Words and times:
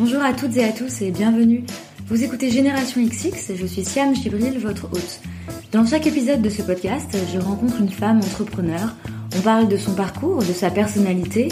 Bonjour 0.00 0.22
à 0.22 0.32
toutes 0.32 0.56
et 0.56 0.64
à 0.64 0.72
tous 0.72 1.02
et 1.02 1.10
bienvenue. 1.10 1.62
Vous 2.06 2.24
écoutez 2.24 2.50
Génération 2.50 3.04
XX 3.04 3.54
je 3.54 3.66
suis 3.66 3.84
Siam 3.84 4.16
Chibril, 4.16 4.58
votre 4.58 4.86
hôte. 4.86 5.20
Dans 5.72 5.84
chaque 5.84 6.06
épisode 6.06 6.40
de 6.40 6.48
ce 6.48 6.62
podcast, 6.62 7.14
je 7.30 7.38
rencontre 7.38 7.82
une 7.82 7.90
femme 7.90 8.16
entrepreneur. 8.16 8.96
On 9.36 9.42
parle 9.42 9.68
de 9.68 9.76
son 9.76 9.94
parcours, 9.94 10.38
de 10.38 10.54
sa 10.54 10.70
personnalité 10.70 11.48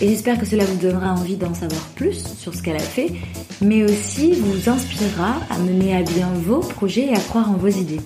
et 0.00 0.08
j'espère 0.08 0.40
que 0.40 0.46
cela 0.46 0.64
vous 0.64 0.78
donnera 0.78 1.12
envie 1.12 1.36
d'en 1.36 1.54
savoir 1.54 1.86
plus 1.94 2.26
sur 2.36 2.52
ce 2.54 2.62
qu'elle 2.64 2.74
a 2.74 2.80
fait, 2.80 3.12
mais 3.60 3.84
aussi 3.84 4.32
vous 4.32 4.68
inspirera 4.68 5.36
à 5.48 5.58
mener 5.58 5.96
à 5.96 6.02
bien 6.02 6.32
vos 6.32 6.58
projets 6.58 7.06
et 7.06 7.14
à 7.14 7.20
croire 7.20 7.52
en 7.52 7.54
vos 7.54 7.68
idées. 7.68 8.00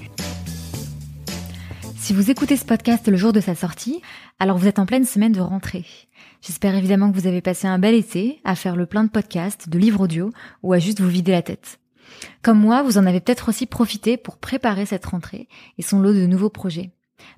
Si 1.97 2.13
vous 2.13 2.31
écoutez 2.31 2.59
ce 2.59 2.67
podcast 2.67 3.09
le 3.09 3.17
jour 3.17 3.33
de 3.33 3.41
sa 3.41 3.55
sortie, 3.55 4.03
alors 4.41 4.59
vous 4.59 4.69
êtes 4.69 4.79
en 4.79 4.85
pleine 4.85 5.07
semaine 5.07 5.33
de 5.33 5.41
rentrée. 5.41 5.87
J'espère 6.43 6.75
évidemment 6.75 7.11
que 7.11 7.19
vous 7.19 7.27
avez 7.27 7.41
passé 7.41 7.67
un 7.67 7.79
bel 7.79 7.95
été 7.95 8.41
à 8.45 8.55
faire 8.55 8.77
le 8.77 8.87
plein 8.87 9.05
de 9.05 9.11
podcasts, 9.11 9.69
de 9.69 9.79
livres 9.79 10.03
audio 10.03 10.31
ou 10.63 10.73
à 10.73 10.79
juste 10.79 11.01
vous 11.01 11.09
vider 11.09 11.33
la 11.33 11.43
tête. 11.43 11.79
Comme 12.43 12.61
moi, 12.61 12.83
vous 12.83 12.99
en 12.99 13.07
avez 13.07 13.21
peut-être 13.21 13.49
aussi 13.49 13.67
profité 13.67 14.17
pour 14.17 14.39
préparer 14.39 14.87
cette 14.87 15.07
rentrée 15.07 15.49
et 15.79 15.83
son 15.83 16.01
lot 16.01 16.13
de 16.13 16.27
nouveaux 16.27 16.51
projets. 16.51 16.91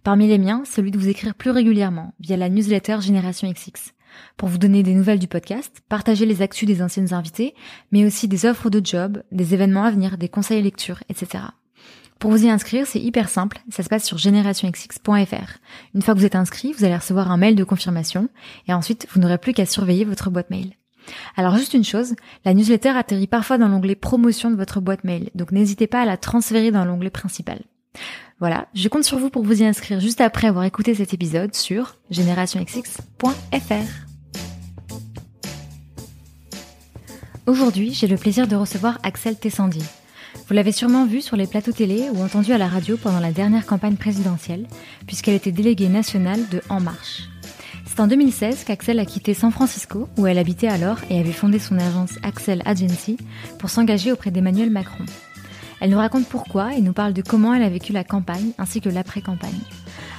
Parmi 0.02 0.26
les 0.26 0.38
miens, 0.38 0.62
celui 0.64 0.90
de 0.90 0.98
vous 0.98 1.08
écrire 1.08 1.34
plus 1.34 1.50
régulièrement 1.50 2.14
via 2.20 2.36
la 2.36 2.48
newsletter 2.48 3.00
Génération 3.00 3.50
XX 3.50 3.94
pour 4.36 4.48
vous 4.48 4.58
donner 4.58 4.82
des 4.82 4.94
nouvelles 4.94 5.18
du 5.18 5.28
podcast, 5.28 5.82
partager 5.88 6.26
les 6.26 6.42
actus 6.42 6.66
des 6.66 6.82
anciennes 6.82 7.12
invités, 7.12 7.54
mais 7.92 8.04
aussi 8.04 8.26
des 8.26 8.46
offres 8.46 8.70
de 8.70 8.84
job, 8.84 9.22
des 9.32 9.54
événements 9.54 9.84
à 9.84 9.90
venir, 9.90 10.18
des 10.18 10.28
conseils 10.28 10.62
lecture, 10.62 11.02
etc. 11.08 11.44
Pour 12.18 12.32
vous 12.32 12.44
y 12.44 12.50
inscrire, 12.50 12.86
c'est 12.86 12.98
hyper 12.98 13.28
simple, 13.28 13.60
ça 13.70 13.84
se 13.84 13.88
passe 13.88 14.04
sur 14.04 14.18
generationxx.fr. 14.18 15.58
Une 15.94 16.02
fois 16.02 16.14
que 16.14 16.18
vous 16.18 16.26
êtes 16.26 16.34
inscrit, 16.34 16.72
vous 16.72 16.84
allez 16.84 16.96
recevoir 16.96 17.30
un 17.30 17.36
mail 17.36 17.54
de 17.54 17.62
confirmation 17.62 18.28
et 18.66 18.74
ensuite 18.74 19.06
vous 19.12 19.20
n'aurez 19.20 19.38
plus 19.38 19.52
qu'à 19.52 19.66
surveiller 19.66 20.04
votre 20.04 20.28
boîte 20.30 20.50
mail. 20.50 20.72
Alors 21.36 21.56
juste 21.56 21.74
une 21.74 21.84
chose, 21.84 22.14
la 22.44 22.54
newsletter 22.54 22.90
atterrit 22.90 23.28
parfois 23.28 23.56
dans 23.56 23.68
l'onglet 23.68 23.94
promotion 23.94 24.50
de 24.50 24.56
votre 24.56 24.80
boîte 24.80 25.04
mail, 25.04 25.30
donc 25.36 25.52
n'hésitez 25.52 25.86
pas 25.86 26.02
à 26.02 26.06
la 26.06 26.16
transférer 26.16 26.72
dans 26.72 26.84
l'onglet 26.84 27.10
principal. 27.10 27.60
Voilà, 28.40 28.66
je 28.74 28.88
compte 28.88 29.04
sur 29.04 29.18
vous 29.18 29.30
pour 29.30 29.44
vous 29.44 29.62
y 29.62 29.64
inscrire 29.64 30.00
juste 30.00 30.20
après 30.20 30.48
avoir 30.48 30.64
écouté 30.64 30.94
cet 30.94 31.14
épisode 31.14 31.54
sur 31.54 31.96
generationxx.fr. 32.10 34.08
Aujourd'hui, 37.46 37.94
j'ai 37.94 38.08
le 38.08 38.16
plaisir 38.16 38.46
de 38.46 38.56
recevoir 38.56 38.98
Axel 39.02 39.36
Tessandier. 39.36 39.82
Vous 40.48 40.54
l'avez 40.54 40.72
sûrement 40.72 41.04
vu 41.04 41.20
sur 41.20 41.36
les 41.36 41.46
plateaux 41.46 41.72
télé 41.72 42.08
ou 42.10 42.22
entendu 42.22 42.54
à 42.54 42.58
la 42.58 42.68
radio 42.68 42.96
pendant 42.96 43.20
la 43.20 43.32
dernière 43.32 43.66
campagne 43.66 43.96
présidentielle, 43.96 44.66
puisqu'elle 45.06 45.34
était 45.34 45.52
déléguée 45.52 45.90
nationale 45.90 46.40
de 46.48 46.62
En 46.70 46.80
Marche. 46.80 47.28
C'est 47.84 48.00
en 48.00 48.06
2016 48.06 48.64
qu'Axel 48.64 48.98
a 48.98 49.04
quitté 49.04 49.34
San 49.34 49.50
Francisco, 49.50 50.08
où 50.16 50.26
elle 50.26 50.38
habitait 50.38 50.68
alors 50.68 51.00
et 51.10 51.20
avait 51.20 51.32
fondé 51.32 51.58
son 51.58 51.78
agence 51.78 52.14
Axel 52.22 52.62
Agency 52.64 53.18
pour 53.58 53.68
s'engager 53.68 54.10
auprès 54.10 54.30
d'Emmanuel 54.30 54.70
Macron. 54.70 55.04
Elle 55.82 55.90
nous 55.90 55.98
raconte 55.98 56.26
pourquoi 56.26 56.74
et 56.74 56.80
nous 56.80 56.94
parle 56.94 57.12
de 57.12 57.20
comment 57.20 57.52
elle 57.52 57.62
a 57.62 57.68
vécu 57.68 57.92
la 57.92 58.02
campagne 58.02 58.52
ainsi 58.56 58.80
que 58.80 58.88
l'après-campagne. 58.88 59.60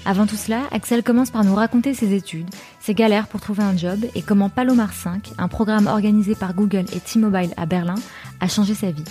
Avant 0.05 0.27
tout 0.27 0.35
cela, 0.35 0.61
Axel 0.71 1.01
commence 1.01 1.31
par 1.31 1.43
nous 1.43 1.55
raconter 1.55 1.95
ses 1.95 2.13
études, 2.13 2.53
ses 2.79 2.93
galères 2.93 3.27
pour 3.29 3.41
trouver 3.41 3.63
un 3.63 3.75
job 3.75 4.05
et 4.13 4.21
comment 4.21 4.49
Palomar 4.49 4.93
5, 4.93 5.31
un 5.39 5.47
programme 5.47 5.87
organisé 5.87 6.35
par 6.35 6.53
Google 6.53 6.85
et 6.93 6.99
T-Mobile 6.99 7.53
à 7.57 7.65
Berlin, 7.65 7.95
a 8.39 8.47
changé 8.47 8.75
sa 8.75 8.91
vie. 8.91 9.03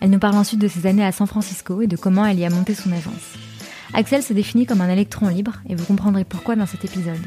Elle 0.00 0.10
nous 0.10 0.18
parle 0.18 0.36
ensuite 0.36 0.60
de 0.60 0.68
ses 0.68 0.86
années 0.86 1.04
à 1.04 1.12
San 1.12 1.26
Francisco 1.26 1.80
et 1.82 1.86
de 1.86 1.96
comment 1.96 2.26
elle 2.26 2.38
y 2.38 2.44
a 2.44 2.50
monté 2.50 2.74
son 2.74 2.92
agence. 2.92 3.34
Axel 3.94 4.22
se 4.22 4.32
définit 4.32 4.66
comme 4.66 4.80
un 4.80 4.90
électron 4.90 5.28
libre 5.28 5.54
et 5.68 5.74
vous 5.74 5.84
comprendrez 5.84 6.24
pourquoi 6.24 6.56
dans 6.56 6.66
cet 6.66 6.84
épisode. 6.84 7.20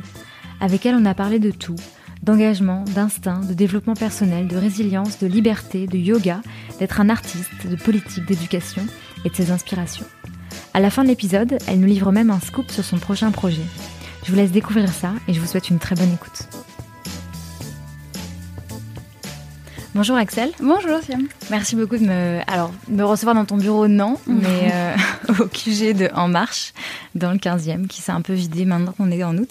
Avec 0.62 0.86
elle, 0.86 0.96
on 0.96 1.06
a 1.06 1.14
parlé 1.14 1.40
de 1.40 1.52
tout, 1.52 1.76
d'engagement, 2.22 2.84
d'instinct, 2.94 3.42
de 3.42 3.54
développement 3.54 3.94
personnel, 3.94 4.48
de 4.48 4.58
résilience, 4.58 5.20
de 5.20 5.28
liberté, 5.28 5.88
de 5.88 5.98
yoga, 5.98 6.42
d'être 6.80 7.00
un 7.00 7.10
artiste, 7.10 7.66
de 7.66 7.76
politique, 7.76 8.26
d'éducation 8.26 8.86
et 9.26 9.30
de 9.30 9.36
ses 9.36 9.52
inspirations. 9.52 10.06
À 10.74 10.80
la 10.80 10.90
fin 10.90 11.04
de 11.04 11.10
l'épisode, 11.10 11.58
elle 11.68 11.80
nous 11.80 11.88
livre 11.88 12.12
même 12.12 12.30
un 12.30 12.40
scoop 12.40 12.70
sur 12.70 12.84
son 12.84 12.98
prochain 12.98 13.32
projet. 13.32 13.64
Je 14.26 14.32
vous 14.32 14.38
laisse 14.38 14.52
découvrir 14.52 14.90
ça 14.90 15.14
et 15.28 15.34
je 15.34 15.40
vous 15.40 15.48
souhaite 15.48 15.70
une 15.70 15.80
très 15.80 15.96
bonne 15.96 16.14
écoute. 16.14 16.59
Bonjour 19.96 20.16
Axel. 20.18 20.52
Bonjour 20.60 21.00
Siam. 21.02 21.28
Merci 21.50 21.76
beaucoup 21.76 21.98
de 21.98 22.06
me, 22.06 22.42
alors, 22.46 22.72
me 22.90 23.04
recevoir 23.04 23.34
dans 23.34 23.46
ton 23.46 23.58
bureau, 23.58 23.88
non, 23.88 24.20
mais 24.28 24.72
euh, 24.72 24.96
au 25.40 25.46
QG 25.48 25.98
de 25.98 26.10
En 26.14 26.28
Marche, 26.28 26.74
dans 27.16 27.32
le 27.32 27.38
15e, 27.38 27.88
qui 27.88 28.02
s'est 28.02 28.12
un 28.12 28.22
peu 28.22 28.34
vidé 28.34 28.66
maintenant 28.66 28.94
qu'on 28.94 29.10
est 29.10 29.24
en 29.24 29.36
août. 29.38 29.50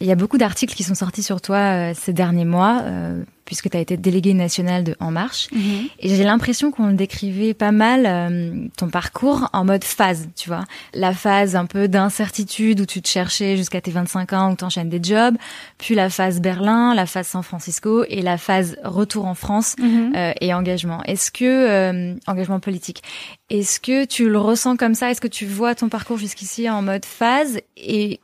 Il 0.00 0.08
y 0.08 0.12
a 0.12 0.16
beaucoup 0.16 0.38
d'articles 0.38 0.74
qui 0.74 0.82
sont 0.82 0.96
sortis 0.96 1.22
sur 1.22 1.40
toi 1.40 1.56
euh, 1.56 1.92
ces 1.94 2.12
derniers 2.12 2.44
mois, 2.44 2.80
euh, 2.82 3.22
puisque 3.44 3.70
tu 3.70 3.76
as 3.76 3.80
été 3.80 3.96
déléguée 3.96 4.34
nationale 4.34 4.82
de 4.82 4.96
En 4.98 5.12
Marche. 5.12 5.48
Mhm. 5.52 5.86
Et 6.00 6.08
j'ai 6.08 6.24
l'impression 6.24 6.72
qu'on 6.72 6.90
décrivait 6.90 7.54
pas 7.54 7.70
mal, 7.70 8.04
euh, 8.04 8.66
ton 8.76 8.88
parcours, 8.88 9.48
en 9.52 9.64
mode 9.64 9.84
phase, 9.84 10.28
tu 10.34 10.48
vois. 10.48 10.64
La 10.94 11.12
phase 11.12 11.54
un 11.54 11.66
peu 11.66 11.86
d'incertitude 11.86 12.80
où 12.80 12.86
tu 12.86 13.02
te 13.02 13.08
cherchais 13.08 13.56
jusqu'à 13.56 13.80
tes 13.80 13.92
25 13.92 14.32
ans, 14.32 14.52
où 14.52 14.56
tu 14.56 14.64
enchaînes 14.64 14.88
des 14.88 15.00
jobs, 15.00 15.36
puis 15.78 15.94
la 15.94 16.10
phase 16.10 16.40
Berlin, 16.40 16.92
la 16.96 17.06
phase 17.06 17.28
San 17.28 17.44
Francisco 17.44 18.04
et 18.08 18.20
la 18.20 18.36
phase 18.36 18.76
retour 18.82 19.26
en 19.26 19.34
France 19.34 19.76
mhm. 19.78 20.12
et 20.40 20.52
engagement. 20.52 21.04
Est-ce 21.04 21.30
que, 21.30 22.16
engagement 22.28 22.58
politique, 22.58 23.02
est-ce 23.48 23.78
que 23.78 24.04
tu 24.04 24.28
le 24.28 24.38
ressens 24.38 24.76
comme 24.76 24.94
ça? 24.94 25.12
Est-ce 25.12 25.20
que 25.20 25.28
tu 25.28 25.46
vois 25.46 25.76
ton 25.76 25.88
parcours 25.88 26.18
jusqu'ici 26.18 26.68
en 26.68 26.82
mode 26.82 27.04
phase? 27.04 27.60
Et 27.76 28.18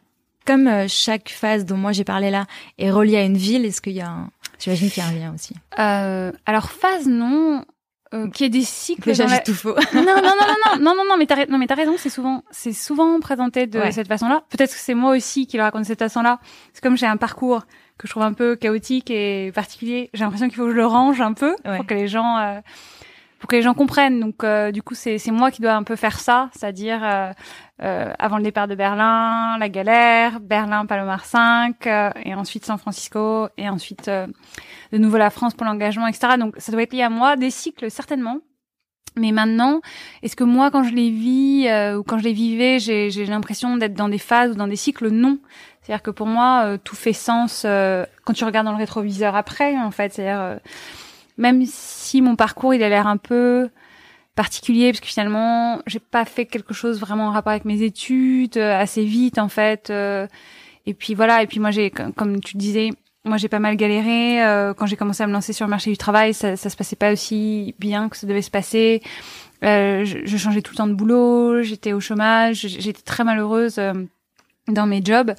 comme 0.50 0.66
euh, 0.66 0.86
chaque 0.88 1.28
phase 1.28 1.64
dont 1.64 1.76
moi 1.76 1.92
j'ai 1.92 2.02
parlé 2.02 2.28
là 2.28 2.46
est 2.76 2.90
reliée 2.90 3.18
à 3.18 3.22
une 3.22 3.36
ville, 3.36 3.64
est-ce 3.64 3.80
qu'il 3.80 3.92
y 3.92 4.00
a 4.00 4.08
un... 4.08 4.30
J'imagine 4.58 4.90
qu'il 4.90 5.00
y 5.00 5.06
a 5.06 5.08
un 5.08 5.12
lien 5.12 5.32
aussi. 5.32 5.54
Euh, 5.78 6.32
alors 6.44 6.72
phase 6.72 7.06
non, 7.06 7.64
euh, 8.12 8.28
qui 8.30 8.42
est 8.42 8.48
des 8.48 8.64
cycles. 8.64 9.10
Déjà 9.10 9.28
j'ai 9.28 9.44
tout 9.44 9.54
faux. 9.54 9.76
non 9.94 10.02
non 10.02 10.16
non 10.16 10.22
non 10.22 10.80
non 10.80 10.94
non 10.96 11.04
non 11.08 11.16
mais 11.16 11.26
t'as 11.26 11.46
non 11.46 11.56
mais 11.56 11.68
t'as 11.68 11.76
raison 11.76 11.94
c'est 11.96 12.10
souvent 12.10 12.42
c'est 12.50 12.72
souvent 12.72 13.20
présenté 13.20 13.68
de 13.68 13.80
cette 13.92 14.08
façon-là. 14.08 14.42
Peut-être 14.50 14.72
que 14.72 14.80
c'est 14.80 14.94
moi 14.94 15.16
aussi 15.16 15.46
qui 15.46 15.56
le 15.56 15.62
raconte 15.62 15.82
de 15.82 15.86
cette 15.86 16.00
façon-là. 16.00 16.40
C'est 16.72 16.82
comme 16.82 16.96
j'ai 16.96 17.06
un 17.06 17.16
parcours 17.16 17.62
que 17.96 18.08
je 18.08 18.12
trouve 18.12 18.24
un 18.24 18.32
peu 18.32 18.56
chaotique 18.56 19.08
et 19.08 19.52
particulier. 19.54 20.10
J'ai 20.14 20.24
l'impression 20.24 20.48
qu'il 20.48 20.56
faut 20.56 20.64
que 20.64 20.72
je 20.72 20.76
le 20.76 20.86
range 20.86 21.20
un 21.20 21.32
peu 21.32 21.54
pour 21.62 21.86
que 21.86 21.94
les 21.94 22.08
gens 22.08 22.38
euh, 22.38 22.60
pour 23.38 23.48
que 23.48 23.54
les 23.54 23.62
gens 23.62 23.74
comprennent. 23.74 24.18
Donc 24.18 24.42
euh, 24.42 24.72
du 24.72 24.82
coup, 24.82 24.96
c'est 24.96 25.18
c'est 25.18 25.30
moi 25.30 25.52
qui 25.52 25.62
dois 25.62 25.74
un 25.74 25.84
peu 25.84 25.94
faire 25.94 26.18
ça, 26.18 26.50
c'est-à-dire 26.52 27.04
euh, 27.82 27.90
euh, 27.90 28.12
avant 28.18 28.36
le 28.36 28.42
départ 28.42 28.68
de 28.68 28.74
Berlin, 28.74 29.56
la 29.58 29.68
galère, 29.68 30.40
Berlin, 30.40 30.86
Palomar 30.86 31.24
5, 31.24 31.86
et 32.24 32.34
ensuite 32.34 32.64
San 32.64 32.78
Francisco, 32.78 33.48
et 33.56 33.68
ensuite 33.68 34.08
de 34.08 34.98
nouveau 34.98 35.16
la 35.16 35.30
France 35.30 35.54
pour 35.54 35.66
l'engagement, 35.66 36.06
etc. 36.06 36.34
Donc 36.38 36.54
ça 36.58 36.72
doit 36.72 36.82
être 36.82 36.92
lié 36.92 37.02
à 37.02 37.10
moi, 37.10 37.36
des 37.36 37.50
cycles 37.50 37.90
certainement. 37.90 38.38
Mais 39.16 39.32
maintenant, 39.32 39.80
est-ce 40.22 40.36
que 40.36 40.44
moi, 40.44 40.70
quand 40.70 40.84
je 40.84 40.94
les 40.94 41.10
vis 41.10 41.68
ou 41.96 42.04
quand 42.04 42.18
je 42.18 42.24
les 42.24 42.32
vivais, 42.32 42.78
j'ai 42.78 43.26
l'impression 43.26 43.76
d'être 43.76 43.94
dans 43.94 44.08
des 44.08 44.18
phases 44.18 44.52
ou 44.52 44.54
dans 44.54 44.68
des 44.68 44.76
cycles? 44.76 45.08
Non. 45.08 45.38
C'est-à-dire 45.82 46.02
que 46.02 46.10
pour 46.10 46.26
moi, 46.26 46.78
tout 46.84 46.96
fait 46.96 47.12
sens 47.12 47.66
quand 48.24 48.32
tu 48.34 48.44
regardes 48.44 48.66
dans 48.66 48.72
le 48.72 48.78
rétroviseur 48.78 49.34
après, 49.34 49.76
en 49.76 49.90
fait. 49.90 50.12
C'est-à-dire 50.12 50.60
même 51.38 51.64
si 51.66 52.22
mon 52.22 52.36
parcours 52.36 52.74
il 52.74 52.82
a 52.82 52.88
l'air 52.88 53.06
un 53.06 53.16
peu 53.16 53.70
particulier 54.34 54.90
parce 54.90 55.00
que 55.00 55.06
finalement 55.06 55.80
j'ai 55.86 55.98
pas 55.98 56.24
fait 56.24 56.46
quelque 56.46 56.74
chose 56.74 57.00
vraiment 57.00 57.28
en 57.28 57.30
rapport 57.30 57.50
avec 57.50 57.64
mes 57.64 57.82
études 57.82 58.56
euh, 58.56 58.78
assez 58.78 59.04
vite 59.04 59.38
en 59.38 59.48
fait 59.48 59.90
euh, 59.90 60.26
et 60.86 60.94
puis 60.94 61.14
voilà 61.14 61.42
et 61.42 61.46
puis 61.46 61.60
moi 61.60 61.70
j'ai 61.70 61.90
comme 61.90 62.40
tu 62.40 62.56
disais 62.56 62.90
moi 63.24 63.36
j'ai 63.36 63.48
pas 63.48 63.58
mal 63.58 63.76
galéré 63.76 64.42
euh, 64.42 64.72
quand 64.72 64.86
j'ai 64.86 64.96
commencé 64.96 65.22
à 65.22 65.26
me 65.26 65.32
lancer 65.32 65.52
sur 65.52 65.66
le 65.66 65.70
marché 65.70 65.90
du 65.90 65.96
travail 65.96 66.32
ça, 66.32 66.56
ça 66.56 66.70
se 66.70 66.76
passait 66.76 66.96
pas 66.96 67.12
aussi 67.12 67.74
bien 67.78 68.08
que 68.08 68.16
ça 68.16 68.26
devait 68.26 68.42
se 68.42 68.50
passer 68.50 69.02
je, 69.62 70.22
je, 70.24 70.36
changeais 70.38 70.62
tout 70.62 70.72
le 70.72 70.78
temps 70.78 70.86
de 70.86 70.94
boulot 70.94 71.62
j'étais 71.62 71.92
au 71.92 72.00
chômage 72.00 72.66
j'étais 72.66 73.02
très 73.02 73.24
malheureuse 73.24 73.78
dans 74.68 74.86
mes 74.86 75.02
jobs. 75.04 75.34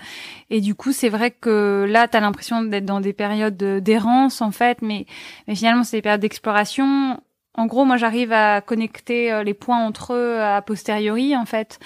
Et 0.49 0.61
du 0.61 0.75
coup, 0.75 0.91
c'est 0.91 1.09
vrai 1.09 1.31
que 1.31 1.85
là, 1.87 2.07
tu 2.07 2.17
as 2.17 2.19
l'impression 2.19 2.63
d'être 2.63 2.85
dans 2.85 2.99
des 2.99 3.13
périodes 3.13 3.57
d'errance, 3.57 4.41
en 4.41 4.51
fait, 4.51 4.81
mais, 4.81 5.05
mais 5.47 5.55
finalement, 5.55 5.83
c'est 5.83 5.97
des 5.97 6.01
périodes 6.01 6.21
d'exploration. 6.21 7.21
En 7.55 7.65
gros, 7.65 7.83
moi, 7.85 7.97
j'arrive 7.97 8.31
à 8.31 8.61
connecter 8.61 9.31
euh, 9.31 9.43
les 9.43 9.53
points 9.53 9.83
entre 9.85 10.13
eux 10.13 10.39
a 10.41 10.61
posteriori, 10.61 11.35
en 11.35 11.45
fait. 11.45 11.79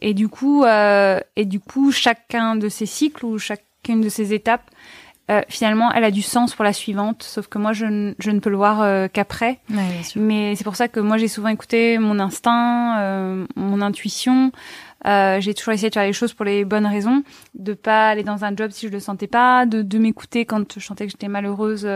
Et 0.00 0.14
du 0.14 0.28
coup, 0.28 0.64
euh, 0.64 1.20
et 1.36 1.44
du 1.44 1.60
coup, 1.60 1.92
chacun 1.92 2.56
de 2.56 2.68
ces 2.68 2.86
cycles 2.86 3.26
ou 3.26 3.38
chacune 3.38 4.00
de 4.00 4.08
ces 4.08 4.32
étapes, 4.32 4.70
euh, 5.30 5.42
finalement, 5.48 5.92
elle 5.92 6.04
a 6.04 6.10
du 6.10 6.22
sens 6.22 6.54
pour 6.54 6.64
la 6.64 6.72
suivante. 6.72 7.22
Sauf 7.22 7.46
que 7.46 7.58
moi, 7.58 7.72
je, 7.72 8.14
je 8.18 8.30
ne 8.30 8.40
peux 8.40 8.50
le 8.50 8.56
voir 8.56 8.80
euh, 8.82 9.08
qu'après. 9.12 9.60
mais 10.16 10.56
c'est 10.56 10.64
pour 10.64 10.74
ça 10.74 10.88
que 10.88 11.00
moi, 11.00 11.18
j'ai 11.18 11.28
souvent 11.28 11.48
écouté 11.48 11.98
mon 11.98 12.18
instinct, 12.18 13.44
mon 13.56 13.80
intuition. 13.82 14.52
Euh, 15.06 15.40
j'ai 15.40 15.54
toujours 15.54 15.72
essayé 15.72 15.88
de 15.88 15.94
faire 15.94 16.04
les 16.04 16.12
choses 16.12 16.34
pour 16.34 16.44
les 16.44 16.64
bonnes 16.64 16.86
raisons, 16.86 17.22
de 17.54 17.72
pas 17.72 18.10
aller 18.10 18.22
dans 18.22 18.44
un 18.44 18.54
job 18.54 18.70
si 18.70 18.86
je 18.86 18.92
le 18.92 19.00
sentais 19.00 19.26
pas, 19.26 19.66
de, 19.66 19.82
de 19.82 19.98
m'écouter 19.98 20.44
quand 20.44 20.78
je 20.78 20.84
sentais 20.84 21.06
que 21.06 21.12
j'étais 21.12 21.28
malheureuse 21.28 21.88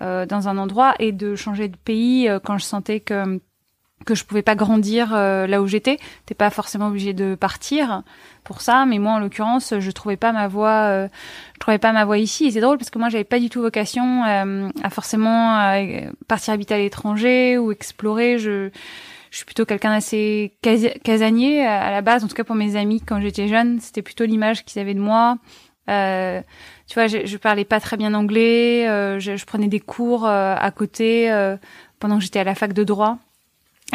euh, 0.00 0.26
dans 0.26 0.48
un 0.48 0.58
endroit 0.58 0.94
et 0.98 1.12
de 1.12 1.34
changer 1.34 1.68
de 1.68 1.76
pays 1.76 2.28
euh, 2.28 2.38
quand 2.42 2.58
je 2.58 2.64
sentais 2.64 3.00
que 3.00 3.40
que 4.04 4.14
je 4.14 4.24
pouvais 4.24 4.42
pas 4.42 4.54
grandir 4.54 5.14
là 5.14 5.60
où 5.62 5.66
j'étais. 5.66 5.98
T'es 6.26 6.34
pas 6.34 6.50
forcément 6.50 6.88
obligé 6.88 7.12
de 7.12 7.34
partir 7.34 8.02
pour 8.44 8.60
ça, 8.60 8.84
mais 8.86 8.98
moi 8.98 9.12
en 9.12 9.18
l'occurrence, 9.18 9.74
je 9.80 9.90
trouvais 9.90 10.18
pas 10.18 10.30
ma 10.30 10.46
voie, 10.46 11.08
je 11.08 11.58
trouvais 11.58 11.78
pas 11.78 11.92
ma 11.92 12.04
voie 12.04 12.18
ici. 12.18 12.44
Et 12.44 12.50
c'est 12.52 12.60
drôle 12.60 12.76
parce 12.78 12.90
que 12.90 12.98
moi 13.00 13.08
j'avais 13.08 13.24
pas 13.24 13.40
du 13.40 13.48
tout 13.48 13.62
vocation 13.62 14.22
à 14.22 14.90
forcément 14.90 15.74
partir 16.28 16.54
habiter 16.54 16.74
à 16.74 16.78
l'étranger 16.78 17.58
ou 17.58 17.72
explorer. 17.72 18.38
Je 18.38 18.70
je 19.30 19.36
suis 19.36 19.44
plutôt 19.44 19.64
quelqu'un 19.64 19.90
d'assez 19.90 20.56
casanier 21.04 21.64
à 21.64 21.90
la 21.90 22.02
base, 22.02 22.24
en 22.24 22.28
tout 22.28 22.34
cas 22.34 22.44
pour 22.44 22.56
mes 22.56 22.76
amis 22.76 23.00
quand 23.00 23.20
j'étais 23.20 23.48
jeune, 23.48 23.80
c'était 23.80 24.02
plutôt 24.02 24.24
l'image 24.24 24.64
qu'ils 24.64 24.80
avaient 24.80 24.94
de 24.94 25.00
moi. 25.00 25.38
Euh, 25.88 26.40
tu 26.86 26.94
vois, 26.94 27.06
je, 27.06 27.26
je 27.26 27.36
parlais 27.36 27.64
pas 27.64 27.80
très 27.80 27.96
bien 27.96 28.14
anglais, 28.14 28.88
euh, 28.88 29.18
je, 29.18 29.36
je, 29.36 29.44
prenais 29.44 29.68
des 29.68 29.80
cours 29.80 30.26
euh, 30.26 30.54
à 30.56 30.70
côté 30.70 31.30
euh, 31.30 31.56
pendant 31.98 32.18
que 32.18 32.24
j'étais 32.24 32.38
à 32.38 32.44
la 32.44 32.54
fac 32.54 32.72
de 32.72 32.84
droit. 32.84 33.18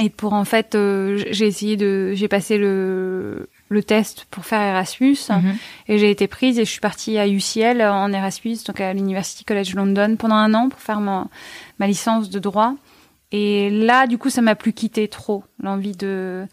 Et 0.01 0.09
pour 0.09 0.33
en 0.33 0.45
fait, 0.45 0.71
j'ai 0.71 1.47
essayé 1.47 1.75
de, 1.75 2.13
j'ai 2.13 2.29
passé 2.29 2.57
le 2.57 3.49
le 3.67 3.83
test 3.83 4.25
pour 4.29 4.45
faire 4.45 4.61
Erasmus 4.61 5.17
mhm. 5.29 5.55
et 5.87 5.97
j'ai 5.97 6.11
été 6.11 6.27
prise 6.27 6.59
et 6.59 6.65
je 6.65 6.69
suis 6.69 6.81
partie 6.81 7.17
à 7.17 7.27
UCL 7.27 7.81
en 7.81 8.11
Erasmus, 8.11 8.57
donc 8.67 8.81
à 8.81 8.93
l'University 8.93 9.45
College 9.45 9.75
London 9.75 10.17
pendant 10.17 10.35
un 10.35 10.53
an 10.53 10.67
pour 10.67 10.79
faire 10.81 10.99
ma, 10.99 11.27
ma 11.79 11.87
licence 11.87 12.29
de 12.29 12.39
droit. 12.39 12.75
Et 13.31 13.69
là, 13.69 14.07
du 14.07 14.17
coup, 14.17 14.29
ça 14.29 14.41
m'a 14.41 14.55
plus 14.55 14.73
quitté 14.73 15.07
trop 15.07 15.43
l'envie 15.61 15.95
de 15.95 16.45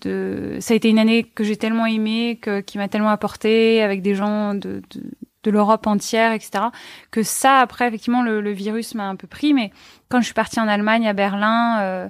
de. 0.00 0.58
Ça 0.60 0.74
a 0.74 0.76
été 0.76 0.88
une 0.88 0.98
année 0.98 1.24
que 1.24 1.44
j'ai 1.44 1.56
tellement 1.56 1.86
aimée, 1.86 2.38
que 2.40 2.60
qui 2.60 2.78
m'a 2.78 2.88
tellement 2.88 3.10
apporté 3.10 3.82
avec 3.82 4.02
des 4.02 4.14
gens 4.14 4.54
de, 4.54 4.82
de, 4.90 5.02
de 5.44 5.50
l'Europe 5.50 5.86
entière, 5.86 6.32
etc. 6.32 6.64
Que 7.10 7.22
ça, 7.22 7.58
après, 7.58 7.88
effectivement, 7.88 8.22
le, 8.22 8.40
le 8.40 8.50
virus 8.50 8.94
m'a 8.94 9.08
un 9.08 9.16
peu 9.16 9.26
pris. 9.26 9.54
Mais 9.54 9.70
quand 10.08 10.20
je 10.20 10.26
suis 10.26 10.34
partie 10.34 10.60
en 10.60 10.68
Allemagne, 10.68 11.06
à 11.08 11.12
Berlin. 11.12 11.80
Euh, 11.80 12.08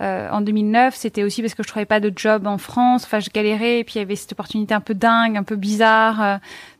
euh, 0.00 0.30
en 0.30 0.40
2009, 0.40 0.94
c'était 0.94 1.24
aussi 1.24 1.42
parce 1.42 1.54
que 1.54 1.62
je 1.62 1.68
trouvais 1.68 1.84
pas 1.84 2.00
de 2.00 2.12
job 2.14 2.46
en 2.46 2.56
France. 2.56 3.04
Enfin, 3.04 3.20
je 3.20 3.28
galérais 3.28 3.80
et 3.80 3.84
puis 3.84 3.94
il 3.96 3.98
y 3.98 4.02
avait 4.02 4.16
cette 4.16 4.32
opportunité 4.32 4.72
un 4.72 4.80
peu 4.80 4.94
dingue, 4.94 5.36
un 5.36 5.42
peu 5.42 5.56
bizarre 5.56 6.22
euh, 6.22 6.36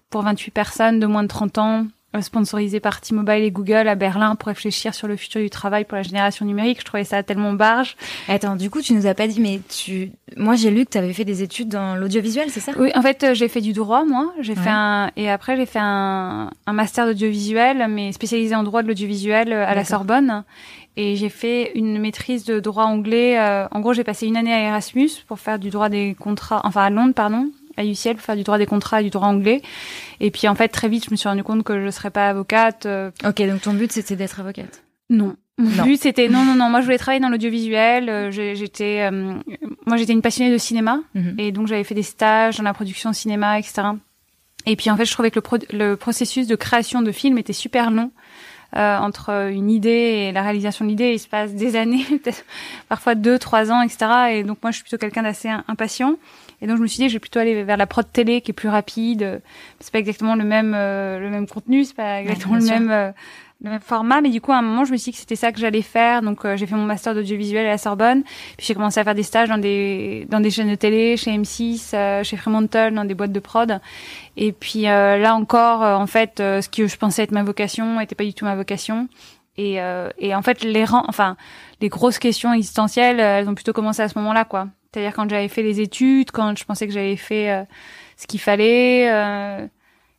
pour 0.09 0.23
28 0.23 0.51
personnes 0.53 1.01
de 1.01 1.07
moins 1.07 1.23
de 1.23 1.29
30 1.29 1.59
ans 1.59 1.87
sponsorisé 2.21 2.81
par 2.81 3.01
T-Mobile 3.01 3.45
et 3.45 3.51
Google 3.51 3.87
à 3.87 3.95
Berlin 3.95 4.35
pour 4.35 4.49
réfléchir 4.49 4.95
sur 4.95 5.07
le 5.07 5.17
futur 5.17 5.41
du 5.41 5.51
travail 5.51 5.85
pour 5.85 5.97
la 5.97 6.03
génération 6.03 6.45
numérique. 6.45 6.81
Je 6.81 6.85
trouvais 6.85 7.05
ça 7.05 7.23
tellement 7.23 7.53
barge. 7.53 7.97
Attends, 8.29 8.57
du 8.57 8.69
coup, 8.69 8.83
tu 8.83 8.95
nous 8.95 9.07
as 9.07 9.15
pas 9.15 9.29
dit, 9.29 9.41
mais 9.41 9.61
tu, 9.69 10.11
moi, 10.37 10.57
j'ai 10.57 10.71
lu 10.71 10.85
que 10.85 10.91
tu 10.91 10.99
avais 10.99 11.12
fait 11.12 11.25
des 11.25 11.43
études 11.43 11.69
dans 11.69 11.95
l'audiovisuel, 11.95 12.51
c'est 12.51 12.61
ça? 12.61 12.73
Oui, 12.77 12.91
en 12.95 13.03
fait, 13.03 13.23
euh, 13.23 13.35
j'ai 13.35 13.49
fait 13.49 13.61
du 13.61 13.73
droit, 13.73 14.05
moi. 14.05 14.33
J'ai 14.41 14.57
fait 14.57 14.71
un, 14.71 15.11
et 15.17 15.31
après, 15.31 15.57
j'ai 15.57 15.67
fait 15.67 15.79
un, 15.81 16.51
un 16.67 16.73
master 16.73 17.07
d'audiovisuel, 17.07 17.87
mais 17.89 18.13
spécialisé 18.13 18.55
en 18.55 18.65
droit 18.65 18.83
de 18.83 18.89
l'audiovisuel 18.89 19.53
euh, 19.53 19.67
à 19.67 19.75
la 19.75 19.85
Sorbonne. 19.85 20.45
Et 20.97 21.15
j'ai 21.15 21.29
fait 21.29 21.71
une 21.77 22.01
maîtrise 22.01 22.45
de 22.45 22.59
droit 22.59 22.85
anglais. 22.85 23.39
en 23.71 23.81
gros, 23.81 23.93
j'ai 23.93 24.05
passé 24.05 24.27
une 24.27 24.37
année 24.37 24.53
à 24.53 24.61
Erasmus 24.61 25.11
pour 25.29 25.39
faire 25.39 25.61
du 25.61 25.71
droit 25.71 25.89
des 25.89 26.17
contrats, 26.19 26.61
enfin 26.65 26.83
à 26.83 26.91
Londres, 26.91 27.15
pardon, 27.15 27.49
à 27.81 27.85
UCL 27.85 28.17
pour 28.17 28.25
faire 28.25 28.37
du 28.37 28.43
droit 28.43 28.59
des 28.59 28.67
contrats 28.67 29.00
et 29.00 29.05
du 29.05 29.11
droit 29.11 29.29
anglais. 29.29 29.62
Et 30.21 30.31
puis 30.31 30.49
en 30.49 30.55
fait, 30.55 30.69
très 30.69 30.88
vite, 30.88 31.06
je 31.06 31.11
me 31.11 31.17
suis 31.17 31.29
rendu 31.29 31.43
compte 31.43 31.65
que 31.65 31.85
je 31.85 31.91
serais 31.91 32.11
pas 32.11 32.29
avocate. 32.29 32.87
Euh. 32.87 33.11
Ok, 33.25 33.43
donc 33.47 33.62
ton 33.62 33.75
but 33.75 33.91
c'était 33.93 34.17
d'être 34.17 34.41
avocate 34.41 34.82
Non. 35.09 35.37
Mon 35.59 35.85
but 35.85 36.00
c'était 36.00 36.31
non 36.31 36.43
non 36.43 36.55
non 36.55 36.71
moi 36.71 36.81
je 36.81 36.87
voulais 36.87 36.97
travailler 36.97 37.21
dans 37.21 37.29
l'audiovisuel 37.29 38.09
euh, 38.09 38.31
j'étais 38.31 39.03
euh, 39.03 39.35
moi 39.87 39.99
j'étais 39.99 40.15
une 40.15 40.23
passionnée 40.23 40.50
de 40.50 40.56
cinéma 40.56 41.00
mhm. 41.15 41.35
et 41.37 41.53
donc 41.53 41.67
j'avais 41.67 41.85
fait 41.85 41.94
des 41.94 42.03
stages 42.03 42.56
dans 42.56 42.62
la 42.62 42.73
production 42.73 43.12
cinéma 43.12 43.59
etc 43.59 43.88
et 44.65 44.75
puis 44.75 44.88
en 44.88 44.97
fait 44.97 45.05
je 45.05 45.12
trouvais 45.12 45.31
que 45.31 45.38
le, 45.38 45.79
le 45.91 45.97
processus 45.97 46.47
de 46.47 46.56
création 46.56 47.03
de 47.03 47.12
films 47.12 47.37
était 47.37 47.53
super 47.53 47.91
long 47.91 48.11
euh, 48.77 48.99
entre 48.99 49.50
une 49.50 49.69
idée 49.69 50.29
et 50.29 50.32
la 50.32 50.43
réalisation 50.43 50.85
de 50.85 50.91
l'idée, 50.91 51.12
il 51.15 51.19
se 51.19 51.27
passe 51.27 51.55
des 51.55 51.75
années, 51.75 52.06
parfois 52.88 53.17
deux, 53.17 53.37
trois 53.37 53.73
ans, 53.73 53.82
etc. 53.82 54.06
Et 54.31 54.44
donc 54.44 54.59
moi, 54.62 54.71
je 54.71 54.77
suis 54.77 54.85
plutôt 54.85 54.99
quelqu'un 54.99 55.25
d'assez 55.25 55.49
impatient. 55.67 56.15
Et 56.62 56.67
donc 56.67 56.77
je 56.77 56.83
me 56.83 56.87
suis 56.87 56.99
dit, 56.99 57.09
je 57.09 57.15
vais 57.15 57.21
plutôt 57.21 57.39
aller 57.39 57.62
vers 57.62 57.77
la 57.77 57.87
prod 57.87 58.07
télé 58.11 58.41
qui 58.41 58.51
est 58.51 58.55
plus 58.55 58.69
rapide. 58.69 59.41
C'est 59.81 59.93
pas 59.93 59.99
exactement 59.99 60.35
le 60.35 60.45
même 60.45 60.75
euh, 60.77 61.19
le 61.19 61.31
même 61.31 61.47
contenu, 61.47 61.85
c'est 61.85 61.97
pas 61.97 62.21
exactement 62.21 62.57
le 62.57 62.65
même 62.65 62.91
euh, 62.91 63.12
le 63.62 63.71
même 63.71 63.81
format, 63.81 64.21
mais 64.21 64.31
du 64.31 64.41
coup 64.41 64.53
à 64.53 64.57
un 64.57 64.62
moment 64.62 64.85
je 64.85 64.93
me 64.93 64.97
suis 64.97 65.11
dit 65.11 65.17
que 65.17 65.21
c'était 65.21 65.37
ça 65.37 65.53
que 65.53 65.59
j'allais 65.59 65.83
faire. 65.83 66.21
Donc 66.21 66.45
euh, 66.45 66.57
j'ai 66.57 66.67
fait 66.67 66.75
mon 66.75 66.85
master 66.85 67.15
d'audiovisuel 67.15 67.67
à 67.67 67.71
la 67.71 67.79
Sorbonne, 67.79 68.23
puis 68.59 68.67
j'ai 68.67 68.75
commencé 68.75 69.01
à 69.01 69.05
faire 69.05 69.15
des 69.15 69.23
stages 69.23 69.49
dans 69.49 69.59
des 69.59 70.27
dans 70.29 70.41
des 70.41 70.51
chaînes 70.51 70.71
de 70.71 70.75
télé, 70.75 71.17
chez 71.17 71.31
M6, 71.31 72.25
chez 72.25 72.37
Fremantle, 72.37 72.93
dans 72.93 73.05
des 73.05 73.15
boîtes 73.15 73.33
de 73.33 73.41
prod. 73.41 73.81
Et 74.37 74.53
puis 74.53 74.83
là 74.83 75.35
encore, 75.35 75.83
en 75.83 76.06
fait, 76.06 76.35
ce 76.37 76.69
que 76.69 76.87
je 76.87 76.97
pensais 76.97 77.23
être 77.23 77.33
ma 77.33 77.43
vocation 77.43 78.01
était 78.01 78.15
pas 78.15 78.25
du 78.25 78.35
tout 78.35 78.45
ma 78.45 78.56
vocation. 78.56 79.09
Et, 79.56 79.79
et 80.19 80.35
en 80.35 80.43
fait 80.43 80.63
les 80.63 80.85
rangs, 80.85 81.05
enfin 81.09 81.37
les 81.81 81.89
grosses 81.89 82.19
questions 82.19 82.53
existentielles, 82.53 83.21
elles 83.21 83.49
ont 83.49 83.55
plutôt 83.55 83.73
commencé 83.73 84.03
à 84.03 84.09
ce 84.09 84.19
moment-là, 84.19 84.45
quoi. 84.45 84.69
C'est-à-dire 84.93 85.15
quand 85.15 85.29
j'avais 85.31 85.49
fait 85.49 85.63
les 85.63 85.81
études, 85.81 86.33
quand 86.33 86.59
je 86.59 86.65
pensais 86.65 86.87
que 86.89 86.93
j'avais 86.93 87.17
fait 87.17 87.51
euh, 87.51 87.65
ce 88.17 88.27
qu'il 88.27 88.41
fallait. 88.41 89.09
Euh, 89.11 89.67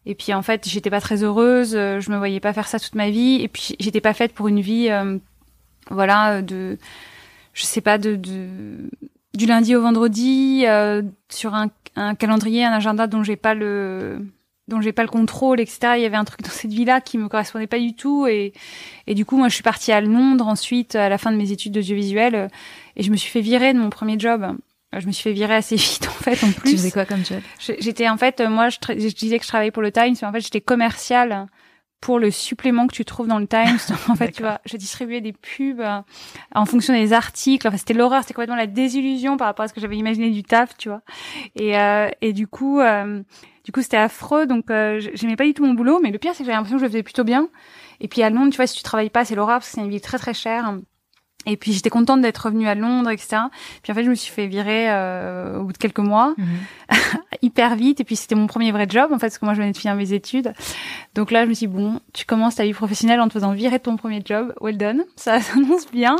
et 0.05 0.15
puis 0.15 0.33
en 0.33 0.41
fait, 0.41 0.67
j'étais 0.67 0.89
pas 0.89 1.01
très 1.01 1.23
heureuse. 1.23 1.75
Euh, 1.75 1.99
je 1.99 2.09
me 2.09 2.17
voyais 2.17 2.39
pas 2.39 2.53
faire 2.53 2.67
ça 2.67 2.79
toute 2.79 2.95
ma 2.95 3.09
vie. 3.09 3.41
Et 3.41 3.49
puis 3.49 3.75
j'étais 3.79 3.99
pas 3.99 4.13
faite 4.13 4.33
pour 4.33 4.47
une 4.47 4.61
vie, 4.61 4.89
voilà, 5.89 6.41
de, 6.41 6.77
je 7.53 7.63
sais 7.63 7.81
pas, 7.81 7.97
de, 7.97 8.15
de 8.15 8.47
du 9.33 9.45
lundi 9.45 9.75
au 9.75 9.81
vendredi 9.81 10.65
sur 11.29 11.53
un, 11.53 11.69
un, 11.95 12.15
calendrier, 12.15 12.63
un 12.63 12.71
agenda 12.71 13.07
dont 13.07 13.23
j'ai 13.23 13.35
pas 13.35 13.53
le 13.53 14.25
dont 14.67 14.79
j'ai 14.79 14.93
pas 14.93 15.03
le 15.03 15.09
contrôle, 15.09 15.59
etc. 15.59 15.93
Il 15.97 16.01
y 16.01 16.05
avait 16.05 16.17
un 16.17 16.23
truc 16.23 16.41
dans 16.43 16.49
cette 16.49 16.71
vie-là 16.71 17.01
qui 17.01 17.17
me 17.17 17.27
correspondait 17.27 17.67
pas 17.67 17.79
du 17.79 17.93
tout 17.93 18.25
et, 18.27 18.53
et 19.07 19.15
du 19.15 19.25
coup 19.25 19.35
moi 19.35 19.49
je 19.49 19.55
suis 19.55 19.63
partie 19.63 19.91
à 19.91 19.99
Londres 19.99 20.47
ensuite 20.47 20.95
à 20.95 21.09
la 21.09 21.17
fin 21.17 21.31
de 21.31 21.37
mes 21.37 21.51
études 21.51 21.73
d'audiovisuel 21.73 22.49
et 22.95 23.03
je 23.03 23.11
me 23.11 23.15
suis 23.15 23.29
fait 23.29 23.41
virer 23.41 23.73
de 23.73 23.79
mon 23.79 23.89
premier 23.89 24.19
job. 24.19 24.45
Je 24.97 25.07
me 25.07 25.11
suis 25.11 25.23
fait 25.23 25.33
virer 25.33 25.55
assez 25.55 25.75
vite 25.77 26.07
en 26.07 26.23
fait 26.23 26.43
en 26.43 26.51
plus. 26.51 26.71
Tu 26.71 26.77
faisais 26.77 26.91
quoi 26.91 27.05
comme 27.05 27.25
job? 27.25 27.41
J'étais 27.79 28.09
en 28.09 28.17
fait 28.17 28.41
moi 28.41 28.69
je, 28.69 28.77
je, 28.89 29.15
disais 29.15 29.37
que 29.37 29.43
je 29.43 29.49
travaillais 29.49 29.71
pour 29.71 29.81
le 29.81 29.91
Times 29.91 30.15
mais 30.21 30.27
en 30.27 30.31
fait 30.31 30.41
j'étais 30.41 30.61
commerciale 30.61 31.47
pour 32.01 32.17
le 32.17 32.31
supplément 32.31 32.87
que 32.87 32.95
tu 32.95 33.05
trouves 33.05 33.27
dans 33.27 33.37
le 33.37 33.47
Times. 33.47 33.77
en 34.09 34.15
fait, 34.15 34.31
tu 34.31 34.41
vois, 34.41 34.59
je 34.65 34.75
distribuais 34.75 35.21
des 35.21 35.33
pubs 35.33 35.79
euh, 35.79 36.01
en 36.53 36.65
fonction 36.65 36.93
des 36.93 37.13
articles. 37.13 37.65
Enfin, 37.67 37.77
c'était 37.77 37.93
l'horreur, 37.93 38.23
c'était 38.23 38.33
complètement 38.33 38.55
la 38.55 38.67
désillusion 38.67 39.37
par 39.37 39.47
rapport 39.47 39.65
à 39.65 39.67
ce 39.67 39.73
que 39.73 39.79
j'avais 39.79 39.97
imaginé 39.97 40.31
du 40.31 40.41
taf, 40.43 40.75
tu 40.77 40.89
vois. 40.89 41.03
Et, 41.55 41.77
euh, 41.77 42.09
et 42.21 42.33
du 42.33 42.47
coup, 42.47 42.79
euh, 42.79 43.21
du 43.63 43.71
coup, 43.71 43.83
c'était 43.83 43.97
affreux. 43.97 44.47
Donc, 44.47 44.71
euh, 44.71 44.99
j'aimais 45.13 45.35
pas 45.35 45.45
du 45.45 45.53
tout 45.53 45.63
mon 45.63 45.75
boulot. 45.75 45.99
Mais 46.01 46.09
le 46.09 46.17
pire, 46.17 46.33
c'est 46.33 46.39
que 46.39 46.45
j'avais 46.45 46.55
l'impression 46.55 46.77
que 46.77 46.81
je 46.81 46.85
le 46.85 46.91
faisais 46.91 47.03
plutôt 47.03 47.23
bien. 47.23 47.47
Et 47.99 48.07
puis 48.07 48.23
à 48.23 48.31
Londres, 48.31 48.49
tu 48.49 48.57
vois, 48.57 48.65
si 48.65 48.75
tu 48.75 48.83
travailles 48.83 49.11
pas, 49.11 49.23
c'est 49.23 49.35
l'horreur 49.35 49.59
parce 49.59 49.67
que 49.67 49.75
c'est 49.75 49.81
une 49.81 49.91
ville 49.91 50.01
très 50.01 50.17
très 50.17 50.33
chère. 50.33 50.75
Et 51.47 51.57
puis 51.57 51.73
j'étais 51.73 51.89
contente 51.89 52.21
d'être 52.21 52.37
revenue 52.37 52.67
à 52.67 52.75
Londres, 52.75 53.09
etc. 53.09 53.37
Puis 53.81 53.91
en 53.91 53.95
fait, 53.95 54.03
je 54.03 54.09
me 54.09 54.15
suis 54.15 54.31
fait 54.31 54.47
virer 54.47 54.89
euh, 54.89 55.59
au 55.59 55.63
bout 55.63 55.73
de 55.73 55.77
quelques 55.77 55.99
mois, 55.99 56.35
mhm. 56.37 56.47
hyper 57.41 57.75
vite. 57.75 57.99
Et 57.99 58.03
puis 58.03 58.15
c'était 58.15 58.35
mon 58.35 58.47
premier 58.47 58.71
vrai 58.71 58.85
job, 58.87 59.11
en 59.11 59.17
fait, 59.17 59.27
parce 59.27 59.39
que 59.39 59.45
moi 59.45 59.53
je 59.53 59.59
venais 59.59 59.71
de 59.71 59.77
finir 59.77 59.95
mes 59.95 60.13
études. 60.13 60.53
Donc 61.15 61.31
là, 61.31 61.43
je 61.43 61.49
me 61.49 61.53
suis 61.53 61.67
dit, 61.67 61.73
bon, 61.73 61.99
tu 62.13 62.25
commences 62.25 62.55
ta 62.55 62.63
vie 62.63 62.73
professionnelle 62.73 63.19
en 63.19 63.27
te 63.27 63.33
faisant 63.33 63.53
virer 63.53 63.79
ton 63.79 63.97
premier 63.97 64.21
job. 64.23 64.53
Well 64.61 64.77
done, 64.77 65.03
ça 65.15 65.39
s'annonce 65.39 65.89
bien. 65.91 66.15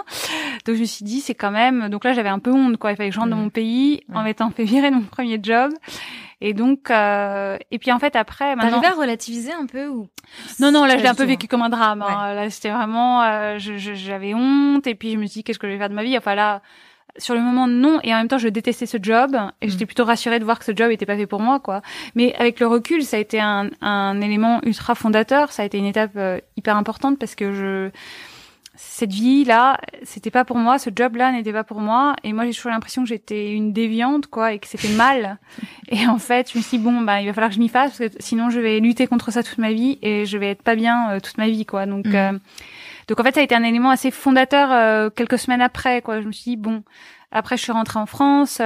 Donc 0.65 0.75
je 0.75 0.81
me 0.81 0.85
suis 0.85 1.05
dit, 1.05 1.21
c'est 1.21 1.35
quand 1.35 1.51
même. 1.51 1.89
Donc 1.89 2.03
là, 2.03 2.13
j'avais 2.13 2.29
un 2.29 2.39
peu 2.39 2.51
honte, 2.51 2.77
quoi. 2.77 2.91
Il 2.91 2.95
fallait 2.95 3.09
que 3.09 3.15
je 3.15 3.19
rentre 3.19 3.31
dans 3.31 3.37
mhm. 3.37 3.43
mon 3.43 3.49
pays 3.49 4.01
en 4.13 4.23
m'étant 4.23 4.49
fait 4.49 4.63
virer 4.63 4.89
de 4.89 4.95
mon 4.95 5.03
premier 5.03 5.39
job. 5.41 5.71
Et 6.41 6.53
donc, 6.53 6.89
euh, 6.89 7.57
et 7.69 7.77
puis 7.77 7.91
en 7.91 7.99
fait 7.99 8.15
après, 8.15 8.55
maintenant. 8.55 8.81
T'arrivais 8.81 8.99
à 8.99 8.99
relativiser 8.99 9.53
un 9.53 9.67
peu 9.67 9.87
ou 9.87 10.07
Non, 10.59 10.71
non, 10.71 10.85
là 10.85 10.97
je 10.97 11.03
l'ai 11.03 11.09
un 11.09 11.15
peu 11.15 11.23
vécu 11.23 11.47
comme 11.47 11.61
un 11.61 11.69
drame. 11.69 12.01
Hein. 12.01 12.33
Là 12.33 12.49
c'était 12.49 12.71
vraiment, 12.71 13.21
euh, 13.21 13.57
j'avais 13.57 14.33
honte 14.33 14.87
et 14.87 14.95
puis 14.95 15.11
je 15.13 15.17
me 15.17 15.25
suis 15.27 15.39
dit 15.39 15.43
qu'est-ce 15.43 15.59
que 15.59 15.67
je 15.67 15.73
vais 15.73 15.77
faire 15.77 15.89
de 15.89 15.95
ma 15.95 16.03
vie? 16.03 16.17
Enfin 16.17 16.33
là, 16.33 16.61
sur 17.17 17.33
le 17.33 17.41
moment 17.41 17.67
non 17.67 17.99
et 18.03 18.13
en 18.13 18.17
même 18.17 18.27
temps 18.27 18.37
je 18.37 18.47
détestais 18.47 18.85
ce 18.85 18.97
job 19.01 19.35
et 19.61 19.69
j'étais 19.69 19.83
mm. 19.83 19.87
plutôt 19.87 20.05
rassurée 20.05 20.39
de 20.39 20.45
voir 20.45 20.59
que 20.59 20.65
ce 20.65 20.75
job 20.75 20.91
était 20.91 21.05
pas 21.05 21.17
fait 21.17 21.27
pour 21.27 21.41
moi 21.41 21.59
quoi 21.59 21.81
mais 22.15 22.33
avec 22.35 22.59
le 22.59 22.67
recul 22.67 23.03
ça 23.03 23.17
a 23.17 23.19
été 23.19 23.39
un, 23.39 23.69
un 23.81 24.21
élément 24.21 24.61
ultra 24.63 24.95
fondateur 24.95 25.51
ça 25.51 25.63
a 25.63 25.65
été 25.65 25.77
une 25.77 25.85
étape 25.85 26.11
euh, 26.15 26.39
hyper 26.57 26.77
importante 26.77 27.19
parce 27.19 27.35
que 27.35 27.51
je 27.51 27.89
cette 28.83 29.13
vie 29.13 29.45
là, 29.45 29.79
c'était 30.01 30.31
pas 30.31 30.43
pour 30.43 30.57
moi, 30.57 30.79
ce 30.79 30.89
job 30.93 31.15
là 31.15 31.31
n'était 31.31 31.53
pas 31.53 31.63
pour 31.63 31.79
moi 31.79 32.15
et 32.23 32.33
moi 32.33 32.45
j'ai 32.45 32.53
toujours 32.53 32.71
l'impression 32.71 33.03
que 33.03 33.09
j'étais 33.09 33.53
une 33.53 33.73
déviante 33.73 34.25
quoi 34.25 34.53
et 34.53 34.59
que 34.59 34.67
c'était 34.67 34.93
mal. 34.95 35.37
et 35.89 36.07
en 36.07 36.17
fait, 36.17 36.51
je 36.51 36.57
me 36.57 36.63
suis 36.63 36.79
dit 36.79 36.83
bon 36.83 37.01
bah 37.01 37.21
il 37.21 37.27
va 37.27 37.33
falloir 37.33 37.49
que 37.49 37.55
je 37.55 37.59
m'y 37.59 37.69
fasse 37.69 37.95
parce 37.97 38.11
que 38.11 38.17
sinon 38.19 38.49
je 38.49 38.59
vais 38.59 38.79
lutter 38.79 39.05
contre 39.05 39.31
ça 39.31 39.43
toute 39.43 39.59
ma 39.59 39.71
vie 39.71 39.99
et 40.01 40.25
je 40.25 40.35
vais 40.37 40.49
être 40.49 40.63
pas 40.63 40.75
bien 40.75 41.11
euh, 41.11 41.19
toute 41.19 41.37
ma 41.37 41.47
vie 41.47 41.63
quoi. 41.65 41.85
Donc 41.85 42.07
mm. 42.07 42.15
euh, 42.15 42.31
donc 43.07 43.19
en 43.19 43.23
fait 43.23 43.35
ça 43.35 43.41
a 43.41 43.43
été 43.43 43.53
un 43.53 43.63
élément 43.63 43.91
assez 43.91 44.09
fondateur 44.09 44.71
euh, 44.71 45.11
quelques 45.11 45.37
semaines 45.37 45.61
après 45.61 46.01
quoi. 46.01 46.19
Je 46.19 46.25
me 46.25 46.31
suis 46.31 46.51
dit 46.51 46.57
bon 46.57 46.83
après 47.31 47.57
je 47.57 47.61
suis 47.61 47.71
rentrée 47.71 47.99
en 47.99 48.07
France 48.07 48.61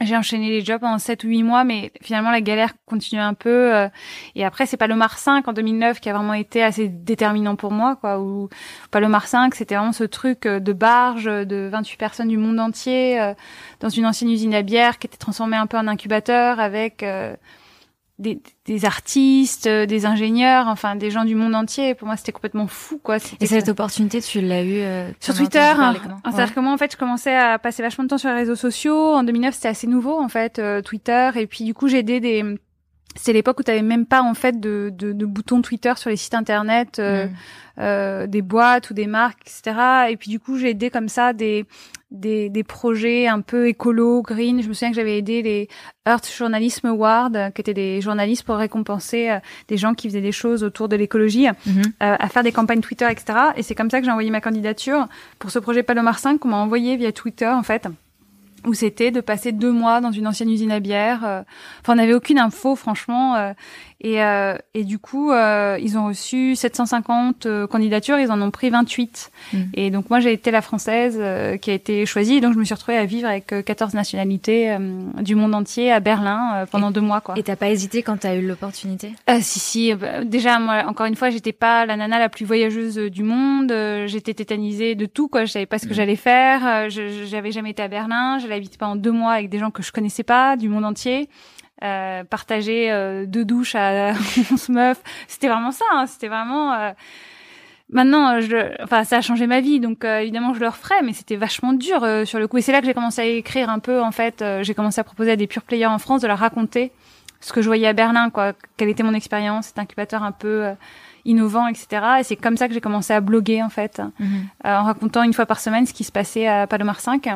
j'ai 0.00 0.16
enchaîné 0.16 0.50
les 0.50 0.64
jobs 0.64 0.84
en 0.84 0.98
7 0.98 1.24
ou 1.24 1.28
8 1.28 1.42
mois, 1.42 1.64
mais 1.64 1.90
finalement 2.02 2.30
la 2.30 2.42
galère 2.42 2.72
continue 2.84 3.20
un 3.20 3.32
peu. 3.32 3.74
Euh, 3.74 3.88
et 4.34 4.44
après, 4.44 4.66
c'est 4.66 4.80
Mars 4.86 5.22
5 5.22 5.48
en 5.48 5.52
2009 5.52 6.00
qui 6.00 6.10
a 6.10 6.12
vraiment 6.12 6.34
été 6.34 6.62
assez 6.62 6.88
déterminant 6.88 7.56
pour 7.56 7.72
moi, 7.72 7.96
quoi. 7.96 8.20
Ou 8.20 8.48
Mars 8.94 9.30
5, 9.30 9.54
c'était 9.54 9.74
vraiment 9.74 9.92
ce 9.92 10.04
truc 10.04 10.46
euh, 10.46 10.60
de 10.60 10.72
barge 10.72 11.24
de 11.24 11.68
28 11.70 11.96
personnes 11.96 12.28
du 12.28 12.36
monde 12.36 12.60
entier 12.60 13.20
euh, 13.20 13.32
dans 13.80 13.88
une 13.88 14.06
ancienne 14.06 14.30
usine 14.30 14.54
à 14.54 14.62
bière 14.62 14.98
qui 14.98 15.06
était 15.06 15.16
transformée 15.16 15.56
un 15.56 15.66
peu 15.66 15.78
en 15.78 15.88
incubateur 15.88 16.60
avec 16.60 17.04
des, 18.18 18.40
des, 18.64 18.84
artistes, 18.84 19.66
euh, 19.66 19.84
des 19.84 20.06
ingénieurs, 20.06 20.68
enfin 20.68 20.96
des 20.96 21.10
gens 21.10 21.24
du 21.24 21.34
monde 21.34 21.54
entier. 21.54 21.94
Pour 21.94 22.06
moi, 22.06 22.16
c'était 22.16 22.32
complètement 22.32 22.66
fou, 22.66 22.98
quoi. 23.02 23.18
Et 23.40 23.46
cette 23.46 23.68
opportunité, 23.68 24.20
tu 24.20 24.40
l'as 24.40 24.62
eu 24.62 24.80
euh, 24.80 25.10
sur 25.20 25.34
Twitter. 25.34 25.58
Hein. 25.58 25.94
C'est-à-dire 26.24 26.54
que 26.54 26.60
moi, 26.60 26.72
en 26.72 26.78
fait, 26.78 26.92
je 26.92 26.96
commençais 26.96 27.36
à 27.36 27.58
passer 27.58 27.82
vachement 27.82 28.04
de 28.04 28.08
temps 28.08 28.18
sur 28.18 28.30
les 28.30 28.36
réseaux 28.36 28.56
sociaux. 28.56 29.14
En 29.14 29.22
2009, 29.22 29.54
c'était 29.54 29.68
assez 29.68 29.86
nouveau, 29.86 30.18
en 30.18 30.28
fait, 30.28 30.58
euh, 30.58 30.80
Twitter. 30.80 31.30
Et 31.36 31.46
puis, 31.46 31.64
du 31.64 31.74
coup, 31.74 31.88
j'ai 31.88 31.98
aidé 31.98 32.20
des 32.20 32.44
c'est 33.18 33.32
l'époque 33.32 33.60
où 33.60 33.62
tu 33.62 33.70
avais 33.70 33.82
même 33.82 34.06
pas 34.06 34.22
en 34.22 34.34
fait 34.34 34.60
de, 34.60 34.92
de, 34.92 35.12
de 35.12 35.26
boutons 35.26 35.62
Twitter 35.62 35.92
sur 35.96 36.10
les 36.10 36.16
sites 36.16 36.34
internet, 36.34 36.98
mm. 36.98 37.30
euh, 37.78 38.26
des 38.26 38.42
boîtes 38.42 38.90
ou 38.90 38.94
des 38.94 39.06
marques, 39.06 39.40
etc. 39.42 40.10
Et 40.10 40.16
puis 40.16 40.30
du 40.30 40.38
coup, 40.38 40.58
j'ai 40.58 40.70
aidé 40.70 40.90
comme 40.90 41.08
ça 41.08 41.32
des 41.32 41.64
des, 42.10 42.48
des 42.50 42.62
projets 42.62 43.26
un 43.26 43.40
peu 43.40 43.68
écolo, 43.68 44.22
green. 44.22 44.62
Je 44.62 44.68
me 44.68 44.72
souviens 44.72 44.90
que 44.90 44.96
j'avais 44.96 45.18
aidé 45.18 45.42
les 45.42 45.68
Earth 46.06 46.30
Journalism 46.32 46.86
Awards, 46.86 47.30
qui 47.54 47.60
étaient 47.60 47.74
des 47.74 48.00
journalistes 48.00 48.44
pour 48.44 48.56
récompenser 48.56 49.30
euh, 49.30 49.38
des 49.68 49.76
gens 49.76 49.94
qui 49.94 50.08
faisaient 50.08 50.20
des 50.20 50.32
choses 50.32 50.62
autour 50.62 50.88
de 50.88 50.96
l'écologie, 50.96 51.48
mhm. 51.66 51.82
euh, 52.02 52.16
à 52.18 52.28
faire 52.28 52.42
des 52.42 52.52
campagnes 52.52 52.80
Twitter, 52.80 53.06
etc. 53.10 53.38
Et 53.56 53.62
c'est 53.62 53.74
comme 53.74 53.90
ça 53.90 53.98
que 53.98 54.04
j'ai 54.04 54.10
envoyé 54.10 54.30
ma 54.30 54.40
candidature 54.40 55.08
pour 55.38 55.50
ce 55.50 55.58
projet 55.58 55.82
Palomar 55.82 56.18
5 56.18 56.38
qu'on 56.38 56.48
m'a 56.48 56.58
envoyé 56.58 56.96
via 56.96 57.12
Twitter, 57.12 57.48
en 57.48 57.62
fait 57.62 57.88
où 58.64 58.74
c'était 58.74 59.12
de 59.12 59.20
passer 59.20 59.52
deux 59.52 59.70
mois 59.70 60.00
dans 60.00 60.10
une 60.10 60.26
ancienne 60.26 60.50
usine 60.50 60.72
à 60.72 60.80
bière. 60.80 61.24
Euh, 61.24 61.42
enfin, 61.80 61.92
on 61.92 61.96
n'avait 61.96 62.14
aucune 62.14 62.38
info, 62.38 62.74
franchement. 62.74 63.54
Euh, 64.04 64.08
et, 64.08 64.22
euh, 64.22 64.56
et 64.74 64.84
du 64.84 64.98
coup, 64.98 65.32
ils 65.32 65.96
ont 65.96 66.06
reçu 66.06 66.56
750 66.56 67.46
candidatures, 67.68 68.18
ils 68.18 68.30
en 68.30 68.40
ont 68.40 68.50
pris 68.50 68.70
28. 68.70 69.30
Mm. 69.52 69.58
Et 69.74 69.90
donc 69.90 70.10
moi, 70.10 70.20
j'ai 70.20 70.32
été 70.32 70.50
la 70.50 70.62
française 70.62 71.20
qui 71.60 71.70
a 71.70 71.74
été 71.74 72.06
choisie. 72.06 72.40
donc 72.40 72.54
je 72.54 72.58
me 72.58 72.64
suis 72.64 72.74
retrouvée 72.74 72.98
à 72.98 73.04
vivre 73.04 73.28
avec 73.28 73.46
14 73.46 73.94
nationalités 73.94 74.76
du 75.20 75.34
monde 75.34 75.54
entier 75.54 75.92
à 75.92 76.00
Berlin 76.00 76.66
pendant 76.70 76.90
deux 76.90 77.00
mois. 77.00 77.20
Quoi. 77.20 77.34
Et 77.38 77.42
t'as 77.42 77.56
pas 77.56 77.70
hésité 77.70 78.02
quand 78.02 78.18
t'as 78.18 78.34
eu 78.36 78.46
l'opportunité? 78.46 79.12
Si, 79.40 79.58
si. 79.58 79.94
Bah, 79.94 80.24
déjà, 80.24 80.58
moi, 80.58 80.84
encore 80.86 81.06
une 81.06 81.16
fois, 81.16 81.30
j'étais 81.30 81.52
pas 81.52 81.86
la 81.86 81.96
nana 81.96 82.18
la 82.18 82.28
plus 82.28 82.44
voyageuse 82.44 82.96
du 82.96 83.22
monde. 83.22 83.72
j'étais 84.06 84.34
tétanisée 84.34 84.94
de 84.94 85.06
tout. 85.06 85.28
Quoi. 85.28 85.44
Je 85.44 85.52
savais 85.52 85.66
pas 85.66 85.78
ce 85.78 85.86
que 85.86 85.92
mm. 85.92 85.96
j'allais 85.96 86.16
faire. 86.16 86.90
je 86.90 87.24
j'avais 87.26 87.52
jamais 87.52 87.70
été 87.70 87.82
à 87.82 87.88
Berlin 87.88 88.38
habité 88.56 88.76
pendant 88.78 88.96
deux 88.96 89.12
mois 89.12 89.32
avec 89.32 89.48
des 89.48 89.58
gens 89.58 89.70
que 89.70 89.82
je 89.82 89.92
connaissais 89.92 90.22
pas 90.24 90.56
du 90.56 90.68
monde 90.68 90.84
entier. 90.84 91.28
Euh, 91.84 92.24
partager 92.24 92.90
euh, 92.90 93.26
deux 93.26 93.44
douches 93.44 93.74
à 93.74 94.12
11 94.52 94.68
meufs, 94.70 95.02
c'était 95.28 95.48
vraiment 95.48 95.72
ça. 95.72 95.84
Hein, 95.92 96.06
c'était 96.06 96.28
vraiment. 96.28 96.72
Euh... 96.72 96.92
Maintenant, 97.88 98.40
je, 98.40 98.82
enfin, 98.82 99.04
ça 99.04 99.18
a 99.18 99.20
changé 99.20 99.46
ma 99.46 99.60
vie, 99.60 99.78
donc 99.78 100.04
euh, 100.04 100.18
évidemment, 100.18 100.54
je 100.54 100.60
le 100.60 100.68
referais, 100.68 101.02
mais 101.04 101.12
c'était 101.12 101.36
vachement 101.36 101.72
dur 101.72 102.02
euh, 102.02 102.24
sur 102.24 102.40
le 102.40 102.48
coup. 102.48 102.58
Et 102.58 102.60
c'est 102.60 102.72
là 102.72 102.80
que 102.80 102.86
j'ai 102.86 102.94
commencé 102.94 103.20
à 103.20 103.24
écrire 103.26 103.70
un 103.70 103.78
peu. 103.78 104.02
En 104.02 104.10
fait, 104.10 104.42
j'ai 104.62 104.74
commencé 104.74 105.00
à 105.00 105.04
proposer 105.04 105.32
à 105.32 105.36
des 105.36 105.46
pure 105.46 105.62
players 105.62 105.86
en 105.86 105.98
France 105.98 106.22
de 106.22 106.26
leur 106.26 106.38
raconter 106.38 106.90
ce 107.40 107.52
que 107.52 107.62
je 107.62 107.66
voyais 107.66 107.86
à 107.86 107.92
Berlin, 107.92 108.30
quoi, 108.30 108.54
quelle 108.76 108.88
était 108.88 109.02
mon 109.02 109.14
expérience, 109.14 109.66
cet 109.66 109.78
incubateur 109.78 110.22
un 110.24 110.32
peu 110.32 110.64
innovant, 111.26 111.68
etc. 111.68 111.86
Et 112.20 112.22
c'est 112.24 112.34
comme 112.34 112.56
ça 112.56 112.66
que 112.66 112.74
j'ai 112.74 112.80
commencé 112.80 113.12
à 113.12 113.20
bloguer 113.20 113.62
en 113.62 113.68
fait, 113.68 114.00
mhm. 114.18 114.48
en 114.64 114.84
racontant 114.84 115.22
une 115.22 115.34
fois 115.34 115.46
par 115.46 115.60
semaine 115.60 115.86
ce 115.86 115.92
qui 115.92 116.02
se 116.02 116.10
passait 116.10 116.48
à 116.48 116.66
Palomar 116.66 116.98
5. 116.98 117.28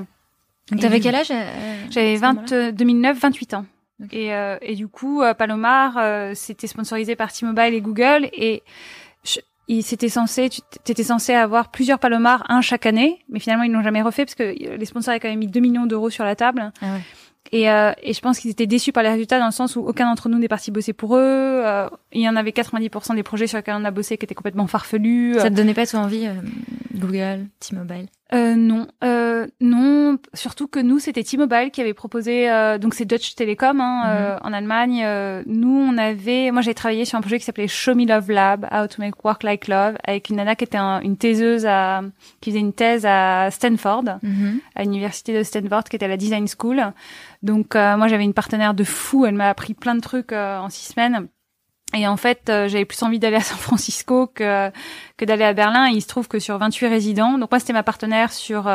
Donc 0.70 0.80
t'avais 0.80 1.00
quel 1.00 1.14
âge 1.14 1.30
euh, 1.30 1.87
J'avais 1.90 2.16
20, 2.16 2.70
2009, 2.73 3.18
28 3.18 3.54
ans. 3.54 3.64
Et, 4.12 4.35
euh, 4.35 4.57
et 4.62 4.75
du 4.75 4.88
coup, 4.88 5.23
euh, 5.23 5.35
Palomar, 5.35 5.97
euh, 5.99 6.33
c'était 6.35 6.66
sponsorisé 6.66 7.16
par 7.16 7.33
T-Mobile 7.33 7.75
et 7.75 7.80
Google. 7.80 8.28
Et 8.33 8.62
il 9.69 9.83
c'était 9.85 10.09
censé, 10.09 10.49
tu 10.49 10.61
étais 10.88 11.04
censé 11.04 11.33
avoir 11.33 11.71
plusieurs 11.71 11.99
Palomar, 11.99 12.45
un 12.49 12.61
chaque 12.61 12.87
année. 12.87 13.21
Mais 13.28 13.38
finalement, 13.38 13.62
ils 13.62 13.71
l'ont 13.71 13.83
jamais 13.83 14.02
refait 14.02 14.25
parce 14.25 14.35
que 14.35 14.42
les 14.42 14.85
sponsors 14.85 15.12
avaient 15.12 15.21
quand 15.21 15.28
même 15.28 15.38
mis 15.38 15.47
2 15.47 15.61
millions 15.61 15.87
d'euros 15.87 16.11
sur 16.11 16.25
la 16.25 16.35
table. 16.35 16.73
Ah 16.83 16.95
ouais. 16.95 17.00
Et, 17.52 17.69
euh, 17.69 17.92
et, 18.02 18.12
je 18.12 18.21
pense 18.21 18.38
qu'ils 18.38 18.50
étaient 18.50 18.69
déçus 18.69 18.92
par 18.92 19.02
les 19.02 19.09
résultats 19.09 19.40
dans 19.40 19.47
le 19.47 19.52
sens 19.52 19.75
où 19.75 19.80
aucun 19.80 20.07
d'entre 20.09 20.28
nous 20.28 20.38
n'est 20.38 20.49
parti 20.49 20.71
bosser 20.71 20.92
pour 20.92 21.16
eux. 21.16 21.21
Euh, 21.64 21.88
il 22.12 22.21
y 22.21 22.28
en 22.28 22.37
avait 22.37 22.52
90% 22.52 23.16
des 23.16 23.25
projets 23.25 23.49
sur 23.49 23.57
lesquels 23.59 23.75
on 23.76 23.85
a 23.85 23.90
bossé 23.90 24.16
qui 24.16 24.25
étaient 24.25 24.37
complètement 24.37 24.69
farfelus. 24.69 25.35
Ça 25.37 25.50
te 25.50 25.54
donnait 25.54 25.75
pas 25.75 25.87
toi 25.87 26.00
envie, 26.00 26.26
euh, 26.26 26.35
Google, 26.94 27.47
T-Mobile 27.61 28.06
euh, 28.32 28.54
Non, 28.54 28.87
euh, 29.04 29.47
non. 29.61 30.18
Surtout 30.35 30.66
que 30.66 30.80
nous, 30.80 30.99
c'était 30.99 31.23
T-Mobile 31.23 31.70
qui 31.73 31.80
avait 31.80 31.94
proposé. 31.94 32.50
Euh, 32.50 32.78
donc 32.78 32.94
c'est 32.94 33.04
Dutch 33.04 33.35
Telecom 33.35 33.80
hein, 33.80 34.04
mhm. 34.04 34.38
en 34.42 34.52
Allemagne. 34.52 35.06
nous, 35.47 35.76
on 35.76 35.99
avait. 35.99 36.50
Moi, 36.50 36.62
j'ai 36.62 36.75
travaillé 36.75 37.04
sur 37.04 37.18
un 37.18 37.20
projet 37.20 37.38
qui 37.38 37.44
s'appelait 37.44 37.68
Show 37.68 37.94
Me 37.94 38.06
Love 38.06 38.30
Lab, 38.30 38.66
How 38.73 38.87
to 38.87 38.97
Make 39.00 39.25
Work 39.25 39.42
Like 39.42 39.68
Love, 39.68 39.97
avec 40.04 40.30
une 40.30 40.37
nana 40.37 40.56
qui 40.56 40.64
était 40.64 40.78
une 40.78 41.16
thèseuse 41.16 41.66
à, 41.66 42.02
qui 42.40 42.50
faisait 42.50 42.61
une 42.61 42.73
thèse 42.73 43.06
à 43.06 43.50
Stanford, 43.50 44.04
mhm. 44.23 44.61
à 44.75 44.82
l'université 44.82 45.37
de 45.37 45.42
Stanford, 45.42 45.85
qui 45.85 45.97
était 45.97 46.06
à 46.06 46.09
la 46.09 46.16
Design 46.16 46.47
School. 46.47 46.92
Donc 47.42 47.75
euh, 47.75 47.97
moi 47.97 48.09
j'avais 48.09 48.25
une 48.25 48.35
partenaire 48.35 48.75
de 48.75 48.85
fou, 48.85 49.25
elle 49.25 49.35
m'a 49.35 49.49
appris 49.49 49.75
plein 49.75 49.94
de 49.94 50.00
trucs 50.00 50.32
euh, 50.32 50.59
en 50.59 50.68
six 50.68 50.92
semaines. 50.92 51.28
Et 51.94 52.06
en 52.06 52.16
fait, 52.16 52.49
euh, 52.49 52.68
j'avais 52.68 52.85
plus 52.85 53.02
envie 53.02 53.18
d'aller 53.18 53.37
à 53.37 53.40
San 53.40 53.59
Francisco 53.59 54.28
que 54.28 54.70
que 55.16 55.25
d'aller 55.25 55.44
à 55.44 55.52
Berlin. 55.52 55.90
Et 55.90 55.94
il 55.94 56.00
se 56.00 56.09
trouve 56.09 56.28
que 56.28 56.38
sur 56.38 56.56
28 56.59 56.87
résidents, 56.87 57.38
donc 57.38 57.50
moi 57.50 57.59
c'était 57.59 57.73
ma 57.73 57.82
partenaire 57.82 58.32
sur 58.32 58.70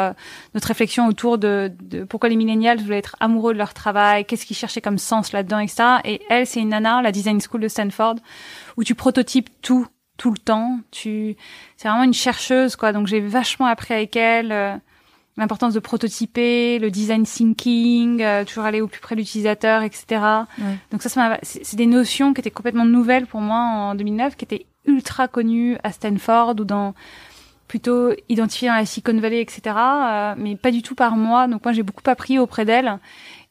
notre 0.54 0.68
réflexion 0.68 1.08
autour 1.08 1.38
de, 1.38 1.72
de 1.82 2.04
pourquoi 2.04 2.30
les 2.30 2.36
millénials 2.36 2.80
voulaient 2.80 2.98
être 2.98 3.16
amoureux 3.20 3.54
de 3.54 3.58
leur 3.58 3.74
travail, 3.74 4.26
qu'est-ce 4.26 4.46
qu'ils 4.46 4.56
cherchaient 4.56 4.82
comme 4.82 4.98
sens 4.98 5.32
là-dedans, 5.32 5.60
etc. 5.60 5.84
Et 6.04 6.22
elle, 6.30 6.46
c'est 6.46 6.60
une 6.60 6.70
nana, 6.70 7.02
la 7.02 7.12
Design 7.12 7.40
School 7.42 7.62
de 7.62 7.68
Stanford, 7.68 8.16
où 8.78 8.84
tu 8.84 8.96
prototypes 8.96 9.50
tout 9.62 9.88
tout 10.18 10.32
le 10.32 10.38
temps. 10.38 10.80
Tu, 10.92 11.36
c'est 11.78 11.88
vraiment 11.88 12.04
une 12.04 12.14
chercheuse 12.14 12.76
quoi. 12.76 12.92
Donc 12.94 13.08
j'ai 13.08 13.22
vachement 13.22 13.66
appris 13.66 13.94
avec 13.94 14.16
elle 14.16 14.82
l'importance 15.38 15.74
de 15.74 15.80
prototyper, 15.80 16.80
le 16.80 16.90
design 16.92 17.24
thinking, 17.24 18.22
euh, 18.22 18.46
toujours 18.46 18.66
aller 18.66 18.82
au 18.82 18.88
plus 18.88 19.02
près 19.02 19.16
de 19.16 19.20
l'utilisateur, 19.20 19.84
etc. 19.84 20.22
Donc 20.92 21.02
ça, 21.02 21.40
c'est 21.44 21.76
des 21.76 21.86
notions 21.86 22.34
qui 22.34 22.42
étaient 22.42 22.52
complètement 22.52 22.86
nouvelles 22.86 23.26
pour 23.26 23.42
moi 23.42 23.60
en 23.60 23.96
2009, 23.96 24.36
qui 24.36 24.46
étaient 24.46 24.66
ultra 24.86 25.28
connues 25.28 25.78
à 25.84 25.92
Stanford 25.92 26.56
ou 26.60 26.64
dans 26.64 26.94
plutôt 27.68 28.12
identifiées 28.30 28.68
dans 28.68 28.76
la 28.76 28.86
Silicon 28.86 29.20
Valley, 29.20 29.42
etc. 29.42 29.62
Euh, 29.76 30.36
mais 30.38 30.56
pas 30.56 30.72
du 30.72 30.82
tout 30.82 30.96
par 30.96 31.18
moi. 31.18 31.48
Donc 31.48 31.64
moi, 31.66 31.74
j'ai 31.74 31.84
beaucoup 31.84 32.08
appris 32.10 32.38
auprès 32.40 32.64
d'elle. 32.64 33.00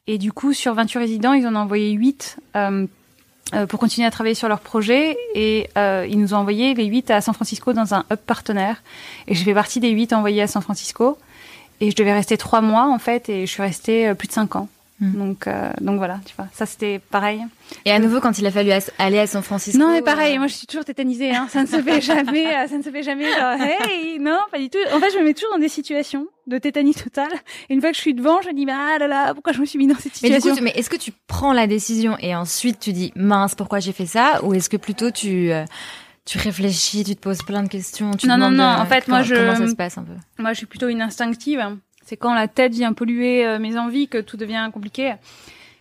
Et 0.06 0.18
du 0.18 0.32
coup, 0.32 0.52
sur 0.52 0.74
28 0.74 0.98
résidents, 0.98 1.32
ils 1.32 1.46
en 1.46 1.54
ont 1.54 1.60
envoyé 1.60 1.92
8 1.92 2.38
euh, 2.56 2.86
euh, 3.54 3.66
pour 3.66 3.78
continuer 3.80 4.06
à 4.06 4.10
travailler 4.10 4.34
sur 4.34 4.48
leur 4.48 4.60
projet. 4.60 5.16
Et 5.34 5.68
euh, 5.78 6.06
ils 6.08 6.18
nous 6.18 6.34
ont 6.34 6.38
envoyé 6.38 6.74
les 6.74 6.84
8 6.84 7.10
à 7.10 7.20
San 7.20 7.34
Francisco 7.34 7.72
dans 7.72 7.94
un 7.94 8.04
hub 8.10 8.18
partenaire. 8.18 8.82
Et 9.28 9.34
je 9.34 9.42
fais 9.42 9.54
partie 9.54 9.80
des 9.80 9.90
8 9.90 10.12
envoyés 10.12 10.42
à 10.42 10.46
San 10.46 10.62
Francisco. 10.62 11.18
Et 11.80 11.90
je 11.90 11.96
devais 11.96 12.12
rester 12.12 12.36
trois 12.36 12.60
mois 12.60 12.86
en 12.86 12.98
fait, 12.98 13.28
et 13.28 13.46
je 13.46 13.50
suis 13.50 13.62
restée 13.62 14.08
euh, 14.08 14.14
plus 14.14 14.28
de 14.28 14.32
cinq 14.32 14.56
ans. 14.56 14.68
Hmm. 15.00 15.18
Donc, 15.18 15.46
euh, 15.48 15.70
donc 15.80 15.98
voilà, 15.98 16.20
tu 16.24 16.34
vois, 16.36 16.46
ça 16.52 16.66
c'était 16.66 17.00
pareil. 17.10 17.40
Et 17.84 17.90
à 17.90 17.98
nouveau, 17.98 18.20
quand 18.20 18.38
il 18.38 18.46
a 18.46 18.52
fallu 18.52 18.70
aller 18.98 19.18
à 19.18 19.26
San 19.26 19.42
Francisco. 19.42 19.76
Non, 19.76 19.90
mais 19.90 20.02
pareil, 20.02 20.36
euh, 20.36 20.38
moi 20.38 20.46
je 20.46 20.54
suis 20.54 20.68
toujours 20.68 20.84
tétanisée, 20.84 21.34
hein. 21.34 21.48
ça 21.50 21.62
ne 21.62 21.66
se 21.66 21.82
fait 21.82 22.00
jamais, 22.00 22.44
ça 22.68 22.78
ne 22.78 22.82
se 22.82 22.90
fait 22.90 23.02
jamais. 23.02 23.24
Genre, 23.24 23.60
hey, 23.60 24.20
non, 24.20 24.38
pas 24.52 24.58
du 24.58 24.70
tout. 24.70 24.78
En 24.94 25.00
fait, 25.00 25.10
je 25.12 25.18
me 25.18 25.24
mets 25.24 25.34
toujours 25.34 25.50
dans 25.52 25.58
des 25.58 25.68
situations 25.68 26.28
de 26.46 26.58
tétanie 26.58 26.94
totale. 26.94 27.32
Et 27.68 27.74
une 27.74 27.80
fois 27.80 27.90
que 27.90 27.96
je 27.96 28.02
suis 28.02 28.14
devant, 28.14 28.40
je 28.42 28.48
me 28.48 28.54
dis, 28.54 28.66
ah 28.70 28.98
là 28.98 29.08
là, 29.08 29.34
pourquoi 29.34 29.52
je 29.52 29.60
me 29.60 29.66
suis 29.66 29.78
mis 29.78 29.88
dans 29.88 29.98
cette 29.98 30.14
situation 30.14 30.50
Mais, 30.50 30.52
du 30.52 30.58
coup, 30.58 30.64
mais 30.64 30.78
est-ce 30.78 30.90
que 30.90 30.96
tu 30.96 31.12
prends 31.26 31.52
la 31.52 31.66
décision 31.66 32.16
et 32.20 32.36
ensuite 32.36 32.78
tu 32.78 32.92
dis, 32.92 33.12
mince, 33.16 33.56
pourquoi 33.56 33.80
j'ai 33.80 33.92
fait 33.92 34.06
ça, 34.06 34.44
ou 34.44 34.54
est-ce 34.54 34.70
que 34.70 34.76
plutôt 34.76 35.10
tu 35.10 35.50
tu 36.24 36.38
réfléchis, 36.38 37.04
tu 37.04 37.14
te 37.16 37.20
poses 37.20 37.42
plein 37.42 37.62
de 37.62 37.68
questions. 37.68 38.12
Tu 38.12 38.26
non, 38.26 38.38
non, 38.38 38.50
non. 38.50 38.64
En 38.64 38.86
fait, 38.86 39.08
moi, 39.08 39.22
je. 39.22 39.34
Comment 39.34 39.56
ça 39.56 39.68
se 39.68 39.74
passe 39.74 39.98
un 39.98 40.04
peu 40.04 40.14
Moi, 40.38 40.52
je 40.52 40.58
suis 40.58 40.66
plutôt 40.66 40.88
une 40.88 41.02
instinctive. 41.02 41.62
C'est 42.04 42.16
quand 42.16 42.34
la 42.34 42.48
tête 42.48 42.72
vient 42.72 42.92
polluer 42.92 43.46
euh, 43.46 43.58
mes 43.58 43.78
envies 43.78 44.08
que 44.08 44.18
tout 44.18 44.36
devient 44.36 44.68
compliqué. 44.72 45.14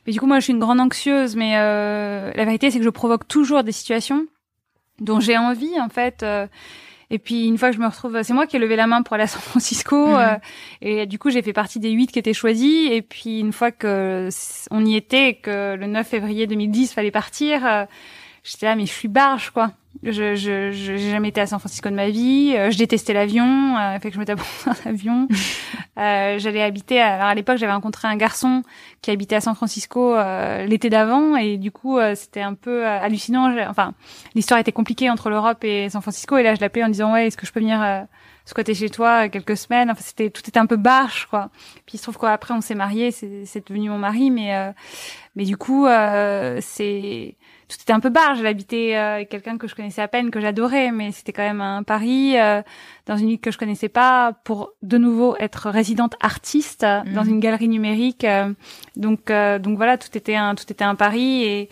Mais 0.06 0.14
du 0.14 0.20
coup, 0.20 0.26
moi, 0.26 0.40
je 0.40 0.46
suis 0.46 0.54
une 0.54 0.60
grande 0.60 0.82
anxieuse. 0.82 1.36
Mais 1.36 1.54
euh, 1.56 2.32
la 2.36 2.46
vérité, 2.46 2.72
c'est 2.72 2.80
que 2.80 2.84
je 2.84 2.90
provoque 2.90 3.28
toujours 3.28 3.64
des 3.64 3.72
situations 3.72 4.26
dont 5.00 5.20
j'ai 5.22 5.38
envie, 5.38 5.80
en 5.80 5.90
fait. 5.90 6.24
Euh, 6.24 6.48
et 7.10 7.20
puis 7.20 7.46
une 7.46 7.58
fois 7.58 7.70
que 7.70 7.76
je 7.76 7.82
me 7.82 7.88
retrouve, 7.88 8.22
c'est 8.24 8.34
moi 8.34 8.48
qui 8.48 8.56
ai 8.56 8.60
levé 8.60 8.76
la 8.76 8.88
main 8.88 9.02
pour 9.02 9.14
aller 9.14 9.24
à 9.24 9.28
San 9.28 9.42
Francisco. 9.42 10.08
Mhm. 10.08 10.40
et 10.82 11.06
du 11.06 11.20
coup, 11.20 11.30
j'ai 11.30 11.42
fait 11.42 11.54
partie 11.54 11.80
des 11.80 11.92
huit 11.92 12.12
qui 12.12 12.20
étaient 12.20 12.34
choisis. 12.34 12.92
Et 12.92 13.02
puis 13.02 13.40
une 13.40 13.54
fois 13.54 13.72
que 13.72 14.28
on 14.72 14.86
y 14.86 14.96
était, 14.96 15.36
que 15.36 15.76
le 15.76 15.88
9 15.88 16.06
février 16.06 16.48
2010 16.48 16.94
fallait 16.94 17.12
partir, 17.12 17.88
j'étais 18.44 18.66
là, 18.66 18.76
mais 18.76 18.86
je 18.86 18.92
suis 18.92 19.08
barge, 19.10 19.52
quoi. 19.52 19.72
Je, 20.02 20.36
je, 20.36 20.72
j'ai 20.72 20.98
jamais 20.98 21.30
été 21.30 21.40
à 21.40 21.46
San 21.46 21.60
Francisco 21.60 21.90
de 21.90 21.96
ma 21.96 22.10
vie. 22.10 22.56
Euh, 22.58 22.72
je 22.72 22.78
détestais 22.78 23.14
l'avion, 23.14 23.78
euh, 23.78 24.00
fait 24.00 24.10
que 24.10 24.16
je 24.16 24.20
me 24.20 24.26
tapais 24.26 24.42
dans 24.66 24.74
l'avion. 24.86 25.28
euh, 26.00 26.40
j'allais 26.40 26.64
habiter. 26.64 27.00
Alors 27.00 27.28
à 27.28 27.36
l'époque, 27.36 27.58
j'avais 27.58 27.72
rencontré 27.72 28.08
un 28.08 28.18
garçon 28.18 28.64
qui 29.02 29.12
habitait 29.12 29.36
à 29.36 29.42
San 29.42 29.56
Francisco 29.56 30.16
euh, 30.16 30.66
l'été 30.66 30.90
d'avant, 30.90 31.36
et 31.36 31.58
du 31.58 31.72
coup, 31.72 32.00
euh, 32.00 32.16
c'était 32.16 32.42
un 32.42 32.56
peu 32.56 32.86
hallucinant. 32.86 33.56
Enfin, 33.70 33.94
l'histoire 34.36 34.60
était 34.60 34.72
compliquée 34.72 35.10
entre 35.10 35.30
l'Europe 35.30 35.64
et 35.64 35.90
San 35.90 36.02
Francisco, 36.02 36.38
et 36.38 36.44
là, 36.44 36.56
je 36.56 36.62
l'appelais 36.62 36.84
en 36.84 36.90
disant 36.90 37.14
ouais, 37.14 37.28
est-ce 37.28 37.38
que 37.38 37.46
je 37.46 37.54
peux 37.54 37.60
venir 37.60 38.06
squatter 38.46 38.74
chez 38.74 38.90
toi 38.90 39.30
quelques 39.30 39.56
semaines? 39.56 39.92
Enfin, 39.92 40.02
c'était 40.04 40.32
tout 40.32 40.42
était 40.48 40.60
un 40.60 40.66
peu 40.66 40.76
barge, 40.76 41.28
quoi. 41.30 41.50
Puis 41.86 41.96
il 41.96 41.98
se 41.98 42.04
trouve 42.04 42.18
qu'après, 42.18 42.54
on 42.54 42.62
s'est 42.62 42.76
mariés, 42.76 43.12
c'est, 43.12 43.46
c'est 43.46 43.66
devenu 43.68 43.90
mon 43.90 44.00
mari, 44.00 44.32
mais 44.32 44.74
mais 45.36 45.46
du 45.46 45.56
coup, 45.56 45.86
c'est 46.60 47.36
tout 47.68 47.78
était 47.82 47.94
un 47.94 48.00
peu 48.00 48.10
barge. 48.10 48.42
J'habitais 48.42 48.96
euh, 48.96 49.26
quelqu'un 49.30 49.58
que 49.58 49.68
je 49.68 49.76
connaissais 49.76 50.02
à 50.02 50.08
peine, 50.08 50.32
que 50.32 50.40
j'adorais, 50.40 50.92
mais 50.92 51.12
c'était 51.12 51.34
quand 51.34 51.44
même 51.44 51.62
un 51.62 51.84
pari 51.84 52.38
euh, 52.38 52.62
dans 53.06 53.18
une 53.18 53.30
ville 53.30 53.40
que 53.40 53.52
je 53.52 53.58
connaissais 53.58 53.90
pas 53.90 54.34
pour 54.44 54.72
de 54.82 54.98
nouveau 54.98 55.36
être 55.40 55.70
résidente 55.70 56.16
artiste 56.22 56.82
dans 56.82 57.24
mhm. 57.24 57.30
une 57.30 57.40
galerie 57.40 57.68
numérique. 57.68 58.24
Euh, 58.24 58.54
donc 58.96 59.32
donc 59.32 59.78
voilà, 59.78 59.98
tout 59.98 60.16
était 60.18 60.36
un 60.36 60.56
tout 60.56 60.66
était 60.70 60.84
un 60.84 60.96
pari 60.96 61.44
et 61.44 61.70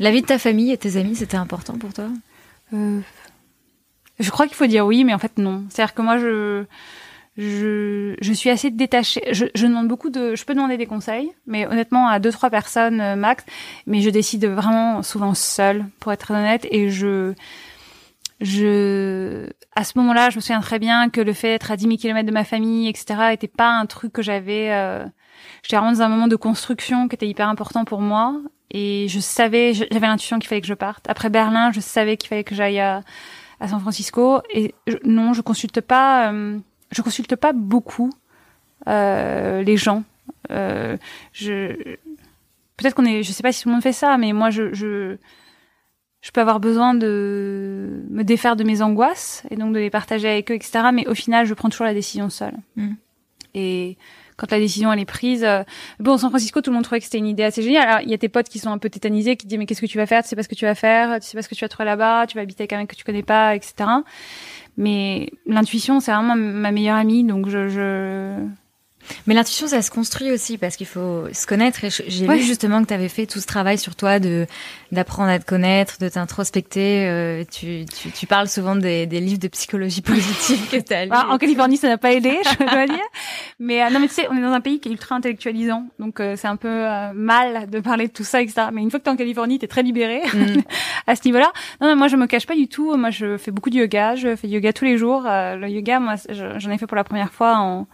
La 0.00 0.10
vie 0.10 0.22
de 0.22 0.26
ta 0.26 0.38
famille 0.38 0.72
et 0.72 0.78
tes 0.78 0.96
amis, 0.96 1.16
c'était 1.16 1.36
important 1.36 1.78
pour 1.78 1.92
toi? 1.92 2.06
Euh, 2.72 3.00
Je 4.18 4.30
crois 4.30 4.46
qu'il 4.46 4.56
faut 4.56 4.66
dire 4.66 4.86
oui, 4.86 5.04
mais 5.04 5.14
en 5.14 5.18
fait 5.18 5.38
non. 5.38 5.64
C'est-à-dire 5.68 5.94
que 5.94 6.02
moi, 6.02 6.18
je, 6.18 6.64
je, 7.36 8.14
je 8.20 8.32
suis 8.32 8.50
assez 8.50 8.70
détachée. 8.70 9.22
Je, 9.32 9.46
je, 9.54 9.66
demande 9.66 9.88
beaucoup 9.88 10.10
de, 10.10 10.34
je 10.34 10.44
peux 10.44 10.54
demander 10.54 10.76
des 10.76 10.86
conseils, 10.86 11.32
mais 11.46 11.66
honnêtement 11.66 12.06
à 12.08 12.18
deux 12.18 12.30
trois 12.30 12.50
personnes 12.50 13.00
euh, 13.00 13.16
max. 13.16 13.44
Mais 13.86 14.00
je 14.00 14.10
décide 14.10 14.46
vraiment 14.46 15.02
souvent 15.02 15.34
seule, 15.34 15.86
pour 16.00 16.12
être 16.12 16.30
honnête, 16.30 16.66
et 16.70 16.90
je, 16.90 17.34
je, 18.40 19.48
à 19.74 19.84
ce 19.84 19.98
moment-là, 19.98 20.30
je 20.30 20.36
me 20.36 20.40
souviens 20.40 20.60
très 20.60 20.78
bien 20.78 21.10
que 21.10 21.20
le 21.20 21.32
fait 21.32 21.48
d'être 21.48 21.70
à 21.70 21.76
10 21.76 21.84
000 21.84 21.96
km 21.96 22.26
de 22.26 22.32
ma 22.32 22.44
famille, 22.44 22.88
etc., 22.88 23.30
était 23.32 23.48
pas 23.48 23.70
un 23.70 23.86
truc 23.86 24.12
que 24.12 24.22
j'avais. 24.22 24.70
Euh, 24.72 25.04
J'étais 25.62 25.76
vraiment 25.76 25.92
dans 25.92 26.02
un 26.02 26.08
moment 26.08 26.28
de 26.28 26.36
construction 26.36 27.08
qui 27.08 27.14
était 27.14 27.26
hyper 27.26 27.48
important 27.48 27.84
pour 27.84 28.00
moi, 28.00 28.36
et 28.70 29.06
je 29.08 29.18
savais, 29.20 29.72
j'avais 29.72 30.06
l'intuition 30.06 30.38
qu'il 30.38 30.48
fallait 30.48 30.60
que 30.60 30.66
je 30.66 30.74
parte. 30.74 31.08
Après 31.08 31.30
Berlin, 31.30 31.72
je 31.72 31.80
savais 31.80 32.16
qu'il 32.16 32.28
fallait 32.28 32.44
que 32.44 32.54
j'aille 32.54 32.80
à, 32.80 33.00
à, 33.60 33.68
San 33.68 33.80
Francisco, 33.80 34.40
et 34.52 34.74
non, 35.04 35.32
je 35.32 35.40
consulte 35.40 35.80
pas. 35.80 36.32
Euh, 36.32 36.58
je 36.94 37.02
consulte 37.02 37.36
pas 37.36 37.52
beaucoup 37.52 38.10
euh, 38.88 39.62
les 39.62 39.76
gens. 39.76 40.04
Euh, 40.50 40.96
je 41.32 41.96
peut-être 42.76 42.94
qu'on 42.94 43.04
est, 43.04 43.22
je 43.22 43.32
sais 43.32 43.42
pas 43.42 43.52
si 43.52 43.62
tout 43.62 43.68
le 43.68 43.74
monde 43.74 43.82
fait 43.82 43.92
ça, 43.92 44.16
mais 44.18 44.32
moi 44.32 44.50
je, 44.50 44.72
je 44.72 45.16
je 46.20 46.30
peux 46.30 46.40
avoir 46.40 46.58
besoin 46.58 46.94
de 46.94 48.02
me 48.08 48.22
défaire 48.22 48.56
de 48.56 48.64
mes 48.64 48.80
angoisses 48.80 49.42
et 49.50 49.56
donc 49.56 49.74
de 49.74 49.78
les 49.78 49.90
partager 49.90 50.28
avec 50.28 50.50
eux, 50.50 50.54
etc. 50.54 50.88
Mais 50.92 51.06
au 51.06 51.14
final, 51.14 51.44
je 51.44 51.52
prends 51.52 51.68
toujours 51.68 51.84
la 51.84 51.92
décision 51.92 52.30
seule. 52.30 52.56
Mm. 52.76 52.92
Et 53.54 53.98
quand 54.36 54.50
la 54.50 54.58
décision 54.58 54.92
elle 54.92 55.00
est 55.00 55.04
prise, 55.04 55.44
euh, 55.44 55.62
bon, 56.00 56.16
San 56.18 56.30
Francisco, 56.30 56.60
tout 56.60 56.70
le 56.70 56.74
monde 56.74 56.84
trouvait 56.84 57.00
que 57.00 57.04
c'était 57.04 57.18
une 57.18 57.26
idée 57.26 57.44
assez 57.44 57.62
géniale. 57.62 57.88
Alors 57.88 58.00
il 58.02 58.10
y 58.10 58.14
a 58.14 58.18
tes 58.18 58.28
potes 58.28 58.48
qui 58.48 58.58
sont 58.58 58.70
un 58.70 58.78
peu 58.78 58.90
tétanisés, 58.90 59.36
qui 59.36 59.46
disent 59.46 59.58
mais 59.58 59.66
qu'est-ce 59.66 59.80
que 59.80 59.86
tu 59.86 59.98
vas 59.98 60.06
faire? 60.06 60.22
Tu 60.22 60.28
sais 60.28 60.36
pas 60.36 60.42
ce 60.42 60.48
que 60.48 60.54
tu 60.54 60.64
vas 60.64 60.74
faire 60.74 61.20
Tu 61.20 61.26
sais 61.26 61.36
pas 61.36 61.42
ce 61.42 61.48
que 61.48 61.54
tu 61.54 61.64
vas 61.64 61.68
trouver 61.68 61.86
là-bas 61.86 62.26
Tu 62.26 62.36
vas 62.36 62.42
habiter 62.42 62.62
avec 62.62 62.72
un 62.72 62.78
mec 62.78 62.90
que 62.90 62.96
tu 62.96 63.04
connais 63.04 63.22
pas, 63.22 63.54
etc. 63.54 63.74
Mais 64.76 65.30
l'intuition, 65.46 66.00
c'est 66.00 66.12
vraiment 66.12 66.34
ma 66.36 66.72
meilleure 66.72 66.96
amie, 66.96 67.22
donc 67.22 67.48
je, 67.48 67.68
je, 67.68 68.34
mais 69.26 69.34
l'intuition, 69.34 69.66
ça 69.66 69.82
se 69.82 69.90
construit 69.90 70.30
aussi 70.32 70.58
parce 70.58 70.76
qu'il 70.76 70.86
faut 70.86 71.24
se 71.32 71.46
connaître. 71.46 71.84
Et 71.84 71.90
j'ai 71.90 72.26
vu 72.26 72.40
justement 72.40 72.82
que 72.82 72.88
tu 72.88 72.94
avais 72.94 73.08
fait 73.08 73.26
tout 73.26 73.40
ce 73.40 73.46
travail 73.46 73.78
sur 73.78 73.96
toi 73.96 74.18
de 74.18 74.46
d'apprendre 74.92 75.30
à 75.30 75.38
te 75.38 75.44
connaître, 75.44 75.98
de 75.98 76.08
t'introspecter. 76.08 77.06
Euh, 77.08 77.44
tu, 77.50 77.84
tu, 77.86 78.10
tu, 78.12 78.26
parles 78.26 78.48
souvent 78.48 78.76
des, 78.76 79.06
des, 79.06 79.20
livres 79.20 79.40
de 79.40 79.48
psychologie 79.48 80.02
positive 80.02 80.68
que 80.70 80.76
tu 80.76 80.94
as 80.94 81.06
ah, 81.10 81.26
en 81.30 81.38
Californie, 81.38 81.76
ça 81.76 81.88
n'a 81.88 81.98
pas 81.98 82.12
aidé, 82.12 82.38
je 82.44 82.64
dois 82.64 82.86
dire. 82.86 82.98
Mais 83.58 83.82
euh, 83.82 83.90
non, 83.90 84.00
mais 84.00 84.08
tu 84.08 84.14
sais, 84.14 84.26
on 84.30 84.36
est 84.36 84.40
dans 84.40 84.52
un 84.52 84.60
pays 84.60 84.80
qui 84.80 84.88
est 84.88 84.92
ultra 84.92 85.16
intellectualisant, 85.16 85.86
donc 85.98 86.20
euh, 86.20 86.36
c'est 86.36 86.48
un 86.48 86.56
peu 86.56 86.68
euh, 86.68 87.12
mal 87.14 87.68
de 87.70 87.80
parler 87.80 88.08
de 88.08 88.12
tout 88.12 88.24
ça, 88.24 88.40
etc. 88.42 88.68
Mais 88.72 88.82
une 88.82 88.90
fois 88.90 88.98
que 89.00 89.04
tu 89.04 89.10
es 89.10 89.12
en 89.12 89.16
Californie, 89.16 89.58
tu 89.58 89.64
es 89.64 89.68
très 89.68 89.82
libéré 89.82 90.22
mm. 90.32 90.60
à 91.06 91.16
ce 91.16 91.22
niveau-là. 91.24 91.52
Non, 91.80 91.88
non, 91.88 91.96
moi, 91.96 92.08
je 92.08 92.16
me 92.16 92.26
cache 92.26 92.46
pas 92.46 92.56
du 92.56 92.68
tout. 92.68 92.96
Moi, 92.96 93.10
je 93.10 93.36
fais 93.36 93.50
beaucoup 93.50 93.70
de 93.70 93.76
yoga. 93.76 94.14
Je 94.14 94.36
fais 94.36 94.48
yoga 94.48 94.72
tous 94.72 94.84
les 94.84 94.98
jours. 94.98 95.22
le 95.24 95.68
yoga, 95.68 96.00
moi, 96.00 96.14
j'en 96.28 96.70
ai 96.70 96.78
fait 96.78 96.86
pour 96.86 96.96
la 96.96 97.04
première 97.04 97.32
fois 97.32 97.56
en 97.56 97.86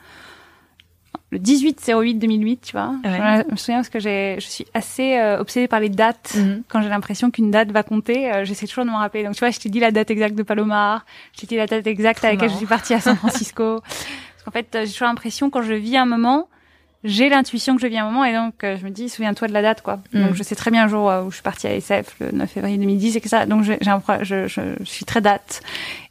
le 1.30 1.38
18 1.38 1.90
08 1.94 2.14
2008 2.14 2.60
tu 2.60 2.72
vois 2.72 2.94
je 3.04 3.50
me 3.50 3.56
souviens 3.56 3.76
parce 3.76 3.88
que 3.88 4.00
j'ai 4.00 4.36
je 4.40 4.46
suis 4.46 4.66
assez 4.74 5.16
euh, 5.16 5.38
obsédée 5.38 5.68
par 5.68 5.80
les 5.80 5.88
dates 5.88 6.34
mhm. 6.36 6.62
quand 6.68 6.82
j'ai 6.82 6.88
l'impression 6.88 7.30
qu'une 7.30 7.50
date 7.50 7.70
va 7.70 7.82
compter 7.82 8.32
euh, 8.32 8.44
j'essaie 8.44 8.66
toujours 8.66 8.84
de 8.84 8.90
me 8.90 8.96
rappeler 8.96 9.24
donc 9.24 9.34
tu 9.34 9.40
vois 9.40 9.50
je 9.50 9.58
t'ai 9.58 9.68
dit 9.68 9.80
la 9.80 9.90
date 9.90 10.10
exacte 10.10 10.34
de 10.34 10.42
Palomar 10.42 11.04
je 11.34 11.40
t'ai 11.40 11.46
dit 11.46 11.56
la 11.56 11.66
date 11.66 11.86
exacte 11.86 12.24
à 12.24 12.30
laquelle 12.30 12.50
je 12.50 12.56
suis 12.56 12.66
partie 12.66 12.94
à 12.94 13.00
San 13.00 13.16
Francisco 13.16 13.80
parce 13.80 14.44
qu'en 14.44 14.50
fait 14.50 14.68
j'ai 14.84 14.92
toujours 14.92 15.08
l'impression 15.08 15.50
quand 15.50 15.62
je 15.62 15.74
vis 15.74 15.96
un 15.96 16.06
moment 16.06 16.48
j'ai 17.02 17.30
l'intuition 17.30 17.76
que 17.76 17.82
je 17.82 17.86
vis 17.86 17.98
un 17.98 18.04
moment 18.04 18.24
et 18.24 18.34
donc 18.34 18.62
euh, 18.62 18.76
je 18.78 18.84
me 18.84 18.90
dis 18.90 19.08
souviens-toi 19.08 19.48
de 19.48 19.52
la 19.54 19.62
date 19.62 19.80
quoi. 19.80 20.00
Mm. 20.12 20.26
Donc 20.26 20.34
je 20.34 20.42
sais 20.42 20.54
très 20.54 20.70
bien 20.70 20.84
le 20.84 20.90
jour 20.90 21.10
euh, 21.10 21.22
où 21.22 21.30
je 21.30 21.36
suis 21.36 21.42
partie 21.42 21.66
à 21.66 21.74
SF 21.74 22.16
le 22.20 22.30
9 22.32 22.50
février 22.50 22.76
2010 22.76 23.16
et 23.16 23.20
que 23.20 23.28
ça 23.28 23.46
donc 23.46 23.64
j'ai 23.64 23.78
un 23.86 24.02
je, 24.22 24.46
je, 24.46 24.60
je, 24.78 24.84
suis 24.84 25.04
très 25.04 25.20
date. 25.20 25.62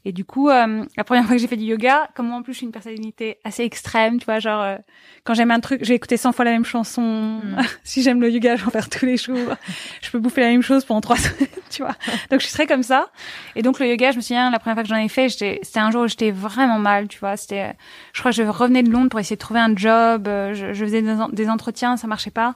Et 0.05 0.11
du 0.11 0.25
coup 0.25 0.49
euh, 0.49 0.85
la 0.97 1.03
première 1.03 1.25
fois 1.25 1.35
que 1.35 1.41
j'ai 1.41 1.47
fait 1.47 1.57
du 1.57 1.65
yoga, 1.65 2.09
comme 2.15 2.27
moi 2.27 2.37
en 2.37 2.41
plus 2.41 2.53
je 2.53 2.57
suis 2.57 2.65
une 2.65 2.71
personnalité 2.71 3.37
assez 3.43 3.63
extrême, 3.63 4.19
tu 4.19 4.25
vois 4.25 4.39
genre 4.39 4.77
quand 5.23 5.33
j'aime 5.33 5.51
un 5.51 5.59
truc, 5.59 5.83
j'ai 5.83 5.93
écouté 5.93 6.17
100 6.17 6.31
fois 6.31 6.45
la 6.45 6.51
même 6.51 6.65
chanson. 6.65 7.01
Mm. 7.01 7.57
si 7.83 8.01
j'aime 8.01 8.21
le 8.21 8.31
yoga, 8.31 8.55
je 8.55 8.61
vais 8.61 8.67
en 8.67 8.71
faire 8.71 8.89
tous 8.89 9.05
les 9.05 9.17
jours. 9.17 9.37
je 10.01 10.09
peux 10.09 10.19
bouffer 10.19 10.41
la 10.41 10.49
même 10.49 10.61
chose 10.61 10.85
pendant 10.85 11.01
trois 11.01 11.17
semaines, 11.17 11.47
tu 11.69 11.81
vois. 11.81 11.95
Donc 12.31 12.39
je 12.39 12.45
suis 12.45 12.53
très 12.53 12.65
comme 12.65 12.83
ça. 12.83 13.09
Et 13.55 13.61
donc 13.61 13.79
le 13.79 13.87
yoga, 13.87 14.11
je 14.11 14.17
me 14.17 14.21
souviens 14.21 14.49
la 14.49 14.59
première 14.59 14.75
fois 14.75 14.83
que 14.83 14.89
j'en 14.89 14.95
ai 14.95 15.09
fait, 15.09 15.29
c'était 15.29 15.59
un 15.75 15.91
jour 15.91 16.03
où 16.03 16.07
j'étais 16.07 16.31
vraiment 16.31 16.79
mal, 16.79 17.07
tu 17.07 17.19
vois, 17.19 17.37
c'était 17.37 17.75
je 18.13 18.19
crois 18.21 18.31
que 18.31 18.37
je 18.37 18.43
revenais 18.43 18.83
de 18.83 18.89
Londres 18.89 19.09
pour 19.09 19.19
essayer 19.19 19.35
de 19.35 19.41
trouver 19.41 19.59
un 19.59 19.75
job, 19.75 20.23
je 20.25 20.73
je 20.73 20.85
faisais 20.85 21.01
des, 21.01 21.49
entretiens, 21.49 21.97
ça 21.97 22.07
marchait 22.07 22.31
pas. 22.31 22.55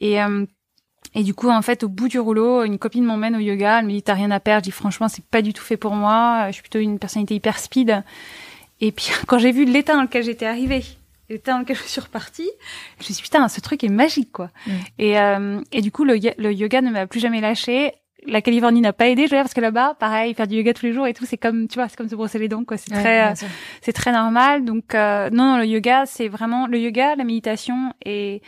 Et 0.00 0.22
euh, 0.22 0.44
et 1.16 1.22
du 1.22 1.32
coup, 1.32 1.48
en 1.48 1.62
fait, 1.62 1.82
au 1.82 1.88
bout 1.88 2.08
du 2.08 2.18
rouleau, 2.18 2.62
une 2.62 2.78
copine 2.78 3.02
m'emmène 3.02 3.34
au 3.36 3.38
yoga. 3.38 3.78
Elle 3.78 3.86
me 3.86 3.90
dit 3.90 4.02
t'as 4.02 4.12
rien 4.12 4.30
à 4.30 4.38
perdre. 4.38 4.64
Je 4.64 4.70
dis 4.70 4.76
franchement, 4.76 5.08
c'est 5.08 5.24
pas 5.24 5.40
du 5.40 5.54
tout 5.54 5.62
fait 5.62 5.78
pour 5.78 5.94
moi. 5.94 6.48
Je 6.48 6.52
suis 6.52 6.62
plutôt 6.62 6.78
une 6.78 6.98
personnalité 6.98 7.34
hyper 7.34 7.58
speed. 7.58 8.04
Et 8.82 8.92
puis 8.92 9.08
quand 9.26 9.38
j'ai 9.38 9.50
vu 9.50 9.64
l'état 9.64 9.94
dans 9.94 10.02
lequel 10.02 10.24
j'étais 10.24 10.44
arrivée, 10.44 10.84
l'état 11.30 11.52
dans 11.52 11.60
lequel 11.60 11.76
je 11.76 11.84
suis 11.84 12.02
repartie, 12.02 12.50
je 12.98 13.00
me 13.00 13.04
suis 13.04 13.14
dit 13.14 13.22
putain, 13.22 13.48
ce 13.48 13.62
truc 13.62 13.82
est 13.82 13.88
magique 13.88 14.30
quoi. 14.30 14.50
Mm. 14.66 14.72
Et 14.98 15.18
euh, 15.18 15.60
et 15.72 15.80
du 15.80 15.90
coup, 15.90 16.04
le, 16.04 16.18
le 16.36 16.52
yoga 16.52 16.82
ne 16.82 16.90
m'a 16.90 17.06
plus 17.06 17.20
jamais 17.20 17.40
lâché 17.40 17.94
la 18.28 18.42
Californie 18.42 18.80
n'a 18.80 18.92
pas 18.92 19.06
aidé, 19.06 19.22
je 19.22 19.30
veux 19.30 19.36
dire, 19.36 19.42
parce 19.42 19.54
que 19.54 19.60
là-bas, 19.60 19.94
pareil, 20.00 20.34
faire 20.34 20.48
du 20.48 20.56
yoga 20.56 20.74
tous 20.74 20.86
les 20.86 20.92
jours 20.92 21.06
et 21.06 21.14
tout, 21.14 21.24
c'est 21.24 21.36
comme, 21.36 21.68
tu 21.68 21.76
vois, 21.76 21.88
c'est 21.88 21.96
comme 21.96 22.08
se 22.08 22.16
brosser 22.16 22.40
les 22.40 22.48
dents, 22.48 22.64
quoi. 22.64 22.76
C'est 22.76 22.90
très, 22.90 23.30
euh, 23.30 23.34
c'est 23.82 23.92
très 23.92 24.10
normal. 24.10 24.64
Donc, 24.64 24.96
euh, 24.96 25.30
non, 25.30 25.52
non, 25.52 25.58
le 25.58 25.66
yoga, 25.66 26.06
c'est 26.06 26.26
vraiment 26.26 26.66
le 26.66 26.78
yoga, 26.80 27.14
la 27.14 27.22
méditation 27.22 27.92
et 28.04 28.42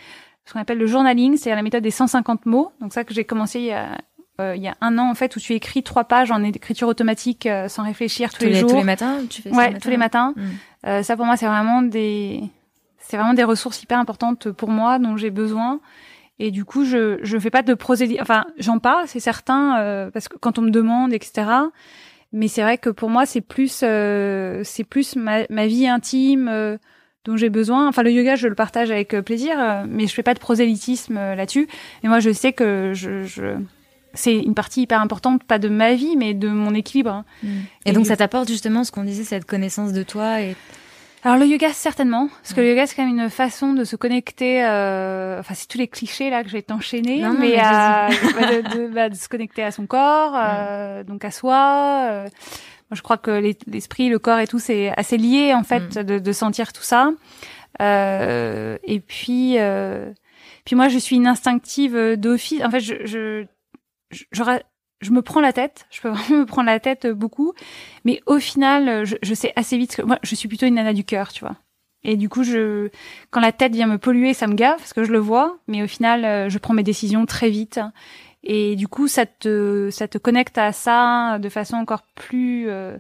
ce 0.49 0.55
qu'on 0.55 0.61
appelle 0.61 0.79
le 0.79 0.87
journaling, 0.87 1.37
c'est 1.37 1.55
la 1.55 1.63
méthode 1.63 1.83
des 1.83 1.91
150 1.91 2.47
mots. 2.47 2.73
Donc 2.81 2.93
ça 2.93 3.05
que 3.05 3.15
j'ai 3.15 3.25
commencé 3.25 3.61
il 3.61 3.67
y 3.67 3.73
a 3.73 3.99
euh, 4.41 4.55
il 4.55 4.63
y 4.63 4.69
a 4.69 4.77
un 4.81 4.99
an 4.99 5.11
en 5.11 5.15
fait 5.15 5.35
où 5.35 5.41
tu 5.41 5.53
écris 5.53 5.83
trois 5.83 6.05
pages 6.05 6.31
en 6.31 6.43
écriture 6.45 6.87
automatique 6.87 7.49
sans 7.67 7.83
réfléchir 7.83 8.33
tous, 8.33 8.45
les, 8.45 8.55
jours. 8.55 8.71
Tous 8.71 8.77
les 8.77 8.85
matins, 8.85 9.19
tu 9.29 9.43
fais 9.43 9.51
ça 9.51 9.57
Ouais, 9.57 9.79
tous 9.79 9.91
les 9.91 9.97
matins. 9.97 10.33
Hmm. 10.37 11.03
ça 11.03 11.17
pour 11.17 11.27
moi 11.27 11.37
c'est 11.37 11.47
vraiment 11.47 11.83
des 11.83 12.45
c'est 12.99 13.17
vraiment 13.17 13.35
des 13.35 13.43
ressources 13.43 13.83
hyper 13.83 13.99
importantes 13.99 14.51
pour 14.53 14.69
moi 14.69 15.01
dont 15.01 15.17
j'ai 15.17 15.31
besoin 15.31 15.81
et 16.39 16.51
du 16.51 16.65
coup, 16.65 16.85
je 16.85 17.19
je 17.23 17.39
fais 17.39 17.51
pas 17.51 17.63
de 17.63 17.75
prosélytisme. 17.75 18.23
Enfin, 18.23 18.47
j'en 18.59 18.79
parle, 18.79 19.09
c'est 19.09 19.21
certain, 19.21 19.79
euh, 19.81 20.11
parce 20.11 20.29
que 20.29 20.37
quand 20.37 20.59
on 20.59 20.63
me 20.63 20.71
demande, 20.71 21.13
etc. 21.13 21.49
Mais 22.33 22.49
c'est 22.49 22.63
vrai 22.63 22.79
que 22.79 22.91
pour 22.91 23.11
moi, 23.11 23.27
c'est 23.27 23.41
plus 23.41 23.81
euh, 23.83 24.61
c'est 24.65 24.85
plus 24.85 25.17
ma, 25.17 25.41
ma 25.51 25.67
vie 25.67 25.89
intime 25.89 26.49
euh, 26.49 26.79
dont 27.25 27.37
j'ai 27.37 27.51
besoin. 27.51 27.89
Enfin, 27.89 28.03
le 28.03 28.13
yoga, 28.13 28.37
je 28.37 28.49
le 28.49 28.55
partage 28.55 28.91
avec 28.91 29.11
plaisir, 29.21 29.85
mais 29.89 30.07
je 30.07 30.15
fais 30.15 30.23
pas 30.23 30.35
de 30.35 30.39
prosélytisme 30.39 31.15
là-dessus. 31.15 31.69
Et 32.03 32.09
moi, 32.09 32.21
je 32.21 32.33
sais 32.33 32.53
que 32.53 32.93
je, 32.95 33.25
je 33.25 33.57
c'est 34.15 34.37
une 34.37 34.55
partie 34.55 34.83
hyper 34.83 35.01
importante, 35.01 35.45
pas 35.45 35.59
de 35.59 35.69
ma 35.69 35.95
vie, 35.95 36.17
mais 36.17 36.35
de 36.35 36.49
mon 36.49 36.75
équilibre. 36.75 37.11
Hein. 37.11 37.25
Mmh. 37.43 37.49
Et, 37.87 37.93
donc, 37.93 38.07
ça 38.07 38.17
t'apporte 38.17 38.49
justement 38.49 38.85
ce 38.85 38.93
qu'on 38.93 39.05
disait, 39.05 39.25
cette 39.25 39.45
connaissance 39.45 39.93
de 39.93 40.03
toi 40.03 40.41
et 40.41 40.57
alors 41.25 41.37
le 41.37 41.47
yoga 41.47 41.73
certainement, 41.73 42.29
parce 42.43 42.55
que 42.55 42.61
le 42.61 42.71
yoga 42.71 42.87
c'est 42.87 42.95
quand 42.95 43.05
même 43.05 43.19
une 43.19 43.29
façon 43.29 43.73
de 43.73 43.83
se 43.83 43.97
connecter. 43.97 44.65
Euh, 44.65 45.41
enfin 45.41 45.55
c'est 45.55 45.67
tous 45.67 45.79
les 45.79 45.89
clichés 45.89 46.31
là 46.31 46.45
que 46.45 46.49
j'ai 46.49 46.65
enchaînés, 46.71 47.23
mais, 47.23 47.39
mais 47.39 47.59
à, 47.59 48.09
de, 48.13 48.77
de, 48.77 48.87
bah, 48.87 49.09
de, 49.09 49.17
se 49.17 49.29
connecter 49.29 49.65
à 49.65 49.73
son 49.73 49.87
corps, 49.87 50.35
euh, 50.37 51.03
donc 51.03 51.25
à 51.25 51.33
soi. 51.33 52.07
Euh. 52.09 52.29
Je 52.93 53.03
crois 53.03 53.19
que 53.19 53.53
l'esprit, 53.67 54.09
le 54.09 54.19
corps 54.19 54.39
et 54.39 54.47
tout 54.47 54.59
c'est 54.59 54.91
assez 54.97 55.17
lié 55.17 55.55
en 55.55 55.63
fait 55.63 55.97
mm. 55.97 56.03
de, 56.03 56.19
de, 56.19 56.33
sentir 56.33 56.73
tout 56.73 56.83
ça. 56.83 57.11
Euh, 57.81 58.79
et 58.85 59.01
puis 59.01 59.57
puis 60.65 60.77
moi 60.77 60.89
je 60.89 60.99
suis 60.99 61.17
une 61.17 61.27
instinctive 61.27 62.17
d'office. 62.17 62.63
En 62.63 62.71
fait 62.71 62.81
je, 62.81 62.95
je, 63.05 63.45
je, 64.11 64.25
je 64.33 64.43
je 65.01 65.13
me 65.13 65.23
prends 65.23 65.41
la 65.41 65.53
tête, 65.53 65.87
je 65.91 66.01
peux 66.01 66.09
vraiment 66.11 66.41
me 66.41 66.47
prendre 66.47 66.67
la 66.67 66.81
tête 66.81 67.07
beaucoup, 67.07 67.53
mais 68.05 68.21
au 68.27 68.39
final, 68.39 69.05
je, 69.05 69.15
je 69.23 69.35
sais 69.35 69.53
assez 69.55 69.79
vite 69.79 69.95
que 69.95 70.03
moi, 70.03 70.19
je 70.25 70.35
suis 70.35 70.49
plutôt 70.49 70.67
une 70.67 70.75
nana 70.75 70.93
du 70.93 71.05
cœur, 71.05 71.33
tu 71.33 71.45
vois. 71.45 71.57
Et 72.05 72.17
du 72.17 72.29
coup, 72.29 72.45
je, 72.45 72.91
quand 73.31 73.41
la 73.41 73.53
tête 73.53 73.75
vient 73.75 73.87
me 73.87 73.99
polluer, 73.99 74.35
ça 74.35 74.47
me 74.47 74.55
gave 74.55 74.79
parce 74.79 74.93
que 74.93 75.05
je 75.05 75.13
le 75.13 75.19
vois, 75.19 75.59
mais 75.67 75.83
au 75.83 75.87
final, 75.87 76.25
euh, 76.25 76.49
je 76.49 76.59
prends 76.59 76.75
mes 76.75 76.83
décisions 76.83 77.27
très 77.27 77.51
vite. 77.51 77.81
Et 78.45 78.77
du 78.77 78.89
coup, 78.89 79.09
ça 79.09 79.27
te, 79.27 79.91
ça 79.91 80.09
te 80.09 80.19
connecte 80.19 80.59
à 80.59 80.73
ça 80.73 81.39
de 81.39 81.49
façon 81.49 81.77
encore 81.77 82.03
plus, 82.15 82.69
euh, 82.69 82.97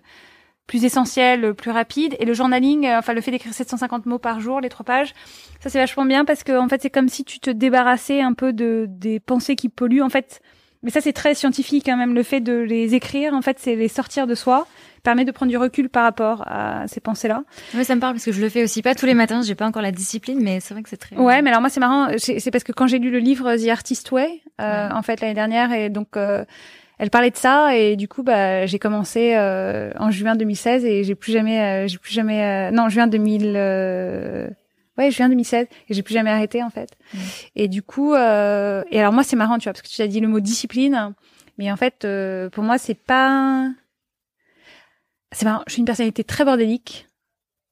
plus 0.66 0.84
essentielle, 0.84 1.54
plus 1.54 1.70
rapide. 1.70 2.16
Et 2.18 2.24
le 2.24 2.34
journaling, 2.34 2.86
euh, 2.86 2.98
enfin 2.98 3.12
le 3.12 3.20
fait 3.20 3.30
d'écrire 3.30 3.54
750 3.54 4.06
mots 4.06 4.18
par 4.18 4.40
jour, 4.40 4.60
les 4.60 4.68
trois 4.68 4.84
pages, 4.84 5.14
ça 5.60 5.70
c'est 5.70 5.78
vachement 5.78 6.04
bien 6.04 6.24
parce 6.24 6.42
que 6.44 6.58
en 6.58 6.68
fait, 6.68 6.82
c'est 6.82 6.90
comme 6.90 7.08
si 7.08 7.24
tu 7.24 7.40
te 7.40 7.50
débarrassais 7.50 8.20
un 8.20 8.34
peu 8.34 8.52
de 8.52 8.86
des 8.88 9.20
pensées 9.20 9.56
qui 9.56 9.68
polluent. 9.68 10.02
En 10.02 10.10
fait, 10.10 10.40
mais 10.82 10.90
ça, 10.90 11.00
c'est 11.00 11.12
très 11.12 11.34
scientifique 11.34 11.84
quand 11.86 11.96
même. 11.96 12.14
Le 12.14 12.22
fait 12.22 12.40
de 12.40 12.52
les 12.52 12.94
écrire, 12.94 13.34
en 13.34 13.42
fait, 13.42 13.58
c'est 13.58 13.74
les 13.74 13.88
sortir 13.88 14.26
de 14.26 14.34
soi, 14.34 14.66
permet 15.02 15.24
de 15.24 15.32
prendre 15.32 15.50
du 15.50 15.56
recul 15.56 15.88
par 15.88 16.04
rapport 16.04 16.44
à 16.46 16.86
ces 16.86 17.00
pensées-là. 17.00 17.42
Oui, 17.74 17.84
ça 17.84 17.94
me 17.94 18.00
parle 18.00 18.14
parce 18.14 18.24
que 18.24 18.32
je 18.32 18.40
le 18.40 18.48
fais 18.48 18.62
aussi 18.62 18.82
pas 18.82 18.94
tous 18.94 19.06
les 19.06 19.14
matins. 19.14 19.42
J'ai 19.42 19.56
pas 19.56 19.66
encore 19.66 19.82
la 19.82 19.90
discipline, 19.90 20.38
mais 20.40 20.60
c'est 20.60 20.74
vrai 20.74 20.82
que 20.82 20.88
c'est 20.88 20.96
très. 20.96 21.16
Ouais, 21.16 21.42
mais 21.42 21.50
alors 21.50 21.60
moi, 21.60 21.70
c'est 21.70 21.80
marrant. 21.80 22.08
C'est 22.18 22.50
parce 22.50 22.64
que 22.64 22.72
quand 22.72 22.86
j'ai 22.86 22.98
lu 22.98 23.10
le 23.10 23.18
livre 23.18 23.56
The 23.56 23.68
Artist 23.68 24.10
Way, 24.12 24.40
euh, 24.60 24.88
en 24.90 25.02
fait, 25.02 25.20
l'année 25.20 25.34
dernière, 25.34 25.72
et 25.72 25.90
donc. 25.90 26.16
Euh, 26.16 26.44
elle 27.00 27.10
parlait 27.10 27.30
de 27.30 27.36
ça 27.36 27.76
et 27.76 27.94
du 27.94 28.08
coup 28.08 28.24
bah 28.24 28.66
j'ai 28.66 28.80
commencé 28.80 29.36
euh, 29.36 29.92
en 30.00 30.10
juin 30.10 30.34
2016 30.34 30.84
et 30.84 31.04
j'ai 31.04 31.14
plus 31.14 31.30
jamais 31.30 31.86
j'ai 31.86 31.96
plus 31.96 32.12
jamais 32.12 32.72
non 32.72 32.88
juin 32.88 33.06
2000 33.06 33.52
Ouais, 34.98 35.10
je 35.10 35.16
viens 35.16 35.28
2016 35.28 35.66
et 35.88 35.94
j'ai 35.94 36.02
plus 36.02 36.14
jamais 36.14 36.30
arrêté 36.30 36.62
en 36.62 36.70
fait. 36.70 36.90
Mmh. 37.14 37.18
Et 37.56 37.68
du 37.68 37.82
coup, 37.82 38.14
euh, 38.14 38.82
et 38.90 38.98
alors 38.98 39.12
moi 39.12 39.22
c'est 39.22 39.36
marrant, 39.36 39.58
tu 39.58 39.64
vois, 39.64 39.72
parce 39.72 39.82
que 39.82 39.88
tu 39.88 40.02
as 40.02 40.08
dit 40.08 40.20
le 40.20 40.28
mot 40.28 40.40
discipline, 40.40 41.14
mais 41.56 41.70
en 41.70 41.76
fait 41.76 42.04
euh, 42.04 42.50
pour 42.50 42.64
moi 42.64 42.78
c'est 42.78 42.94
pas, 42.94 43.70
c'est 45.32 45.44
marrant. 45.44 45.62
Je 45.68 45.72
suis 45.74 45.80
une 45.80 45.86
personnalité 45.86 46.24
très 46.24 46.44
bordélique, 46.44 47.06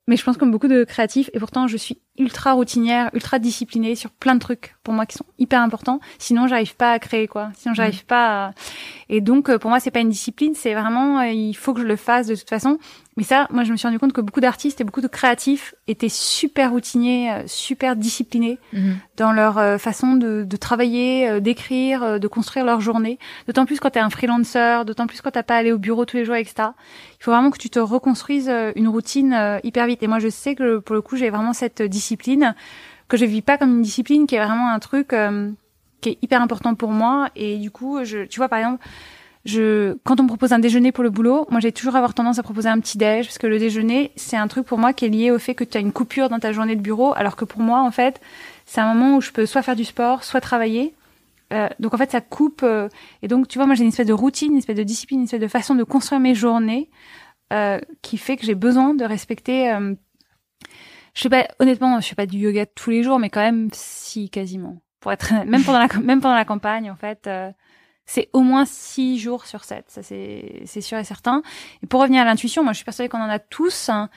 mais 0.07 0.17
je 0.17 0.25
pense 0.25 0.37
comme 0.37 0.53
beaucoup 0.53 0.69
de 0.69 0.85
créatifs 0.85 1.29
et 1.33 1.41
pourtant 1.41 1.67
je 1.67 1.77
suis 1.77 2.01
ultra 2.19 2.53
routinière, 2.53 3.11
ultra 3.13 3.39
disciplinée 3.39 3.95
sur 3.95 4.11
plein 4.11 4.35
de 4.35 4.41
trucs 4.41 4.77
pour 4.83 4.95
moi 4.95 5.07
qui 5.07 5.17
sont 5.17 5.27
hyper 5.39 5.61
importants. 5.61 6.01
Sinon 6.19 6.47
j'arrive 6.47 6.77
pas 6.77 6.93
à 6.93 6.99
créer 6.99 7.27
quoi. 7.27 7.51
Sinon 7.57 7.75
j'arrive 7.75 8.03
mmh. 8.03 8.07
pas. 8.07 8.47
À... 8.47 8.51
Et 9.09 9.21
donc 9.21 9.49
euh, 9.49 9.59
pour 9.59 9.71
moi 9.71 9.81
c'est 9.81 9.91
pas 9.91 10.01
une 10.01 10.11
discipline, 10.11 10.55
c'est 10.55 10.75
vraiment 10.75 11.23
il 11.23 11.55
faut 11.55 11.75
que 11.75 11.81
je 11.81 11.87
le 11.87 11.97
fasse 11.97 12.27
de 12.27 12.35
toute 12.35 12.49
façon. 12.49 12.79
Mais 13.17 13.25
ça, 13.25 13.47
moi, 13.51 13.65
je 13.65 13.73
me 13.73 13.79
suis 13.79 13.87
rendu 13.89 13.99
compte 13.99 14.13
que 14.13 14.21
beaucoup 14.21 14.41
d'artistes 14.41 14.81
et 14.83 14.85
beaucoup 14.85 15.01
de 15.01 15.07
créatifs 15.07 15.75
étaient 15.89 16.11
super 16.11 16.71
routiniers, 16.71 17.33
euh, 17.33 17.43
super 17.47 17.97
disciplinés 17.97 18.59
mhm. 18.75 18.99
dans 19.17 19.33
leur 19.33 19.57
euh, 19.57 19.79
façon 19.79 20.17
de, 20.17 20.45
de 20.45 20.57
travailler, 20.59 21.27
euh, 21.27 21.41
d'écrire, 21.41 22.21
de 22.21 22.29
construire 22.29 22.67
leur 22.67 22.81
journée. 22.83 23.19
D'autant 23.47 23.65
plus 23.65 23.81
quand 23.81 23.91
tu 23.91 23.99
es 23.99 24.03
un 24.03 24.11
freelancer, 24.11 24.85
d'autant 24.85 25.07
plus 25.07 25.23
quand 25.23 25.31
t'as 25.31 25.43
pas 25.43 25.57
allé 25.57 25.73
au 25.73 25.79
bureau 25.79 26.05
tous 26.05 26.19
les 26.19 26.27
jours, 26.27 26.35
etc. 26.35 26.69
Il 27.19 27.25
faut 27.25 27.31
vraiment 27.31 27.51
que 27.51 27.59
tu 27.59 27.71
te 27.71 27.79
reconstruises 27.79 28.53
une 28.77 28.89
routine 28.89 29.61
hyper 29.65 29.87
vite. 29.87 30.03
Et 30.03 30.07
moi, 30.07 30.19
je 30.19 30.29
sais 30.29 30.55
que 30.55 30.79
pour 30.79 30.95
le 30.95 31.01
coup, 31.01 31.17
j'ai 31.17 31.31
vraiment 31.31 31.55
cette 31.55 31.81
discipline 31.81 32.06
que 33.09 33.16
je 33.16 33.25
vis 33.25 33.42
pas 33.42 33.59
comme 33.59 33.71
une 33.71 33.83
discipline, 33.83 34.27
qui 34.27 34.35
est 34.35 34.45
vraiment 34.45 34.71
un 34.71 34.79
truc 34.79 35.14
qui 36.01 36.09
est 36.11 36.19
hyper 36.23 36.42
important 36.42 36.75
pour 36.75 36.90
moi. 36.90 37.29
Et 37.37 37.57
du 37.59 37.71
coup, 37.71 37.99
tu 38.03 38.37
vois, 38.37 38.49
par 38.49 38.59
exemple 38.59 38.85
quand 40.05 40.21
on 40.21 40.25
me 40.25 40.29
propose 40.29 40.53
un 40.53 40.59
déjeuner 40.59 40.92
pour 40.92 41.05
le 41.05 41.11
boulot, 41.11 41.47
moi 41.51 41.61
j'ai 41.61 41.73
toujours 41.73 41.97
avoir 41.97 42.14
tendance 42.14 42.38
à 42.38 42.42
proposer 42.42 42.69
un 42.69 42.81
petit 42.81 42.99
déj 42.99 43.27
parce 43.27 43.38
que 43.38 43.47
le 43.47 43.59
déjeuner 43.59 44.11
c'est 44.16 44.37
un 44.37 44.49
truc 44.49 44.66
pour 44.66 44.79
moi 44.79 44.92
qui 44.92 45.05
est 45.05 45.09
lié 45.09 45.31
au 45.31 45.38
fait 45.38 45.55
que 45.55 45.64
tu 45.64 45.77
as 45.77 45.81
une 45.81 45.92
coupure 45.92 46.29
dans 46.29 46.38
ta 46.38 46.53
journée 46.53 46.75
de 46.75 46.81
bureau, 46.81 47.12
alors 47.14 47.37
que 47.37 47.45
pour 47.45 47.61
moi 47.61 47.81
en 47.81 47.90
fait 47.90 48.21
c'est 48.64 48.81
un 48.81 48.92
moment 48.92 49.16
où 49.16 49.21
je 49.21 49.31
peux 49.31 49.47
soit 49.47 49.62
faire 49.62 49.77
du 49.77 49.85
sport, 49.85 50.25
soit 50.25 50.40
travailler. 50.40 50.95
Euh, 51.53 51.69
donc 51.79 51.95
en 51.95 51.97
fait 51.97 52.11
ça 52.11 52.21
coupe 52.21 52.62
euh, 52.64 52.88
et 53.23 53.29
donc 53.29 53.47
tu 53.47 53.59
vois 53.59 53.66
moi 53.66 53.77
j'ai 53.77 53.83
une 53.83 53.90
espèce 53.90 54.09
de 54.09 54.12
routine, 54.12 54.53
une 54.53 54.59
espèce 54.59 54.77
de 54.77 54.83
discipline, 54.83 55.21
une 55.21 55.25
espèce 55.27 55.40
de 55.40 55.49
façon 55.49 55.77
de 55.77 55.85
construire 55.85 56.21
mes 56.21 56.35
journées 56.35 56.90
euh, 57.53 57.79
qui 58.03 58.19
fait 58.19 58.37
que 58.37 58.45
j'ai 58.45 58.57
besoin 58.57 58.95
de 58.95 59.05
respecter. 59.05 59.73
Euh, 61.17 61.19
je 61.19 61.23
sais 61.23 61.29
pas 61.29 61.49
honnêtement, 61.59 62.01
je 62.01 62.09
fais 62.09 62.15
pas 62.15 62.27
du 62.27 62.39
yoga 62.39 62.67
tous 62.67 62.91
les 62.91 63.03
jours, 63.03 63.19
mais 63.19 63.31
quand 63.31 63.41
même 63.41 63.69
si 63.73 64.31
quasiment. 64.31 64.79
Pour 65.01 65.13
être 65.13 65.33
même 65.47 65.65
pendant 65.65 65.79
la 65.79 65.89
même 66.03 66.21
pendant 66.21 66.35
la 66.35 66.45
campagne 66.45 66.91
en 66.91 66.97
fait 66.97 67.27
euh, 67.27 67.51
c'est 68.09 68.29
au 68.33 68.41
moins 68.41 68.65
six 68.65 69.19
jours 69.19 69.47
sur 69.47 69.65
sept, 69.65 69.85
ça 69.89 70.03
c'est 70.03 70.63
c'est 70.65 70.81
sûr 70.81 70.97
et 70.97 71.05
certain. 71.05 71.43
Et 71.83 71.87
pour 71.87 72.01
revenir 72.01 72.23
à 72.23 72.25
l'intuition, 72.25 72.63
moi 72.63 72.73
je 72.73 72.77
suis 72.77 72.85
persuadée 72.85 73.09
qu'on 73.09 73.21
en 73.21 73.29
a 73.29 73.41
tous. 73.41 73.89
Hein. 73.89 74.11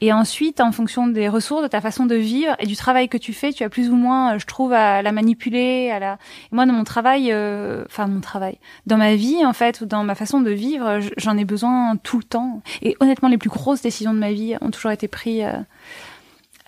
Et 0.00 0.12
ensuite, 0.12 0.60
en 0.60 0.72
fonction 0.72 1.06
des 1.06 1.28
ressources, 1.28 1.62
de 1.62 1.68
ta 1.68 1.80
façon 1.80 2.04
de 2.04 2.16
vivre 2.16 2.56
et 2.58 2.66
du 2.66 2.74
travail 2.74 3.08
que 3.08 3.16
tu 3.16 3.32
fais, 3.32 3.52
tu 3.52 3.62
as 3.62 3.68
plus 3.68 3.90
ou 3.90 3.94
moins, 3.94 4.38
je 4.38 4.46
trouve, 4.46 4.72
à 4.72 5.02
la 5.02 5.12
manipuler. 5.12 5.90
À 5.90 6.00
la. 6.00 6.18
Moi, 6.50 6.66
dans 6.66 6.72
mon 6.72 6.84
travail, 6.84 7.30
euh, 7.30 7.84
enfin 7.86 8.08
mon 8.08 8.20
travail, 8.20 8.58
dans 8.86 8.96
ma 8.96 9.14
vie 9.14 9.46
en 9.46 9.52
fait, 9.52 9.80
ou 9.80 9.86
dans 9.86 10.02
ma 10.02 10.16
façon 10.16 10.40
de 10.40 10.50
vivre, 10.50 10.98
j'en 11.16 11.38
ai 11.38 11.44
besoin 11.44 11.96
tout 11.96 12.18
le 12.18 12.24
temps. 12.24 12.60
Et 12.82 12.96
honnêtement, 12.98 13.28
les 13.28 13.38
plus 13.38 13.50
grosses 13.50 13.82
décisions 13.82 14.14
de 14.14 14.18
ma 14.18 14.32
vie 14.32 14.56
ont 14.60 14.72
toujours 14.72 14.90
été 14.90 15.06
prises 15.06 15.44
euh, 15.44 15.60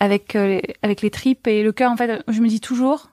avec 0.01 0.35
euh, 0.35 0.59
avec 0.81 1.03
les 1.03 1.11
tripes 1.11 1.47
et 1.47 1.63
le 1.63 1.71
cœur. 1.71 1.91
En 1.91 1.95
fait, 1.95 2.23
je 2.27 2.41
me 2.41 2.47
dis 2.47 2.59
toujours, 2.59 3.11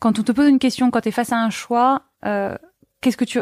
quand 0.00 0.18
on 0.18 0.22
te 0.22 0.32
pose 0.32 0.48
une 0.48 0.58
question, 0.58 0.90
quand 0.90 1.02
tu 1.02 1.08
es 1.08 1.12
face 1.12 1.32
à 1.32 1.36
un 1.36 1.50
choix, 1.50 2.04
euh, 2.24 2.56
qu'est-ce 3.02 3.18
que 3.18 3.26
tu 3.26 3.40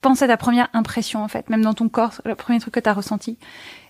penses 0.00 0.22
à 0.22 0.28
ta 0.28 0.38
première 0.38 0.68
impression 0.72 1.22
en 1.22 1.28
fait, 1.28 1.50
même 1.50 1.60
dans 1.60 1.74
ton 1.74 1.90
corps, 1.90 2.22
le 2.24 2.34
premier 2.34 2.58
truc 2.58 2.72
que 2.72 2.80
tu 2.80 2.88
as 2.88 2.94
ressenti. 2.94 3.38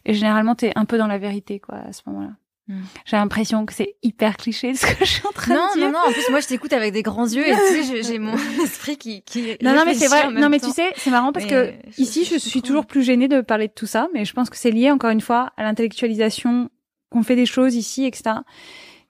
Et 0.04 0.12
généralement, 0.12 0.56
tu 0.56 0.66
es 0.66 0.72
un 0.74 0.84
peu 0.84 0.98
dans 0.98 1.06
la 1.06 1.18
vérité 1.18 1.60
quoi 1.60 1.76
à 1.76 1.92
ce 1.92 2.02
moment-là. 2.06 2.32
Hmm. 2.68 2.82
J'ai 3.04 3.16
l'impression 3.16 3.64
que 3.64 3.72
c'est 3.72 3.94
hyper 4.02 4.36
cliché 4.36 4.74
ce 4.74 4.84
que 4.84 5.04
je 5.04 5.10
suis 5.10 5.26
en 5.28 5.30
train 5.30 5.54
de 5.54 5.74
dire. 5.78 5.86
Non, 5.86 5.92
non, 5.92 6.08
en 6.08 6.10
plus 6.10 6.28
moi 6.30 6.40
je 6.40 6.48
t'écoute 6.48 6.72
avec 6.72 6.92
des 6.92 7.04
grands 7.04 7.28
yeux 7.28 7.46
et 7.46 7.52
tu 7.52 7.84
sais, 7.84 8.02
j'ai 8.02 8.18
mon 8.18 8.34
esprit 8.64 8.96
qui, 8.96 9.22
qui 9.22 9.56
Non, 9.62 9.72
non, 9.72 9.84
mais 9.86 9.94
c'est 9.94 10.08
vrai. 10.08 10.32
Non, 10.32 10.48
mais 10.48 10.58
tu 10.58 10.72
sais, 10.72 10.92
c'est 10.96 11.12
marrant 11.12 11.30
parce 11.30 11.46
que 11.46 11.72
ici 11.96 12.24
je, 12.24 12.38
suis 12.38 12.62
toujours 12.62 12.86
plus 12.86 13.04
gênée 13.04 13.28
de 13.28 13.40
parler 13.40 13.68
de 13.68 13.72
tout 13.72 13.86
ça, 13.86 14.08
mais 14.12 14.24
je 14.24 14.32
pense 14.32 14.50
que 14.50 14.56
c'est 14.56 14.72
lié 14.72 14.90
encore 14.90 15.10
une 15.10 15.20
fois 15.20 15.52
à 15.56 15.62
l'intellectualisation 15.62 16.68
qu'on 17.16 17.22
fait 17.22 17.36
des 17.36 17.46
choses 17.46 17.74
ici, 17.74 18.04
etc. 18.04 18.36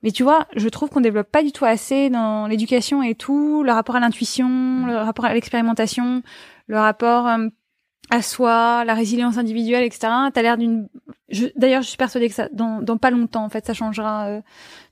Mais 0.03 0.11
tu 0.11 0.23
vois, 0.23 0.47
je 0.55 0.69
trouve 0.69 0.89
qu'on 0.89 1.01
développe 1.01 1.31
pas 1.31 1.43
du 1.43 1.51
tout 1.51 1.65
assez 1.65 2.09
dans 2.09 2.47
l'éducation 2.47 3.03
et 3.03 3.15
tout, 3.15 3.63
le 3.63 3.71
rapport 3.71 3.95
à 3.95 3.99
l'intuition, 3.99 4.85
le 4.85 4.95
rapport 4.97 5.25
à 5.25 5.33
l'expérimentation, 5.33 6.21
le 6.67 6.77
rapport 6.77 7.27
euh, 7.27 7.47
à 8.09 8.21
soi, 8.21 8.85
la 8.85 8.93
résilience 8.93 9.37
individuelle, 9.37 9.83
etc. 9.83 10.07
T'as 10.33 10.41
l'air 10.41 10.57
d'une. 10.57 10.87
D'ailleurs, 11.57 11.81
je 11.81 11.89
suis 11.89 11.97
persuadée 11.97 12.29
que 12.29 12.35
ça, 12.35 12.47
dans, 12.53 12.81
dans 12.81 12.95
pas 12.97 13.11
longtemps, 13.11 13.43
en 13.43 13.49
fait, 13.49 13.65
ça 13.65 13.73
changera 13.73 14.27
euh, 14.27 14.41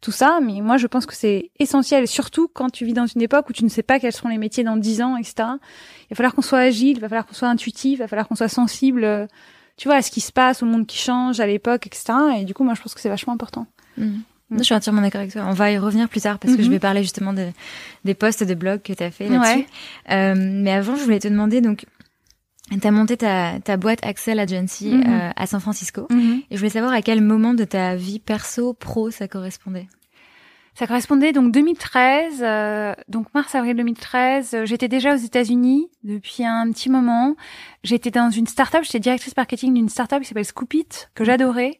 tout 0.01 0.11
ça. 0.11 0.39
Mais 0.41 0.59
moi, 0.59 0.75
je 0.75 0.87
pense 0.87 1.05
que 1.05 1.15
c'est 1.15 1.51
essentiel, 1.59 2.07
surtout 2.07 2.49
quand 2.53 2.69
tu 2.69 2.83
vis 2.83 2.93
dans 2.93 3.05
une 3.05 3.21
époque 3.21 3.49
où 3.49 3.53
tu 3.53 3.63
ne 3.63 3.69
sais 3.69 3.83
pas 3.83 3.99
quels 3.99 4.11
seront 4.11 4.29
les 4.29 4.37
métiers 4.37 4.65
dans 4.65 4.75
dix 4.75 5.01
ans, 5.01 5.15
etc. 5.15 5.35
Il 5.39 6.09
va 6.09 6.15
falloir 6.15 6.35
qu'on 6.35 6.41
soit 6.41 6.59
agile, 6.59 6.97
il 6.97 6.99
va 6.99 7.07
falloir 7.07 7.25
qu'on 7.25 7.35
soit 7.35 7.47
intuitif, 7.47 7.99
il 7.99 8.01
va 8.01 8.07
falloir 8.07 8.27
qu'on 8.27 8.35
soit 8.35 8.49
sensible, 8.49 9.05
euh, 9.05 9.27
tu 9.77 9.87
vois, 9.87 9.97
à 9.97 10.01
ce 10.01 10.11
qui 10.11 10.21
se 10.21 10.31
passe, 10.31 10.63
au 10.63 10.65
monde 10.65 10.87
qui 10.87 10.97
change, 10.97 11.39
à 11.39 11.47
l'époque, 11.47 11.87
etc. 11.87 12.13
Et 12.39 12.45
du 12.45 12.53
coup, 12.53 12.63
moi, 12.63 12.73
je 12.75 12.81
pense 12.81 12.93
que 12.93 13.01
c'est 13.01 13.09
vachement 13.09 13.33
important. 13.33 13.67
Mmh. 13.97 14.19
Je 14.51 14.63
suis 14.63 14.75
entièrement 14.75 15.01
d'accord 15.01 15.21
avec 15.21 15.33
toi. 15.33 15.43
On 15.47 15.53
va 15.53 15.71
y 15.71 15.77
revenir 15.77 16.07
plus 16.07 16.21
tard 16.21 16.37
parce 16.37 16.55
que 16.55 16.61
je 16.61 16.67
mhm. 16.67 16.73
vais 16.73 16.79
parler 16.79 17.01
justement 17.01 17.33
de, 17.33 17.47
des 18.03 18.13
posts 18.13 18.43
de 18.43 18.53
blog 18.53 18.81
que 18.81 18.93
tu 18.93 19.01
as 19.01 19.09
fait 19.09 19.27
là-dessus. 19.27 19.65
Euh, 20.11 20.35
mais 20.37 20.71
avant, 20.71 20.95
je 20.95 21.03
voulais 21.03 21.19
te 21.19 21.27
demander, 21.27 21.61
donc, 21.61 21.85
tu 22.69 22.87
as 22.87 22.91
monté 22.91 23.17
ta, 23.17 23.59
ta 23.63 23.77
boîte 23.77 24.05
Axel 24.05 24.39
Agency 24.39 24.91
mhm. 24.91 25.03
euh, 25.07 25.29
à 25.35 25.47
San 25.47 25.59
Francisco. 25.59 26.07
Mhm. 26.11 26.41
Et 26.51 26.55
je 26.55 26.57
voulais 26.57 26.69
savoir 26.69 26.93
à 26.93 27.01
quel 27.01 27.21
moment 27.21 27.55
de 27.55 27.63
ta 27.63 27.95
vie 27.95 28.19
perso, 28.19 28.73
pro, 28.73 29.09
ça 29.09 29.27
correspondait. 29.27 29.87
Ça 30.75 30.87
correspondait 30.87 31.31
donc 31.31 31.53
2013, 31.53 32.41
euh, 32.41 32.93
donc 33.07 33.33
mars-avril 33.33 33.77
2013. 33.77 34.65
J'étais 34.65 34.89
déjà 34.89 35.13
aux 35.13 35.17
États-Unis 35.17 35.89
depuis 36.03 36.43
un 36.43 36.69
petit 36.71 36.89
moment. 36.89 37.35
J'étais 37.83 38.11
dans 38.11 38.29
une 38.29 38.45
start-up, 38.45 38.83
j'étais 38.83 38.99
directrice 38.99 39.37
marketing 39.37 39.73
d'une 39.73 39.87
start-up 39.87 40.21
qui 40.21 40.27
s'appelle 40.27 40.43
Scoopit, 40.43 40.89
que 41.13 41.23
j'adorais. 41.23 41.79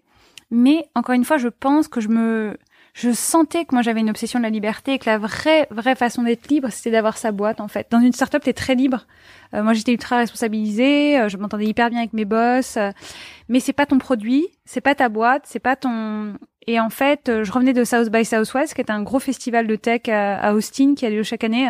Mais 0.50 0.88
encore 0.96 1.14
une 1.14 1.26
fois, 1.26 1.38
je 1.38 1.50
pense 1.50 1.90
que 1.90 2.00
je 2.00 2.08
me, 2.08 2.58
je 2.96 3.12
sentais 3.12 3.66
que 3.66 3.76
moi 3.76 3.82
j'avais 3.82 4.00
une 4.00 4.10
obsession 4.10 4.40
de 4.40 4.44
la 4.44 4.50
liberté 4.50 4.94
et 4.94 5.00
que 5.00 5.10
la 5.10 5.18
vraie, 5.18 5.68
vraie 5.70 5.96
façon 5.96 6.24
d'être 6.24 6.48
libre, 6.48 6.70
c'était 6.72 6.92
d'avoir 6.92 7.18
sa 7.18 7.34
boîte 7.34 7.60
en 7.60 7.68
fait. 7.68 7.88
Dans 7.92 8.00
une 8.00 8.14
startup, 8.14 8.42
t'es 8.42 8.54
très 8.54 8.74
libre. 8.74 9.06
Euh, 9.54 9.64
moi, 9.64 9.74
j'étais 9.74 9.92
ultra 9.92 10.18
responsabilisée, 10.18 11.20
euh, 11.20 11.28
je 11.28 11.36
m'entendais 11.36 11.66
hyper 11.66 11.90
bien 11.90 12.00
avec 12.00 12.14
mes 12.14 12.24
boss, 12.24 12.78
euh, 12.78 12.92
mais 13.50 13.60
c'est 13.60 13.74
pas 13.74 13.86
ton 13.86 13.98
produit, 13.98 14.48
c'est 14.64 14.80
pas 14.80 14.96
ta 14.96 15.10
boîte, 15.10 15.44
c'est 15.46 15.60
pas 15.60 15.76
ton. 15.76 16.36
Et 16.68 16.80
en 16.80 16.90
fait, 16.90 17.44
je 17.44 17.52
revenais 17.52 17.74
de 17.74 17.84
South 17.84 18.10
by 18.10 18.26
Southwest, 18.26 18.74
qui 18.74 18.82
est 18.82 18.90
un 18.90 19.04
gros 19.04 19.20
festival 19.20 19.68
de 19.68 19.76
tech 19.76 20.02
à, 20.08 20.54
Austin 20.54 20.96
qui 20.96 21.06
a 21.06 21.10
lieu 21.10 21.24
chaque 21.24 21.44
année. 21.44 21.70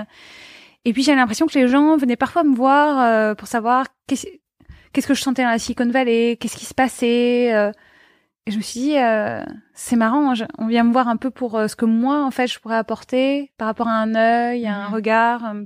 Et 0.86 0.94
puis 0.94 1.04
j'avais 1.04 1.18
l'impression 1.18 1.48
que 1.48 1.58
les 1.58 1.68
gens 1.68 1.98
venaient 1.98 2.16
parfois 2.16 2.44
me 2.44 2.56
voir 2.56 3.36
pour 3.36 3.48
savoir 3.48 3.88
qu'est-ce 4.08 5.08
que 5.08 5.14
je 5.14 5.22
sentais 5.22 5.44
dans 5.44 5.50
la 5.50 5.60
Silicon 5.60 5.90
Valley, 5.90 6.38
qu'est-ce 6.40 6.56
qui 6.56 6.66
se 6.66 6.74
passait. 6.74 7.72
Et 8.48 8.52
je 8.52 8.58
me 8.58 8.62
suis 8.62 8.80
dit, 8.80 8.98
euh, 8.98 9.44
c'est 9.74 9.96
marrant, 9.96 10.34
on 10.60 10.68
vient 10.68 10.84
me 10.84 10.92
voir 10.92 11.08
un 11.08 11.18
peu 11.18 11.32
pour 11.32 11.56
euh, 11.56 11.68
ce 11.68 11.76
que 11.76 11.86
moi, 11.86 12.24
en 12.24 12.30
fait, 12.30 12.46
je 12.46 12.60
pourrais 12.60 12.76
apporter 12.76 13.52
par 13.58 13.68
rapport 13.68 13.88
à 13.88 14.00
un 14.00 14.14
œil, 14.14 14.68
à 14.68 14.76
un 14.76 14.88
mhm. 14.90 14.94
regard. 14.94 15.46
Euh. 15.46 15.64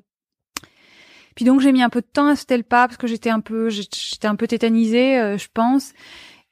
Puis 1.35 1.43
donc, 1.43 1.59
j'ai 1.59 1.73
mis 1.73 1.81
un 1.81 1.89
peu 1.89 1.99
de 1.99 2.07
temps 2.07 2.27
à 2.27 2.37
sauter 2.37 2.55
le 2.55 2.63
pas 2.63 2.87
parce 2.87 2.95
que 2.95 3.07
j'étais 3.07 3.29
un 3.29 3.41
peu, 3.41 3.69
j'étais 3.69 4.27
un 4.27 4.35
peu 4.35 4.47
tétanisée, 4.47 5.19
euh, 5.19 5.37
je 5.37 5.47
pense. 5.53 5.91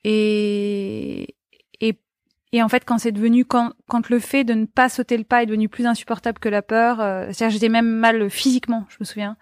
Et, 0.03 1.35
et, 1.79 1.97
et 2.53 2.63
en 2.63 2.69
fait, 2.69 2.85
quand 2.85 2.97
c'est 2.97 3.11
devenu, 3.11 3.45
quand, 3.45 3.73
quand 3.87 4.09
le 4.09 4.19
fait 4.19 4.43
de 4.43 4.53
ne 4.53 4.65
pas 4.65 4.89
sauter 4.89 5.17
le 5.17 5.23
pas 5.23 5.43
est 5.43 5.45
devenu 5.45 5.69
plus 5.69 5.85
insupportable 5.85 6.39
que 6.39 6.49
la 6.49 6.61
peur, 6.61 6.97
c'est-à-dire 7.31 7.49
j'étais 7.49 7.69
même 7.69 7.89
mal 7.89 8.29
physiquement, 8.29 8.85
je 8.89 8.97
me 8.99 9.05
souviens. 9.05 9.37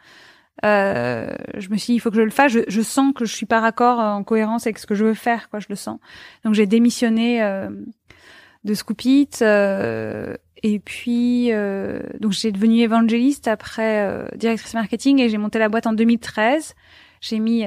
Euh, 0.63 1.27
je 1.57 1.69
me 1.69 1.77
suis 1.77 1.93
dit, 1.93 1.95
il 1.95 1.99
faut 1.99 2.09
que 2.09 2.15
je 2.15 2.21
le 2.21 2.29
fasse. 2.29 2.51
Je, 2.51 2.61
je, 2.67 2.81
sens 2.81 3.13
que 3.13 3.25
je 3.25 3.35
suis 3.35 3.45
pas 3.45 3.59
raccord 3.59 3.99
en 3.99 4.23
cohérence 4.23 4.65
avec 4.65 4.79
ce 4.79 4.87
que 4.87 4.95
je 4.95 5.05
veux 5.05 5.13
faire, 5.13 5.49
quoi. 5.49 5.59
Je 5.59 5.67
le 5.69 5.75
sens. 5.75 5.99
Donc 6.43 6.53
j'ai 6.53 6.65
démissionné 6.65 7.43
euh, 7.43 7.69
de 8.65 8.73
Scoopit. 8.73 9.29
Euh, 9.41 10.35
et 10.63 10.79
puis, 10.79 11.51
euh, 11.51 11.99
donc 12.19 12.31
j'ai 12.31 12.51
devenu 12.51 12.79
évangéliste 12.79 13.47
après 13.47 14.07
euh, 14.07 14.27
directrice 14.35 14.73
marketing 14.73 15.19
et 15.21 15.29
j'ai 15.29 15.37
monté 15.37 15.59
la 15.59 15.69
boîte 15.69 15.87
en 15.87 15.93
2013. 15.93 16.73
J'ai 17.21 17.39
mis 17.39 17.65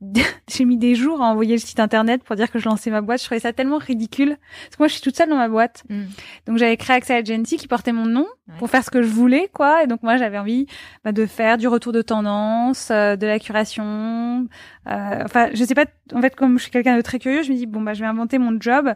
j'ai 0.48 0.64
mis 0.64 0.76
des 0.76 0.94
jours 0.94 1.22
à 1.22 1.26
envoyer 1.26 1.54
le 1.54 1.60
site 1.60 1.80
internet 1.80 2.22
pour 2.22 2.36
dire 2.36 2.50
que 2.50 2.58
je 2.58 2.68
lançais 2.68 2.90
ma 2.90 3.00
boîte. 3.00 3.20
Je 3.20 3.24
trouvais 3.26 3.40
ça 3.40 3.52
tellement 3.52 3.78
ridicule. 3.78 4.36
Parce 4.64 4.76
que 4.76 4.82
moi, 4.82 4.88
je 4.88 4.92
suis 4.94 5.02
toute 5.02 5.16
seule 5.16 5.28
dans 5.28 5.36
ma 5.36 5.48
boîte. 5.48 5.84
Mm. 5.88 6.04
Donc, 6.46 6.58
j'avais 6.58 6.76
créé 6.76 6.96
Axel 6.96 7.16
Agency 7.16 7.56
qui 7.56 7.66
portait 7.68 7.92
mon 7.92 8.06
nom 8.06 8.26
pour 8.58 8.70
faire 8.70 8.84
ce 8.84 8.90
que 8.90 9.02
je 9.02 9.08
voulais, 9.08 9.50
quoi. 9.52 9.82
Et 9.82 9.86
donc, 9.86 10.02
moi, 10.02 10.16
j'avais 10.16 10.38
envie 10.38 10.66
bah, 11.04 11.12
de 11.12 11.26
faire 11.26 11.58
du 11.58 11.68
retour 11.68 11.92
de 11.92 12.02
tendance, 12.02 12.90
euh, 12.90 13.16
de 13.16 13.26
la 13.26 13.38
curation. 13.38 14.46
Euh, 14.86 15.22
enfin, 15.24 15.50
je 15.52 15.64
sais 15.64 15.74
pas. 15.74 15.86
En 16.14 16.20
fait, 16.20 16.34
comme 16.36 16.58
je 16.58 16.62
suis 16.62 16.70
quelqu'un 16.70 16.96
de 16.96 17.02
très 17.02 17.18
curieux, 17.18 17.42
je 17.42 17.52
me 17.52 17.56
dis, 17.56 17.66
bon, 17.66 17.80
bah, 17.80 17.94
je 17.94 18.00
vais 18.00 18.06
inventer 18.06 18.38
mon 18.38 18.56
job 18.60 18.94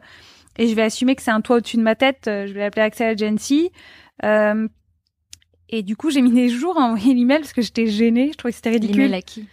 et 0.58 0.68
je 0.68 0.74
vais 0.74 0.82
assumer 0.82 1.14
que 1.14 1.22
c'est 1.22 1.30
un 1.30 1.40
toit 1.40 1.56
au-dessus 1.56 1.76
de 1.76 1.82
ma 1.82 1.94
tête. 1.94 2.28
Euh, 2.28 2.46
je 2.46 2.52
vais 2.52 2.60
l'appeler 2.60 2.82
Axel 2.82 3.08
Agency. 3.08 3.70
Euh, 4.24 4.68
Et 5.74 5.82
du 5.82 5.96
coup, 5.96 6.10
j'ai 6.10 6.20
mis 6.20 6.30
des 6.30 6.50
jours 6.50 6.78
à 6.78 6.82
envoyer 6.82 7.14
l'email 7.14 7.38
parce 7.38 7.54
que 7.54 7.62
j'étais 7.62 7.86
gênée. 7.86 8.28
Je 8.32 8.36
trouvais 8.36 8.52
que 8.52 8.56
c'était 8.56 8.70
ridicule. 8.70 9.04
L'email 9.04 9.14
à 9.14 9.22
qui? 9.22 9.46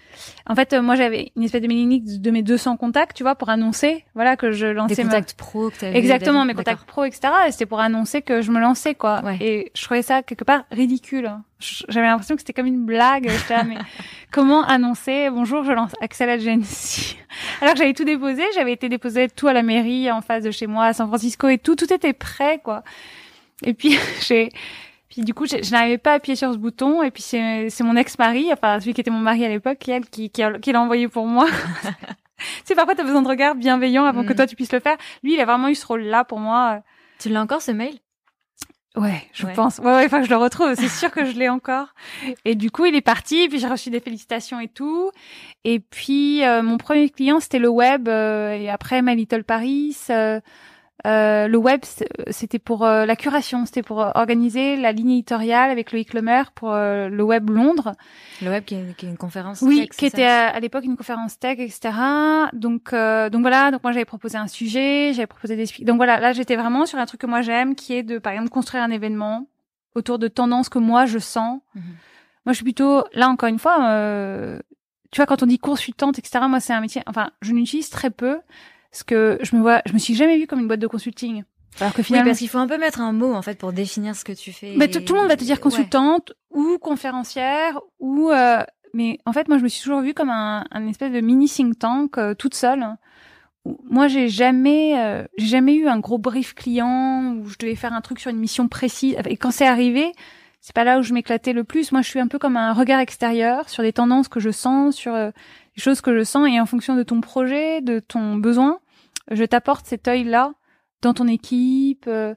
En 0.46 0.54
fait, 0.54 0.74
euh, 0.74 0.82
moi, 0.82 0.96
j'avais 0.96 1.32
une 1.38 1.44
espèce 1.44 1.62
de 1.62 1.68
mailing 1.68 1.90
list 1.90 2.20
de 2.20 2.30
mes 2.30 2.42
200 2.42 2.76
contacts, 2.76 3.16
tu 3.16 3.24
vois, 3.24 3.36
pour 3.36 3.48
annoncer, 3.48 4.04
voilà, 4.16 4.36
que 4.36 4.52
je 4.52 4.66
lançais. 4.66 4.96
Des 4.96 5.04
contacts 5.04 5.34
pro 5.36 5.70
que. 5.70 5.86
Exactement, 5.86 6.44
mes 6.44 6.54
contacts 6.54 6.84
pro, 6.84 7.06
etc. 7.06 7.32
Et 7.48 7.52
c'était 7.52 7.66
pour 7.66 7.80
annoncer 7.80 8.22
que 8.22 8.42
je 8.42 8.52
me 8.52 8.60
lançais, 8.60 8.96
quoi. 8.96 9.22
Ouais. 9.24 9.38
Et 9.40 9.72
je 9.74 9.82
trouvais 9.82 10.02
ça 10.02 10.22
quelque 10.22 10.44
part 10.44 10.66
ridicule. 10.72 11.32
J'avais 11.88 12.08
l'impression 12.08 12.36
que 12.36 12.42
c'était 12.42 12.52
comme 12.52 12.68
une 12.68 12.86
blague. 12.86 13.30
J'étais 13.30 13.56
là, 13.56 13.64
mais 13.64 13.78
comment 14.32 14.66
annoncer? 14.66 15.30
Bonjour, 15.30 15.64
je 15.64 15.72
lance 15.72 15.94
Axel 16.02 16.30
Agency. 16.30 17.18
Alors 17.62 17.76
que 17.76 17.80
j'avais 17.80 17.94
tout 17.94 18.04
déposé, 18.04 18.44
j'avais 18.56 18.74
été 18.74 18.90
déposé 18.90 19.30
tout 19.30 19.48
à 19.48 19.54
la 19.54 19.64
mairie 19.64 20.12
en 20.12 20.20
face 20.20 20.44
de 20.44 20.52
chez 20.52 20.68
moi 20.68 20.84
à 20.86 20.94
San 20.94 21.08
Francisco 21.08 21.48
et 21.48 21.58
tout, 21.58 21.78
tout 21.78 21.94
était 21.94 22.12
prêt, 22.12 22.60
quoi. 22.62 22.84
Et 23.64 23.74
puis 23.74 23.98
j'ai 24.28 24.50
puis 25.10 25.22
du 25.24 25.34
coup, 25.34 25.46
je, 25.46 25.62
je 25.64 25.72
n'arrivais 25.72 25.98
pas 25.98 26.12
à 26.12 26.16
appuyer 26.16 26.36
sur 26.36 26.52
ce 26.54 26.58
bouton. 26.58 27.02
Et 27.04 27.12
puis 27.12 27.22
c'est, 27.24 27.70
c'est 27.70 27.84
mon 27.84 27.96
ex-mari, 27.96 28.50
enfin 28.54 28.80
celui 28.80 28.94
qui 28.94 29.02
était 29.02 29.12
mon 29.12 29.20
mari 29.20 29.44
à 29.46 29.50
l'époque, 29.50 29.78
qui, 29.80 29.92
qui, 30.12 30.30
qui, 30.30 30.44
qui 30.62 30.72
l'a 30.72 30.82
envoyé 30.82 31.08
pour 31.08 31.26
moi. 31.28 31.48
tu 32.38 32.46
sais, 32.66 32.76
parfois 32.76 32.96
t'as 32.96 33.04
besoin 33.04 33.22
de 33.22 33.28
regard 33.28 33.56
bienveillant 33.56 34.06
avant 34.06 34.24
Mm. 34.24 34.26
que 34.28 34.34
toi 34.34 34.48
tu 34.48 34.56
puisses 34.56 34.72
le 34.72 34.80
faire. 34.80 34.98
Lui, 35.24 35.34
il 35.34 35.40
a 35.42 35.46
vraiment 35.46 35.68
eu 35.68 35.76
ce 35.76 35.86
rôle-là 35.86 36.24
pour 36.26 36.40
moi. 36.40 36.82
Tu 37.20 37.30
l'as 37.30 37.42
encore 37.42 37.62
ce 37.62 37.72
mail? 37.72 37.96
Ouais, 38.96 39.22
je 39.34 39.46
Ouais. 39.46 39.54
pense. 39.54 39.78
Ouais, 39.78 39.86
ouais, 39.94 40.06
enfin, 40.06 40.24
je 40.24 40.30
le 40.30 40.36
retrouve. 40.36 40.74
C'est 40.76 40.88
sûr 40.90 41.12
que 41.12 41.24
je 41.24 41.38
l'ai 41.38 41.48
encore. 41.48 41.94
Et 42.44 42.56
du 42.56 42.72
coup, 42.72 42.86
il 42.86 42.96
est 42.96 43.02
parti. 43.02 43.48
Puis 43.48 43.60
j'ai 43.60 43.68
reçu 43.68 43.90
des 43.92 44.00
félicitations 44.00 44.60
et 44.60 44.68
tout. 44.68 45.12
Et 45.64 45.80
puis 45.80 46.44
euh, 46.44 46.64
mon 46.64 46.78
premier 46.78 47.10
client, 47.10 47.40
c'était 47.40 47.60
le 47.60 47.70
web. 47.70 48.08
euh, 48.10 48.52
et 48.54 48.68
après, 48.70 49.02
My 49.02 49.16
Little 49.16 49.44
Paris. 49.44 49.96
euh, 50.10 50.40
euh, 51.08 51.48
le 51.48 51.58
web, 51.58 51.82
c'était 52.30 52.60
pour 52.60 52.86
euh, 52.86 53.06
la 53.06 53.16
curation. 53.16 53.66
C'était 53.66 53.84
pour 53.84 54.02
euh, 54.02 54.12
organiser 54.16 54.76
la 54.76 54.92
ligne 54.92 55.12
éditoriale 55.12 55.72
avec 55.72 55.92
Loïc 55.92 56.14
Lemaire 56.14 56.52
pour 56.52 56.74
euh, 56.74 57.08
le 57.08 57.24
web 57.24 57.50
Londres. 57.50 57.94
Le 58.42 58.50
web 58.50 58.66
qui 58.66 58.76
est, 58.76 58.96
qui 58.98 59.06
est 59.06 59.10
une 59.10 59.18
conférence. 59.18 59.62
Oui, 59.62 59.88
tech, 59.88 59.98
qui 59.98 60.06
était 60.06 60.26
à, 60.26 60.50
à 60.50 60.60
l'époque 60.60 60.84
une 60.84 60.98
conférence 60.98 61.40
tech, 61.40 61.58
etc. 61.60 61.92
Donc, 62.54 62.92
euh, 62.92 63.30
donc 63.30 63.42
voilà. 63.42 63.72
Donc 63.72 63.84
moi 63.84 63.94
j'avais 63.94 64.06
proposé 64.06 64.38
un 64.38 64.48
sujet, 64.48 65.14
j'avais 65.14 65.28
proposé 65.28 65.56
des. 65.56 65.86
Donc 65.86 65.98
voilà, 65.98 66.20
là 66.20 66.34
j'étais 66.34 66.58
vraiment 66.58 66.86
sur 66.86 67.00
un 67.00 67.06
truc 67.06 67.22
que 67.22 67.28
moi 67.28 67.42
j'aime, 67.42 67.76
qui 67.76 67.94
est 67.94 68.04
de 68.04 68.18
par 68.18 68.34
exemple 68.34 68.50
construire 68.50 68.84
un 68.84 68.92
événement 68.92 69.48
autour 69.96 70.20
de 70.20 70.28
tendances 70.28 70.70
que 70.70 70.80
moi 70.80 71.06
je 71.06 71.20
sens. 71.20 71.62
Mhm. 71.76 71.84
Moi 72.46 72.54
je 72.54 72.56
suis 72.56 72.64
plutôt 72.66 73.04
là 73.14 73.30
encore 73.30 73.50
une 73.50 73.60
fois. 73.60 73.90
Euh, 73.90 74.60
tu 75.12 75.18
vois 75.18 75.26
quand 75.26 75.44
on 75.44 75.48
dit 75.48 75.60
consultante, 75.60 76.20
etc. 76.20 76.46
Moi 76.50 76.60
c'est 76.60 76.74
un 76.74 76.82
métier. 76.82 77.02
Enfin, 77.08 77.32
je 77.42 77.54
l'utilise 77.54 77.90
très 77.90 78.10
peu 78.10 78.40
parce 78.92 79.04
que 79.04 79.38
je 79.42 79.56
me 79.56 79.62
vois, 79.62 79.82
je 79.86 79.94
me 79.94 80.00
suis 80.00 80.16
jamais 80.16 80.38
vue 80.38 80.48
comme 80.48 80.60
une 80.60 80.68
boîte 80.68 80.80
de 80.80 80.88
consulting. 80.88 81.44
Alors 81.80 81.94
que 81.94 82.00
Oui, 82.00 82.06
finalement, 82.06 82.26
parce 82.32 82.40
qu'il 82.40 82.50
faut 82.50 82.58
un 82.58 82.68
peu 82.68 82.78
mettre 82.78 83.00
un 83.02 83.12
mot 83.14 83.34
en 83.34 83.42
fait 83.42 83.58
pour 83.58 83.72
définir 83.72 84.16
ce 84.16 84.26
que 84.26 84.32
tu 84.34 84.52
fais. 84.52 84.74
mais 84.76 84.88
tout 84.90 85.00
tout 85.02 85.14
le 85.14 85.20
monde 85.20 85.30
va 85.30 85.38
te 85.38 85.44
dire 85.44 85.58
Ouais. 85.58 85.62
consultante 85.62 86.34
ou 86.52 86.78
conférencière 86.80 87.80
ou 88.00 88.32
euh, 88.32 88.64
mais 88.94 89.20
en 89.26 89.34
fait 89.34 89.48
moi 89.48 89.58
je 89.60 89.64
me 89.64 89.68
suis 89.70 89.84
toujours 89.84 90.02
vue 90.02 90.14
comme 90.16 90.30
un, 90.32 90.66
un 90.72 90.88
espèce 90.88 91.12
de 91.12 91.22
mini 91.22 91.48
think 91.48 91.78
tank 91.78 92.18
euh, 92.18 92.34
toute 92.34 92.56
seule. 92.56 92.86
Moi 93.90 94.08
j'ai 94.08 94.30
jamais 94.30 94.98
euh, 94.98 95.24
j'ai 95.38 95.46
jamais 95.48 95.76
eu 95.76 95.88
un 95.88 96.00
gros 96.00 96.18
brief 96.18 96.56
client 96.56 97.36
où 97.40 97.48
je 97.50 97.58
devais 97.60 97.76
faire 97.76 97.94
un 97.94 98.02
truc 98.02 98.20
sur 98.20 98.32
une 98.32 98.38
mission 98.40 98.68
précise 98.68 99.16
et 99.26 99.38
quand 99.38 99.52
c'est 99.52 99.68
arrivé 99.68 100.12
c'est 100.62 100.74
pas 100.76 100.84
là 100.84 101.00
où 101.00 101.04
je 101.04 101.14
m'éclatais 101.14 101.54
le 101.54 101.64
plus. 101.64 101.92
Moi 101.92 102.02
je 102.02 102.10
suis 102.10 102.20
un 102.20 102.28
peu 102.28 102.40
comme 102.40 102.58
un 102.58 102.74
regard 102.74 103.00
extérieur 103.00 103.70
sur 103.70 103.84
des 103.84 103.94
tendances 103.94 104.28
que 104.28 104.40
je 104.42 104.50
sens, 104.50 104.96
sur 104.96 105.14
euh, 105.14 105.30
choses 105.80 106.02
que 106.02 106.18
je 106.18 106.24
sens 106.24 106.48
et 106.50 106.60
en 106.60 106.66
fonction 106.66 106.96
de 106.96 107.04
ton 107.04 107.22
projet, 107.22 107.82
de 107.82 108.00
ton 108.00 108.36
besoin, 108.36 108.80
je 109.32 109.44
t'apporte 109.44 109.86
cet 109.86 110.08
œil 110.08 110.24
là 110.24 110.52
dans 111.02 111.14
ton 111.14 111.28
équipe. 111.28 112.06
euh, 112.08 112.36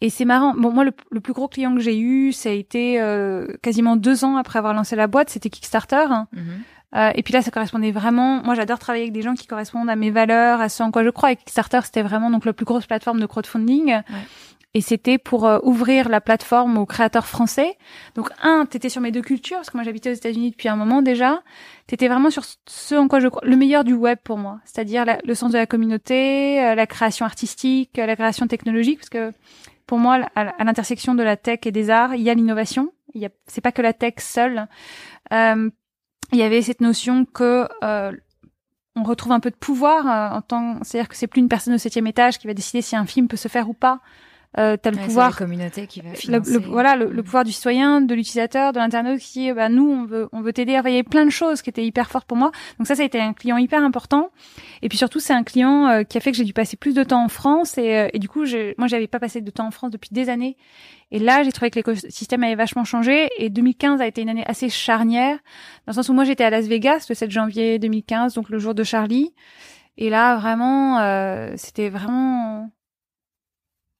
et 0.00 0.10
c'est 0.10 0.24
marrant. 0.24 0.54
Bon, 0.54 0.72
moi, 0.72 0.84
le, 0.84 0.92
le 1.10 1.20
plus 1.20 1.32
gros 1.32 1.46
client 1.46 1.72
que 1.74 1.80
j'ai 1.80 1.98
eu, 1.98 2.32
ça 2.32 2.48
a 2.48 2.52
été 2.52 3.00
euh, 3.00 3.46
quasiment 3.62 3.94
deux 3.96 4.24
ans 4.24 4.36
après 4.36 4.58
avoir 4.58 4.74
lancé 4.74 4.96
la 4.96 5.06
boîte. 5.06 5.30
C'était 5.30 5.50
Kickstarter. 5.50 6.06
hein. 6.10 6.26
Mhm. 6.32 6.42
Euh, 6.94 7.10
et 7.14 7.22
puis 7.22 7.32
là, 7.32 7.40
ça 7.40 7.50
correspondait 7.50 7.90
vraiment. 7.92 8.42
Moi, 8.42 8.54
j'adore 8.54 8.78
travailler 8.78 9.04
avec 9.04 9.14
des 9.14 9.22
gens 9.22 9.32
qui 9.34 9.46
correspondent 9.46 9.88
à 9.88 9.96
mes 9.96 10.10
valeurs, 10.10 10.60
à 10.60 10.68
ce 10.68 10.82
en 10.82 10.90
quoi 10.90 11.04
je 11.04 11.08
crois. 11.10 11.32
Et 11.32 11.36
Kickstarter, 11.36 11.80
c'était 11.84 12.02
vraiment 12.02 12.28
donc 12.30 12.44
la 12.44 12.52
plus 12.52 12.66
grosse 12.66 12.84
plateforme 12.86 13.18
de 13.20 13.24
crowdfunding. 13.26 14.00
Et 14.74 14.80
c'était 14.80 15.18
pour 15.18 15.44
euh, 15.44 15.58
ouvrir 15.64 16.08
la 16.08 16.22
plateforme 16.22 16.78
aux 16.78 16.86
créateurs 16.86 17.26
français. 17.26 17.76
Donc, 18.14 18.30
un, 18.42 18.64
t'étais 18.64 18.88
sur 18.88 19.02
mes 19.02 19.10
deux 19.10 19.20
cultures, 19.20 19.58
parce 19.58 19.68
que 19.68 19.76
moi, 19.76 19.84
j'habitais 19.84 20.10
aux 20.10 20.14
États-Unis 20.14 20.52
depuis 20.52 20.70
un 20.70 20.76
moment 20.76 21.02
déjà. 21.02 21.42
T'étais 21.86 22.08
vraiment 22.08 22.30
sur 22.30 22.44
ce 22.66 22.94
en 22.94 23.06
quoi 23.06 23.20
je 23.20 23.28
crois, 23.28 23.42
le 23.44 23.56
meilleur 23.56 23.84
du 23.84 23.92
web 23.92 24.18
pour 24.24 24.38
moi. 24.38 24.60
C'est-à-dire 24.64 25.04
le 25.22 25.34
sens 25.34 25.52
de 25.52 25.58
la 25.58 25.66
communauté, 25.66 26.64
euh, 26.64 26.74
la 26.74 26.86
création 26.86 27.26
artistique, 27.26 27.98
euh, 27.98 28.06
la 28.06 28.16
création 28.16 28.46
technologique, 28.46 29.00
parce 29.00 29.10
que 29.10 29.32
pour 29.86 29.98
moi, 29.98 30.20
à, 30.34 30.40
à 30.40 30.64
l'intersection 30.64 31.14
de 31.14 31.22
la 31.22 31.36
tech 31.36 31.60
et 31.66 31.72
des 31.72 31.90
arts, 31.90 32.14
il 32.14 32.22
y 32.22 32.30
a 32.30 32.34
l'innovation. 32.34 32.94
Il 33.12 33.20
y 33.20 33.26
a, 33.26 33.30
c'est 33.46 33.60
pas 33.60 33.72
que 33.72 33.82
la 33.82 33.92
tech 33.92 34.14
seule. 34.18 34.68
Il 35.30 36.38
y 36.38 36.42
avait 36.42 36.62
cette 36.62 36.80
notion 36.80 37.26
que 37.26 37.68
on 38.94 39.02
retrouve 39.02 39.32
un 39.32 39.40
peu 39.40 39.50
de 39.50 39.56
pouvoir 39.56 40.34
en 40.34 40.40
tant, 40.40 40.78
c'est-à-dire 40.82 41.08
que 41.08 41.16
c'est 41.16 41.26
plus 41.26 41.40
une 41.40 41.48
personne 41.48 41.74
au 41.74 41.78
septième 41.78 42.06
étage 42.06 42.38
qui 42.38 42.46
va 42.46 42.54
décider 42.54 42.80
si 42.80 42.96
un 42.96 43.04
film 43.04 43.28
peut 43.28 43.36
se 43.36 43.48
faire 43.48 43.68
ou 43.68 43.74
pas. 43.74 44.00
Euh, 44.58 44.76
t'as 44.76 44.90
le 44.90 44.98
Ouais, 44.98 45.04
pouvoir 45.04 45.34
communauté 45.34 45.86
qui 45.86 46.02
va 46.02 46.10
le, 46.10 46.14
financer. 46.14 46.52
le- 46.52 46.58
voilà 46.58 46.94
le, 46.94 47.10
le 47.10 47.22
Mm. 47.22 47.24
pouvoir 47.24 47.44
du 47.44 47.52
citoyen, 47.52 48.02
de 48.02 48.14
l'utilisateur, 48.14 48.72
de 48.74 48.78
l'internaute 48.80 49.18
qui 49.18 49.38
dit 49.40 49.52
bah 49.52 49.70
nous 49.70 49.88
on 49.90 50.04
veut 50.04 50.28
on 50.32 50.42
veut 50.42 50.52
t'aider. 50.52 50.78
Enfin, 50.78 50.90
il 50.90 50.92
y 50.92 50.96
avait 50.96 51.02
plein 51.08 51.24
de 51.24 51.30
choses 51.30 51.62
qui 51.62 51.70
étaient 51.70 51.86
hyper 51.86 52.10
fortes 52.10 52.26
pour 52.26 52.36
moi. 52.36 52.50
Donc 52.78 52.86
ça 52.86 52.94
ça 52.94 53.02
a 53.02 53.06
été 53.06 53.18
un 53.18 53.32
client 53.32 53.56
hyper 53.56 53.82
important. 53.82 54.28
Et 54.82 54.90
puis 54.90 54.98
surtout 54.98 55.20
c'est 55.20 55.32
un 55.32 55.42
client 55.42 55.86
euh, 55.86 56.02
qui 56.02 56.18
a 56.18 56.20
fait 56.20 56.32
que 56.32 56.36
j'ai 56.36 56.44
dû 56.44 56.52
passer 56.52 56.76
plus 56.76 56.92
de 56.94 57.02
temps 57.02 57.24
en 57.24 57.28
France 57.28 57.78
et, 57.78 57.96
euh, 57.96 58.08
et 58.12 58.18
du 58.18 58.28
coup 58.28 58.44
j'ai- 58.44 58.74
moi 58.76 58.88
j'avais 58.88 59.06
pas 59.06 59.18
passé 59.18 59.40
de 59.40 59.50
temps 59.50 59.66
en 59.66 59.70
France 59.70 59.90
depuis 59.90 60.10
des 60.12 60.28
années. 60.28 60.58
Et 61.10 61.18
là 61.18 61.42
j'ai 61.44 61.52
trouvé 61.52 61.70
que 61.70 61.76
l'écosystème 61.76 62.42
avait 62.44 62.54
vachement 62.54 62.84
changé 62.84 63.30
et 63.38 63.48
2015 63.48 64.02
a 64.02 64.06
été 64.06 64.20
une 64.20 64.28
année 64.28 64.44
assez 64.46 64.68
charnière 64.68 65.36
dans 65.86 65.92
le 65.92 65.94
sens 65.94 66.10
où 66.10 66.12
moi 66.12 66.24
j'étais 66.24 66.44
à 66.44 66.50
Las 66.50 66.66
Vegas 66.66 67.06
le 67.08 67.14
7 67.14 67.30
janvier 67.30 67.78
2015 67.78 68.34
donc 68.34 68.50
le 68.50 68.58
jour 68.58 68.74
de 68.74 68.84
Charlie. 68.84 69.32
Et 69.96 70.10
là 70.10 70.36
vraiment 70.36 70.98
euh, 71.00 71.52
c'était 71.56 71.88
vraiment 71.88 72.70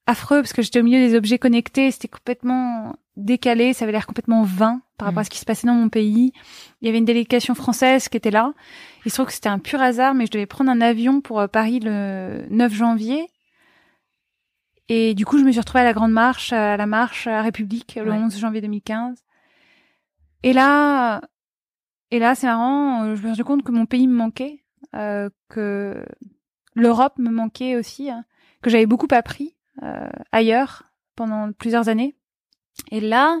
affreux 0.05 0.41
parce 0.41 0.53
que 0.53 0.61
j'étais 0.61 0.79
au 0.79 0.83
milieu 0.83 0.99
des 0.99 1.15
objets 1.15 1.39
connectés, 1.39 1.91
c'était 1.91 2.07
complètement 2.07 2.95
décalé, 3.15 3.73
ça 3.73 3.85
avait 3.85 3.91
l'air 3.91 4.07
complètement 4.07 4.43
vain 4.43 4.81
par 4.97 5.05
rapport 5.07 5.19
Mhm. 5.19 5.21
à 5.21 5.23
ce 5.25 5.29
qui 5.29 5.37
se 5.39 5.45
passait 5.45 5.67
dans 5.67 5.73
mon 5.75 5.89
pays. 5.89 6.33
Il 6.81 6.85
y 6.85 6.89
avait 6.89 6.97
une 6.97 7.05
délégation 7.05 7.55
française 7.55 8.09
qui 8.09 8.17
était 8.17 8.31
là. 8.31 8.53
Il 9.05 9.11
se 9.11 9.15
trouve 9.17 9.27
que 9.27 9.33
c'était 9.33 9.49
un 9.49 9.59
pur 9.59 9.81
hasard, 9.81 10.13
mais 10.15 10.25
je 10.25 10.31
devais 10.31 10.45
prendre 10.45 10.71
un 10.71 10.81
avion 10.81 11.21
pour 11.21 11.39
euh, 11.39 11.47
Paris 11.47 11.79
le 11.79 12.45
9 12.49 12.73
janvier. 12.73 13.27
Et 14.89 15.13
du 15.13 15.25
coup, 15.25 15.37
je 15.37 15.43
me 15.43 15.51
suis 15.51 15.59
retrouvée 15.59 15.81
à 15.81 15.85
la 15.85 15.93
Grande 15.93 16.11
Marche, 16.11 16.51
à 16.51 16.75
la 16.75 16.85
marche 16.85 17.27
à 17.27 17.41
République, 17.41 17.95
le 17.95 18.11
Ouais. 18.11 18.17
11 18.17 18.37
janvier 18.37 18.61
2015. 18.61 19.23
Et 20.43 20.51
là, 20.51 21.21
et 22.11 22.19
là, 22.19 22.35
c'est 22.35 22.47
marrant, 22.47 23.03
euh, 23.03 23.15
je 23.15 23.21
me 23.21 23.33
suis 23.33 23.41
rendu 23.41 23.43
compte 23.43 23.63
que 23.63 23.71
mon 23.71 23.85
pays 23.85 24.07
me 24.07 24.15
manquait, 24.15 24.63
euh, 24.95 25.29
que 25.49 26.03
l'Europe 26.75 27.17
me 27.17 27.29
manquait 27.29 27.77
aussi, 27.77 28.09
hein, 28.09 28.25
que 28.61 28.69
j'avais 28.69 28.85
beaucoup 28.85 29.07
appris 29.11 29.52
ailleurs 30.31 30.83
pendant 31.15 31.51
plusieurs 31.51 31.89
années. 31.89 32.15
Et 32.91 32.99
là, 32.99 33.39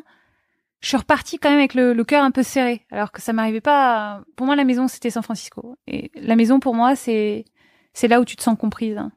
je 0.79 0.87
suis 0.89 0.97
repartie 0.97 1.39
quand 1.39 1.49
même 1.49 1.59
avec 1.59 1.73
le, 1.73 1.93
le 1.93 2.03
cœur 2.03 2.23
un 2.23 2.31
peu 2.31 2.43
serré, 2.43 2.85
alors 2.91 3.11
que 3.11 3.21
ça 3.21 3.33
m'arrivait 3.33 3.61
pas. 3.61 4.23
Pour 4.35 4.45
moi, 4.45 4.55
la 4.55 4.63
maison 4.63 4.87
c'était 4.87 5.09
San 5.09 5.23
Francisco, 5.23 5.77
et 5.87 6.11
la 6.15 6.35
maison 6.35 6.59
pour 6.59 6.75
moi 6.75 6.95
c'est 6.95 7.45
c'est 7.93 8.07
là 8.07 8.19
où 8.19 8.25
tu 8.25 8.35
te 8.35 8.43
sens 8.43 8.57
comprise. 8.57 8.97
hein. 8.97 9.11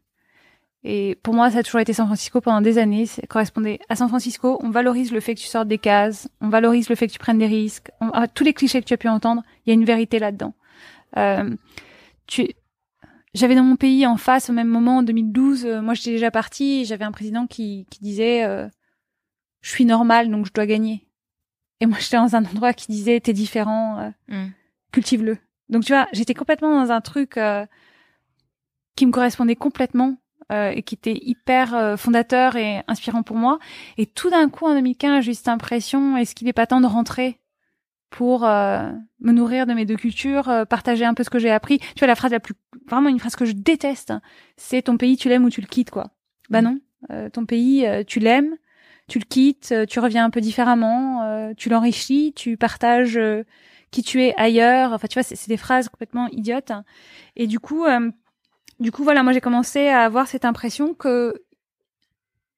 Et 0.88 1.18
pour 1.24 1.34
moi, 1.34 1.50
ça 1.50 1.58
a 1.58 1.62
toujours 1.64 1.80
été 1.80 1.92
San 1.92 2.06
Francisco 2.06 2.40
pendant 2.40 2.60
des 2.60 2.78
années. 2.78 3.06
Ça 3.06 3.22
correspondait 3.26 3.80
à 3.88 3.96
San 3.96 4.08
Francisco. 4.08 4.60
On 4.62 4.70
valorise 4.70 5.10
le 5.10 5.18
fait 5.18 5.34
que 5.34 5.40
tu 5.40 5.46
sortes 5.46 5.66
des 5.66 5.78
cases. 5.78 6.28
On 6.40 6.48
valorise 6.48 6.88
le 6.88 6.94
fait 6.94 7.08
que 7.08 7.12
tu 7.12 7.18
prennes 7.18 7.38
des 7.38 7.48
risques. 7.48 7.90
Ah, 8.00 8.28
tous 8.28 8.44
les 8.44 8.52
clichés 8.52 8.80
que 8.80 8.86
tu 8.86 8.94
as 8.94 8.96
pu 8.96 9.08
entendre, 9.08 9.42
il 9.64 9.70
y 9.70 9.72
a 9.72 9.74
une 9.74 9.84
vérité 9.84 10.20
là-dedans. 10.20 10.54
Euh, 11.16 11.56
tu, 12.28 12.50
j'avais 13.36 13.54
dans 13.54 13.62
mon 13.62 13.76
pays 13.76 14.06
en 14.06 14.16
face 14.16 14.50
au 14.50 14.52
même 14.52 14.68
moment 14.68 14.98
en 14.98 15.02
2012. 15.02 15.64
euh, 15.66 15.80
moi, 15.82 15.94
j'étais 15.94 16.10
déjà 16.12 16.30
partie. 16.30 16.80
et 16.80 16.84
J'avais 16.84 17.04
un 17.04 17.12
président 17.12 17.46
qui, 17.46 17.86
qui 17.90 18.00
disait 18.00 18.44
euh, 18.44 18.66
"Je 19.60 19.70
suis 19.70 19.84
normal, 19.84 20.30
donc 20.30 20.46
je 20.46 20.52
dois 20.52 20.66
gagner." 20.66 21.06
Et 21.80 21.86
moi, 21.86 21.98
j'étais 22.00 22.16
dans 22.16 22.34
un 22.36 22.44
endroit 22.44 22.72
qui 22.72 22.90
disait 22.90 23.20
"T'es 23.20 23.32
différent, 23.32 23.98
euh, 24.00 24.10
Mm. 24.28 24.50
cultive-le." 24.92 25.38
Donc 25.68 25.84
tu 25.84 25.92
vois, 25.92 26.06
j'étais 26.12 26.34
complètement 26.34 26.80
dans 26.82 26.90
un 26.92 27.00
truc 27.00 27.36
euh, 27.36 27.66
qui 28.96 29.06
me 29.06 29.12
correspondait 29.12 29.56
complètement 29.56 30.16
euh, 30.52 30.70
et 30.70 30.82
qui 30.82 30.94
était 30.94 31.18
hyper 31.20 31.74
euh, 31.74 31.96
fondateur 31.96 32.56
et 32.56 32.82
inspirant 32.88 33.22
pour 33.22 33.36
moi. 33.36 33.58
Et 33.98 34.06
tout 34.06 34.30
d'un 34.30 34.48
coup, 34.48 34.64
en 34.66 34.74
2015, 34.74 35.24
j'ai 35.24 35.32
eu 35.32 35.34
cette 35.34 35.48
impression 35.48 36.16
est-ce 36.16 36.34
qu'il 36.34 36.48
est 36.48 36.52
pas 36.52 36.66
temps 36.66 36.80
de 36.80 36.86
rentrer 36.86 37.40
pour 38.10 38.44
euh, 38.44 38.92
me 39.20 39.32
nourrir 39.32 39.66
de 39.66 39.74
mes 39.74 39.84
deux 39.84 39.96
cultures, 39.96 40.48
euh, 40.48 40.64
partager 40.64 41.04
un 41.04 41.14
peu 41.14 41.24
ce 41.24 41.30
que 41.30 41.40
j'ai 41.40 41.50
appris? 41.50 41.78
Tu 41.80 41.98
vois, 41.98 42.06
la 42.08 42.14
phrase 42.14 42.30
la 42.30 42.40
plus, 42.40 42.54
vraiment 42.88 43.08
une 43.08 43.18
phrase 43.18 43.36
que 43.36 43.44
je 43.44 43.52
déteste, 43.52 44.10
hein, 44.10 44.20
c'est 44.56 44.82
ton 44.82 44.96
pays, 44.96 45.16
tu 45.16 45.28
l'aimes 45.28 45.44
ou 45.44 45.50
tu 45.50 45.60
le 45.60 45.66
quittes, 45.66 45.90
quoi. 45.90 46.10
Bah 46.50 46.60
Mm. 46.60 46.64
non, 46.64 46.80
euh, 47.10 47.28
ton 47.30 47.44
pays, 47.46 47.86
euh, 47.86 48.02
tu 48.06 48.20
l'aimes, 48.20 48.56
tu 49.08 49.18
le 49.18 49.24
quittes, 49.24 49.70
euh, 49.72 49.86
tu 49.86 50.00
reviens 50.00 50.24
un 50.24 50.30
peu 50.30 50.40
différemment, 50.40 51.22
euh, 51.22 51.52
tu 51.56 51.68
l'enrichis, 51.68 52.32
tu 52.34 52.56
partages 52.56 53.16
euh, 53.16 53.44
qui 53.90 54.02
tu 54.02 54.22
es 54.22 54.34
ailleurs. 54.36 54.92
Enfin, 54.92 55.06
tu 55.08 55.14
vois, 55.14 55.22
c'est 55.22 55.48
des 55.48 55.56
phrases 55.56 55.88
complètement 55.88 56.28
idiotes. 56.28 56.72
Et 57.36 57.46
du 57.46 57.60
coup, 57.60 57.84
euh, 57.84 58.10
du 58.80 58.90
coup, 58.92 59.04
voilà, 59.04 59.22
moi 59.22 59.32
j'ai 59.32 59.40
commencé 59.40 59.88
à 59.88 60.00
avoir 60.02 60.26
cette 60.28 60.44
impression 60.44 60.94
que 60.94 61.34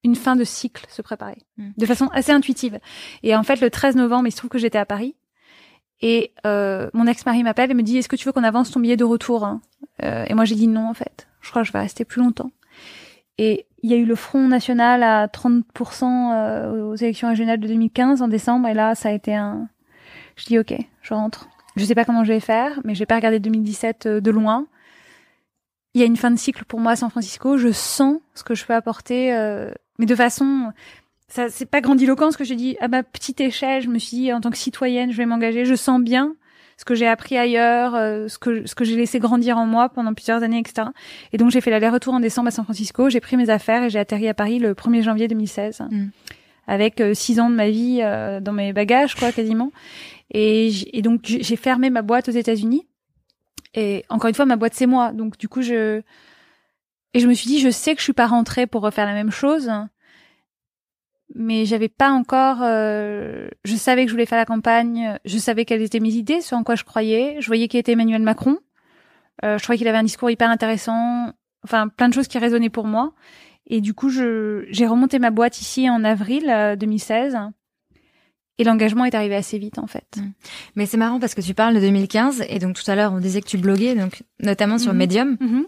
une 0.03 0.15
fin 0.15 0.35
de 0.35 0.43
cycle 0.43 0.85
se 0.89 1.01
préparer 1.01 1.37
mm. 1.57 1.71
de 1.77 1.85
façon 1.85 2.07
assez 2.13 2.31
intuitive. 2.31 2.79
Et 3.23 3.35
en 3.35 3.43
fait, 3.43 3.59
le 3.61 3.69
13 3.69 3.95
novembre, 3.95 4.27
il 4.27 4.31
se 4.31 4.37
trouve 4.37 4.49
que 4.49 4.57
j'étais 4.57 4.77
à 4.77 4.85
Paris 4.85 5.15
et 6.01 6.33
euh, 6.47 6.89
mon 6.93 7.05
ex-mari 7.07 7.43
m'appelle 7.43 7.71
et 7.71 7.73
me 7.73 7.83
dit 7.83 7.97
est-ce 7.97 8.07
que 8.07 8.15
tu 8.15 8.25
veux 8.25 8.31
qu'on 8.31 8.43
avance 8.45 8.71
ton 8.71 8.79
billet 8.79 8.95
de 8.97 9.03
retour 9.03 9.43
hein? 9.43 9.61
Euh, 10.03 10.25
Et 10.27 10.33
moi 10.33 10.45
j'ai 10.45 10.55
dit 10.55 10.67
non 10.67 10.87
en 10.89 10.93
fait. 10.93 11.27
Je 11.41 11.49
crois 11.49 11.61
que 11.61 11.67
je 11.67 11.73
vais 11.73 11.79
rester 11.79 12.05
plus 12.05 12.21
longtemps. 12.21 12.51
Et 13.37 13.65
il 13.83 13.89
y 13.89 13.93
a 13.93 13.97
eu 13.97 14.05
le 14.05 14.15
Front 14.15 14.47
National 14.47 15.03
à 15.03 15.27
30% 15.27 15.63
euh, 16.03 16.83
aux 16.83 16.95
élections 16.95 17.29
régionales 17.29 17.59
de 17.59 17.67
2015 17.67 18.21
en 18.21 18.27
décembre 18.27 18.67
et 18.67 18.73
là 18.73 18.95
ça 18.95 19.09
a 19.09 19.11
été 19.11 19.35
un. 19.35 19.69
Je 20.35 20.45
dis 20.45 20.59
ok, 20.59 20.73
je 21.01 21.13
rentre. 21.13 21.47
Je 21.75 21.85
sais 21.85 21.95
pas 21.95 22.03
comment 22.03 22.23
je 22.23 22.33
vais 22.33 22.39
faire, 22.39 22.79
mais 22.83 22.95
j'ai 22.95 23.05
pas 23.05 23.15
regardé 23.15 23.39
2017 23.39 24.05
euh, 24.05 24.21
de 24.21 24.31
loin. 24.31 24.67
Il 25.93 26.01
y 26.01 26.03
a 26.03 26.07
une 26.07 26.17
fin 26.17 26.31
de 26.31 26.37
cycle 26.37 26.65
pour 26.65 26.79
moi 26.79 26.93
à 26.93 26.95
San 26.95 27.09
Francisco. 27.09 27.57
Je 27.57 27.71
sens 27.71 28.19
ce 28.35 28.43
que 28.43 28.53
je 28.53 28.65
peux 28.65 28.75
apporter, 28.75 29.31
mais 29.97 30.05
de 30.05 30.15
façon 30.15 30.71
ça 31.29 31.49
c'est 31.49 31.65
pas 31.65 31.81
grandiloquent 31.81 32.31
ce 32.31 32.37
que 32.37 32.43
j'ai 32.43 32.55
dit 32.55 32.75
à 32.81 32.87
ma 32.87 33.03
petite 33.03 33.39
échelle 33.39 33.81
je 33.81 33.87
me 33.87 33.99
suis 33.99 34.17
dit 34.17 34.33
en 34.33 34.41
tant 34.41 34.49
que 34.49 34.57
citoyenne 34.57 35.11
je 35.11 35.17
vais 35.17 35.25
m'engager 35.25 35.63
je 35.63 35.75
sens 35.75 36.01
bien 36.01 36.35
ce 36.79 36.85
que 36.85 36.95
j'ai 36.95 37.07
appris 37.07 37.37
ailleurs 37.37 37.93
euh, 37.93 38.29
ce 38.29 38.37
que 38.37 38.65
ce 38.65 38.73
que 38.73 38.85
j'ai 38.85 38.95
laissé 38.95 39.19
grandir 39.19 39.57
en 39.57 39.65
moi 39.65 39.89
pendant 39.89 40.13
plusieurs 40.13 40.43
années 40.43 40.59
etc 40.59 40.87
et 41.33 41.37
donc 41.37 41.51
j'ai 41.51 41.59
fait 41.59 41.71
l'aller-retour 41.71 42.13
en 42.13 42.21
décembre 42.21 42.47
à 42.47 42.51
San 42.51 42.63
Francisco. 42.63 43.09
J'ai 43.09 43.19
pris 43.19 43.35
mes 43.35 43.49
affaires 43.49 43.83
et 43.83 43.89
j'ai 43.89 43.99
atterri 43.99 44.29
à 44.29 44.33
Paris 44.33 44.59
le 44.59 44.73
1er 44.73 45.03
janvier 45.03 45.27
2016 45.27 45.81
mm. 45.81 46.07
avec 46.67 47.01
euh, 47.01 47.13
six 47.13 47.41
ans 47.41 47.49
de 47.49 47.55
ma 47.55 47.69
vie 47.69 47.99
euh, 48.01 48.39
dans 48.39 48.53
mes 48.53 48.71
bagages 48.71 49.15
quoi 49.15 49.33
quasiment. 49.33 49.73
Et, 50.31 50.71
et 50.97 51.01
donc 51.01 51.19
j'ai 51.25 51.55
fermé 51.57 51.89
ma 51.89 52.01
boîte 52.01 52.29
aux 52.29 52.33
États-Unis. 52.33 52.87
Et 53.73 54.05
encore 54.07 54.29
une 54.29 54.35
fois 54.35 54.45
ma 54.45 54.55
boîte 54.55 54.73
c'est 54.73 54.87
moi. 54.87 55.11
Donc 55.11 55.37
du 55.37 55.49
coup 55.49 55.61
je 55.61 56.01
et 57.13 57.19
je 57.19 57.27
me 57.27 57.33
suis 57.33 57.49
dit 57.49 57.59
je 57.59 57.69
sais 57.69 57.93
que 57.93 57.99
je 57.99 58.05
suis 58.05 58.13
pas 58.13 58.27
rentrée 58.27 58.67
pour 58.67 58.83
refaire 58.83 59.05
la 59.05 59.13
même 59.13 59.31
chose 59.31 59.69
mais 61.35 61.65
j'avais 61.65 61.89
pas 61.89 62.09
encore. 62.09 62.57
Euh, 62.61 63.47
je 63.63 63.75
savais 63.75 64.03
que 64.03 64.09
je 64.09 64.13
voulais 64.13 64.25
faire 64.25 64.37
la 64.37 64.45
campagne. 64.45 65.17
Je 65.25 65.37
savais 65.37 65.65
quelles 65.65 65.81
étaient 65.81 65.99
mes 65.99 66.13
idées, 66.13 66.41
sur 66.41 66.57
en 66.57 66.63
quoi 66.63 66.75
je 66.75 66.83
croyais. 66.83 67.37
Je 67.39 67.47
voyais 67.47 67.67
qui 67.67 67.77
était 67.77 67.93
Emmanuel 67.93 68.21
Macron. 68.21 68.57
Euh, 69.43 69.57
je 69.57 69.63
trouvais 69.63 69.77
qu'il 69.77 69.87
avait 69.87 69.97
un 69.97 70.03
discours 70.03 70.29
hyper 70.29 70.49
intéressant. 70.49 71.31
Enfin, 71.63 71.87
plein 71.87 72.09
de 72.09 72.13
choses 72.13 72.27
qui 72.27 72.39
résonnaient 72.39 72.69
pour 72.69 72.85
moi. 72.85 73.13
Et 73.67 73.81
du 73.81 73.93
coup, 73.93 74.09
je 74.09 74.65
j'ai 74.69 74.87
remonté 74.87 75.19
ma 75.19 75.29
boîte 75.29 75.61
ici 75.61 75.89
en 75.89 76.03
avril 76.03 76.75
2016. 76.79 77.35
Euh, 77.35 77.39
et 78.57 78.65
l'engagement 78.65 79.05
est 79.05 79.15
arrivé 79.15 79.35
assez 79.35 79.57
vite 79.57 79.79
en 79.79 79.87
fait. 79.87 80.17
Mmh. 80.17 80.31
Mais 80.75 80.85
c'est 80.85 80.97
marrant 80.97 81.19
parce 81.19 81.33
que 81.33 81.41
tu 81.41 81.53
parles 81.53 81.75
de 81.75 81.79
2015 81.79 82.43
et 82.49 82.59
donc 82.59 82.75
tout 82.75 82.91
à 82.91 82.95
l'heure 82.95 83.13
on 83.13 83.19
disait 83.19 83.39
que 83.39 83.47
tu 83.47 83.57
bloguais 83.57 83.95
donc 83.95 84.23
notamment 84.41 84.77
sur 84.77 84.93
mmh. 84.93 84.97
Medium. 84.97 85.37
Mmh. 85.39 85.61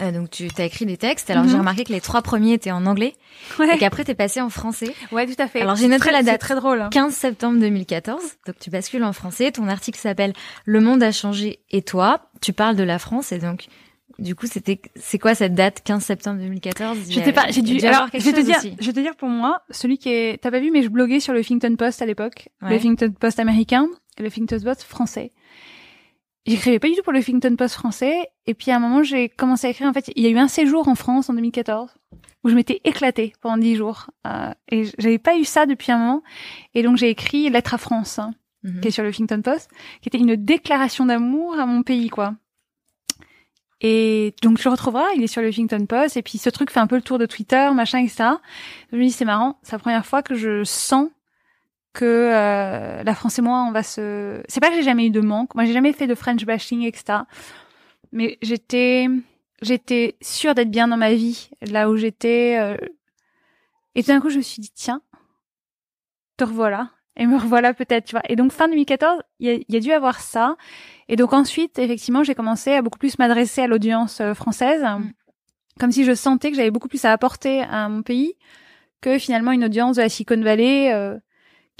Euh, 0.00 0.12
donc 0.12 0.30
tu 0.30 0.48
as 0.58 0.64
écrit 0.64 0.86
des 0.86 0.96
textes. 0.96 1.30
Alors 1.30 1.44
j'ai 1.44 1.54
mhm. 1.54 1.60
remarqué 1.60 1.84
que 1.84 1.92
les 1.92 2.00
trois 2.00 2.22
premiers 2.22 2.54
étaient 2.54 2.70
en 2.70 2.86
anglais 2.86 3.14
ouais. 3.58 3.74
et 3.74 3.78
qu'après 3.78 4.04
t'es 4.04 4.14
passé 4.14 4.40
en 4.40 4.50
français. 4.50 4.94
Ouais, 5.12 5.26
tout 5.26 5.40
à 5.40 5.46
fait. 5.46 5.60
Alors 5.60 5.76
j'ai 5.76 5.88
noté 5.88 6.10
la 6.10 6.22
date. 6.22 6.40
Très 6.40 6.54
drôle. 6.54 6.88
15 6.90 7.14
septembre 7.14 7.60
2014. 7.60 8.22
Donc 8.46 8.56
tu 8.58 8.70
bascules 8.70 9.04
en 9.04 9.12
français. 9.12 9.52
Ton 9.52 9.68
article 9.68 9.98
s'appelle 9.98 10.32
Le 10.64 10.80
monde 10.80 11.02
a 11.02 11.12
changé 11.12 11.60
et 11.70 11.82
toi? 11.82 12.30
Tu 12.40 12.52
parles 12.52 12.76
de 12.76 12.82
la 12.82 12.98
France 12.98 13.32
et 13.32 13.38
donc 13.38 13.66
du 14.20 14.34
coup, 14.34 14.46
c'était 14.46 14.80
c'est 14.96 15.18
quoi 15.18 15.34
cette 15.34 15.54
date 15.54 15.82
15 15.82 16.04
septembre 16.04 16.40
2014 16.40 16.98
Je 17.08 17.20
sais 17.20 17.32
pas, 17.32 17.46
j'ai 17.50 17.62
dû 17.62 17.80
alors 17.86 18.06
je 18.12 18.18
vais 18.18 18.32
te 18.32 18.40
dire 18.40 18.58
je 18.62 18.86
vais 18.86 18.92
te 18.92 19.00
dire 19.00 19.16
pour 19.16 19.28
moi, 19.28 19.62
celui 19.70 19.98
qui 19.98 20.10
est 20.10 20.40
t'as 20.40 20.50
pas 20.50 20.60
vu 20.60 20.70
mais 20.70 20.82
je 20.82 20.88
bloguais 20.88 21.20
sur 21.20 21.32
le 21.32 21.40
Huffington 21.40 21.74
Post 21.76 22.02
à 22.02 22.06
l'époque, 22.06 22.48
le 22.60 22.76
Huffington 22.76 23.10
Post 23.18 23.38
américain 23.38 23.88
et 24.18 24.22
le 24.22 24.28
Huffington 24.28 24.58
Post 24.62 24.82
français 24.82 25.30
j'écrivais 26.46 26.78
pas 26.78 26.88
du 26.88 26.94
tout 26.94 27.02
pour 27.02 27.12
le 27.12 27.20
Huffington 27.20 27.54
Post 27.56 27.74
français. 27.74 28.28
Et 28.46 28.54
puis 28.54 28.70
à 28.70 28.76
un 28.76 28.78
moment, 28.78 29.02
j'ai 29.02 29.28
commencé 29.28 29.66
à 29.66 29.70
écrire. 29.70 29.88
En 29.88 29.92
fait, 29.92 30.10
il 30.16 30.22
y 30.22 30.26
a 30.26 30.30
eu 30.30 30.38
un 30.38 30.48
séjour 30.48 30.88
en 30.88 30.94
France 30.94 31.30
en 31.30 31.34
2014 31.34 31.90
où 32.42 32.48
je 32.48 32.54
m'étais 32.54 32.80
éclatée 32.84 33.34
pendant 33.40 33.58
dix 33.58 33.76
jours. 33.76 34.10
Euh, 34.26 34.52
et 34.68 34.84
j'avais 34.98 35.18
pas 35.18 35.36
eu 35.36 35.44
ça 35.44 35.66
depuis 35.66 35.92
un 35.92 35.98
moment. 35.98 36.22
Et 36.74 36.82
donc 36.82 36.96
j'ai 36.96 37.10
écrit 37.10 37.48
Lettre 37.50 37.74
à 37.74 37.78
France, 37.78 38.18
hein, 38.18 38.32
mhm. 38.62 38.80
qui 38.80 38.88
est 38.88 38.90
sur 38.90 39.02
le 39.02 39.10
Huffington 39.10 39.42
Post, 39.42 39.70
qui 40.00 40.08
était 40.08 40.18
une 40.18 40.36
déclaration 40.36 41.06
d'amour 41.06 41.58
à 41.58 41.66
mon 41.66 41.82
pays, 41.82 42.08
quoi. 42.08 42.34
Et 43.82 44.34
donc 44.42 44.58
tu 44.58 44.64
le 44.64 44.72
retrouveras, 44.72 45.06
il 45.16 45.22
est 45.22 45.26
sur 45.26 45.40
le 45.42 45.48
Huffington 45.48 45.86
Post. 45.86 46.16
Et 46.16 46.22
puis 46.22 46.38
ce 46.38 46.50
truc 46.50 46.70
fait 46.70 46.80
un 46.80 46.86
peu 46.86 46.96
le 46.96 47.02
tour 47.02 47.18
de 47.18 47.26
Twitter, 47.26 47.70
machin, 47.74 47.98
etc. 48.00 48.30
Je 48.92 48.96
me 48.96 49.02
dis 49.02 49.10
c'est 49.10 49.24
marrant, 49.24 49.58
c'est 49.62 49.72
la 49.72 49.78
première 49.78 50.06
fois 50.06 50.22
que 50.22 50.34
je 50.34 50.64
sens 50.64 51.08
que 51.92 52.04
euh, 52.04 53.02
la 53.02 53.14
France 53.14 53.38
et 53.38 53.42
moi, 53.42 53.64
on 53.68 53.72
va 53.72 53.82
se. 53.82 54.42
C'est 54.48 54.60
pas 54.60 54.68
que 54.68 54.76
j'ai 54.76 54.82
jamais 54.82 55.06
eu 55.06 55.10
de 55.10 55.20
manque. 55.20 55.54
Moi, 55.54 55.64
j'ai 55.64 55.72
jamais 55.72 55.92
fait 55.92 56.06
de 56.06 56.14
French 56.14 56.44
bashing, 56.44 56.82
etc. 56.82 57.20
Mais 58.12 58.38
j'étais, 58.42 59.08
j'étais 59.62 60.16
sûre 60.20 60.54
d'être 60.54 60.70
bien 60.70 60.88
dans 60.88 60.96
ma 60.96 61.12
vie, 61.12 61.50
là 61.62 61.90
où 61.90 61.96
j'étais. 61.96 62.58
Euh... 62.58 62.76
Et 63.94 64.02
tout 64.02 64.08
d'un 64.08 64.20
coup, 64.20 64.30
je 64.30 64.38
me 64.38 64.42
suis 64.42 64.62
dit 64.62 64.72
tiens, 64.74 65.02
te 66.36 66.44
revoilà. 66.44 66.90
Et 67.16 67.26
me 67.26 67.36
revoilà 67.36 67.74
peut-être, 67.74 68.04
tu 68.06 68.12
vois. 68.12 68.22
Et 68.28 68.36
donc 68.36 68.52
fin 68.52 68.68
2014, 68.68 69.20
il 69.40 69.64
y, 69.68 69.76
a, 69.76 69.80
dû 69.80 69.92
avoir 69.92 70.20
ça. 70.20 70.56
Et 71.08 71.16
donc 71.16 71.32
ensuite, 71.32 71.78
effectivement, 71.78 72.22
j'ai 72.22 72.34
commencé 72.34 72.72
à 72.72 72.82
beaucoup 72.82 72.98
plus 72.98 73.18
m'adresser 73.18 73.62
à 73.62 73.66
l'audience 73.66 74.20
euh, 74.20 74.32
française, 74.32 74.82
mm. 74.82 75.10
comme 75.78 75.90
si 75.90 76.04
je 76.04 76.14
sentais 76.14 76.50
que 76.50 76.56
j'avais 76.56 76.70
beaucoup 76.70 76.88
plus 76.88 77.04
à 77.04 77.12
apporter 77.12 77.62
à 77.62 77.88
mon 77.88 78.02
pays 78.02 78.36
que 79.00 79.18
finalement 79.18 79.52
une 79.52 79.64
audience 79.64 79.96
de 79.96 80.02
la 80.02 80.08
Silicon 80.08 80.40
Valley. 80.40 80.92
Euh, 80.92 81.18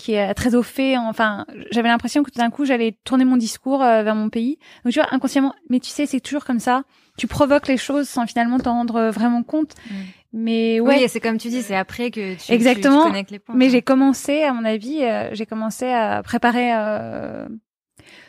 qui 0.00 0.14
est 0.14 0.34
très 0.34 0.54
au 0.54 0.62
fait. 0.62 0.96
Enfin, 0.96 1.44
j'avais 1.70 1.88
l'impression 1.88 2.22
que 2.22 2.30
tout 2.30 2.38
d'un 2.38 2.50
coup, 2.50 2.64
j'allais 2.64 2.96
tourner 3.04 3.24
mon 3.24 3.36
discours 3.36 3.82
euh, 3.82 4.02
vers 4.02 4.14
mon 4.14 4.30
pays. 4.30 4.58
Donc, 4.84 4.92
tu 4.92 4.98
vois, 4.98 5.08
inconsciemment, 5.12 5.54
mais 5.68 5.78
tu 5.80 5.90
sais, 5.90 6.06
c'est 6.06 6.20
toujours 6.20 6.44
comme 6.44 6.58
ça. 6.58 6.82
Tu 7.18 7.26
provoques 7.26 7.68
les 7.68 7.76
choses 7.76 8.08
sans 8.08 8.26
finalement 8.26 8.58
t'en 8.58 8.72
rendre 8.72 9.10
vraiment 9.10 9.42
compte. 9.42 9.74
Mm. 9.90 9.94
Mais 10.32 10.80
ouais. 10.80 10.98
Oui, 10.98 11.08
c'est 11.08 11.20
comme 11.20 11.38
tu 11.38 11.48
dis, 11.48 11.62
c'est 11.62 11.76
après 11.76 12.10
que 12.10 12.34
tu, 12.34 12.52
Exactement. 12.52 13.04
Tu, 13.04 13.08
connectes 13.08 13.30
les 13.30 13.38
points. 13.38 13.54
Mais 13.54 13.68
j'ai 13.68 13.82
commencé, 13.82 14.42
à 14.42 14.52
mon 14.52 14.64
avis, 14.64 15.02
euh, 15.02 15.30
j'ai 15.32 15.46
commencé 15.46 15.86
à 15.86 16.22
préparer. 16.22 16.72
Euh, 16.74 17.48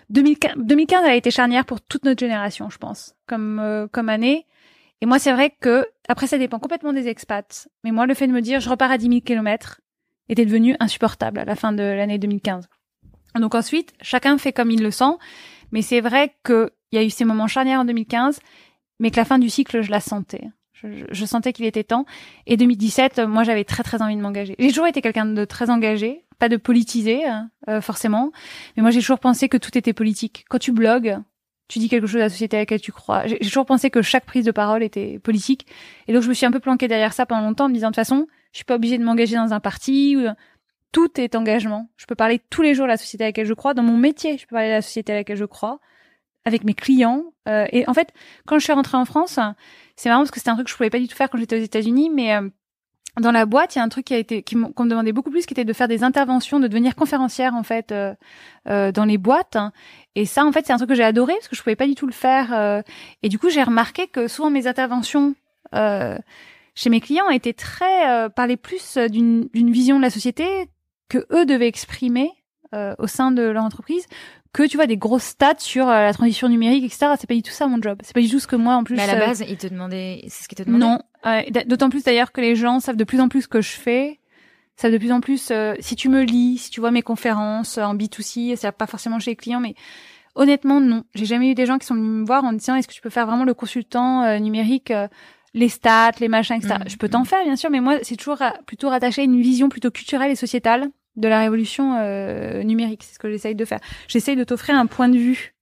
2015, 0.09 0.53
2015 0.57 1.05
a 1.05 1.15
été 1.15 1.31
charnière 1.31 1.65
pour 1.65 1.79
toute 1.79 2.03
notre 2.03 2.19
génération, 2.19 2.69
je 2.69 2.77
pense, 2.77 3.15
comme 3.27 3.59
euh, 3.59 3.87
comme 3.87 4.09
année. 4.09 4.45
Et 5.01 5.05
moi, 5.05 5.19
c'est 5.19 5.31
vrai 5.31 5.55
que 5.61 5.85
après, 6.09 6.27
ça 6.27 6.37
dépend 6.37 6.59
complètement 6.59 6.93
des 6.93 7.07
expats. 7.07 7.69
Mais 7.83 7.91
moi, 7.91 8.05
le 8.05 8.13
fait 8.13 8.27
de 8.27 8.33
me 8.33 8.41
dire, 8.41 8.59
je 8.59 8.69
repars 8.69 8.91
à 8.91 8.97
10 8.97 9.07
000 9.07 9.21
kilomètres, 9.21 9.81
était 10.29 10.45
devenu 10.45 10.75
insupportable 10.79 11.39
à 11.39 11.45
la 11.45 11.55
fin 11.55 11.71
de 11.71 11.83
l'année 11.83 12.17
2015. 12.17 12.67
Donc 13.35 13.55
ensuite, 13.55 13.93
chacun 14.01 14.37
fait 14.37 14.51
comme 14.51 14.71
il 14.71 14.81
le 14.81 14.91
sent, 14.91 15.13
mais 15.71 15.81
c'est 15.81 16.01
vrai 16.01 16.35
qu'il 16.45 16.69
y 16.91 16.97
a 16.97 17.03
eu 17.03 17.09
ces 17.09 17.25
moments 17.25 17.47
charnières 17.47 17.79
en 17.79 17.85
2015, 17.85 18.39
mais 18.99 19.11
que 19.11 19.17
la 19.17 19.25
fin 19.25 19.39
du 19.39 19.49
cycle, 19.49 19.81
je 19.81 19.91
la 19.91 19.99
sentais. 19.99 20.49
Je, 20.73 21.25
sentais 21.25 21.53
qu'il 21.53 21.65
était 21.65 21.83
temps. 21.83 22.05
Et 22.47 22.57
2017, 22.57 23.19
moi, 23.19 23.43
j'avais 23.43 23.63
très 23.63 23.83
très 23.83 24.01
envie 24.01 24.15
de 24.15 24.21
m'engager. 24.21 24.55
J'ai 24.57 24.69
toujours 24.69 24.87
été 24.87 25.01
quelqu'un 25.01 25.27
de 25.27 25.45
très 25.45 25.69
engagé, 25.69 26.25
pas 26.39 26.49
de 26.49 26.57
politisé 26.57 27.23
hein, 27.23 27.51
euh, 27.69 27.81
forcément, 27.81 28.31
mais 28.75 28.81
moi 28.81 28.89
j'ai 28.89 28.99
toujours 28.99 29.19
pensé 29.19 29.47
que 29.47 29.57
tout 29.57 29.77
était 29.77 29.93
politique. 29.93 30.43
Quand 30.49 30.57
tu 30.57 30.71
blogues, 30.71 31.19
tu 31.67 31.77
dis 31.77 31.87
quelque 31.87 32.07
chose 32.07 32.19
à 32.19 32.23
la 32.23 32.29
société 32.29 32.57
à 32.57 32.61
laquelle 32.61 32.81
tu 32.81 32.91
crois. 32.91 33.27
J'ai 33.27 33.37
toujours 33.37 33.67
pensé 33.67 33.91
que 33.91 34.01
chaque 34.01 34.25
prise 34.25 34.43
de 34.43 34.51
parole 34.51 34.81
était 34.81 35.19
politique, 35.19 35.67
et 36.07 36.13
donc 36.13 36.23
je 36.23 36.29
me 36.29 36.33
suis 36.33 36.47
un 36.47 36.51
peu 36.51 36.59
planquée 36.59 36.87
derrière 36.87 37.13
ça 37.13 37.27
pendant 37.27 37.47
longtemps, 37.47 37.65
en 37.65 37.69
me 37.69 37.75
disant 37.75 37.89
de 37.89 37.91
toute 37.91 37.97
façon, 37.97 38.25
je 38.51 38.57
suis 38.57 38.65
pas 38.65 38.75
obligée 38.75 38.97
de 38.97 39.03
m'engager 39.03 39.35
dans 39.35 39.53
un 39.53 39.59
parti. 39.59 40.15
Ou... 40.17 40.27
Tout 40.91 41.19
est 41.19 41.35
engagement. 41.35 41.89
Je 41.95 42.05
peux 42.05 42.15
parler 42.15 42.41
tous 42.49 42.61
les 42.61 42.75
jours 42.75 42.85
de 42.85 42.91
la 42.91 42.97
société 42.97 43.23
à 43.23 43.27
laquelle 43.27 43.45
je 43.45 43.53
crois. 43.53 43.73
Dans 43.73 43.83
mon 43.83 43.95
métier, 43.95 44.37
je 44.37 44.45
peux 44.45 44.55
parler 44.55 44.67
de 44.67 44.73
la 44.73 44.81
société 44.81 45.13
à 45.13 45.15
laquelle 45.15 45.37
je 45.37 45.45
crois, 45.45 45.79
avec 46.43 46.65
mes 46.65 46.73
clients. 46.73 47.23
Euh, 47.47 47.65
et 47.71 47.87
en 47.87 47.93
fait, 47.93 48.09
quand 48.45 48.59
je 48.59 48.63
suis 48.65 48.73
rentrée 48.73 48.97
en 48.97 49.05
France, 49.05 49.39
c'est 49.95 50.09
marrant 50.09 50.21
parce 50.21 50.31
que 50.31 50.39
c'était 50.39 50.49
un 50.49 50.55
truc 50.55 50.65
que 50.65 50.71
je 50.71 50.75
pouvais 50.75 50.89
pas 50.89 50.99
du 50.99 51.07
tout 51.07 51.15
faire 51.15 51.29
quand 51.29 51.37
j'étais 51.37 51.57
aux 51.57 51.63
États-Unis, 51.63 52.09
mais 52.09 52.35
euh, 52.35 52.49
dans 53.19 53.31
la 53.31 53.45
boîte, 53.45 53.75
il 53.75 53.79
y 53.79 53.81
a 53.81 53.83
un 53.83 53.89
truc 53.89 54.05
qui 54.05 54.13
a 54.13 54.17
été 54.17 54.41
qu'on 54.41 54.85
me 54.85 54.89
demandait 54.89 55.11
beaucoup 55.11 55.31
plus, 55.31 55.45
qui 55.45 55.53
était 55.53 55.65
de 55.65 55.73
faire 55.73 55.89
des 55.89 56.03
interventions, 56.03 56.61
de 56.61 56.67
devenir 56.67 56.95
conférencière 56.95 57.55
en 57.55 57.63
fait 57.63 57.91
euh, 57.91 58.13
euh 58.69 58.93
dans 58.93 59.03
les 59.03 59.17
boîtes. 59.17 59.57
Et 60.15 60.25
ça, 60.25 60.45
en 60.45 60.51
fait, 60.53 60.65
c'est 60.65 60.73
un 60.73 60.77
truc 60.77 60.89
que 60.89 60.95
j'ai 60.95 61.03
adoré 61.03 61.33
parce 61.33 61.49
que 61.49 61.55
je 61.55 61.61
pouvais 61.61 61.75
pas 61.75 61.87
du 61.87 61.95
tout 61.95 62.07
le 62.07 62.13
faire. 62.13 62.53
Euh, 62.53 62.81
et 63.21 63.27
du 63.27 63.37
coup, 63.37 63.49
j'ai 63.49 63.63
remarqué 63.63 64.07
que 64.07 64.27
souvent 64.27 64.49
mes 64.49 64.65
interventions 64.65 65.35
euh, 65.75 66.17
chez 66.81 66.89
mes 66.89 66.99
clients 66.99 67.29
étaient 67.29 67.53
très 67.53 68.09
euh, 68.09 68.29
parlaient 68.29 68.57
plus 68.57 68.97
d'une 68.97 69.49
vision 69.53 69.97
de 69.97 70.01
la 70.01 70.09
société 70.09 70.45
que 71.09 71.25
eux 71.31 71.45
devaient 71.45 71.67
exprimer 71.67 72.31
euh, 72.73 72.95
au 72.97 73.05
sein 73.05 73.31
de 73.31 73.43
leur 73.43 73.63
entreprise 73.63 74.07
que 74.51 74.63
tu 74.63 74.77
vois 74.77 74.87
des 74.87 74.97
grosses 74.97 75.23
stats 75.23 75.59
sur 75.59 75.87
euh, 75.87 76.01
la 76.01 76.13
transition 76.13 76.49
numérique 76.49 76.83
etc 76.83 77.13
c'est 77.19 77.27
pas 77.27 77.35
du 77.35 77.43
tout 77.43 77.51
ça 77.51 77.67
mon 77.67 77.79
job. 77.79 77.99
C'est 78.03 78.13
pas 78.13 78.21
du 78.21 78.29
tout 78.29 78.39
ce 78.39 78.47
que 78.47 78.55
moi 78.55 78.75
en 78.75 78.83
plus 78.83 78.95
mais 78.95 79.03
à 79.03 79.13
la 79.13 79.27
base 79.27 79.43
ils 79.47 79.57
te 79.57 79.67
demandaient 79.67 80.21
c'est 80.27 80.43
ce 80.43 80.47
qu'ils 80.47 80.57
te 80.57 80.63
demandaient? 80.63 81.03
Non. 81.23 81.63
D'autant 81.67 81.89
plus 81.89 82.03
d'ailleurs 82.03 82.31
que 82.31 82.41
les 82.41 82.55
gens 82.55 82.79
savent 82.79 82.95
de 82.95 83.03
plus 83.03 83.21
en 83.21 83.29
plus 83.29 83.43
ce 83.43 83.47
que 83.47 83.61
je 83.61 83.71
fais 83.71 84.19
savent 84.75 84.93
de 84.93 84.97
plus 84.97 85.11
en 85.11 85.21
plus 85.21 85.51
si 85.79 85.95
tu 85.95 86.09
me 86.09 86.23
lis 86.23 86.57
si 86.57 86.71
tu 86.71 86.79
vois 86.79 86.89
mes 86.89 87.03
conférences 87.03 87.77
en 87.77 87.95
B2C 87.95 88.55
c'est 88.55 88.71
pas 88.71 88.87
forcément 88.87 89.19
chez 89.19 89.31
les 89.31 89.35
clients 89.35 89.59
mais 89.59 89.75
honnêtement 90.33 90.79
non. 90.81 91.03
J'ai 91.13 91.25
jamais 91.25 91.51
eu 91.51 91.53
des 91.53 91.67
gens 91.67 91.77
qui 91.77 91.85
sont 91.85 91.93
venus 91.93 92.21
me 92.21 92.25
voir 92.25 92.43
en 92.43 92.53
disant 92.53 92.73
est-ce 92.73 92.87
que 92.87 92.93
tu 92.93 93.01
peux 93.01 93.11
faire 93.11 93.27
vraiment 93.27 93.45
le 93.45 93.53
consultant 93.53 94.39
numérique 94.39 94.91
les 95.53 95.69
stats, 95.69 96.11
les 96.19 96.27
machins, 96.27 96.55
etc. 96.55 96.75
Mm. 96.79 96.89
Je 96.89 96.97
peux 96.97 97.09
t'en 97.09 97.25
faire, 97.25 97.43
bien 97.43 97.55
sûr, 97.55 97.69
mais 97.69 97.81
moi, 97.81 97.97
c'est 98.03 98.15
toujours 98.15 98.41
plutôt 98.65 98.89
rattaché 98.89 99.21
à 99.21 99.25
une 99.25 99.41
vision 99.41 99.69
plutôt 99.69 99.91
culturelle 99.91 100.31
et 100.31 100.35
sociétale 100.35 100.89
de 101.15 101.27
la 101.27 101.39
révolution 101.39 101.97
euh, 101.97 102.63
numérique. 102.63 103.03
C'est 103.03 103.15
ce 103.15 103.19
que 103.19 103.29
j'essaye 103.29 103.55
de 103.55 103.65
faire. 103.65 103.79
J'essaye 104.07 104.35
de 104.35 104.43
t'offrir 104.43 104.75
un 104.75 104.85
point 104.85 105.09
de 105.09 105.17
vue. 105.17 105.55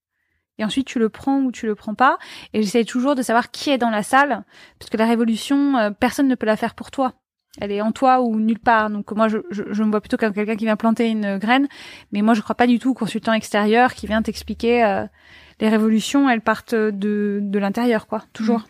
Et 0.58 0.64
ensuite, 0.64 0.86
tu 0.86 0.98
le 0.98 1.08
prends 1.08 1.40
ou 1.40 1.52
tu 1.52 1.66
le 1.66 1.74
prends 1.74 1.94
pas. 1.94 2.18
Et 2.52 2.62
j'essaye 2.62 2.84
toujours 2.84 3.14
de 3.14 3.22
savoir 3.22 3.50
qui 3.50 3.70
est 3.70 3.78
dans 3.78 3.90
la 3.90 4.02
salle, 4.02 4.44
parce 4.78 4.90
que 4.90 4.96
la 4.96 5.06
révolution, 5.06 5.76
euh, 5.76 5.90
personne 5.90 6.28
ne 6.28 6.34
peut 6.34 6.46
la 6.46 6.56
faire 6.56 6.74
pour 6.74 6.90
toi. 6.90 7.14
Elle 7.60 7.72
est 7.72 7.80
en 7.80 7.90
toi 7.90 8.20
ou 8.20 8.38
nulle 8.38 8.60
part. 8.60 8.90
Donc 8.90 9.10
moi, 9.12 9.26
je, 9.26 9.38
je, 9.50 9.64
je 9.70 9.82
me 9.82 9.90
vois 9.90 10.00
plutôt 10.00 10.16
comme 10.16 10.32
quelqu'un 10.32 10.54
qui 10.54 10.66
vient 10.66 10.76
planter 10.76 11.08
une 11.08 11.38
graine, 11.38 11.66
mais 12.12 12.22
moi, 12.22 12.34
je 12.34 12.42
crois 12.42 12.54
pas 12.54 12.68
du 12.68 12.78
tout 12.78 12.90
au 12.90 12.94
consultant 12.94 13.32
extérieur 13.32 13.94
qui 13.94 14.06
vient 14.06 14.22
t'expliquer 14.22 14.84
euh, 14.84 15.06
les 15.58 15.68
révolutions. 15.68 16.30
Elles 16.30 16.42
partent 16.42 16.74
de, 16.76 17.40
de 17.42 17.58
l'intérieur, 17.58 18.06
quoi, 18.06 18.22
toujours. 18.32 18.60
Mmh. 18.60 18.69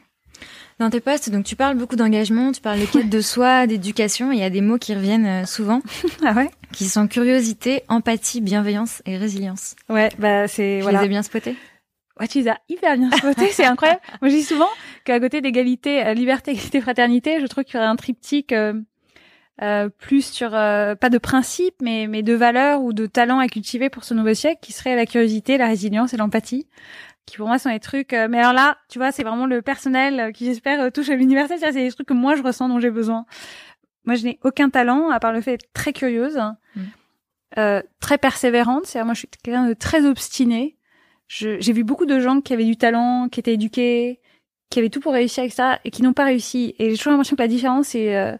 Dans 0.80 0.88
tes 0.88 1.00
postes, 1.00 1.28
donc 1.28 1.44
tu 1.44 1.56
parles 1.56 1.76
beaucoup 1.76 1.94
d'engagement, 1.94 2.52
tu 2.52 2.62
parles 2.62 2.80
de 2.80 2.86
quête 2.86 3.10
de 3.10 3.20
soi, 3.20 3.66
d'éducation. 3.66 4.32
Il 4.32 4.38
y 4.38 4.42
a 4.42 4.48
des 4.48 4.62
mots 4.62 4.78
qui 4.78 4.94
reviennent 4.94 5.26
euh, 5.26 5.44
souvent. 5.44 5.82
ah 6.24 6.32
ouais? 6.32 6.48
Qui 6.72 6.86
sont 6.86 7.06
curiosité, 7.06 7.82
empathie, 7.88 8.40
bienveillance 8.40 9.02
et 9.04 9.18
résilience. 9.18 9.76
Ouais, 9.90 10.08
bah 10.18 10.48
c'est 10.48 10.80
voilà. 10.80 11.00
les 11.00 11.04
ai 11.04 11.08
bien 11.10 11.22
spotés? 11.22 11.54
Ouais, 12.18 12.26
tu 12.28 12.38
les 12.38 12.48
as 12.48 12.56
hyper 12.70 12.96
bien 12.96 13.10
spotés, 13.10 13.50
c'est 13.50 13.66
incroyable. 13.66 14.00
Moi, 14.22 14.30
je 14.30 14.36
dis 14.36 14.42
souvent 14.42 14.70
qu'à 15.04 15.20
côté 15.20 15.42
d'égalité, 15.42 16.02
euh, 16.02 16.14
liberté, 16.14 16.50
égalité, 16.52 16.80
fraternité, 16.80 17.40
je 17.42 17.46
trouve 17.46 17.64
qu'il 17.64 17.74
y 17.74 17.76
aurait 17.76 17.86
un 17.86 17.96
triptyque 17.96 18.54
euh, 18.54 18.72
euh 19.60 19.90
plus 19.90 20.24
sur 20.24 20.52
pas 20.52 21.10
de 21.10 21.18
principe, 21.18 21.74
mais 21.82 22.06
mais 22.06 22.22
de 22.22 22.32
valeurs 22.32 22.80
ou 22.80 22.94
de 22.94 23.04
talents 23.04 23.38
à 23.38 23.48
cultiver 23.48 23.90
pour 23.90 24.04
ce 24.04 24.14
nouveau 24.14 24.32
siècle, 24.32 24.60
qui 24.62 24.72
serait 24.72 24.96
la 24.96 25.04
curiosité, 25.04 25.58
la 25.58 25.66
résilience 25.66 26.14
et 26.14 26.16
l'empathie 26.16 26.66
qui 27.30 27.36
pour 27.36 27.46
moi 27.46 27.58
sont 27.58 27.70
des 27.70 27.80
trucs. 27.80 28.12
Euh, 28.12 28.28
mais 28.28 28.38
alors 28.38 28.52
là, 28.52 28.78
tu 28.88 28.98
vois, 28.98 29.12
c'est 29.12 29.22
vraiment 29.22 29.46
le 29.46 29.62
personnel 29.62 30.20
euh, 30.20 30.32
qui 30.32 30.44
j'espère 30.44 30.80
euh, 30.80 30.90
touche 30.90 31.08
à 31.08 31.16
l'université. 31.16 31.58
C'est 31.58 31.72
des 31.72 31.92
trucs 31.92 32.08
que 32.08 32.14
moi 32.14 32.34
je 32.36 32.42
ressens, 32.42 32.68
dont 32.68 32.80
j'ai 32.80 32.90
besoin. 32.90 33.26
Moi, 34.04 34.14
je 34.16 34.24
n'ai 34.24 34.38
aucun 34.42 34.70
talent 34.70 35.10
à 35.10 35.20
part 35.20 35.32
le 35.32 35.40
fait 35.40 35.52
d'être 35.52 35.72
très 35.72 35.92
curieuse, 35.92 36.38
mm. 36.74 36.80
euh, 37.58 37.82
très 38.00 38.18
persévérante. 38.18 38.86
C'est-à-dire, 38.86 39.06
moi, 39.06 39.14
je 39.14 39.20
suis 39.20 39.28
quelqu'un 39.42 39.66
de 39.66 39.74
très 39.74 40.06
obstiné. 40.06 40.76
J'ai 41.28 41.72
vu 41.72 41.84
beaucoup 41.84 42.06
de 42.06 42.18
gens 42.18 42.40
qui 42.40 42.52
avaient 42.52 42.64
du 42.64 42.76
talent, 42.76 43.28
qui 43.28 43.38
étaient 43.38 43.54
éduqués, 43.54 44.20
qui 44.68 44.80
avaient 44.80 44.90
tout 44.90 44.98
pour 44.98 45.12
réussir 45.12 45.42
avec 45.42 45.52
ça 45.52 45.78
et 45.84 45.90
qui 45.90 46.02
n'ont 46.02 46.12
pas 46.12 46.24
réussi. 46.24 46.74
Et 46.78 46.90
j'ai 46.90 46.96
toujours 46.96 47.12
l'impression 47.12 47.36
que 47.36 47.42
la 47.42 47.48
différence, 47.48 47.88
c'est 47.88 48.36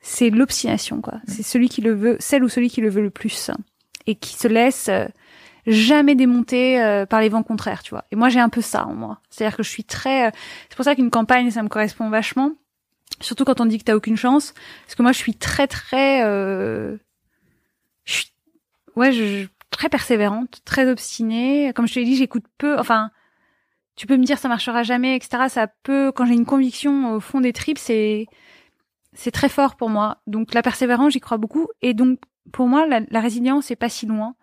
c'est 0.00 0.30
l'obstination, 0.30 1.00
quoi. 1.00 1.14
Mm. 1.14 1.20
C'est 1.26 1.42
celui 1.42 1.68
qui 1.68 1.80
le 1.80 1.92
veut, 1.92 2.16
celle 2.20 2.44
ou 2.44 2.48
celui 2.48 2.70
qui 2.70 2.80
le 2.80 2.88
veut 2.88 3.02
le 3.02 3.10
plus 3.10 3.50
et 4.06 4.14
qui 4.14 4.34
se 4.34 4.46
laisse 4.46 4.88
jamais 5.66 6.14
démonté 6.14 6.80
euh, 6.80 7.06
par 7.06 7.20
les 7.20 7.28
vents 7.28 7.42
contraires, 7.42 7.82
tu 7.82 7.90
vois. 7.90 8.04
Et 8.10 8.16
moi, 8.16 8.28
j'ai 8.28 8.40
un 8.40 8.48
peu 8.48 8.60
ça 8.60 8.86
en 8.86 8.94
moi. 8.94 9.20
C'est-à-dire 9.30 9.56
que 9.56 9.62
je 9.62 9.70
suis 9.70 9.84
très... 9.84 10.28
Euh, 10.28 10.30
c'est 10.68 10.76
pour 10.76 10.84
ça 10.84 10.94
qu'une 10.94 11.10
campagne, 11.10 11.50
ça 11.50 11.62
me 11.62 11.68
correspond 11.68 12.08
vachement. 12.08 12.52
Surtout 13.20 13.44
quand 13.44 13.60
on 13.60 13.66
dit 13.66 13.78
que 13.78 13.84
t'as 13.84 13.94
aucune 13.94 14.16
chance. 14.16 14.54
Parce 14.86 14.94
que 14.94 15.02
moi, 15.02 15.12
je 15.12 15.18
suis 15.18 15.34
très, 15.34 15.66
très... 15.66 16.22
Euh... 16.24 16.96
Je 18.04 18.12
suis... 18.14 18.32
Ouais, 18.96 19.12
je... 19.12 19.46
très 19.70 19.88
persévérante, 19.88 20.62
très 20.64 20.90
obstinée. 20.90 21.72
Comme 21.74 21.86
je 21.86 21.94
te 21.94 21.98
l'ai 21.98 22.04
dit, 22.04 22.16
j'écoute 22.16 22.44
peu. 22.58 22.78
Enfin, 22.78 23.10
tu 23.96 24.06
peux 24.06 24.16
me 24.16 24.24
dire 24.24 24.38
ça 24.38 24.48
marchera 24.48 24.82
jamais, 24.82 25.16
etc. 25.16 25.44
Ça 25.48 25.66
peut... 25.66 26.12
Quand 26.12 26.26
j'ai 26.26 26.34
une 26.34 26.46
conviction 26.46 27.14
au 27.14 27.20
fond 27.20 27.40
des 27.40 27.52
tripes, 27.52 27.78
c'est... 27.78 28.26
C'est 29.12 29.32
très 29.32 29.48
fort 29.48 29.74
pour 29.74 29.90
moi. 29.90 30.18
Donc 30.28 30.54
la 30.54 30.62
persévérance, 30.62 31.12
j'y 31.12 31.20
crois 31.20 31.36
beaucoup. 31.36 31.66
Et 31.82 31.94
donc, 31.94 32.20
pour 32.52 32.68
moi, 32.68 32.86
la, 32.86 33.00
la 33.10 33.20
résilience, 33.20 33.66
c'est 33.66 33.76
pas 33.76 33.88
si 33.88 34.06
loin. 34.06 34.36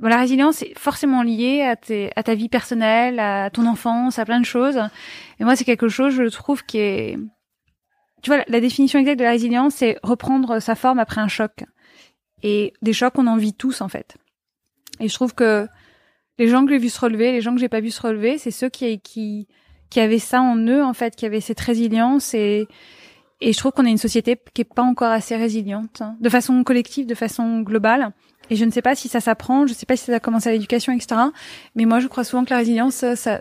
Bon, 0.00 0.08
la 0.08 0.18
résilience 0.18 0.62
est 0.62 0.76
forcément 0.76 1.22
liée 1.22 1.62
à, 1.62 2.22
ta 2.22 2.34
vie 2.34 2.48
personnelle, 2.48 3.20
à 3.20 3.50
ton 3.50 3.66
enfance, 3.66 4.18
à 4.18 4.24
plein 4.24 4.40
de 4.40 4.44
choses. 4.44 4.80
Et 5.38 5.44
moi, 5.44 5.56
c'est 5.56 5.64
quelque 5.64 5.88
chose, 5.88 6.14
je 6.14 6.24
trouve, 6.24 6.64
qui 6.64 6.78
est... 6.78 7.18
Tu 8.22 8.30
vois, 8.30 8.42
la 8.48 8.60
définition 8.60 8.98
exacte 8.98 9.18
de 9.18 9.24
la 9.24 9.30
résilience, 9.30 9.74
c'est 9.76 9.98
reprendre 10.02 10.58
sa 10.58 10.74
forme 10.74 10.98
après 10.98 11.20
un 11.20 11.28
choc. 11.28 11.64
Et 12.42 12.72
des 12.82 12.92
chocs, 12.92 13.16
on 13.18 13.26
en 13.26 13.36
vit 13.36 13.54
tous, 13.54 13.80
en 13.80 13.88
fait. 13.88 14.16
Et 15.00 15.08
je 15.08 15.14
trouve 15.14 15.34
que 15.34 15.66
les 16.38 16.48
gens 16.48 16.64
que 16.64 16.72
j'ai 16.72 16.78
vu 16.78 16.88
se 16.88 17.00
relever, 17.00 17.32
les 17.32 17.40
gens 17.40 17.54
que 17.54 17.60
j'ai 17.60 17.68
pas 17.68 17.80
vu 17.80 17.90
se 17.90 18.02
relever, 18.02 18.38
c'est 18.38 18.50
ceux 18.50 18.68
qui, 18.68 19.00
qui, 19.00 19.46
qui 19.90 20.00
avaient 20.00 20.18
ça 20.18 20.40
en 20.40 20.56
eux, 20.56 20.82
en 20.82 20.94
fait, 20.94 21.14
qui 21.14 21.26
avaient 21.26 21.40
cette 21.40 21.60
résilience 21.60 22.34
et, 22.34 22.66
et 23.40 23.52
je 23.52 23.58
trouve 23.58 23.72
qu'on 23.72 23.84
est 23.84 23.90
une 23.90 23.98
société 23.98 24.40
qui 24.54 24.62
est 24.62 24.74
pas 24.74 24.82
encore 24.82 25.10
assez 25.10 25.36
résiliente, 25.36 26.00
hein, 26.00 26.16
de 26.20 26.28
façon 26.28 26.64
collective, 26.64 27.06
de 27.06 27.14
façon 27.14 27.60
globale. 27.60 28.12
Et 28.50 28.56
je 28.56 28.64
ne 28.64 28.70
sais 28.70 28.82
pas 28.82 28.94
si 28.94 29.08
ça 29.08 29.20
s'apprend, 29.20 29.66
je 29.66 29.72
ne 29.72 29.76
sais 29.76 29.86
pas 29.86 29.96
si 29.96 30.04
ça 30.04 30.20
commence 30.20 30.46
à 30.46 30.52
l'éducation, 30.52 30.92
etc. 30.92 31.20
Mais 31.74 31.84
moi, 31.84 32.00
je 32.00 32.08
crois 32.08 32.24
souvent 32.24 32.44
que 32.44 32.50
la 32.50 32.58
résilience, 32.58 32.94
ça, 33.14 33.40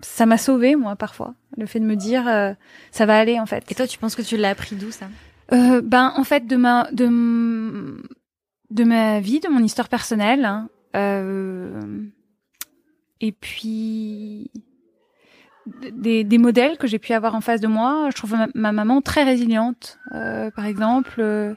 ça, 0.00 0.26
m'a 0.26 0.38
sauvé 0.38 0.76
moi, 0.76 0.96
parfois. 0.96 1.34
Le 1.56 1.66
fait 1.66 1.80
de 1.80 1.84
me 1.84 1.96
dire, 1.96 2.28
euh, 2.28 2.52
ça 2.90 3.06
va 3.06 3.18
aller, 3.18 3.40
en 3.40 3.46
fait. 3.46 3.64
Et 3.70 3.74
toi, 3.74 3.86
tu 3.86 3.98
penses 3.98 4.14
que 4.14 4.22
tu 4.22 4.36
l'as 4.36 4.50
appris 4.50 4.76
d'où, 4.76 4.90
ça? 4.90 5.06
Euh, 5.52 5.80
Ben, 5.82 6.12
en 6.16 6.24
fait, 6.24 6.46
de 6.46 6.56
ma, 6.56 6.88
de, 6.92 8.02
de 8.70 8.84
ma 8.84 9.20
vie, 9.20 9.40
de 9.40 9.48
mon 9.48 9.62
histoire 9.62 9.88
personnelle. 9.88 10.44
Hein. 10.44 10.68
Euh, 10.96 12.02
et 13.20 13.32
puis, 13.32 14.50
des, 15.92 16.24
des 16.24 16.38
modèles 16.38 16.76
que 16.78 16.86
j'ai 16.86 16.98
pu 16.98 17.12
avoir 17.12 17.34
en 17.34 17.40
face 17.40 17.60
de 17.60 17.66
moi. 17.66 18.08
Je 18.10 18.16
trouve 18.16 18.36
ma, 18.54 18.72
maman 18.72 19.00
très 19.00 19.24
résiliente, 19.24 19.98
euh, 20.14 20.50
par 20.50 20.66
exemple 20.66 21.56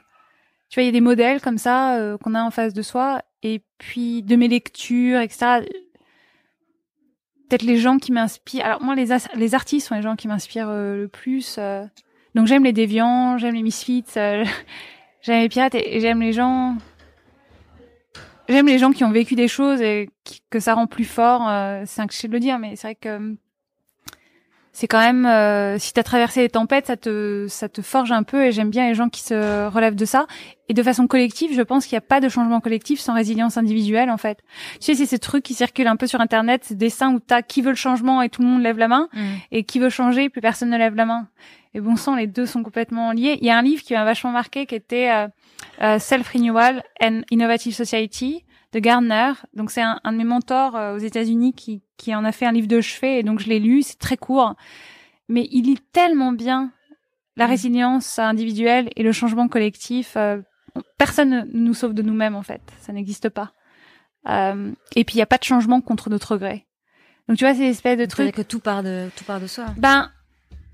tu 0.68 0.78
vois, 0.78 0.82
il 0.82 0.86
y 0.86 0.90
a 0.90 0.92
des 0.92 1.00
modèles 1.00 1.40
comme 1.40 1.58
ça 1.58 1.96
euh, 1.96 2.18
qu'on 2.18 2.34
a 2.34 2.42
en 2.42 2.50
face 2.50 2.74
de 2.74 2.82
soi. 2.82 3.22
Et 3.42 3.62
puis 3.78 4.22
de 4.22 4.36
mes 4.36 4.48
lectures, 4.48 5.20
etc. 5.20 5.60
Peut-être 7.48 7.62
les 7.62 7.78
gens 7.78 7.98
qui 7.98 8.12
m'inspirent. 8.12 8.64
Alors 8.64 8.82
moi, 8.82 8.94
les, 8.94 9.08
les 9.36 9.54
artistes 9.54 9.88
sont 9.88 9.94
les 9.94 10.02
gens 10.02 10.16
qui 10.16 10.28
m'inspirent 10.28 10.68
euh, 10.68 10.96
le 10.96 11.08
plus. 11.08 11.56
Euh. 11.58 11.84
Donc 12.34 12.46
j'aime 12.46 12.64
les 12.64 12.72
déviants, 12.72 13.38
j'aime 13.38 13.54
les 13.54 13.62
misfits, 13.62 14.04
j'aime 14.14 15.40
les 15.40 15.48
pirates 15.48 15.74
et, 15.74 16.00
j'aime 16.00 16.20
les 16.20 16.32
gens. 16.32 16.76
J'aime 18.48 18.66
les 18.66 18.78
gens 18.78 18.92
qui 18.92 19.04
ont 19.04 19.10
vécu 19.10 19.34
des 19.34 19.48
choses 19.48 19.80
et 19.82 20.08
que 20.50 20.58
ça 20.58 20.74
rend 20.74 20.86
plus 20.86 21.04
fort. 21.04 21.42
c'est 21.86 22.00
un 22.00 22.06
de 22.06 22.32
le 22.32 22.40
dire, 22.40 22.58
mais 22.58 22.76
c'est 22.76 22.88
vrai 22.88 22.94
que 22.94 23.36
c'est 24.78 24.86
quand 24.86 25.00
même 25.00 25.26
euh, 25.26 25.76
si 25.80 25.92
tu 25.92 25.98
as 25.98 26.04
traversé 26.04 26.40
les 26.40 26.50
tempêtes, 26.50 26.86
ça 26.86 26.96
te 26.96 27.46
ça 27.48 27.68
te 27.68 27.82
forge 27.82 28.12
un 28.12 28.22
peu 28.22 28.44
et 28.44 28.52
j'aime 28.52 28.70
bien 28.70 28.86
les 28.86 28.94
gens 28.94 29.08
qui 29.08 29.22
se 29.22 29.66
relèvent 29.66 29.96
de 29.96 30.04
ça 30.04 30.28
et 30.68 30.72
de 30.72 30.80
façon 30.84 31.08
collective, 31.08 31.52
je 31.52 31.62
pense 31.62 31.84
qu'il 31.84 31.96
n'y 31.96 31.98
a 31.98 32.02
pas 32.02 32.20
de 32.20 32.28
changement 32.28 32.60
collectif 32.60 33.00
sans 33.00 33.12
résilience 33.12 33.56
individuelle 33.56 34.08
en 34.08 34.18
fait. 34.18 34.38
Tu 34.74 34.86
sais 34.86 34.94
c'est 34.94 35.06
ces 35.06 35.18
trucs 35.18 35.42
qui 35.42 35.54
circulent 35.54 35.88
un 35.88 35.96
peu 35.96 36.06
sur 36.06 36.20
internet, 36.20 36.62
ces 36.62 36.76
dessins 36.76 37.12
où 37.12 37.18
t'as 37.18 37.42
qui 37.42 37.60
veut 37.60 37.70
le 37.70 37.74
changement 37.74 38.22
et 38.22 38.28
tout 38.28 38.40
le 38.40 38.46
monde 38.46 38.62
lève 38.62 38.78
la 38.78 38.86
main 38.86 39.08
mm. 39.14 39.20
et 39.50 39.64
qui 39.64 39.80
veut 39.80 39.90
changer 39.90 40.28
plus 40.28 40.40
personne 40.40 40.70
ne 40.70 40.78
lève 40.78 40.94
la 40.94 41.06
main. 41.06 41.26
Et 41.74 41.80
bon 41.80 41.96
sang, 41.96 42.14
les 42.14 42.28
deux 42.28 42.46
sont 42.46 42.62
complètement 42.62 43.10
liés. 43.10 43.36
Il 43.40 43.46
y 43.48 43.50
a 43.50 43.58
un 43.58 43.62
livre 43.62 43.82
qui 43.82 43.94
m'a 43.94 44.04
vachement 44.04 44.30
marqué 44.30 44.64
qui 44.66 44.76
était 44.76 45.10
euh, 45.10 45.26
euh, 45.82 45.98
Self 45.98 46.28
Renewal 46.28 46.84
and 47.02 47.22
Innovative 47.32 47.74
Society 47.74 48.44
de 48.72 48.78
Gardner. 48.78 49.32
Donc 49.54 49.70
c'est 49.70 49.82
un, 49.82 50.00
un, 50.04 50.12
de 50.12 50.16
mes 50.16 50.24
mentors 50.24 50.76
euh, 50.76 50.94
aux 50.94 50.98
États-Unis 50.98 51.52
qui, 51.54 51.82
qui 51.96 52.14
en 52.14 52.24
a 52.24 52.32
fait 52.32 52.46
un 52.46 52.52
livre 52.52 52.68
de 52.68 52.80
chevet 52.80 53.20
et 53.20 53.22
donc 53.22 53.40
je 53.40 53.48
l'ai 53.48 53.58
lu. 53.58 53.82
C'est 53.82 53.98
très 53.98 54.16
court, 54.16 54.54
mais 55.28 55.48
il 55.50 55.64
lit 55.64 55.80
tellement 55.92 56.32
bien 56.32 56.72
la 57.36 57.46
mm. 57.46 57.50
résilience 57.50 58.18
individuelle 58.18 58.90
et 58.96 59.02
le 59.02 59.12
changement 59.12 59.48
collectif. 59.48 60.16
Euh, 60.16 60.40
personne 60.98 61.30
ne 61.30 61.58
nous 61.58 61.74
sauve 61.74 61.94
de 61.94 62.02
nous-mêmes 62.02 62.34
en 62.34 62.42
fait, 62.42 62.62
ça 62.80 62.92
n'existe 62.92 63.28
pas. 63.28 63.52
Euh, 64.28 64.72
et 64.96 65.04
puis 65.04 65.14
il 65.14 65.18
n'y 65.18 65.22
a 65.22 65.26
pas 65.26 65.38
de 65.38 65.44
changement 65.44 65.80
contre 65.80 66.10
notre 66.10 66.36
gré. 66.36 66.66
Donc 67.28 67.38
tu 67.38 67.44
vois, 67.44 67.54
c'est 67.54 67.66
espèce 67.66 67.98
de 67.98 68.06
truc 68.06 68.34
que 68.34 68.42
tout 68.42 68.60
part 68.60 68.82
de 68.82 69.10
tout 69.16 69.24
part 69.24 69.40
de 69.40 69.46
soi. 69.46 69.66
Ben, 69.76 70.10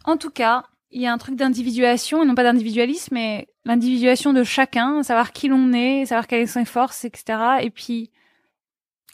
en 0.05 0.17
tout 0.17 0.31
cas, 0.31 0.65
il 0.91 1.03
y 1.03 1.07
a 1.07 1.13
un 1.13 1.19
truc 1.19 1.35
d'individuation, 1.37 2.23
et 2.23 2.27
non 2.27 2.35
pas 2.35 2.45
d'individualisme, 2.45 3.15
mais 3.15 3.49
l'individuation 3.65 4.33
de 4.33 4.45
chacun, 4.45 5.03
savoir 5.03 5.33
qui 5.33 5.49
l'on 5.49 5.73
est, 5.73 6.07
savoir 6.07 6.27
quelles 6.27 6.49
sont 6.49 6.61
ses 6.61 6.67
forces, 6.67 7.05
etc. 7.05 7.39
Et 7.63 7.71
puis 7.71 8.11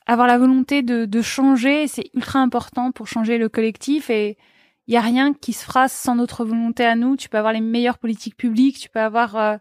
avoir 0.06 0.26
la 0.26 0.38
volonté 0.38 0.82
de, 0.82 1.22
changer, 1.22 1.86
c'est 1.86 2.10
ultra 2.14 2.40
important 2.40 2.90
pour 2.90 3.06
changer 3.06 3.38
le 3.38 3.48
collectif. 3.48 4.10
Et 4.10 4.36
il 4.88 4.94
y 4.94 4.96
a 4.96 5.00
rien 5.00 5.32
qui 5.34 5.52
se 5.52 5.64
fera 5.64 5.88
sans 5.88 6.16
notre 6.16 6.44
volonté 6.44 6.84
à 6.84 6.96
nous. 6.96 7.16
Tu 7.16 7.28
peux 7.28 7.38
avoir 7.38 7.52
les 7.52 7.60
meilleures 7.60 7.98
politiques 7.98 8.36
publiques, 8.36 8.78
tu 8.78 8.88
peux 8.88 9.00
avoir 9.00 9.36
euh, 9.36 9.56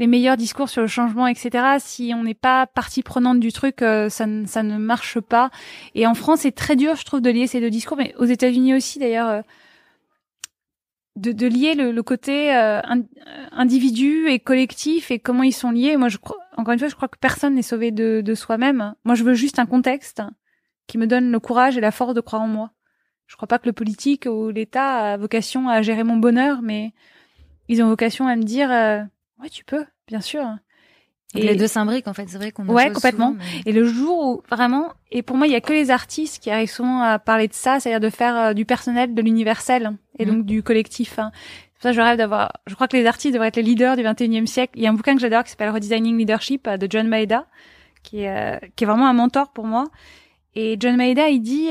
les 0.00 0.08
meilleurs 0.08 0.36
discours 0.36 0.68
sur 0.68 0.82
le 0.82 0.88
changement, 0.88 1.28
etc. 1.28 1.76
Si 1.78 2.12
on 2.16 2.24
n'est 2.24 2.34
pas 2.34 2.66
partie 2.66 3.04
prenante 3.04 3.38
du 3.38 3.52
truc, 3.52 3.80
euh, 3.82 4.08
ça, 4.08 4.26
ne, 4.26 4.44
ça 4.44 4.64
ne 4.64 4.76
marche 4.76 5.20
pas. 5.20 5.50
Et 5.94 6.06
en 6.06 6.14
France, 6.14 6.40
c'est 6.40 6.52
très 6.52 6.74
dur, 6.74 6.96
je 6.96 7.04
trouve, 7.04 7.20
de 7.20 7.30
lier 7.30 7.46
ces 7.46 7.60
deux 7.60 7.70
discours, 7.70 7.96
mais 7.96 8.12
aux 8.18 8.24
États-Unis 8.24 8.74
aussi, 8.74 8.98
d'ailleurs. 8.98 9.28
Euh, 9.28 9.42
de, 11.16 11.32
de 11.32 11.46
lier 11.46 11.74
le, 11.74 11.92
le 11.92 12.02
côté 12.02 12.54
euh, 12.54 12.80
individu 13.52 14.28
et 14.28 14.40
collectif 14.40 15.10
et 15.10 15.18
comment 15.18 15.42
ils 15.42 15.52
sont 15.52 15.70
liés. 15.70 15.96
Moi, 15.96 16.08
je 16.08 16.18
crois, 16.18 16.38
encore 16.56 16.72
une 16.72 16.78
fois, 16.78 16.88
je 16.88 16.94
crois 16.94 17.08
que 17.08 17.18
personne 17.18 17.54
n'est 17.54 17.62
sauvé 17.62 17.90
de, 17.90 18.20
de 18.20 18.34
soi-même. 18.34 18.94
Moi, 19.04 19.14
je 19.14 19.24
veux 19.24 19.34
juste 19.34 19.58
un 19.58 19.66
contexte 19.66 20.22
qui 20.86 20.98
me 20.98 21.06
donne 21.06 21.30
le 21.30 21.40
courage 21.40 21.76
et 21.76 21.80
la 21.80 21.90
force 21.92 22.14
de 22.14 22.20
croire 22.20 22.42
en 22.42 22.48
moi. 22.48 22.70
Je 23.26 23.36
crois 23.36 23.48
pas 23.48 23.58
que 23.58 23.66
le 23.66 23.72
politique 23.72 24.26
ou 24.26 24.50
l'État 24.50 25.12
a 25.12 25.16
vocation 25.16 25.68
à 25.68 25.82
gérer 25.82 26.04
mon 26.04 26.16
bonheur, 26.16 26.60
mais 26.62 26.92
ils 27.68 27.82
ont 27.82 27.88
vocation 27.88 28.26
à 28.26 28.36
me 28.36 28.42
dire, 28.42 28.70
euh, 28.70 29.00
ouais, 29.40 29.48
tu 29.48 29.64
peux, 29.64 29.84
bien 30.06 30.20
sûr. 30.20 30.44
Et 31.34 31.42
les 31.42 31.56
deux 31.56 31.66
s'imbriquent 31.66 32.08
en 32.08 32.14
fait, 32.14 32.28
c'est 32.28 32.38
vrai 32.38 32.52
qu'on 32.52 32.66
ouais 32.66 32.92
complètement. 32.92 33.36
Et 33.66 33.72
le 33.72 33.84
jour 33.84 34.26
où 34.26 34.42
vraiment, 34.50 34.92
et 35.10 35.22
pour 35.22 35.36
moi 35.36 35.46
il 35.46 35.52
y 35.52 35.56
a 35.56 35.60
que 35.60 35.72
les 35.72 35.90
artistes 35.90 36.42
qui 36.42 36.50
arrivent 36.50 36.70
souvent 36.70 37.00
à 37.00 37.18
parler 37.18 37.48
de 37.48 37.54
ça, 37.54 37.80
c'est-à-dire 37.80 38.00
de 38.00 38.14
faire 38.14 38.36
euh, 38.36 38.52
du 38.52 38.64
personnel, 38.64 39.14
de 39.14 39.22
l'universel 39.22 39.96
et 40.18 40.26
mm. 40.26 40.28
donc 40.28 40.46
du 40.46 40.62
collectif. 40.62 41.18
Hein. 41.18 41.32
C'est 41.34 41.72
pour 41.72 41.82
ça 41.82 41.90
que 41.90 41.96
je 41.96 42.00
rêve 42.00 42.18
d'avoir. 42.18 42.52
Je 42.66 42.74
crois 42.74 42.88
que 42.88 42.96
les 42.96 43.06
artistes 43.06 43.34
devraient 43.34 43.48
être 43.48 43.56
les 43.56 43.62
leaders 43.62 43.96
du 43.96 44.02
21e 44.02 44.46
siècle. 44.46 44.72
Il 44.76 44.82
y 44.82 44.86
a 44.86 44.90
un 44.90 44.94
bouquin 44.94 45.14
que 45.14 45.20
j'adore 45.20 45.44
qui 45.44 45.50
s'appelle 45.50 45.70
Redesigning 45.70 46.16
Leadership 46.16 46.66
euh, 46.66 46.76
de 46.76 46.86
John 46.88 47.08
Maeda, 47.08 47.46
qui 48.02 48.22
est 48.22 48.30
euh, 48.30 48.58
qui 48.76 48.84
est 48.84 48.86
vraiment 48.86 49.08
un 49.08 49.14
mentor 49.14 49.52
pour 49.52 49.66
moi. 49.66 49.84
Et 50.54 50.76
John 50.78 50.96
Maeda 50.96 51.28
il 51.28 51.40
dit 51.40 51.70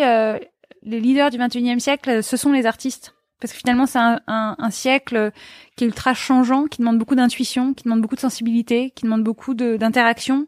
les 0.85 0.99
leaders 0.99 1.29
du 1.29 1.37
21e 1.37 1.79
siècle, 1.79 2.21
ce 2.21 2.35
sont 2.35 2.51
les 2.51 2.65
artistes 2.65 3.12
parce 3.43 3.51
que 3.51 3.59
finalement 3.59 3.85
c'est 3.85 3.99
un, 3.99 4.21
un, 4.27 4.55
un, 4.57 4.69
siècle 4.69 5.33
qui 5.75 5.83
est 5.83 5.87
ultra 5.87 6.13
changeant, 6.13 6.63
qui 6.67 6.79
demande 6.79 6.97
beaucoup 6.97 7.15
d'intuition, 7.15 7.73
qui 7.73 7.83
demande 7.83 7.99
beaucoup 7.99 8.15
de 8.15 8.21
sensibilité, 8.21 8.93
qui 8.95 9.03
demande 9.03 9.21
beaucoup 9.21 9.53
d'interaction. 9.53 10.47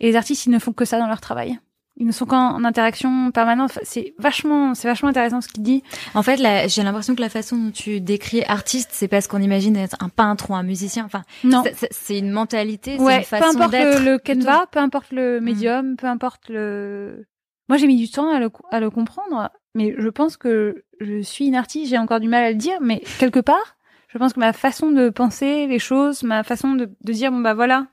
Et 0.00 0.06
les 0.06 0.16
artistes, 0.16 0.46
ils 0.46 0.50
ne 0.50 0.58
font 0.58 0.72
que 0.72 0.84
ça 0.84 0.98
dans 0.98 1.06
leur 1.06 1.20
travail. 1.20 1.60
Ils 1.96 2.08
ne 2.08 2.12
sont 2.12 2.26
qu'en 2.26 2.64
interaction 2.64 3.30
permanente. 3.30 3.78
C'est 3.84 4.14
vachement, 4.18 4.74
c'est 4.74 4.88
vachement 4.88 5.10
intéressant 5.10 5.40
ce 5.40 5.46
qu'il 5.46 5.62
dit. 5.62 5.84
En 6.14 6.24
fait, 6.24 6.40
j'ai 6.68 6.82
l'impression 6.82 7.14
que 7.14 7.20
la 7.20 7.28
façon 7.28 7.56
dont 7.56 7.70
tu 7.70 8.00
décris 8.00 8.42
artiste, 8.42 8.90
c'est 8.92 9.08
parce 9.08 9.28
qu'on 9.28 9.40
imagine 9.40 9.76
être 9.76 9.96
un 10.00 10.08
peintre 10.08 10.50
ou 10.50 10.56
un 10.56 10.64
musicien. 10.64 11.04
Enfin, 11.04 11.22
non, 11.44 11.62
c'est 11.92 12.18
une 12.18 12.32
mentalité, 12.32 12.98
ouais, 12.98 13.18
une 13.18 13.22
façon 13.22 13.58
d'être. 13.58 13.70
Peu 13.70 13.78
importe 13.78 14.00
le, 14.00 14.10
le 14.12 14.18
canevas, 14.18 14.66
peu 14.72 14.80
importe 14.80 15.12
le 15.12 15.40
mm. 15.40 15.44
médium, 15.44 15.96
peu 15.96 16.08
importe 16.08 16.48
le. 16.48 17.26
Moi, 17.68 17.78
j'ai 17.78 17.86
mis 17.86 17.96
du 17.96 18.10
temps 18.10 18.28
à 18.32 18.40
le, 18.40 18.50
à 18.72 18.80
le 18.80 18.90
comprendre, 18.90 19.50
mais 19.78 19.94
je 19.96 20.08
pense 20.08 20.36
que 20.36 20.82
je 21.00 21.22
suis 21.22 21.46
une 21.46 21.54
artiste. 21.54 21.90
J'ai 21.90 21.98
encore 21.98 22.18
du 22.18 22.28
mal 22.28 22.42
à 22.42 22.50
le 22.50 22.56
dire, 22.56 22.78
mais 22.80 23.00
quelque 23.20 23.38
part, 23.38 23.76
je 24.08 24.18
pense 24.18 24.32
que 24.32 24.40
ma 24.40 24.52
façon 24.52 24.90
de 24.90 25.08
penser 25.08 25.68
les 25.68 25.78
choses, 25.78 26.24
ma 26.24 26.42
façon 26.42 26.74
de, 26.74 26.90
dire 27.04 27.30
bon 27.30 27.38
bah 27.38 27.54
voilà, 27.54 27.86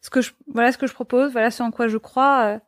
ce 0.00 0.08
que 0.08 0.22
je, 0.22 0.32
voilà 0.46 0.72
ce 0.72 0.78
que 0.78 0.86
je 0.86 0.94
propose, 0.94 1.32
voilà 1.32 1.50
ce 1.50 1.62
en 1.62 1.70
quoi 1.70 1.86
je 1.86 1.98
crois. 1.98 2.44
Euh, 2.44 2.58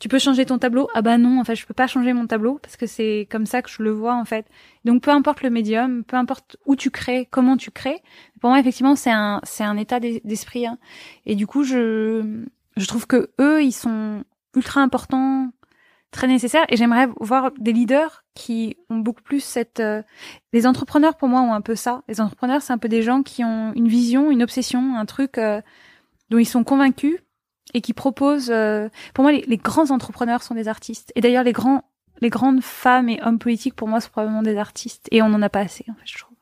tu 0.00 0.08
peux 0.08 0.18
changer 0.18 0.44
ton 0.44 0.58
tableau? 0.58 0.88
Ah 0.94 1.00
bah 1.00 1.16
non, 1.16 1.40
en 1.40 1.44
fait, 1.44 1.56
je 1.56 1.66
peux 1.66 1.74
pas 1.74 1.86
changer 1.86 2.12
mon 2.12 2.26
tableau 2.26 2.58
parce 2.62 2.76
que 2.76 2.86
c'est 2.86 3.26
comme 3.30 3.46
ça 3.46 3.62
que 3.62 3.70
je 3.70 3.82
le 3.82 3.90
vois 3.90 4.14
en 4.14 4.26
fait. 4.26 4.46
Donc 4.84 5.02
peu 5.02 5.10
importe 5.10 5.42
le 5.42 5.48
médium, 5.48 6.04
peu 6.04 6.16
importe 6.16 6.58
où 6.66 6.76
tu 6.76 6.90
crées, 6.90 7.26
comment 7.30 7.56
tu 7.56 7.70
crées, 7.70 8.02
pour 8.40 8.50
moi 8.50 8.60
effectivement 8.60 8.96
c'est 8.96 9.10
un 9.10 9.40
c'est 9.44 9.64
un 9.64 9.78
état 9.78 9.98
d'esprit. 9.98 10.66
Hein. 10.66 10.78
Et 11.24 11.34
du 11.34 11.46
coup 11.46 11.64
je 11.64 12.44
je 12.76 12.86
trouve 12.86 13.06
que 13.06 13.30
eux 13.40 13.62
ils 13.62 13.72
sont 13.72 14.24
ultra 14.54 14.82
importants, 14.82 15.50
très 16.10 16.26
nécessaires. 16.26 16.64
Et 16.68 16.76
j'aimerais 16.76 17.08
voir 17.20 17.50
des 17.58 17.72
leaders 17.72 18.24
qui 18.34 18.76
ont 18.90 18.98
beaucoup 18.98 19.22
plus 19.22 19.40
cette. 19.40 19.80
Euh, 19.80 20.02
les 20.52 20.66
entrepreneurs 20.66 21.16
pour 21.16 21.28
moi 21.28 21.40
ont 21.40 21.52
un 21.52 21.60
peu 21.60 21.74
ça. 21.74 22.02
Les 22.08 22.20
entrepreneurs 22.20 22.62
c'est 22.62 22.72
un 22.72 22.78
peu 22.78 22.88
des 22.88 23.02
gens 23.02 23.22
qui 23.22 23.44
ont 23.44 23.72
une 23.74 23.88
vision, 23.88 24.30
une 24.30 24.42
obsession, 24.42 24.96
un 24.96 25.06
truc 25.06 25.38
euh, 25.38 25.60
dont 26.30 26.38
ils 26.38 26.46
sont 26.46 26.64
convaincus 26.64 27.18
et 27.74 27.80
qui 27.80 27.92
propose. 27.92 28.50
Euh, 28.50 28.88
pour 29.14 29.22
moi, 29.22 29.32
les, 29.32 29.56
grands 29.56 29.90
entrepreneurs 29.90 30.42
sont 30.42 30.54
des 30.54 30.68
artistes. 30.68 31.12
Et 31.14 31.20
d'ailleurs, 31.20 31.44
les 31.44 31.52
grands, 31.52 31.84
les 32.20 32.30
grandes 32.30 32.62
femmes 32.62 33.08
et 33.08 33.20
hommes 33.22 33.38
politiques, 33.38 33.74
pour 33.74 33.88
moi, 33.88 34.00
sont 34.00 34.10
probablement 34.10 34.42
des 34.42 34.56
artistes. 34.56 35.06
Et 35.10 35.22
on 35.22 35.26
en 35.26 35.42
a 35.42 35.48
pas 35.48 35.60
assez, 35.60 35.84
en 35.88 35.94
fait, 35.94 36.06
je 36.06 36.18
trouve. 36.18 36.36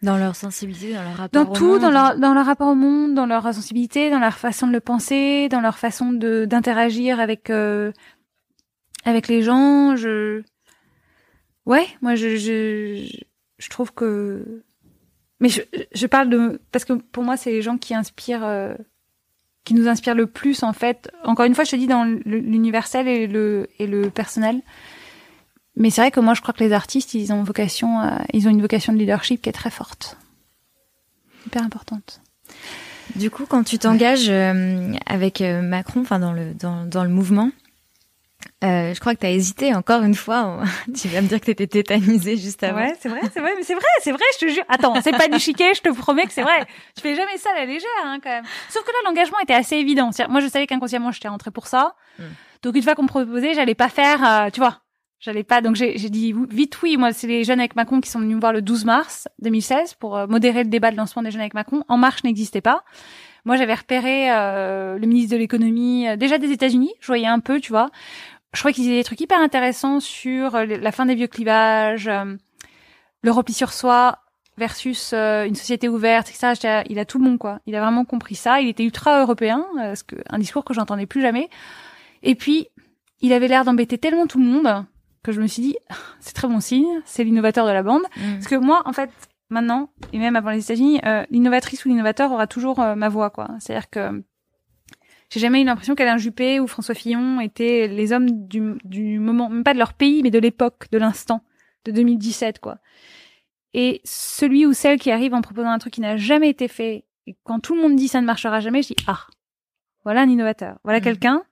Dans 0.00 0.16
leur 0.16 0.36
sensibilité, 0.36 0.94
dans 0.94 1.02
leur 1.02 1.16
rapport 1.16 1.44
dans 1.44 1.52
tout, 1.52 1.78
dans 1.80 1.90
leur 1.90 2.16
dans 2.16 2.32
leur 2.32 2.46
rapport 2.46 2.68
au 2.68 2.76
monde, 2.76 3.14
dans 3.14 3.26
leur 3.26 3.42
sensibilité, 3.52 4.10
dans 4.10 4.20
leur 4.20 4.34
façon 4.34 4.68
de 4.68 4.72
le 4.72 4.78
penser, 4.78 5.48
dans 5.48 5.60
leur 5.60 5.76
façon 5.76 6.12
de 6.12 6.44
d'interagir 6.44 7.18
avec 7.18 7.50
euh, 7.50 7.90
avec 9.04 9.28
les 9.28 9.42
gens. 9.42 9.96
Je 9.96 10.42
ouais, 11.66 11.86
moi 12.02 12.14
je 12.14 12.36
je 12.36 13.24
je 13.58 13.68
trouve 13.68 13.92
que 13.92 14.62
mais 15.40 15.48
je 15.48 15.62
je 15.92 16.06
parle 16.06 16.30
de 16.30 16.60
parce 16.72 16.84
que 16.84 16.94
pour 16.94 17.22
moi 17.22 17.36
c'est 17.36 17.50
les 17.50 17.62
gens 17.62 17.78
qui 17.78 17.94
inspirent 17.94 18.44
euh, 18.44 18.74
qui 19.64 19.74
nous 19.74 19.88
inspire 19.88 20.14
le 20.14 20.26
plus 20.26 20.62
en 20.62 20.72
fait. 20.72 21.10
Encore 21.24 21.44
une 21.44 21.54
fois, 21.54 21.64
je 21.64 21.72
te 21.72 21.76
dis 21.76 21.86
dans 21.86 22.04
l'universel 22.24 23.06
et 23.06 23.26
le 23.26 23.68
et 23.78 23.86
le 23.86 24.08
personnel. 24.08 24.62
Mais 25.76 25.90
c'est 25.90 26.00
vrai 26.00 26.10
que 26.10 26.20
moi, 26.20 26.34
je 26.34 26.40
crois 26.40 26.54
que 26.54 26.64
les 26.64 26.72
artistes, 26.72 27.14
ils 27.14 27.32
ont 27.32 27.44
vocation, 27.44 28.00
ils 28.32 28.48
ont 28.48 28.50
une 28.50 28.62
vocation 28.62 28.92
de 28.92 28.98
leadership 28.98 29.42
qui 29.42 29.48
est 29.48 29.52
très 29.52 29.70
forte, 29.70 30.16
hyper 31.46 31.62
importante. 31.62 32.20
Du 33.14 33.30
coup, 33.30 33.46
quand 33.46 33.62
tu 33.62 33.78
t'engages 33.78 34.28
euh, 34.28 34.92
avec 35.06 35.40
euh, 35.40 35.62
Macron, 35.62 36.00
enfin 36.00 36.18
dans 36.18 36.32
le 36.32 36.54
dans, 36.54 36.84
dans 36.84 37.04
le 37.04 37.10
mouvement, 37.10 37.50
euh, 38.64 38.92
je 38.92 38.98
crois 38.98 39.14
que 39.14 39.20
tu 39.20 39.26
as 39.26 39.30
hésité 39.30 39.72
encore 39.72 40.02
une 40.02 40.16
fois. 40.16 40.60
tu 41.00 41.06
vas 41.08 41.20
me 41.20 41.28
dire 41.28 41.38
que 41.38 41.44
tu 41.44 41.52
étais 41.52 41.68
tétanisée 41.68 42.36
juste 42.36 42.64
avant. 42.64 42.80
Ouais, 42.80 42.94
c'est 42.98 43.08
vrai, 43.08 43.20
c'est 43.32 43.40
vrai, 43.40 43.52
mais 43.56 43.62
c'est 43.62 43.74
vrai, 43.74 43.86
c'est 44.00 44.10
vrai, 44.10 44.24
je 44.34 44.46
te 44.46 44.52
jure. 44.52 44.64
Attends, 44.68 45.00
c'est 45.00 45.12
pas 45.12 45.28
du 45.28 45.38
chiquet, 45.38 45.74
je 45.74 45.80
te 45.80 45.90
promets 45.90 46.24
que 46.24 46.32
c'est 46.32 46.42
vrai. 46.42 46.66
Tu 46.96 47.02
fais 47.02 47.14
jamais 47.14 47.36
ça 47.36 47.50
à 47.54 47.60
la 47.60 47.66
légère, 47.66 47.88
hein, 48.04 48.18
quand 48.20 48.30
même. 48.30 48.44
Sauf 48.68 48.82
que 48.82 48.90
là, 48.90 48.98
l'engagement 49.04 49.38
était 49.40 49.54
assez 49.54 49.76
évident. 49.76 50.10
Moi, 50.28 50.40
je 50.40 50.48
savais 50.48 50.66
qu'inconsciemment, 50.66 51.12
j'étais 51.12 51.28
rentrée 51.28 51.52
pour 51.52 51.68
ça. 51.68 51.94
Hmm. 52.18 52.24
Donc, 52.64 52.74
une 52.74 52.82
fois 52.82 52.96
qu'on 52.96 53.04
me 53.04 53.08
proposait, 53.08 53.54
j'allais 53.54 53.76
pas 53.76 53.88
faire, 53.88 54.24
euh, 54.28 54.50
tu 54.50 54.58
vois, 54.58 54.80
j'allais 55.20 55.44
pas. 55.44 55.60
Donc, 55.60 55.76
j'ai 55.76 55.94
dit 55.94 56.34
vite 56.50 56.82
oui. 56.82 56.96
Moi, 56.96 57.12
c'est 57.12 57.28
les 57.28 57.44
jeunes 57.44 57.60
avec 57.60 57.76
Macron 57.76 58.00
qui 58.00 58.10
sont 58.10 58.18
venus 58.18 58.34
me 58.34 58.40
voir 58.40 58.52
le 58.52 58.60
12 58.60 58.86
mars 58.86 59.28
2016 59.40 59.94
pour 59.94 60.16
euh, 60.16 60.26
modérer 60.26 60.64
le 60.64 60.68
débat 60.68 60.90
de 60.90 60.96
lancement 60.96 61.22
des 61.22 61.30
jeunes 61.30 61.42
avec 61.42 61.54
Macron. 61.54 61.84
En 61.86 61.96
Marche 61.96 62.24
n'existait 62.24 62.60
pas. 62.60 62.82
Moi, 63.44 63.54
j'avais 63.54 63.74
repéré 63.74 64.26
le 64.28 65.06
ministre 65.06 65.32
de 65.32 65.38
l'économie, 65.38 66.06
déjà 66.18 66.36
des 66.36 66.50
États-Unis. 66.50 66.92
Je 67.00 67.06
voyais 67.06 67.28
un 67.28 67.38
peu, 67.38 67.60
tu 67.60 67.72
vois 67.72 67.88
je 68.54 68.60
crois 68.60 68.72
qu'ils 68.72 68.84
disaient 68.84 68.96
des 68.96 69.04
trucs 69.04 69.20
hyper 69.20 69.40
intéressants 69.40 70.00
sur 70.00 70.54
euh, 70.54 70.64
la 70.64 70.92
fin 70.92 71.06
des 71.06 71.14
vieux 71.14 71.26
clivages, 71.26 72.08
euh, 72.08 72.36
le 73.22 73.30
repli 73.30 73.52
sur 73.52 73.72
soi 73.72 74.18
versus 74.56 75.12
euh, 75.12 75.44
une 75.44 75.54
société 75.54 75.88
ouverte, 75.88 76.30
etc. 76.30 76.82
Il 76.88 76.98
a 76.98 77.04
tout 77.04 77.18
le 77.18 77.24
monde, 77.24 77.38
quoi. 77.38 77.60
Il 77.66 77.76
a 77.76 77.80
vraiment 77.80 78.04
compris 78.04 78.34
ça. 78.34 78.60
Il 78.60 78.68
était 78.68 78.84
ultra 78.84 79.20
européen, 79.20 79.64
ce 79.94 80.02
que, 80.02 80.16
un 80.30 80.38
discours 80.38 80.64
que 80.64 80.74
j'entendais 80.74 81.06
plus 81.06 81.20
jamais. 81.20 81.48
Et 82.22 82.34
puis, 82.34 82.68
il 83.20 83.32
avait 83.32 83.48
l'air 83.48 83.64
d'embêter 83.64 83.98
tellement 83.98 84.26
tout 84.26 84.38
le 84.38 84.46
monde 84.46 84.84
que 85.22 85.30
je 85.30 85.40
me 85.40 85.46
suis 85.46 85.62
dit, 85.62 85.76
c'est 86.20 86.34
très 86.34 86.48
bon 86.48 86.60
signe, 86.60 86.88
c'est 87.04 87.22
l'innovateur 87.24 87.66
de 87.66 87.72
la 87.72 87.82
bande. 87.82 88.02
Mm. 88.16 88.34
Parce 88.34 88.48
que 88.48 88.56
moi, 88.56 88.82
en 88.86 88.92
fait, 88.92 89.10
maintenant, 89.50 89.90
et 90.12 90.18
même 90.18 90.34
avant 90.34 90.50
les 90.50 90.64
États-Unis, 90.64 91.00
l'innovatrice 91.30 91.84
ou 91.84 91.88
l'innovateur 91.90 92.32
aura 92.32 92.46
toujours 92.46 92.78
ma 92.78 93.08
voix, 93.08 93.30
quoi. 93.30 93.48
C'est-à-dire 93.60 93.90
que 93.90 94.24
j'ai 95.30 95.40
jamais 95.40 95.60
eu 95.60 95.64
l'impression 95.64 95.94
qu'Alain 95.94 96.16
Juppé 96.16 96.58
ou 96.60 96.66
François 96.66 96.94
Fillon 96.94 97.40
étaient 97.40 97.86
les 97.86 98.12
hommes 98.12 98.46
du, 98.48 98.74
du 98.84 99.18
moment, 99.18 99.50
même 99.50 99.64
pas 99.64 99.74
de 99.74 99.78
leur 99.78 99.92
pays, 99.92 100.22
mais 100.22 100.30
de 100.30 100.38
l'époque, 100.38 100.86
de 100.90 100.98
l'instant, 100.98 101.42
de 101.84 101.92
2017, 101.92 102.60
quoi. 102.60 102.78
Et 103.74 104.00
celui 104.04 104.64
ou 104.64 104.72
celle 104.72 104.98
qui 104.98 105.10
arrive 105.10 105.34
en 105.34 105.42
proposant 105.42 105.70
un 105.70 105.78
truc 105.78 105.94
qui 105.94 106.00
n'a 106.00 106.16
jamais 106.16 106.48
été 106.48 106.66
fait, 106.66 107.04
et 107.26 107.36
quand 107.44 107.60
tout 107.60 107.74
le 107.74 107.82
monde 107.82 107.96
dit 107.96 108.08
ça 108.08 108.22
ne 108.22 108.26
marchera 108.26 108.60
jamais, 108.60 108.82
je 108.82 108.88
dis, 108.88 108.96
ah, 109.06 109.26
voilà 110.04 110.22
un 110.22 110.28
innovateur. 110.28 110.78
Voilà 110.84 111.00
mmh. 111.00 111.04
quelqu'un 111.04 111.42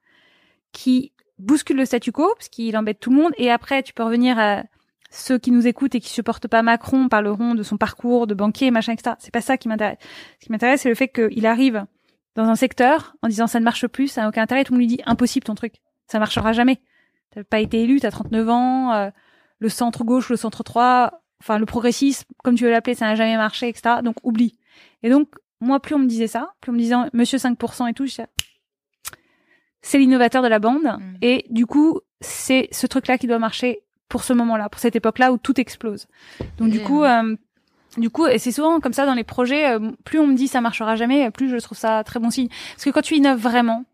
qui 0.73 1.13
bouscule 1.39 1.77
le 1.77 1.85
statu 1.85 2.13
quo, 2.13 2.33
parce 2.35 2.49
qu'il 2.49 2.75
embête 2.79 2.99
tout 2.99 3.11
le 3.11 3.17
monde, 3.17 3.33
et 3.37 3.51
après, 3.51 3.83
tu 3.83 3.93
peux 3.93 4.03
revenir 4.03 4.39
à 4.39 4.63
ceux 5.11 5.39
qui 5.39 5.51
nous 5.51 5.67
écoutent 5.67 5.95
et 5.95 6.01
qui 6.01 6.09
supportent 6.09 6.49
pas 6.49 6.63
Macron 6.63 7.09
parleront 7.09 7.55
de 7.55 7.63
son 7.63 7.77
parcours 7.77 8.27
de 8.27 8.35
banquier, 8.35 8.71
machin, 8.71 8.93
etc. 8.93 9.17
C'est 9.19 9.33
pas 9.33 9.43
ça 9.43 9.59
qui 9.59 9.69
m'intéresse. 9.69 9.99
Ce 10.41 10.47
qui 10.47 10.53
m'intéresse, 10.53 10.81
c'est 10.81 10.89
le 10.89 10.95
fait 10.95 11.09
qu'il 11.09 11.47
arrive 11.47 11.87
dans 12.37 12.45
un 12.45 12.55
secteur 12.55 13.17
en 13.23 13.29
disant 13.29 13.47
ça 13.47 13.59
ne 13.59 13.65
marche 13.65 13.87
plus, 13.89 14.09
ça 14.09 14.23
n'a 14.23 14.29
aucun 14.29 14.43
intérêt, 14.43 14.63
tout 14.63 14.73
le 14.73 14.79
monde 14.79 14.89
lui 14.89 14.97
dit 14.97 15.03
impossible 15.07 15.45
ton 15.45 15.55
truc, 15.55 15.81
ça 16.07 16.19
marchera 16.19 16.53
jamais. 16.53 16.81
T'as 17.35 17.43
pas 17.43 17.61
été 17.61 17.83
élu, 17.83 17.99
t'as 17.99 18.11
39 18.11 18.49
ans, 18.49 18.93
euh, 18.93 19.11
le 19.59 19.69
centre 19.69 20.05
gauche, 20.05 20.29
le 20.29 20.37
centre 20.37 20.63
droit, 20.63 21.23
enfin 21.41 21.59
le 21.59 21.67
progressisme, 21.67 22.27
comme 22.45 22.55
tu 22.55 22.65
veux 22.65 22.71
l'appeler, 22.71 22.95
ça 22.95 23.07
n'a 23.07 23.15
jamais 23.15 23.37
marché, 23.37 23.69
etc. 23.69 23.97
Donc 24.03 24.17
oublie. 24.23 24.59
Et 25.03 25.11
donc 25.11 25.29
moi, 25.61 25.81
plus 25.81 25.95
on 25.95 25.99
me 25.99 26.07
disait 26.07 26.27
ça, 26.27 26.53
plus 26.61 26.71
on 26.71 26.75
me 26.75 26.79
disait 26.79 26.95
Monsieur 27.13 27.39
5% 27.39 27.89
et 27.89 27.95
tout, 27.95 28.07
c'est 29.83 29.99
l'innovateur 29.99 30.43
de 30.43 30.49
la 30.49 30.59
bande. 30.59 30.85
Mm. 30.85 31.17
Et 31.23 31.47
du 31.51 31.67
coup, 31.67 32.01
c'est 32.21 32.69
ce 32.71 32.87
truc-là 32.87 33.19
qui 33.19 33.27
doit 33.27 33.39
marcher 33.39 33.81
pour 34.09 34.23
ce 34.23 34.33
moment-là, 34.35 34.69
pour 34.69 34.81
cette 34.81 34.97
époque-là 34.97 35.33
où 35.33 35.39
tout 35.39 35.59
explose. 35.61 36.07
Donc 36.59 36.71
du 36.71 36.81
coup, 36.81 37.03
euh, 37.03 37.37
du 37.97 38.11
coup, 38.11 38.27
et 38.27 38.39
c'est 38.39 38.53
souvent 38.53 38.81
comme 38.81 38.93
ça 38.93 39.07
dans 39.07 39.15
les 39.15 39.25
projets, 39.25 39.71
euh, 39.71 39.91
plus 40.05 40.19
on 40.19 40.27
me 40.27 40.35
dit 40.35 40.49
ça 40.49 40.61
marchera 40.61 40.97
jamais, 40.97 41.31
plus 41.31 41.49
je 41.49 41.57
trouve 41.57 41.79
ça 41.79 42.05
très 42.05 42.21
bon 42.21 42.31
signe. 42.31 42.49
Parce 42.73 42.85
que 42.85 42.91
quand 42.91 43.03
tu 43.03 43.17
innoves 43.17 43.41
vraiment, 43.41 43.85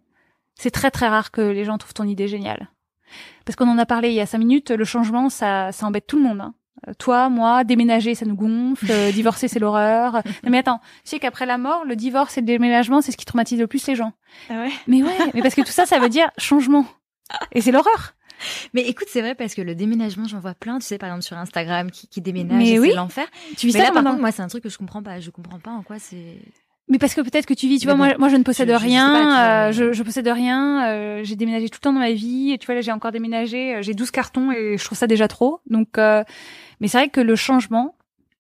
c'est 0.54 0.70
très 0.70 0.90
très 0.90 1.08
rare 1.08 1.30
que 1.30 1.40
les 1.40 1.64
gens 1.64 1.78
trouvent 1.78 1.94
ton 1.94 2.04
idée 2.04 2.28
géniale. 2.28 2.68
Parce 3.44 3.56
qu'on 3.56 3.68
en 3.68 3.78
a 3.78 3.86
parlé 3.86 4.08
il 4.08 4.14
y 4.14 4.20
a 4.20 4.26
cinq 4.26 4.38
minutes, 4.38 4.70
le 4.70 4.84
changement, 4.84 5.28
ça, 5.28 5.72
ça 5.72 5.86
embête 5.86 6.06
tout 6.06 6.16
le 6.16 6.24
monde. 6.24 6.40
Hein. 6.40 6.54
Euh, 6.88 6.92
toi, 6.98 7.28
moi, 7.28 7.64
déménager, 7.64 8.14
ça 8.14 8.26
nous 8.26 8.34
gonfle, 8.34 8.90
euh, 8.90 9.12
divorcer, 9.12 9.48
c'est 9.48 9.58
l'horreur. 9.58 10.22
mais 10.44 10.58
attends, 10.58 10.80
tu 11.04 11.10
sais 11.10 11.18
qu'après 11.18 11.46
la 11.46 11.58
mort, 11.58 11.84
le 11.84 11.96
divorce 11.96 12.36
et 12.38 12.40
le 12.40 12.46
déménagement, 12.46 13.00
c'est 13.00 13.12
ce 13.12 13.16
qui 13.16 13.24
traumatise 13.24 13.58
le 13.58 13.66
plus 13.66 13.86
les 13.86 13.94
gens. 13.94 14.12
Ah 14.50 14.62
ouais? 14.62 14.72
Mais 14.86 15.02
ouais, 15.02 15.16
mais 15.34 15.42
parce 15.42 15.54
que 15.54 15.62
tout 15.62 15.72
ça, 15.72 15.86
ça 15.86 15.98
veut 15.98 16.08
dire 16.08 16.30
changement. 16.38 16.86
Et 17.52 17.60
c'est 17.60 17.72
l'horreur. 17.72 18.14
Mais 18.74 18.82
écoute, 18.82 19.08
c'est 19.10 19.20
vrai 19.20 19.34
parce 19.34 19.54
que 19.54 19.62
le 19.62 19.74
déménagement, 19.74 20.26
j'en 20.26 20.40
vois 20.40 20.54
plein, 20.54 20.78
tu 20.78 20.86
sais, 20.86 20.98
par 20.98 21.08
exemple 21.08 21.24
sur 21.24 21.36
Instagram, 21.36 21.90
qui, 21.90 22.08
qui 22.08 22.20
déménagent, 22.20 22.64
c'est 22.64 22.94
l'enfer. 22.94 23.26
Tu 23.56 23.66
vis 23.66 23.74
mais 23.74 23.80
ça 23.80 23.86
là, 23.86 23.92
par 23.92 24.04
contre, 24.04 24.20
moi, 24.20 24.32
c'est 24.32 24.42
un 24.42 24.48
truc 24.48 24.62
que 24.64 24.70
je 24.70 24.78
comprends 24.78 25.02
pas. 25.02 25.20
Je 25.20 25.30
comprends 25.30 25.58
pas 25.58 25.70
en 25.70 25.82
quoi 25.82 25.98
c'est. 25.98 26.38
Mais 26.88 26.98
parce 26.98 27.14
que 27.14 27.20
peut-être 27.20 27.46
que 27.46 27.54
tu 27.54 27.68
vis, 27.68 27.78
tu 27.78 27.86
vois, 27.86 27.94
moi, 27.94 28.18
moi, 28.18 28.28
je 28.28 28.36
ne 28.36 28.42
possède 28.42 28.70
rien, 28.70 29.68
euh, 29.68 29.72
je, 29.72 29.92
je, 29.92 30.02
possède 30.02 30.26
rien, 30.28 30.86
euh, 30.88 31.20
j'ai 31.22 31.36
déménagé 31.36 31.68
tout 31.68 31.78
le 31.80 31.84
temps 31.84 31.92
dans 31.92 32.00
ma 32.00 32.12
vie, 32.12 32.52
et 32.52 32.58
tu 32.58 32.66
vois, 32.66 32.74
là, 32.74 32.80
j'ai 32.80 32.92
encore 32.92 33.12
déménagé, 33.12 33.76
euh, 33.76 33.82
j'ai 33.82 33.94
12 33.94 34.10
cartons 34.10 34.50
et 34.52 34.76
je 34.76 34.84
trouve 34.84 34.98
ça 34.98 35.06
déjà 35.06 35.28
trop. 35.28 35.60
Donc, 35.70 35.96
euh, 35.96 36.24
mais 36.80 36.88
c'est 36.88 36.98
vrai 36.98 37.08
que 37.08 37.20
le 37.20 37.36
changement, 37.36 37.96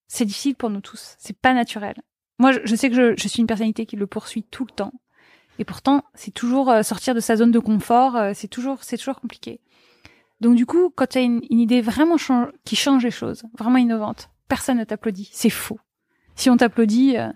c'est 0.08 0.24
difficile 0.24 0.54
pour 0.54 0.70
nous 0.70 0.80
tous. 0.80 1.14
C'est 1.18 1.36
pas 1.36 1.54
naturel. 1.54 1.94
Moi, 2.38 2.52
je, 2.52 2.58
je 2.64 2.74
sais 2.74 2.90
que 2.90 2.96
je, 2.96 3.14
je, 3.16 3.28
suis 3.28 3.40
une 3.40 3.46
personnalité 3.46 3.86
qui 3.86 3.96
le 3.96 4.06
poursuit 4.06 4.42
tout 4.42 4.66
le 4.66 4.74
temps. 4.74 4.92
Et 5.58 5.64
pourtant, 5.64 6.02
c'est 6.14 6.34
toujours 6.34 6.74
sortir 6.82 7.14
de 7.14 7.20
sa 7.20 7.36
zone 7.36 7.52
de 7.52 7.58
confort, 7.58 8.18
c'est 8.34 8.48
toujours, 8.48 8.82
c'est 8.82 8.96
toujours 8.96 9.20
compliqué. 9.20 9.60
Donc 10.42 10.56
du 10.56 10.66
coup, 10.66 10.90
quand 10.90 11.06
tu 11.06 11.18
as 11.18 11.20
une, 11.20 11.40
idée 11.50 11.80
vraiment 11.80 12.16
qui 12.64 12.74
change 12.74 13.04
les 13.04 13.12
choses, 13.12 13.44
vraiment 13.56 13.76
innovante, 13.78 14.28
personne 14.48 14.76
ne 14.78 14.84
t'applaudit. 14.84 15.30
C'est 15.32 15.50
faux. 15.50 15.78
Si 16.34 16.50
on 16.50 16.56
t'applaudit, 16.56 17.16
euh, 17.16 17.28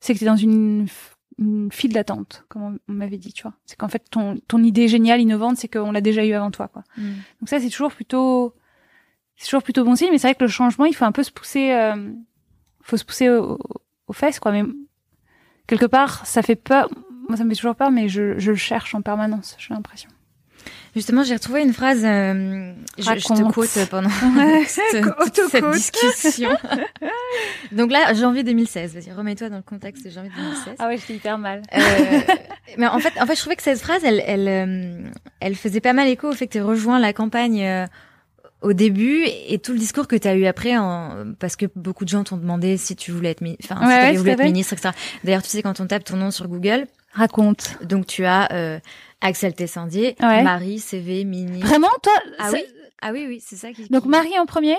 c'est 0.00 0.14
que 0.14 0.18
tu 0.18 0.24
es 0.24 0.26
dans 0.26 0.36
une, 0.36 0.88
file 1.70 1.92
d'attente, 1.92 2.44
comme 2.48 2.78
on, 2.88 2.92
m'avait 2.92 3.18
dit, 3.18 3.34
tu 3.34 3.42
vois. 3.42 3.52
C'est 3.66 3.76
qu'en 3.76 3.88
fait, 3.88 4.04
ton, 4.10 4.38
ton 4.48 4.62
idée 4.62 4.88
géniale, 4.88 5.20
innovante, 5.20 5.58
c'est 5.58 5.68
qu'on 5.68 5.92
l'a 5.92 6.00
déjà 6.00 6.24
eu 6.24 6.32
avant 6.32 6.50
toi, 6.50 6.68
quoi. 6.68 6.82
Mm. 6.96 7.12
Donc 7.40 7.48
ça, 7.48 7.60
c'est 7.60 7.68
toujours 7.68 7.92
plutôt... 7.92 8.54
c'est 9.36 9.44
toujours 9.44 9.62
plutôt 9.62 9.84
bon 9.84 9.94
signe. 9.94 10.08
Mais 10.10 10.16
c'est 10.16 10.28
vrai 10.28 10.34
que 10.34 10.44
le 10.44 10.48
changement, 10.48 10.86
il 10.86 10.94
faut 10.94 11.04
un 11.04 11.12
peu 11.12 11.22
se 11.22 11.30
pousser, 11.30 11.72
euh, 11.72 12.10
faut 12.80 12.96
se 12.96 13.04
pousser 13.04 13.28
aux, 13.28 13.58
fesses, 14.12 14.40
quoi. 14.40 14.52
Mais 14.52 14.62
quelque 15.66 15.86
part, 15.86 16.24
ça 16.24 16.40
fait 16.40 16.56
peur. 16.56 16.88
Moi, 17.28 17.36
ça 17.36 17.44
me 17.44 17.50
fait 17.50 17.56
toujours 17.56 17.76
peur, 17.76 17.90
mais 17.90 18.08
je, 18.08 18.38
je 18.38 18.50
le 18.50 18.56
cherche 18.56 18.94
en 18.94 19.02
permanence. 19.02 19.56
J'ai 19.58 19.74
l'impression. 19.74 20.08
Justement, 20.94 21.22
j'ai 21.22 21.34
retrouvé 21.34 21.62
une 21.62 21.72
phrase. 21.72 22.02
Euh, 22.04 22.72
je, 22.98 23.04
je, 23.04 23.10
te 23.10 23.52
quote 23.52 23.88
pendant 23.90 24.10
cette, 24.66 25.04
cette 25.50 25.70
discussion. 25.70 26.50
Donc 27.72 27.92
là, 27.92 28.12
janvier 28.14 28.42
2016. 28.42 28.94
Vas-y, 28.94 29.12
remets-toi 29.12 29.50
dans 29.50 29.56
le 29.56 29.62
contexte 29.62 30.04
de 30.04 30.10
janvier 30.10 30.30
2016. 30.36 30.74
Ah 30.78 30.88
ouais, 30.88 30.96
j'étais 30.96 31.14
hyper 31.14 31.38
mal. 31.38 31.62
Euh, 31.72 31.80
mais 32.76 32.88
en 32.88 32.98
fait, 32.98 33.12
en 33.20 33.26
fait, 33.26 33.34
je 33.34 33.40
trouvais 33.40 33.56
que 33.56 33.62
cette 33.62 33.80
phrase, 33.80 34.02
elle, 34.04 34.22
elle, 34.26 34.48
euh, 34.48 35.10
elle 35.40 35.54
faisait 35.54 35.80
pas 35.80 35.92
mal 35.92 36.08
écho 36.08 36.28
au 36.28 36.32
fait 36.32 36.46
que 36.46 36.52
tu 36.52 36.62
rejoint 36.62 36.98
la 36.98 37.12
campagne 37.12 37.64
euh, 37.64 37.86
au 38.60 38.72
début 38.72 39.24
et 39.24 39.58
tout 39.58 39.72
le 39.72 39.78
discours 39.78 40.08
que 40.08 40.16
tu 40.16 40.26
as 40.26 40.34
eu 40.34 40.46
après, 40.46 40.76
en, 40.76 41.34
parce 41.38 41.56
que 41.56 41.66
beaucoup 41.76 42.04
de 42.04 42.10
gens 42.10 42.24
t'ont 42.24 42.36
demandé 42.36 42.76
si 42.76 42.96
tu 42.96 43.12
voulais 43.12 43.30
être, 43.30 43.42
enfin, 43.64 44.06
si 44.06 44.12
tu 44.12 44.18
voulu 44.18 44.30
être 44.30 44.42
ministre, 44.42 44.72
etc. 44.72 44.90
D'ailleurs, 45.24 45.42
tu 45.42 45.48
sais, 45.48 45.62
quand 45.62 45.78
on 45.80 45.86
tape 45.86 46.04
ton 46.04 46.16
nom 46.16 46.30
sur 46.30 46.48
Google, 46.48 46.86
raconte. 47.12 47.76
Donc 47.82 48.06
tu 48.06 48.24
as 48.24 48.52
euh, 48.52 48.78
Axel 49.20 49.54
Tessandier, 49.54 50.16
Marie, 50.20 50.78
CV, 50.78 51.24
ministre. 51.24 51.66
Vraiment, 51.66 51.90
toi 52.02 52.12
Ah 52.38 52.50
oui, 52.52 52.64
ah 53.02 53.12
oui, 53.12 53.26
oui, 53.28 53.42
c'est 53.44 53.56
ça 53.56 53.72
qui. 53.72 53.88
Donc 53.88 54.04
Marie 54.04 54.38
en 54.38 54.46
premier. 54.46 54.76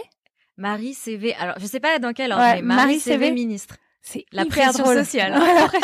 Marie, 0.57 0.93
CV. 0.93 1.33
Alors, 1.35 1.55
je 1.59 1.65
sais 1.65 1.79
pas 1.79 1.99
dans 1.99 2.13
quel 2.13 2.31
ordre. 2.31 2.43
mais 2.55 2.61
Marie, 2.61 2.99
CV, 2.99 3.31
ministre. 3.31 3.75
C'est 4.03 4.25
la 4.31 4.45
pression 4.45 4.83
drôle. 4.83 4.97
sociale. 4.97 5.39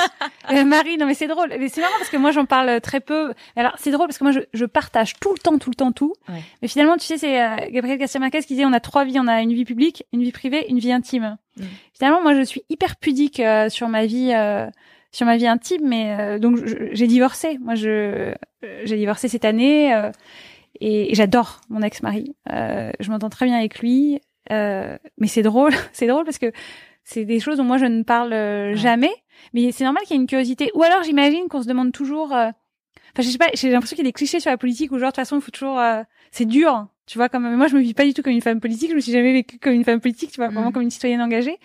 euh, 0.51 0.63
Marie, 0.63 0.97
non 0.97 1.05
mais 1.05 1.13
c'est 1.13 1.27
drôle. 1.27 1.49
Mais 1.59 1.69
c'est 1.69 1.81
marrant 1.81 1.93
parce 1.99 2.09
que 2.09 2.17
moi 2.17 2.31
j'en 2.31 2.45
parle 2.45 2.81
très 2.81 2.99
peu. 2.99 3.33
Alors 3.55 3.73
c'est 3.77 3.91
drôle 3.91 4.07
parce 4.07 4.17
que 4.17 4.23
moi 4.23 4.33
je, 4.33 4.39
je, 4.53 4.65
partage 4.65 5.13
tout 5.19 5.31
le 5.33 5.37
temps, 5.37 5.59
tout 5.59 5.69
le 5.69 5.75
temps, 5.75 5.91
tout. 5.91 6.13
Ouais. 6.27 6.41
Mais 6.63 6.67
finalement, 6.67 6.97
tu 6.97 7.05
sais, 7.05 7.19
c'est 7.19 7.39
euh, 7.39 7.55
Gabriel 7.69 7.99
Garcia 7.99 8.19
Marquez 8.19 8.41
qui 8.41 8.55
disait 8.55 8.65
on 8.65 8.73
a 8.73 8.79
trois 8.79 9.05
vies, 9.05 9.19
on 9.19 9.27
a 9.27 9.41
une 9.43 9.53
vie 9.53 9.65
publique, 9.65 10.03
une 10.13 10.23
vie 10.23 10.31
privée, 10.31 10.65
une 10.67 10.79
vie 10.79 10.91
intime. 10.91 11.37
Mm. 11.57 11.63
Finalement, 11.93 12.23
moi 12.23 12.33
je 12.33 12.41
suis 12.41 12.63
hyper 12.69 12.95
pudique 12.95 13.39
euh, 13.39 13.69
sur 13.69 13.87
ma 13.87 14.07
vie. 14.07 14.33
Euh, 15.17 15.25
sur 15.25 15.25
ma 15.25 15.37
vie 15.37 15.47
intime, 15.47 15.81
mais 15.83 16.15
euh, 16.19 16.39
donc 16.39 16.59
j'ai 16.91 17.07
divorcé. 17.07 17.57
Moi, 17.59 17.75
je 17.75 17.89
euh, 17.89 18.35
j'ai 18.83 18.97
divorcé 18.97 19.27
cette 19.27 19.45
année 19.45 19.93
euh, 19.93 20.11
et, 20.79 21.11
et 21.11 21.15
j'adore 21.15 21.61
mon 21.69 21.81
ex-mari. 21.81 22.35
je 22.47 23.09
m'entends 23.09 23.29
très 23.29 23.45
bien 23.45 23.57
avec 23.57 23.79
lui, 23.79 24.21
mais 24.49 25.27
c'est 25.27 25.41
drôle, 25.41 25.73
c'est 25.91 26.07
drôle 26.07 26.23
parce 26.23 26.37
que 26.37 26.51
c'est 27.03 27.25
des 27.25 27.39
choses 27.39 27.57
dont 27.57 27.63
moi 27.63 27.77
je 27.77 27.85
ne 27.85 28.03
parle 28.03 28.75
jamais. 28.75 29.11
Mais 29.53 29.71
c'est 29.71 29.83
normal 29.83 30.03
qu'il 30.03 30.15
y 30.15 30.19
ait 30.19 30.21
une 30.21 30.27
curiosité. 30.27 30.71
Ou 30.73 30.83
alors 30.83 31.03
j'imagine 31.03 31.47
qu'on 31.47 31.61
se 31.61 31.67
demande 31.67 31.91
toujours. 31.91 32.31
Enfin, 32.31 32.53
je 33.19 33.23
sais 33.23 33.37
pas. 33.37 33.47
J'ai 33.53 33.69
l'impression 33.69 33.95
qu'il 33.95 34.03
y 34.03 34.07
a 34.07 34.09
des 34.09 34.13
clichés 34.13 34.39
sur 34.39 34.51
la 34.51 34.57
politique 34.57 34.91
où 34.91 34.99
genre 34.99 35.07
de 35.07 35.11
toute 35.11 35.15
façon 35.15 35.37
il 35.37 35.41
faut 35.41 35.51
toujours. 35.51 35.81
c'est 36.31 36.45
dur. 36.45 36.87
Tu 37.05 37.17
vois, 37.17 37.29
comme 37.29 37.55
moi 37.55 37.67
je 37.67 37.75
me 37.75 37.81
vis 37.81 37.93
pas 37.93 38.03
du 38.03 38.13
tout 38.13 38.21
comme 38.21 38.33
une 38.33 38.41
femme 38.41 38.59
politique. 38.59 38.89
Je 38.89 38.95
me 38.95 38.99
suis 38.99 39.13
jamais 39.13 39.31
vécue 39.31 39.57
comme 39.59 39.73
une 39.73 39.85
femme 39.85 40.01
politique. 40.01 40.31
Tu 40.31 40.37
vois, 40.37 40.49
vraiment 40.49 40.69
mmh. 40.69 40.73
comme 40.73 40.83
une 40.83 40.91
citoyenne 40.91 41.21
engagée 41.21 41.57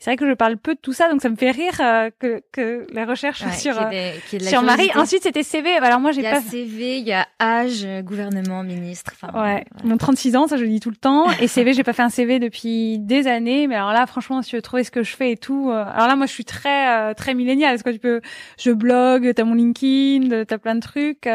c'est 0.00 0.08
vrai 0.08 0.16
que 0.16 0.26
je 0.26 0.32
parle 0.32 0.56
peu 0.56 0.74
de 0.74 0.80
tout 0.80 0.94
ça, 0.94 1.10
donc 1.10 1.20
ça 1.20 1.28
me 1.28 1.36
fait 1.36 1.50
rire 1.50 1.78
euh, 1.78 2.08
que, 2.18 2.42
que 2.52 2.86
la 2.90 3.04
recherche 3.04 3.44
sur 3.58 3.78
euh, 3.78 4.12
sur 4.40 4.62
Marie. 4.62 4.90
Ensuite, 4.94 5.24
c'était 5.24 5.42
CV. 5.42 5.76
Alors 5.76 6.00
moi, 6.00 6.10
j'ai 6.10 6.22
pas. 6.22 6.28
Il 6.28 6.32
y 6.32 6.36
a 6.36 6.40
CV, 6.40 6.98
il 7.00 7.06
y 7.06 7.12
a 7.12 7.28
âge, 7.38 7.86
gouvernement, 8.02 8.62
ministre. 8.62 9.12
Enfin, 9.20 9.38
ouais. 9.38 9.66
Mon 9.84 9.98
36 9.98 10.36
ans, 10.36 10.46
ça 10.46 10.56
je 10.56 10.62
le 10.62 10.70
dis 10.70 10.80
tout 10.80 10.88
le 10.88 10.96
temps. 10.96 11.26
Et 11.42 11.48
CV, 11.48 11.74
j'ai 11.74 11.82
pas 11.82 11.92
fait 11.92 12.00
un 12.00 12.08
CV 12.08 12.38
depuis 12.38 12.98
des 12.98 13.26
années. 13.26 13.66
Mais 13.66 13.74
alors 13.74 13.92
là, 13.92 14.06
franchement, 14.06 14.40
si 14.40 14.48
tu 14.48 14.56
veux 14.56 14.62
trouver 14.62 14.84
ce 14.84 14.90
que 14.90 15.02
je 15.02 15.14
fais 15.14 15.32
et 15.32 15.36
tout. 15.36 15.68
Euh, 15.68 15.84
alors 15.84 16.08
là, 16.08 16.16
moi, 16.16 16.24
je 16.24 16.32
suis 16.32 16.46
très 16.46 17.14
très 17.14 17.34
milléniale. 17.34 17.72
Parce 17.74 17.82
que 17.82 17.90
tu 17.90 17.98
peux, 17.98 18.22
je 18.58 18.70
blogue, 18.70 19.34
t'as 19.34 19.44
mon 19.44 19.54
LinkedIn, 19.54 20.44
t'as 20.46 20.56
plein 20.56 20.76
de 20.76 20.80
trucs. 20.80 21.28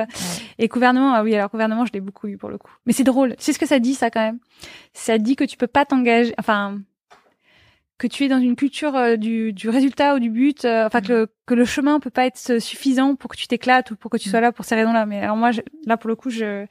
Et 0.57 0.67
gouvernement, 0.69 1.13
ah 1.13 1.21
oui, 1.21 1.35
alors 1.35 1.51
gouvernement, 1.51 1.85
je 1.85 1.93
l'ai 1.93 2.01
beaucoup 2.01 2.27
eu 2.27 2.37
pour 2.37 2.49
le 2.49 2.57
coup. 2.57 2.71
Mais 2.87 2.93
c'est 2.93 3.03
drôle. 3.03 3.35
C'est 3.37 3.53
ce 3.53 3.59
que 3.59 3.67
ça 3.67 3.77
dit, 3.77 3.93
ça 3.93 4.09
quand 4.09 4.21
même? 4.21 4.39
Ça 4.93 5.19
dit 5.19 5.35
que 5.35 5.43
tu 5.43 5.55
peux 5.55 5.67
pas 5.67 5.85
t'engager. 5.85 6.33
Enfin 6.39 6.79
que 7.97 8.07
tu 8.07 8.25
es 8.25 8.27
dans 8.27 8.39
une 8.39 8.55
culture 8.55 8.95
euh, 8.95 9.15
du, 9.15 9.53
du, 9.53 9.69
résultat 9.69 10.15
ou 10.15 10.19
du 10.19 10.29
but, 10.29 10.65
euh, 10.65 10.85
enfin 10.85 11.01
que, 11.01 11.07
le, 11.07 11.27
que 11.45 11.53
le 11.53 11.63
chemin 11.63 11.99
peut 11.99 12.09
pas 12.09 12.25
être 12.25 12.59
suffisant 12.59 13.15
pour 13.15 13.29
que 13.29 13.37
tu 13.37 13.47
t'éclates 13.47 13.91
ou 13.91 13.95
pour 13.95 14.11
que 14.11 14.17
tu 14.17 14.29
sois 14.29 14.41
là 14.41 14.51
pour 14.51 14.65
ces 14.65 14.75
raisons-là. 14.75 15.05
Mais 15.05 15.21
alors 15.21 15.37
moi, 15.37 15.51
là 15.85 15.97
pour 15.97 16.09
le 16.09 16.15
coup, 16.15 16.29
je 16.29 16.65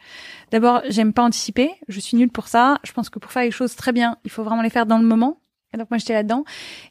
d'abord 0.50 0.82
j'aime 0.88 1.12
pas 1.12 1.22
anticiper, 1.22 1.70
je 1.88 1.98
suis 2.00 2.16
nulle 2.16 2.30
pour 2.30 2.48
ça. 2.48 2.78
Je 2.84 2.92
pense 2.92 3.08
que 3.08 3.18
pour 3.18 3.32
faire 3.32 3.42
les 3.42 3.50
choses 3.50 3.74
très 3.74 3.92
bien, 3.92 4.18
il 4.24 4.30
faut 4.30 4.44
vraiment 4.44 4.62
les 4.62 4.70
faire 4.70 4.86
dans 4.86 4.98
le 4.98 5.06
moment. 5.06 5.40
Et 5.72 5.76
donc 5.76 5.90
moi 5.90 5.98
j'étais 5.98 6.12
là-dedans. 6.12 6.44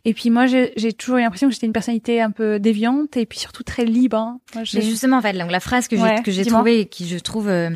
Et 0.04 0.14
puis 0.14 0.30
moi 0.30 0.46
j'ai 0.48 0.94
toujours 0.94 1.18
eu 1.18 1.22
l'impression 1.22 1.48
que 1.48 1.54
j'étais 1.54 1.68
une 1.68 1.74
personnalité 1.74 2.20
un 2.20 2.32
peu 2.32 2.60
déviante 2.60 3.16
et 3.18 3.26
puis 3.26 3.40
surtout 3.40 3.64
très 3.64 3.86
libre. 3.86 4.18
Hein. 4.18 4.40
Mais 4.56 4.82
justement 4.82 5.18
en 5.18 5.22
fait, 5.22 5.34
donc 5.34 5.52
la 5.52 5.60
phrase 5.60 5.88
que 5.88 5.96
j'ai 5.96 6.22
que 6.24 6.32
j'ai 6.32 6.46
trouvée 6.46 6.82
et 6.82 6.86
qui 6.86 7.08
je 7.08 7.20
trouve 7.20 7.50
euh, 7.50 7.70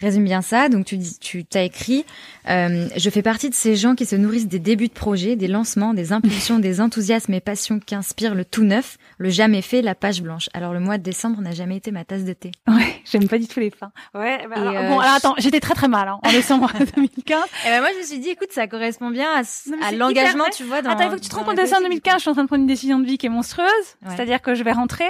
résume 0.00 0.24
bien 0.24 0.42
ça. 0.42 0.68
Donc 0.68 0.84
tu 0.86 0.96
dis, 0.96 1.18
tu 1.18 1.44
t'as 1.44 1.62
écrit, 1.62 2.04
euh, 2.48 2.88
je 2.96 3.10
fais 3.10 3.22
partie 3.22 3.50
de 3.50 3.54
ces 3.54 3.76
gens 3.76 3.94
qui 3.94 4.06
se 4.06 4.16
nourrissent 4.16 4.48
des 4.48 4.58
débuts 4.58 4.88
de 4.88 4.92
projets, 4.92 5.36
des 5.36 5.48
lancements, 5.48 5.94
des 5.94 6.12
impulsions, 6.12 6.58
des 6.58 6.80
enthousiasmes 6.80 7.34
et 7.34 7.40
passions 7.40 7.80
qui 7.80 7.94
inspirent 7.94 8.34
le 8.34 8.44
tout 8.44 8.64
neuf, 8.64 8.98
le 9.18 9.30
jamais 9.30 9.62
fait, 9.62 9.82
la 9.82 9.94
page 9.94 10.22
blanche. 10.22 10.48
Alors 10.54 10.72
le 10.72 10.80
mois 10.80 10.98
de 10.98 11.02
décembre 11.02 11.40
n'a 11.40 11.52
jamais 11.52 11.76
été 11.76 11.90
ma 11.90 12.04
tasse 12.04 12.24
de 12.24 12.32
thé. 12.32 12.50
Ouais, 12.68 13.00
j'aime 13.10 13.28
pas 13.28 13.38
du 13.38 13.46
tout 13.46 13.60
les 13.60 13.70
fins. 13.70 13.92
Ouais. 14.14 14.46
Bah, 14.48 14.56
alors, 14.56 14.76
euh, 14.76 14.88
bon, 14.88 14.98
alors 15.00 15.14
attends, 15.14 15.34
j'étais 15.38 15.60
très 15.60 15.74
très 15.74 15.88
mal 15.88 16.08
hein, 16.08 16.18
en 16.22 16.32
décembre 16.32 16.70
2015. 16.96 17.44
Et 17.66 17.68
ben 17.68 17.80
moi 17.80 17.90
je 17.94 17.98
me 17.98 18.04
suis 18.04 18.18
dit, 18.18 18.30
écoute, 18.30 18.52
ça 18.52 18.66
correspond 18.66 19.10
bien 19.10 19.28
à, 19.30 19.42
à 19.86 19.92
l'engagement, 19.92 20.44
tu 20.54 20.64
vois. 20.64 20.82
Dans, 20.82 20.90
attends, 20.90 21.04
il 21.04 21.10
faut 21.10 21.16
que 21.16 21.22
tu 21.22 21.28
te 21.28 21.36
rends 21.36 21.44
compte 21.44 21.58
de 21.58 21.66
ça 21.66 21.78
en 21.78 21.82
2015. 21.82 22.14
Je 22.14 22.20
suis 22.20 22.30
en 22.30 22.34
train 22.34 22.42
de 22.42 22.48
prendre 22.48 22.62
une 22.62 22.66
décision 22.66 22.98
de 22.98 23.06
vie 23.06 23.18
qui 23.18 23.26
est 23.26 23.30
monstrueuse. 23.30 23.68
C'est-à-dire 24.08 24.40
que 24.40 24.54
je 24.54 24.64
vais 24.64 24.72
rentrer, 24.72 25.08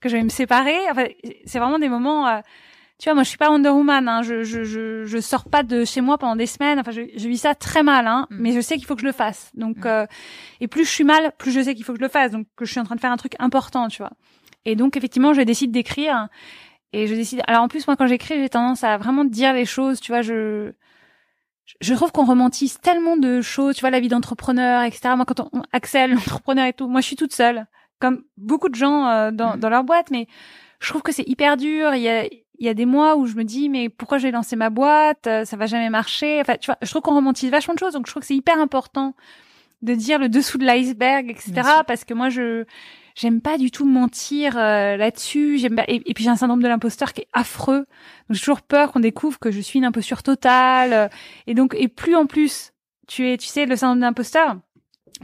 que 0.00 0.08
je 0.08 0.16
vais 0.16 0.22
me 0.22 0.28
séparer. 0.28 0.76
Enfin, 0.90 1.06
c'est 1.44 1.58
vraiment 1.58 1.78
des 1.78 1.88
moments. 1.88 2.26
Euh, 2.28 2.40
tu 3.02 3.08
vois, 3.08 3.14
moi, 3.14 3.24
je 3.24 3.30
suis 3.30 3.38
pas 3.38 3.50
Wonder 3.50 3.70
Woman. 3.70 4.08
Hein. 4.08 4.22
Je, 4.22 4.44
je, 4.44 4.62
je, 4.62 5.04
je 5.04 5.18
sors 5.18 5.46
pas 5.46 5.64
de 5.64 5.84
chez 5.84 6.00
moi 6.00 6.18
pendant 6.18 6.36
des 6.36 6.46
semaines. 6.46 6.78
Enfin, 6.78 6.92
je, 6.92 7.00
je 7.16 7.28
vis 7.28 7.38
ça 7.38 7.56
très 7.56 7.82
mal, 7.82 8.06
hein. 8.06 8.28
Mm. 8.30 8.36
Mais 8.38 8.52
je 8.52 8.60
sais 8.60 8.76
qu'il 8.76 8.86
faut 8.86 8.94
que 8.94 9.00
je 9.00 9.06
le 9.06 9.12
fasse. 9.12 9.50
Donc, 9.54 9.78
mm. 9.78 9.86
euh, 9.86 10.06
et 10.60 10.68
plus 10.68 10.84
je 10.84 10.90
suis 10.90 11.02
mal, 11.02 11.32
plus 11.36 11.50
je 11.50 11.60
sais 11.60 11.74
qu'il 11.74 11.84
faut 11.84 11.94
que 11.94 11.98
je 11.98 12.04
le 12.04 12.08
fasse. 12.08 12.30
Donc, 12.30 12.46
que 12.54 12.64
je 12.64 12.70
suis 12.70 12.78
en 12.78 12.84
train 12.84 12.94
de 12.94 13.00
faire 13.00 13.10
un 13.10 13.16
truc 13.16 13.34
important, 13.40 13.88
tu 13.88 14.02
vois. 14.02 14.12
Et 14.64 14.76
donc, 14.76 14.96
effectivement, 14.96 15.32
je 15.32 15.42
décide 15.42 15.72
d'écrire. 15.72 16.28
Et 16.92 17.08
je 17.08 17.14
décide. 17.16 17.42
Alors, 17.48 17.62
en 17.62 17.66
plus, 17.68 17.88
moi, 17.88 17.96
quand 17.96 18.06
j'écris, 18.06 18.36
j'ai 18.38 18.48
tendance 18.48 18.84
à 18.84 18.98
vraiment 18.98 19.24
dire 19.24 19.52
les 19.52 19.64
choses. 19.64 20.00
Tu 20.00 20.12
vois, 20.12 20.22
je 20.22 20.72
je 21.80 21.94
trouve 21.94 22.12
qu'on 22.12 22.24
romantise 22.24 22.78
tellement 22.78 23.16
de 23.16 23.40
choses. 23.40 23.74
Tu 23.74 23.80
vois, 23.80 23.90
la 23.90 23.98
vie 23.98 24.06
d'entrepreneur, 24.10 24.84
etc. 24.84 25.14
Moi, 25.16 25.24
quand 25.24 25.40
on, 25.40 25.62
Axel, 25.72 26.12
l'entrepreneur 26.14 26.66
et 26.66 26.72
tout, 26.72 26.86
moi, 26.86 27.00
je 27.00 27.06
suis 27.06 27.16
toute 27.16 27.32
seule, 27.32 27.66
comme 27.98 28.22
beaucoup 28.36 28.68
de 28.68 28.76
gens 28.76 29.08
euh, 29.08 29.32
dans, 29.32 29.56
mm. 29.56 29.58
dans 29.58 29.70
leur 29.70 29.82
boîte. 29.82 30.12
Mais 30.12 30.28
je 30.78 30.88
trouve 30.88 31.02
que 31.02 31.10
c'est 31.10 31.26
hyper 31.26 31.56
dur. 31.56 31.96
Il 31.96 32.02
y 32.02 32.08
a 32.08 32.26
il 32.62 32.66
y 32.66 32.68
a 32.68 32.74
des 32.74 32.86
mois 32.86 33.16
où 33.16 33.26
je 33.26 33.34
me 33.34 33.42
dis 33.42 33.68
mais 33.68 33.88
pourquoi 33.88 34.18
j'ai 34.18 34.30
lancé 34.30 34.54
ma 34.54 34.70
boîte? 34.70 35.26
Euh, 35.26 35.44
ça 35.44 35.56
va 35.56 35.66
jamais 35.66 35.90
marcher. 35.90 36.40
Enfin 36.40 36.54
tu 36.60 36.66
vois 36.66 36.78
je 36.80 36.88
trouve 36.88 37.02
qu'on 37.02 37.14
romantise 37.14 37.50
vachement 37.50 37.74
de 37.74 37.80
choses. 37.80 37.94
Donc 37.94 38.06
je 38.06 38.12
trouve 38.12 38.20
que 38.20 38.26
c'est 38.28 38.36
hyper 38.36 38.60
important 38.60 39.16
de 39.82 39.96
dire 39.96 40.20
le 40.20 40.28
dessous 40.28 40.58
de 40.58 40.64
l'iceberg 40.64 41.28
etc 41.28 41.68
parce 41.88 42.04
que 42.04 42.14
moi 42.14 42.28
je 42.28 42.64
j'aime 43.16 43.40
pas 43.40 43.58
du 43.58 43.72
tout 43.72 43.84
mentir 43.84 44.56
euh, 44.56 44.96
là-dessus. 44.96 45.58
J'aime 45.58 45.74
pas... 45.74 45.82
et, 45.88 45.98
puis 46.14 46.22
j'ai 46.22 46.30
un 46.30 46.36
syndrome 46.36 46.62
de 46.62 46.68
l'imposteur 46.68 47.12
qui 47.12 47.22
est 47.22 47.28
affreux. 47.32 47.78
Donc 47.78 47.86
j'ai 48.30 48.38
toujours 48.38 48.62
peur 48.62 48.92
qu'on 48.92 49.00
découvre 49.00 49.40
que 49.40 49.50
je 49.50 49.60
suis 49.60 49.80
une 49.80 49.84
imposture 49.84 50.22
totale. 50.22 50.92
Euh, 50.92 51.08
et 51.48 51.54
donc 51.54 51.74
et 51.76 51.88
plus 51.88 52.14
en 52.14 52.26
plus 52.26 52.72
tu 53.08 53.28
es 53.28 53.38
tu 53.38 53.48
sais 53.48 53.66
le 53.66 53.74
syndrome 53.74 53.98
de 53.98 54.04
l'imposteur 54.04 54.54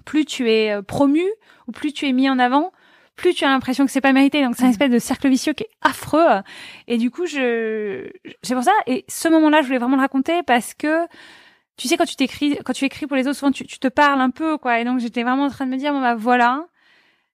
plus 0.04 0.24
tu 0.24 0.50
es 0.50 0.82
promu 0.82 1.22
ou 1.68 1.72
plus 1.72 1.92
tu 1.92 2.08
es 2.08 2.12
mis 2.12 2.28
en 2.28 2.40
avant 2.40 2.72
plus 3.18 3.34
tu 3.34 3.44
as 3.44 3.48
l'impression 3.48 3.84
que 3.84 3.92
c'est 3.92 4.00
pas 4.00 4.14
mérité. 4.14 4.42
Donc 4.42 4.54
c'est 4.56 4.62
un 4.62 4.68
mm. 4.68 4.70
espèce 4.70 4.90
de 4.90 4.98
cercle 4.98 5.28
vicieux 5.28 5.52
qui 5.52 5.64
est 5.64 5.70
affreux. 5.82 6.40
Et 6.86 6.96
du 6.96 7.10
coup, 7.10 7.26
je, 7.26 8.08
c'est 8.42 8.54
pour 8.54 8.64
ça. 8.64 8.72
Et 8.86 9.04
ce 9.08 9.28
moment-là, 9.28 9.60
je 9.60 9.66
voulais 9.66 9.78
vraiment 9.78 9.96
le 9.96 10.02
raconter 10.02 10.42
parce 10.42 10.72
que 10.72 11.06
tu 11.76 11.88
sais 11.88 11.96
quand 11.96 12.06
tu 12.06 12.16
t'écris, 12.16 12.58
quand 12.64 12.72
tu 12.72 12.84
écris 12.84 13.06
pour 13.06 13.16
les 13.16 13.28
autres, 13.28 13.38
souvent 13.38 13.52
tu, 13.52 13.66
te 13.66 13.88
parles 13.88 14.20
un 14.20 14.30
peu, 14.30 14.56
quoi. 14.56 14.80
Et 14.80 14.84
donc 14.84 15.00
j'étais 15.00 15.22
vraiment 15.22 15.44
en 15.44 15.50
train 15.50 15.66
de 15.66 15.70
me 15.70 15.76
dire 15.76 15.92
bon 15.92 16.00
bah 16.00 16.14
voilà, 16.14 16.66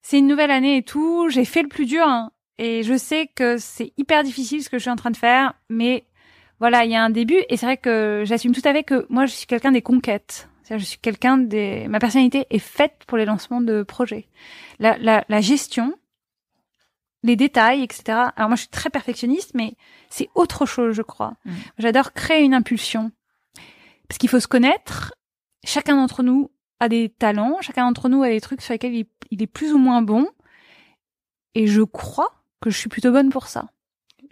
c'est 0.01 0.19
une 0.19 0.27
nouvelle 0.27 0.51
année 0.51 0.77
et 0.77 0.83
tout. 0.83 1.29
J'ai 1.29 1.45
fait 1.45 1.61
le 1.61 1.69
plus 1.69 1.85
dur 1.85 2.07
hein. 2.07 2.31
et 2.57 2.83
je 2.83 2.97
sais 2.97 3.29
que 3.33 3.57
c'est 3.57 3.93
hyper 3.97 4.23
difficile 4.23 4.63
ce 4.63 4.69
que 4.69 4.77
je 4.77 4.83
suis 4.83 4.91
en 4.91 4.95
train 4.95 5.11
de 5.11 5.17
faire, 5.17 5.53
mais 5.69 6.05
voilà, 6.59 6.85
il 6.85 6.91
y 6.91 6.95
a 6.95 7.03
un 7.03 7.09
début 7.09 7.41
et 7.49 7.57
c'est 7.57 7.65
vrai 7.65 7.77
que 7.77 8.23
j'assume 8.25 8.53
tout 8.53 8.61
à 8.65 8.73
fait 8.73 8.83
que 8.83 9.05
moi 9.09 9.25
je 9.25 9.33
suis 9.33 9.47
quelqu'un 9.47 9.71
des 9.71 9.81
conquêtes 9.81 10.47
je 10.69 10.77
suis 10.77 10.97
quelqu'un 10.97 11.37
des, 11.37 11.87
ma 11.87 11.99
personnalité 11.99 12.45
est 12.49 12.59
faite 12.59 13.03
pour 13.07 13.17
les 13.17 13.25
lancements 13.25 13.61
de 13.61 13.83
projets. 13.83 14.27
La, 14.79 14.97
la, 14.97 15.23
la 15.29 15.41
gestion, 15.41 15.93
les 17.23 17.35
détails, 17.35 17.83
etc. 17.83 18.03
Alors 18.35 18.49
moi, 18.49 18.55
je 18.55 18.61
suis 18.61 18.69
très 18.69 18.89
perfectionniste, 18.89 19.51
mais 19.53 19.75
c'est 20.09 20.29
autre 20.35 20.65
chose, 20.65 20.95
je 20.95 21.01
crois. 21.01 21.35
Mm. 21.45 21.51
J'adore 21.79 22.13
créer 22.13 22.43
une 22.43 22.53
impulsion. 22.53 23.11
Parce 24.07 24.17
qu'il 24.17 24.29
faut 24.29 24.39
se 24.39 24.47
connaître. 24.47 25.13
Chacun 25.63 25.95
d'entre 25.95 26.23
nous 26.23 26.51
a 26.79 26.89
des 26.89 27.09
talents. 27.09 27.57
Chacun 27.61 27.85
d'entre 27.85 28.09
nous 28.09 28.23
a 28.23 28.29
des 28.29 28.41
trucs 28.41 28.61
sur 28.61 28.73
lesquels 28.73 28.93
il, 28.93 29.07
il 29.31 29.41
est 29.41 29.47
plus 29.47 29.73
ou 29.73 29.77
moins 29.77 30.01
bon. 30.01 30.27
Et 31.55 31.67
je 31.67 31.81
crois 31.81 32.31
que 32.61 32.69
je 32.69 32.77
suis 32.77 32.89
plutôt 32.89 33.11
bonne 33.11 33.29
pour 33.29 33.47
ça. 33.47 33.69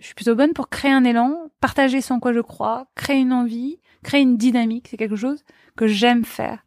Je 0.03 0.07
suis 0.07 0.15
plutôt 0.15 0.35
bonne 0.35 0.51
pour 0.51 0.67
créer 0.67 0.91
un 0.91 1.05
élan, 1.05 1.49
partager 1.61 2.01
sans 2.01 2.19
quoi 2.19 2.33
je 2.33 2.41
crois, 2.41 2.87
créer 2.93 3.21
une 3.21 3.31
envie, 3.31 3.79
créer 4.03 4.19
une 4.19 4.35
dynamique. 4.35 4.89
C'est 4.89 4.97
quelque 4.97 5.15
chose 5.15 5.45
que 5.77 5.87
j'aime 5.87 6.25
faire. 6.25 6.65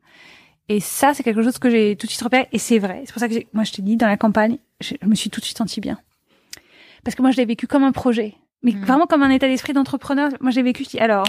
Et 0.70 0.80
ça, 0.80 1.12
c'est 1.12 1.22
quelque 1.22 1.42
chose 1.42 1.58
que 1.58 1.68
j'ai 1.68 1.96
tout 1.96 2.06
de 2.06 2.10
suite 2.10 2.22
repéré. 2.22 2.48
Et 2.52 2.58
c'est 2.58 2.78
vrai. 2.78 3.02
C'est 3.04 3.12
pour 3.12 3.20
ça 3.20 3.28
que 3.28 3.34
moi, 3.52 3.62
je 3.64 3.72
te 3.72 3.82
dis, 3.82 3.98
dans 3.98 4.06
la 4.06 4.16
campagne, 4.16 4.56
je, 4.80 4.94
me 5.04 5.14
suis 5.14 5.28
tout 5.28 5.40
de 5.40 5.44
suite 5.44 5.58
sentie 5.58 5.82
bien. 5.82 6.00
Parce 7.04 7.14
que 7.14 7.20
moi, 7.20 7.30
je 7.30 7.36
l'ai 7.36 7.44
vécu 7.44 7.66
comme 7.66 7.84
un 7.84 7.92
projet. 7.92 8.36
Mais 8.62 8.72
mm. 8.72 8.80
vraiment 8.80 9.06
comme 9.06 9.22
un 9.22 9.28
état 9.28 9.48
d'esprit 9.48 9.74
d'entrepreneur. 9.74 10.30
Moi, 10.40 10.50
j'ai 10.50 10.62
vécu, 10.62 10.84
je 10.84 10.88
dis, 10.88 10.98
alors, 10.98 11.28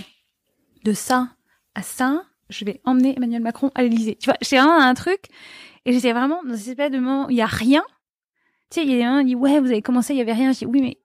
de 0.85 0.93
ça 0.93 1.27
à 1.75 1.81
ça, 1.81 2.23
je 2.49 2.63
vais 2.63 2.79
emmener 2.85 3.17
Emmanuel 3.17 3.41
Macron 3.41 3.69
à 3.75 3.83
l'Élysée. 3.83 4.15
Tu 4.15 4.29
vois, 4.29 4.37
j'ai 4.41 4.57
un, 4.57 4.69
un 4.69 4.93
truc 4.93 5.25
et 5.83 5.91
j'étais 5.91 6.13
vraiment 6.13 6.41
dans 6.45 6.55
cette 6.55 6.69
espèce 6.69 6.91
de 6.91 6.99
moment, 6.99 7.27
il 7.27 7.35
y 7.35 7.41
a 7.41 7.45
rien. 7.47 7.83
Tu 8.71 8.79
sais, 8.79 8.87
il 8.87 8.95
y 8.95 9.03
a 9.03 9.11
un 9.11 9.19
qui 9.23 9.27
dit 9.27 9.35
ouais, 9.35 9.59
vous 9.59 9.67
avez 9.67 9.81
commencé, 9.81 10.13
il 10.13 10.17
y 10.17 10.21
avait 10.21 10.31
rien. 10.31 10.53
Je 10.53 10.59
dis 10.59 10.65
oui, 10.65 10.79
mais 10.81 10.97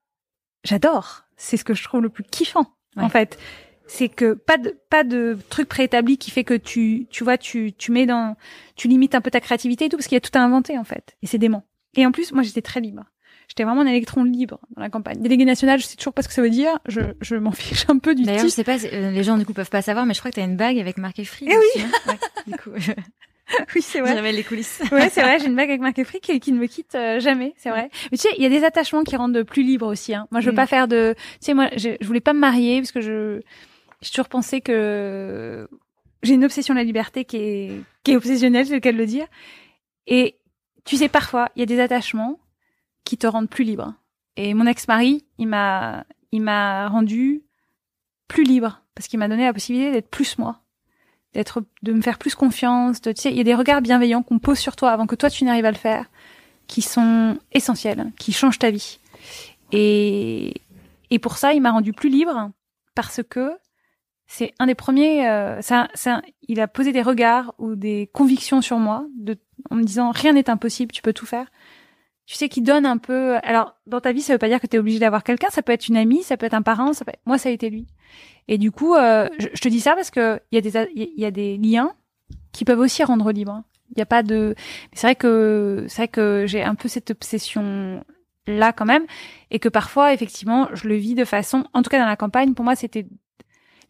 j'adore. 0.65 1.25
C'est 1.37 1.57
ce 1.57 1.65
que 1.65 1.75
je 1.75 1.83
trouve 1.83 2.03
le 2.03 2.09
plus 2.09 2.25
kiffant 2.25 2.67
en 2.97 3.09
fait. 3.09 3.39
C'est 3.87 4.09
que 4.09 4.35
pas 4.35 4.59
de 4.59 4.79
pas 4.91 5.05
de 5.05 5.37
truc 5.51 5.69
préétabli 5.69 6.17
qui 6.17 6.31
fait 6.31 6.45
que 6.45 6.55
tu 6.55 7.07
tu 7.11 7.25
vois 7.25 7.37
tu 7.37 7.73
tu 7.73 7.91
mets 7.91 8.07
dans 8.07 8.37
tu 8.77 8.89
limites 8.89 9.15
un 9.15 9.21
peu 9.21 9.31
ta 9.31 9.41
créativité 9.41 9.87
et 9.87 9.89
tout 9.89 9.97
parce 9.97 10.07
qu'il 10.07 10.17
y 10.17 10.19
a 10.19 10.21
tout 10.21 10.37
à 10.39 10.41
inventer 10.41 10.79
en 10.79 10.85
fait 10.85 11.17
et 11.23 11.27
c'est 11.27 11.39
dément. 11.39 11.65
Et 11.97 12.07
en 12.07 12.13
plus 12.13 12.33
moi 12.33 12.43
j'étais 12.43 12.63
très 12.63 12.81
libre. 12.81 13.05
J'étais 13.49 13.65
vraiment 13.65 13.83
un 13.83 13.87
électron 13.87 14.25
libre 14.25 14.61
dans 14.77 14.81
la 14.81 14.89
campagne. 14.89 15.21
Délégué 15.21 15.45
national, 15.45 15.79
je 15.79 15.85
sais 15.85 15.97
toujours 15.97 16.15
pas 16.15 16.23
ce 16.23 16.29
que 16.29 16.33
ça 16.33 16.41
veut 16.41 16.49
dire. 16.49 16.79
Je, 16.87 17.01
je 17.21 17.37
m'en 17.37 17.51
fiche 17.53 17.85
un 17.89 17.99
peu 17.99 18.15
du 18.15 18.23
D'ailleurs, 18.23 18.45
je 18.45 18.49
sais 18.49 18.65
pas, 18.65 18.83
euh, 18.83 19.11
les 19.11 19.23
gens 19.23 19.37
du 19.37 19.45
coup 19.45 19.53
peuvent 19.53 19.69
pas 19.69 19.83
savoir, 19.83 20.07
mais 20.07 20.15
je 20.15 20.21
crois 20.21 20.31
que 20.31 20.37
tu 20.37 20.41
as 20.41 20.45
une 20.45 20.57
bague 20.57 20.79
avec 20.79 20.97
marqué 20.97 21.25
Free. 21.25 21.49
Eh 21.51 21.55
oui. 21.55 21.85
Hein. 22.07 22.15
du 22.47 22.55
coup, 22.55 22.71
oui, 23.75 23.83
c'est 23.83 24.01
vrai. 24.01 24.15
J'avais 24.15 24.33
les 24.33 24.45
coulisses. 24.45 24.83
ouais, 24.93 25.09
c'est 25.09 25.23
vrai. 25.23 25.39
J'ai 25.39 25.47
une 25.47 25.57
bague 25.57 25.69
avec 25.69 25.81
marqué 25.81 26.05
Free 26.05 26.21
qui, 26.21 26.41
qui 26.41 26.53
ne 26.53 26.59
me 26.59 26.67
quitte 26.67 26.95
euh, 26.95 27.21
jamais. 27.21 27.55
C'est 27.57 27.71
vrai. 27.71 27.91
Mais 28.11 28.19
tu 28.19 28.29
sais, 28.29 28.35
il 28.37 28.43
y 28.43 28.47
a 28.47 28.49
des 28.49 28.65
attachements 28.65 29.05
qui 29.05 29.17
rendent 29.17 29.43
plus 29.43 29.63
libre 29.63 29.87
aussi. 29.87 30.15
Hein. 30.15 30.27
Moi, 30.31 30.41
je 30.41 30.47
veux 30.47 30.53
mm. 30.53 30.57
pas 30.57 30.67
faire 30.67 30.89
de. 30.89 31.15
Tu 31.17 31.39
sais, 31.41 31.55
moi, 31.55 31.69
je, 31.77 31.91
je 32.01 32.07
voulais 32.07 32.21
pas 32.21 32.33
me 32.33 32.41
marier 32.41 32.81
parce 32.81 32.93
que 32.93 33.01
je 33.01 33.41
j'ai 34.01 34.11
toujours 34.11 34.29
pensé 34.29 34.61
que 34.61 35.69
j'ai 36.23 36.35
une 36.35 36.45
obsession 36.45 36.75
de 36.75 36.79
la 36.79 36.85
liberté 36.85 37.25
qui 37.25 37.37
est 37.37 37.81
qui 38.05 38.13
est 38.13 38.17
obsessionnelle, 38.17 38.67
c'est 38.67 38.75
le 38.75 38.81
cas 38.81 38.93
de 38.93 38.99
le 38.99 39.07
dire. 39.07 39.27
Et 40.07 40.37
tu 40.85 40.97
sais, 40.97 41.09
parfois, 41.09 41.49
il 41.55 41.61
y 41.61 41.63
a 41.63 41.67
des 41.67 41.81
attachements 41.81 42.41
qui 43.05 43.17
te 43.19 43.27
rendent 43.27 43.51
plus 43.51 43.65
libre. 43.65 43.95
Et 44.37 44.55
mon 44.55 44.67
ex-mari, 44.67 45.25
il 45.39 45.47
m'a, 45.47 46.05
il 46.33 46.43
m'a 46.43 46.89
rendu 46.89 47.43
plus 48.29 48.45
libre 48.45 48.83
parce 48.95 49.09
qu'il 49.09 49.19
m'a 49.19 49.29
donné 49.29 49.45
la 49.45 49.53
possibilité 49.53 49.93
d'être 49.93 50.11
plus 50.11 50.39
moi, 50.39 50.62
d'être, 51.35 51.65
de 51.83 51.93
me 51.93 52.03
faire 52.03 52.19
plus 52.19 52.35
confiance. 52.35 53.01
De, 53.01 53.13
tu 53.13 53.23
sais, 53.23 53.31
il 53.31 53.37
y 53.37 53.41
a 53.41 53.45
des 53.45 53.55
regards 53.55 53.83
bienveillants 53.83 54.23
qu'on 54.23 54.39
pose 54.39 54.59
sur 54.59 54.77
toi 54.77 54.91
avant 54.91 55.07
que 55.07 55.15
toi 55.15 55.31
tu 55.31 55.45
n'arrives 55.45 55.65
à 55.65 55.71
le 55.71 55.77
faire, 55.77 56.07
qui 56.67 56.83
sont 56.83 57.39
essentiels, 57.53 58.13
qui 58.19 58.33
changent 58.33 58.59
ta 58.59 58.71
vie. 58.71 58.99
Et 59.73 60.55
et 61.13 61.19
pour 61.19 61.37
ça, 61.37 61.53
il 61.53 61.61
m'a 61.61 61.73
rendu 61.73 61.93
plus 61.93 62.09
libre 62.09 62.51
parce 62.95 63.21
que 63.23 63.53
c'est 64.27 64.55
un 64.59 64.65
des 64.65 64.75
premiers. 64.75 65.29
Euh, 65.29 65.61
ça, 65.61 65.89
ça, 65.93 66.23
il 66.49 66.59
a 66.59 66.67
posé 66.67 66.91
des 66.91 67.03
regards 67.03 67.55
ou 67.59 67.77
des 67.77 68.09
convictions 68.15 68.63
sur 68.63 68.79
moi, 68.79 69.05
de, 69.15 69.37
en 69.69 69.77
me 69.77 69.85
disant 69.85 70.11
rien 70.11 70.33
n'est 70.33 70.49
impossible, 70.49 70.91
tu 70.91 71.03
peux 71.03 71.13
tout 71.13 71.27
faire 71.27 71.49
tu 72.27 72.35
sais, 72.37 72.49
qui 72.49 72.63
donne 72.63 72.87
un 72.87 72.99
peu. 72.99 73.37
Alors, 73.43 73.75
dans 73.87 74.01
ta 74.01 74.13
vie, 74.13 74.23
ça 74.23 74.33
veut 74.33 74.39
pas 74.39 74.49
dire 74.49 74.61
que 74.61 74.67
tu 74.67 74.77
es 74.77 74.79
obligé 74.79 74.99
d'avoir 74.99 75.25
quelqu'un. 75.25 75.49
Ça 75.51 75.63
peut 75.63 75.73
être 75.73 75.89
une 75.89 75.97
amie, 75.97 76.23
ça 76.23 76.37
peut 76.37 76.47
être 76.47 76.55
un 76.55 76.63
parent. 76.63 76.93
Ça 76.93 77.05
peut... 77.05 77.13
Moi, 77.27 77.39
ça 77.39 77.49
a 77.49 77.53
été 77.53 77.69
lui. 77.69 77.87
Et 78.49 78.59
du 78.59 78.71
coup, 78.71 78.95
euh, 78.95 79.29
je, 79.39 79.61
te 79.61 79.69
dis 79.69 79.81
ça 79.81 79.95
parce 79.95 80.11
que 80.11 80.41
il 80.51 80.57
y 80.57 80.59
a 80.59 80.61
des 80.61 81.11
y 81.17 81.25
a 81.25 81.31
des 81.31 81.57
liens 81.57 81.93
qui 82.53 82.65
peuvent 82.65 82.79
aussi 82.79 83.03
rendre 83.05 83.33
libre. 83.33 83.63
Il 83.91 83.95
n'y 83.99 84.03
a 84.03 84.07
pas 84.07 84.23
de. 84.23 84.55
C'est 84.93 85.07
vrai 85.07 85.17
que 85.17 85.85
c'est 85.89 85.97
vrai 85.97 86.09
que 86.09 86.45
j'ai 86.47 86.63
un 86.63 86.75
peu 86.75 86.89
cette 86.89 87.11
obsession 87.11 88.05
là 88.47 88.73
quand 88.73 88.85
même, 88.85 89.05
et 89.51 89.59
que 89.59 89.69
parfois, 89.69 90.13
effectivement, 90.13 90.69
je 90.73 90.89
le 90.89 90.97
vis 90.97 91.15
de 91.15 91.25
façon. 91.25 91.65
En 91.75 91.83
tout 91.83 91.91
cas, 91.91 91.99
dans 91.99 92.07
la 92.07 92.17
campagne, 92.17 92.55
pour 92.55 92.65
moi, 92.65 92.75
c'était 92.75 93.07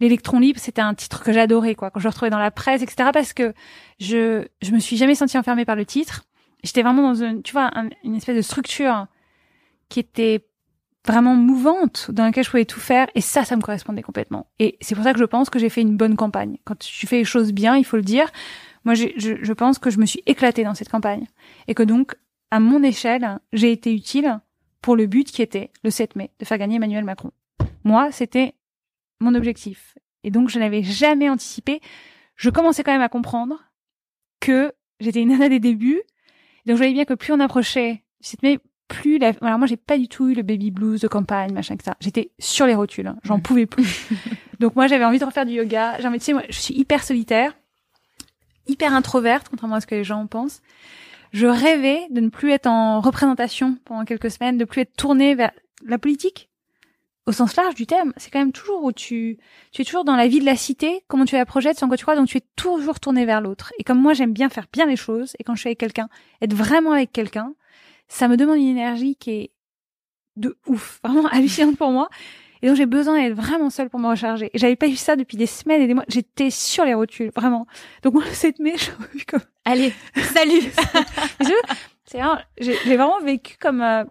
l'électron 0.00 0.40
libre, 0.40 0.58
c'était 0.60 0.82
un 0.82 0.94
titre 0.94 1.22
que 1.22 1.32
j'adorais, 1.32 1.74
quoi, 1.74 1.90
quand 1.90 2.00
je 2.00 2.04
le 2.04 2.10
retrouvais 2.10 2.30
dans 2.30 2.38
la 2.38 2.50
presse, 2.50 2.82
etc. 2.82 3.10
Parce 3.12 3.32
que 3.32 3.54
je 4.00 4.46
je 4.60 4.72
me 4.72 4.78
suis 4.78 4.96
jamais 4.96 5.14
sentie 5.14 5.38
enfermée 5.38 5.64
par 5.64 5.76
le 5.76 5.86
titre 5.86 6.24
j'étais 6.62 6.82
vraiment 6.82 7.02
dans 7.02 7.14
une, 7.14 7.42
tu 7.42 7.52
vois, 7.52 7.70
une 8.04 8.14
espèce 8.14 8.36
de 8.36 8.42
structure 8.42 9.06
qui 9.88 10.00
était 10.00 10.46
vraiment 11.06 11.34
mouvante, 11.34 12.10
dans 12.12 12.24
laquelle 12.24 12.44
je 12.44 12.50
pouvais 12.50 12.64
tout 12.64 12.80
faire, 12.80 13.08
et 13.14 13.20
ça, 13.20 13.44
ça 13.44 13.56
me 13.56 13.60
correspondait 13.60 14.02
complètement. 14.02 14.46
Et 14.58 14.78
c'est 14.80 14.94
pour 14.94 15.04
ça 15.04 15.12
que 15.12 15.18
je 15.18 15.24
pense 15.24 15.50
que 15.50 15.58
j'ai 15.58 15.68
fait 15.68 15.80
une 15.80 15.96
bonne 15.96 16.16
campagne. 16.16 16.58
Quand 16.64 16.78
tu 16.78 17.06
fais 17.06 17.18
les 17.18 17.24
choses 17.24 17.52
bien, 17.52 17.76
il 17.76 17.84
faut 17.84 17.96
le 17.96 18.02
dire. 18.02 18.30
Moi, 18.84 18.94
je, 18.94 19.06
je 19.16 19.52
pense 19.52 19.78
que 19.78 19.90
je 19.90 19.98
me 19.98 20.06
suis 20.06 20.22
éclatée 20.26 20.64
dans 20.64 20.74
cette 20.74 20.88
campagne, 20.88 21.26
et 21.66 21.74
que 21.74 21.82
donc, 21.82 22.14
à 22.50 22.60
mon 22.60 22.82
échelle, 22.82 23.40
j'ai 23.52 23.72
été 23.72 23.92
utile 23.92 24.40
pour 24.80 24.96
le 24.96 25.06
but 25.06 25.30
qui 25.30 25.42
était, 25.42 25.70
le 25.82 25.90
7 25.90 26.16
mai, 26.16 26.30
de 26.38 26.44
faire 26.44 26.58
gagner 26.58 26.76
Emmanuel 26.76 27.04
Macron. 27.04 27.32
Moi, 27.84 28.12
c'était 28.12 28.54
mon 29.20 29.34
objectif. 29.34 29.96
Et 30.24 30.30
donc, 30.30 30.50
je 30.50 30.58
n'avais 30.58 30.82
jamais 30.82 31.28
anticipé. 31.28 31.80
Je 32.36 32.50
commençais 32.50 32.84
quand 32.84 32.92
même 32.92 33.00
à 33.00 33.08
comprendre 33.08 33.58
que 34.40 34.72
j'étais 35.00 35.22
une 35.22 35.30
nana 35.30 35.48
des 35.48 35.60
débuts, 35.60 36.02
donc 36.66 36.76
je 36.76 36.78
voyais 36.78 36.92
bien 36.92 37.04
que 37.04 37.14
plus 37.14 37.32
on 37.32 37.40
approchait 37.40 38.02
mais 38.42 38.58
plus 38.88 39.18
la... 39.18 39.32
alors 39.40 39.58
moi 39.58 39.66
j'ai 39.66 39.76
pas 39.76 39.98
du 39.98 40.08
tout 40.08 40.28
eu 40.28 40.34
le 40.34 40.42
baby 40.42 40.70
blues 40.70 41.00
de 41.00 41.08
campagne 41.08 41.52
machin 41.52 41.76
que 41.76 41.84
ça. 41.84 41.96
J'étais 42.00 42.30
sur 42.38 42.66
les 42.66 42.74
rotules 42.74 43.06
hein. 43.06 43.16
j'en 43.24 43.40
pouvais 43.40 43.66
plus. 43.66 44.08
Donc 44.60 44.76
moi 44.76 44.86
j'avais 44.86 45.04
envie 45.04 45.18
de 45.18 45.24
refaire 45.24 45.46
du 45.46 45.52
yoga. 45.52 45.98
J'ai 45.98 46.06
envie 46.06 46.18
tu 46.18 46.26
sais 46.26 46.32
moi 46.32 46.42
je 46.48 46.58
suis 46.58 46.74
hyper 46.74 47.02
solitaire 47.02 47.54
hyper 48.68 48.94
introverte 48.94 49.48
contrairement 49.48 49.76
à 49.76 49.80
ce 49.80 49.86
que 49.86 49.94
les 49.94 50.04
gens 50.04 50.26
pensent. 50.26 50.60
Je 51.32 51.46
rêvais 51.46 52.06
de 52.10 52.20
ne 52.20 52.28
plus 52.28 52.50
être 52.50 52.66
en 52.66 53.00
représentation 53.00 53.78
pendant 53.84 54.04
quelques 54.04 54.30
semaines 54.30 54.58
de 54.58 54.64
plus 54.64 54.82
être 54.82 54.94
tournée 54.94 55.34
vers 55.34 55.52
la 55.86 55.98
politique 55.98 56.50
au 57.26 57.32
sens 57.32 57.54
large 57.56 57.74
du 57.74 57.86
thème, 57.86 58.12
c'est 58.16 58.30
quand 58.30 58.40
même 58.40 58.52
toujours 58.52 58.82
où 58.82 58.92
tu, 58.92 59.38
tu 59.70 59.82
es 59.82 59.84
toujours 59.84 60.04
dans 60.04 60.16
la 60.16 60.26
vie 60.26 60.40
de 60.40 60.44
la 60.44 60.56
cité, 60.56 61.04
comment 61.06 61.24
tu 61.24 61.36
la 61.36 61.46
projettes, 61.46 61.78
sans 61.78 61.86
quoi 61.86 61.96
tu 61.96 62.04
crois, 62.04 62.16
donc 62.16 62.28
tu 62.28 62.38
es 62.38 62.42
toujours 62.56 62.98
tourné 62.98 63.24
vers 63.24 63.40
l'autre. 63.40 63.72
Et 63.78 63.84
comme 63.84 64.00
moi, 64.00 64.12
j'aime 64.12 64.32
bien 64.32 64.48
faire 64.48 64.66
bien 64.72 64.86
les 64.86 64.96
choses, 64.96 65.34
et 65.38 65.44
quand 65.44 65.54
je 65.54 65.60
suis 65.60 65.68
avec 65.68 65.78
quelqu'un, 65.78 66.08
être 66.40 66.54
vraiment 66.54 66.92
avec 66.92 67.12
quelqu'un, 67.12 67.54
ça 68.08 68.28
me 68.28 68.36
demande 68.36 68.56
une 68.56 68.68
énergie 68.68 69.16
qui 69.16 69.30
est 69.30 69.50
de 70.36 70.56
ouf, 70.66 71.00
vraiment 71.04 71.28
hallucinante 71.28 71.76
pour 71.76 71.90
moi. 71.90 72.08
Et 72.64 72.68
donc 72.68 72.76
j'ai 72.76 72.86
besoin 72.86 73.20
d'être 73.20 73.34
vraiment 73.34 73.70
seule 73.70 73.90
pour 73.90 73.98
me 73.98 74.08
recharger. 74.08 74.50
Et 74.54 74.58
j'avais 74.58 74.76
pas 74.76 74.86
eu 74.86 74.94
ça 74.94 75.16
depuis 75.16 75.36
des 75.36 75.46
semaines 75.46 75.82
et 75.82 75.88
des 75.88 75.94
mois. 75.94 76.04
J'étais 76.06 76.50
sur 76.50 76.84
les 76.84 76.94
rotules, 76.94 77.32
vraiment. 77.34 77.66
Donc 78.04 78.14
moi 78.14 78.22
le 78.24 78.32
7 78.32 78.60
mai, 78.60 78.74
je 78.76 78.90
vu 79.12 79.24
comme 79.24 79.40
allez, 79.64 79.92
salut. 80.14 80.62
c'est 82.04 82.20
j'ai 82.60 82.96
vraiment 82.96 83.18
vécu 83.20 83.56
comme 83.58 83.80
euh, 83.80 84.04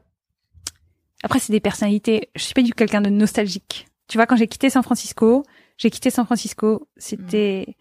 après, 1.23 1.39
c'est 1.39 1.53
des 1.53 1.59
personnalités. 1.59 2.29
Je 2.35 2.43
suis 2.43 2.53
pas 2.53 2.61
du 2.61 2.73
quelqu'un 2.73 3.01
de 3.01 3.09
nostalgique. 3.09 3.87
Tu 4.07 4.17
vois, 4.17 4.25
quand 4.25 4.35
j'ai 4.35 4.47
quitté 4.47 4.69
San 4.69 4.83
Francisco, 4.83 5.43
j'ai 5.77 5.89
quitté 5.89 6.09
San 6.09 6.25
Francisco. 6.25 6.87
C'était, 6.97 7.77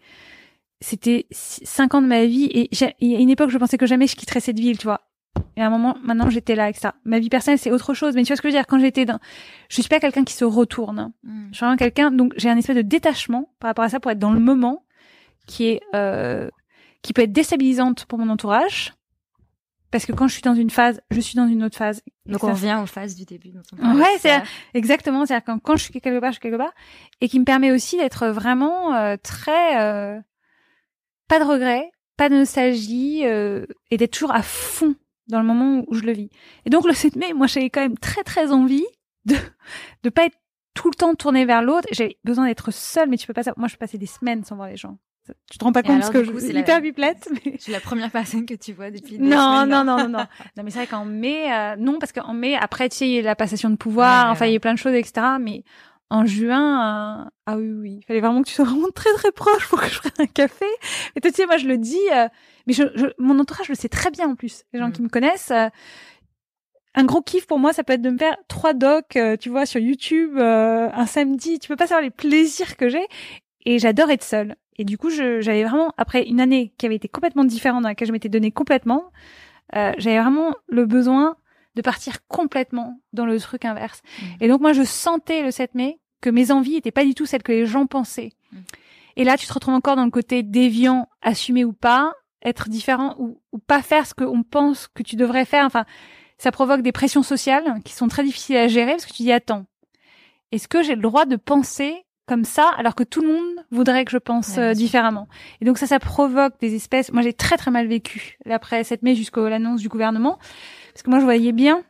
c'était 0.79 1.27
cinq 1.31 1.93
ans 1.93 2.01
de 2.01 2.07
ma 2.07 2.25
vie 2.25 2.45
et 2.45 2.69
il 2.99 3.11
y 3.11 3.15
a 3.15 3.19
une 3.19 3.29
époque, 3.29 3.49
je 3.49 3.57
pensais 3.57 3.77
que 3.77 3.85
jamais 3.85 4.07
je 4.07 4.15
quitterais 4.15 4.39
cette 4.39 4.59
ville, 4.59 4.77
tu 4.77 4.85
vois. 4.85 5.01
Et 5.57 5.61
à 5.61 5.67
un 5.67 5.69
moment, 5.69 5.97
maintenant, 6.03 6.29
j'étais 6.29 6.55
là 6.55 6.65
avec 6.65 6.77
ça. 6.77 6.95
Ma 7.03 7.19
vie 7.19 7.29
personnelle, 7.29 7.59
c'est 7.59 7.71
autre 7.71 7.93
chose. 7.93 8.15
Mais 8.15 8.23
tu 8.23 8.27
vois 8.27 8.37
ce 8.37 8.41
que 8.41 8.49
je 8.49 8.53
veux 8.53 8.59
dire? 8.59 8.67
Quand 8.67 8.79
j'étais 8.79 9.05
dans, 9.05 9.19
je 9.69 9.81
suis 9.81 9.89
pas 9.89 9.99
quelqu'un 9.99 10.23
qui 10.23 10.33
se 10.33 10.45
retourne. 10.45 11.11
Mm. 11.23 11.47
Je 11.51 11.55
suis 11.55 11.65
vraiment 11.65 11.77
quelqu'un, 11.77 12.11
donc 12.11 12.33
j'ai 12.37 12.49
un 12.49 12.57
espèce 12.57 12.75
de 12.75 12.81
détachement 12.81 13.51
par 13.59 13.69
rapport 13.69 13.85
à 13.85 13.89
ça 13.89 13.99
pour 13.99 14.11
être 14.11 14.19
dans 14.19 14.31
le 14.31 14.39
moment 14.39 14.85
qui 15.47 15.65
est, 15.65 15.81
euh, 15.95 16.49
qui 17.01 17.13
peut 17.13 17.23
être 17.23 17.33
déstabilisante 17.33 18.05
pour 18.05 18.19
mon 18.19 18.29
entourage 18.29 18.93
parce 19.91 20.05
que 20.05 20.13
quand 20.13 20.27
je 20.27 20.33
suis 20.33 20.41
dans 20.41 20.55
une 20.55 20.69
phase, 20.69 21.01
je 21.11 21.19
suis 21.19 21.35
dans 21.35 21.47
une 21.47 21.63
autre 21.63 21.77
phase. 21.77 22.01
Donc 22.25 22.43
on 22.43 22.53
revient 22.53 22.79
aux 22.81 22.85
phases 22.85 23.15
du 23.15 23.25
début. 23.25 23.49
Dont 23.49 23.61
on 23.77 23.99
ouais, 23.99 24.17
c'est 24.19 24.41
exactement. 24.73 25.25
C'est-à-dire 25.25 25.45
quand, 25.45 25.59
quand 25.59 25.75
je 25.75 25.83
suis 25.83 25.93
quelque 25.93 26.19
part, 26.19 26.31
je 26.31 26.35
suis 26.35 26.41
quelque 26.41 26.57
part, 26.57 26.73
et 27.19 27.27
qui 27.27 27.39
me 27.39 27.45
permet 27.45 27.71
aussi 27.71 27.97
d'être 27.97 28.27
vraiment 28.27 28.95
euh, 28.95 29.17
très 29.21 29.81
euh, 29.81 30.19
pas 31.27 31.39
de 31.39 31.45
regrets, 31.45 31.91
pas 32.17 32.29
de 32.29 32.35
nostalgie, 32.35 33.25
euh, 33.25 33.65
et 33.91 33.97
d'être 33.97 34.11
toujours 34.11 34.33
à 34.33 34.41
fond 34.41 34.95
dans 35.27 35.39
le 35.39 35.45
moment 35.45 35.83
où 35.87 35.93
je 35.93 36.03
le 36.03 36.13
vis. 36.13 36.29
Et 36.65 36.69
donc 36.69 36.87
le 36.87 36.93
7 36.93 37.15
mai, 37.17 37.33
moi 37.33 37.47
j'avais 37.47 37.69
quand 37.69 37.81
même 37.81 37.97
très 37.97 38.23
très 38.23 38.51
envie 38.51 38.85
de 39.25 39.35
de 40.03 40.09
pas 40.09 40.25
être 40.25 40.37
tout 40.73 40.89
le 40.89 40.95
temps 40.95 41.15
tournée 41.15 41.45
vers 41.45 41.61
l'autre. 41.61 41.87
J'avais 41.91 42.17
besoin 42.23 42.47
d'être 42.47 42.71
seule, 42.71 43.09
mais 43.09 43.17
tu 43.17 43.27
peux 43.27 43.33
pas. 43.33 43.43
Moi, 43.57 43.67
je 43.67 43.75
passais 43.75 43.97
des 43.97 44.05
semaines 44.05 44.43
sans 44.43 44.55
voir 44.55 44.69
les 44.69 44.77
gens. 44.77 44.97
Tu 45.49 45.57
te 45.57 45.63
rends 45.63 45.71
pas 45.71 45.83
compte 45.83 45.99
parce 45.99 46.11
que 46.11 46.23
je 46.23 46.37
suis 46.39 46.57
hyper 46.57 46.75
la... 46.75 46.81
bipelette. 46.81 47.29
Mais... 47.45 47.53
Je 47.57 47.61
suis 47.61 47.71
la 47.71 47.79
première 47.79 48.09
personne 48.09 48.45
que 48.45 48.53
tu 48.53 48.73
vois 48.73 48.89
depuis. 48.89 49.19
non, 49.19 49.65
non, 49.65 49.83
non, 49.83 49.97
non, 49.97 50.09
non, 50.09 50.25
non. 50.57 50.63
mais 50.63 50.71
c'est 50.71 50.79
vrai 50.79 50.87
qu'en 50.87 51.05
mai, 51.05 51.51
euh, 51.51 51.75
non, 51.77 51.99
parce 51.99 52.11
qu'en 52.11 52.33
mai, 52.33 52.55
après, 52.55 52.89
tu 52.89 52.97
sais, 52.97 53.07
il 53.07 53.13
y 53.13 53.19
a 53.19 53.21
la 53.21 53.35
passation 53.35 53.69
de 53.69 53.75
pouvoir. 53.75 54.31
enfin, 54.31 54.47
il 54.47 54.53
y 54.53 54.55
a 54.55 54.59
plein 54.59 54.73
de 54.73 54.79
choses, 54.79 54.93
etc. 54.93 55.27
Mais 55.39 55.63
en 56.09 56.25
juin, 56.25 57.23
euh, 57.25 57.29
ah 57.45 57.57
oui, 57.57 57.71
oui, 57.71 57.97
il 58.01 58.05
fallait 58.05 58.19
vraiment 58.19 58.41
que 58.41 58.47
tu 58.47 58.53
sois 58.53 58.65
vraiment 58.69 58.89
très, 58.93 59.13
très 59.13 59.31
proche 59.31 59.67
pour 59.67 59.79
que 59.79 59.87
je 59.87 59.99
prenne 59.99 60.11
un 60.19 60.25
café. 60.25 60.65
Et 61.15 61.21
tu 61.21 61.29
sais, 61.31 61.45
moi, 61.45 61.57
je 61.57 61.67
le 61.67 61.77
dis, 61.77 61.99
euh, 62.13 62.27
mais 62.65 62.73
je, 62.73 62.83
je, 62.95 63.05
mon 63.19 63.37
entourage 63.39 63.69
le 63.69 63.75
sait 63.75 63.89
très 63.89 64.09
bien 64.09 64.29
en 64.29 64.35
plus. 64.35 64.63
Les 64.73 64.79
gens 64.79 64.89
mm. 64.89 64.93
qui 64.93 65.01
me 65.03 65.09
connaissent. 65.09 65.51
un 66.95 67.05
gros 67.05 67.21
kiff 67.21 67.45
pour 67.45 67.59
moi, 67.59 67.73
ça 67.73 67.83
peut 67.83 67.93
être 67.93 68.01
de 68.01 68.09
me 68.09 68.17
faire 68.17 68.35
trois 68.47 68.73
docs, 68.73 69.17
tu 69.39 69.49
vois, 69.49 69.67
sur 69.67 69.79
YouTube 69.79 70.37
un 70.39 71.05
samedi. 71.05 71.59
Tu 71.59 71.67
peux 71.67 71.75
pas 71.75 71.87
savoir 71.87 72.01
les 72.01 72.09
plaisirs 72.09 72.75
que 72.75 72.89
j'ai. 72.89 73.05
Et 73.65 73.79
j'adore 73.79 74.09
être 74.09 74.23
seule. 74.23 74.55
Et 74.77 74.85
du 74.85 74.97
coup, 74.97 75.09
j'avais 75.09 75.63
vraiment, 75.63 75.93
après 75.97 76.23
une 76.23 76.39
année 76.39 76.73
qui 76.77 76.85
avait 76.85 76.95
été 76.95 77.07
complètement 77.07 77.43
différente, 77.43 77.83
dans 77.83 77.89
laquelle 77.89 78.07
je 78.07 78.13
m'étais 78.13 78.29
donnée 78.29 78.51
complètement, 78.51 79.11
euh, 79.75 79.93
j'avais 79.97 80.19
vraiment 80.19 80.55
le 80.67 80.85
besoin 80.85 81.35
de 81.75 81.81
partir 81.81 82.25
complètement 82.27 82.99
dans 83.13 83.25
le 83.25 83.39
truc 83.39 83.65
inverse. 83.65 84.01
Mmh. 84.01 84.25
Et 84.41 84.47
donc 84.47 84.61
moi, 84.61 84.73
je 84.73 84.83
sentais 84.83 85.43
le 85.43 85.51
7 85.51 85.75
mai 85.75 85.99
que 86.19 86.29
mes 86.29 86.51
envies 86.51 86.75
étaient 86.75 86.91
pas 86.91 87.05
du 87.05 87.13
tout 87.13 87.25
celles 87.25 87.43
que 87.43 87.51
les 87.51 87.65
gens 87.65 87.85
pensaient. 87.85 88.33
Mmh. 88.51 88.57
Et 89.17 89.23
là, 89.23 89.37
tu 89.37 89.45
te 89.45 89.53
retrouves 89.53 89.73
encore 89.73 89.95
dans 89.95 90.05
le 90.05 90.11
côté 90.11 90.43
déviant, 90.43 91.07
assumé 91.21 91.65
ou 91.65 91.73
pas, 91.73 92.13
être 92.43 92.69
différent 92.69 93.15
ou, 93.19 93.39
ou 93.51 93.59
pas 93.59 93.81
faire 93.81 94.05
ce 94.07 94.13
qu'on 94.13 94.43
pense 94.43 94.87
que 94.87 95.03
tu 95.03 95.15
devrais 95.15 95.45
faire. 95.45 95.65
Enfin, 95.65 95.85
ça 96.37 96.51
provoque 96.51 96.81
des 96.81 96.91
pressions 96.91 97.23
sociales 97.23 97.81
qui 97.85 97.93
sont 97.93 98.07
très 98.07 98.23
difficiles 98.23 98.57
à 98.57 98.67
gérer 98.67 98.93
parce 98.93 99.05
que 99.05 99.13
tu 99.13 99.23
dis 99.23 99.31
attends, 99.31 99.65
est-ce 100.51 100.67
que 100.67 100.81
j'ai 100.81 100.95
le 100.95 101.01
droit 101.01 101.25
de 101.25 101.35
penser 101.35 102.03
comme 102.31 102.45
ça, 102.45 102.71
alors 102.77 102.95
que 102.95 103.03
tout 103.03 103.21
le 103.21 103.27
monde 103.27 103.65
voudrait 103.71 104.05
que 104.05 104.11
je 104.11 104.17
pense 104.17 104.57
euh, 104.57 104.71
différemment. 104.71 105.27
Et 105.59 105.65
donc 105.65 105.77
ça, 105.77 105.85
ça 105.85 105.99
provoque 105.99 106.53
des 106.61 106.75
espèces. 106.75 107.11
Moi, 107.11 107.23
j'ai 107.23 107.33
très 107.33 107.57
très 107.57 107.71
mal 107.71 107.87
vécu 107.87 108.37
l'après 108.45 108.85
7 108.85 109.03
mai 109.03 109.15
jusqu'à 109.15 109.41
l'annonce 109.49 109.81
du 109.81 109.89
gouvernement, 109.89 110.39
parce 110.93 111.03
que 111.03 111.09
moi, 111.09 111.19
je 111.19 111.25
voyais 111.25 111.51
bien 111.51 111.83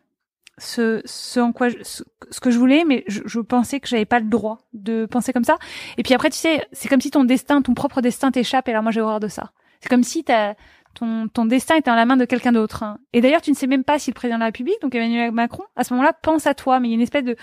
ce, 0.57 1.03
ce 1.05 1.39
en 1.39 1.51
quoi 1.51 1.67
ce, 1.69 2.01
que 2.41 2.49
je 2.49 2.57
voulais, 2.57 2.85
mais 2.87 3.03
je, 3.05 3.21
je 3.23 3.39
pensais 3.39 3.79
que 3.79 3.87
j'avais 3.87 4.05
pas 4.05 4.19
le 4.19 4.29
droit 4.29 4.57
de 4.73 5.05
penser 5.05 5.31
comme 5.31 5.43
ça. 5.43 5.59
Et 5.99 6.01
puis 6.01 6.15
après, 6.15 6.31
tu 6.31 6.37
sais, 6.37 6.65
c'est 6.71 6.87
comme 6.89 7.01
si 7.01 7.11
ton 7.11 7.23
destin, 7.23 7.61
ton 7.61 7.75
propre 7.75 8.01
destin 8.01 8.31
t'échappe. 8.31 8.67
Et 8.67 8.71
alors 8.71 8.81
moi, 8.81 8.91
j'ai 8.91 9.01
horreur 9.01 9.19
de 9.19 9.27
ça. 9.27 9.51
C'est 9.79 9.89
comme 9.89 10.03
si 10.03 10.23
t'as 10.23 10.55
ton, 10.95 11.27
ton 11.27 11.45
destin 11.45 11.75
est 11.75 11.85
dans 11.85 11.93
la 11.93 12.07
main 12.07 12.17
de 12.17 12.25
quelqu'un 12.25 12.51
d'autre. 12.51 12.81
Hein. 12.81 12.97
Et 13.13 13.21
d'ailleurs, 13.21 13.41
tu 13.41 13.51
ne 13.51 13.55
sais 13.55 13.67
même 13.67 13.83
pas 13.83 13.99
si 13.99 14.09
le 14.09 14.15
président 14.15 14.37
de 14.37 14.41
la 14.41 14.47
République, 14.47 14.81
donc 14.81 14.95
Emmanuel 14.95 15.31
Macron, 15.31 15.65
à 15.75 15.83
ce 15.83 15.93
moment-là, 15.93 16.13
pense 16.13 16.47
à 16.47 16.55
toi. 16.55 16.79
Mais 16.79 16.87
il 16.87 16.91
y 16.91 16.93
a 16.93 16.95
une 16.95 17.01
espèce 17.01 17.25
de 17.25 17.35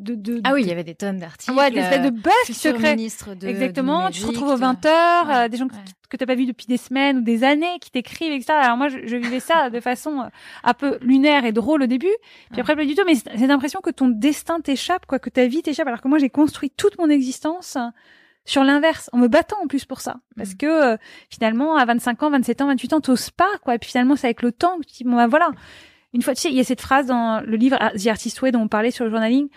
de, 0.00 0.14
de, 0.16 0.40
ah 0.42 0.52
oui, 0.54 0.62
il 0.62 0.66
y 0.66 0.72
avait 0.72 0.82
des 0.82 0.96
tonnes 0.96 1.18
d'articles. 1.18 1.56
Ouais, 1.56 1.70
des 1.70 1.78
espèces 1.78 2.02
de 2.02 2.10
buzz 2.10 2.32
secrets. 2.50 2.96
De, 2.96 3.46
Exactement. 3.46 4.10
tu 4.10 4.22
te 4.22 4.26
retrouves 4.26 4.48
aux 4.50 4.56
20 4.56 4.84
heures, 4.86 5.30
euh, 5.30 5.48
des 5.48 5.56
gens 5.56 5.68
que, 5.68 5.74
que 6.10 6.16
t'as 6.16 6.26
pas 6.26 6.34
vu 6.34 6.46
depuis 6.46 6.66
des 6.66 6.76
semaines 6.76 7.18
ou 7.18 7.20
des 7.20 7.44
années 7.44 7.78
qui 7.80 7.92
t'écrivent, 7.92 8.32
etc. 8.32 8.54
Alors 8.60 8.76
moi, 8.76 8.88
je, 8.88 8.98
je, 9.04 9.16
vivais 9.16 9.38
ça 9.38 9.70
de 9.70 9.78
façon 9.78 10.20
euh, 10.20 10.28
un 10.64 10.74
peu 10.74 10.98
lunaire 11.00 11.44
et 11.44 11.52
drôle 11.52 11.82
au 11.82 11.86
début. 11.86 12.14
Puis 12.50 12.60
après, 12.60 12.74
pas 12.74 12.84
du 12.84 12.96
tout. 12.96 13.04
Mais 13.06 13.14
c'est 13.14 13.46
l'impression 13.46 13.80
que 13.80 13.90
ton 13.90 14.08
destin 14.08 14.60
t'échappe, 14.60 15.06
quoi, 15.06 15.20
que 15.20 15.30
ta 15.30 15.46
vie 15.46 15.62
t'échappe. 15.62 15.86
Alors 15.86 16.00
que 16.00 16.08
moi, 16.08 16.18
j'ai 16.18 16.30
construit 16.30 16.70
toute 16.70 16.98
mon 16.98 17.08
existence 17.08 17.78
sur 18.44 18.62
l'inverse, 18.62 19.08
en 19.12 19.18
me 19.18 19.28
battant 19.28 19.56
en 19.62 19.66
plus 19.66 19.84
pour 19.84 20.00
ça. 20.00 20.16
Parce 20.36 20.54
mm. 20.54 20.56
que 20.56 20.66
euh, 20.66 20.96
finalement, 21.30 21.76
à 21.76 21.84
25 21.84 22.22
ans, 22.22 22.30
27 22.30 22.60
ans, 22.62 22.66
28 22.66 22.92
ans, 22.94 23.00
t'oses 23.00 23.30
pas, 23.30 23.50
quoi. 23.62 23.74
Et 23.74 23.78
puis 23.78 23.90
finalement, 23.90 24.16
c'est 24.16 24.26
avec 24.26 24.42
le 24.42 24.52
temps 24.52 24.78
que 24.78 24.86
tu 24.86 24.94
dis, 24.98 25.04
bon, 25.04 25.16
bah 25.16 25.26
voilà. 25.26 25.50
Une 26.12 26.22
fois, 26.22 26.34
tu 26.34 26.42
sais, 26.42 26.50
il 26.50 26.56
y 26.56 26.60
a 26.60 26.64
cette 26.64 26.80
phrase 26.80 27.06
dans 27.06 27.40
le 27.40 27.56
livre 27.56 27.76
The 27.96 28.06
Artist 28.06 28.40
Way 28.40 28.52
dont 28.52 28.60
on 28.60 28.68
parlait 28.68 28.90
sur 28.90 29.04
le 29.04 29.10
journaling, 29.10 29.48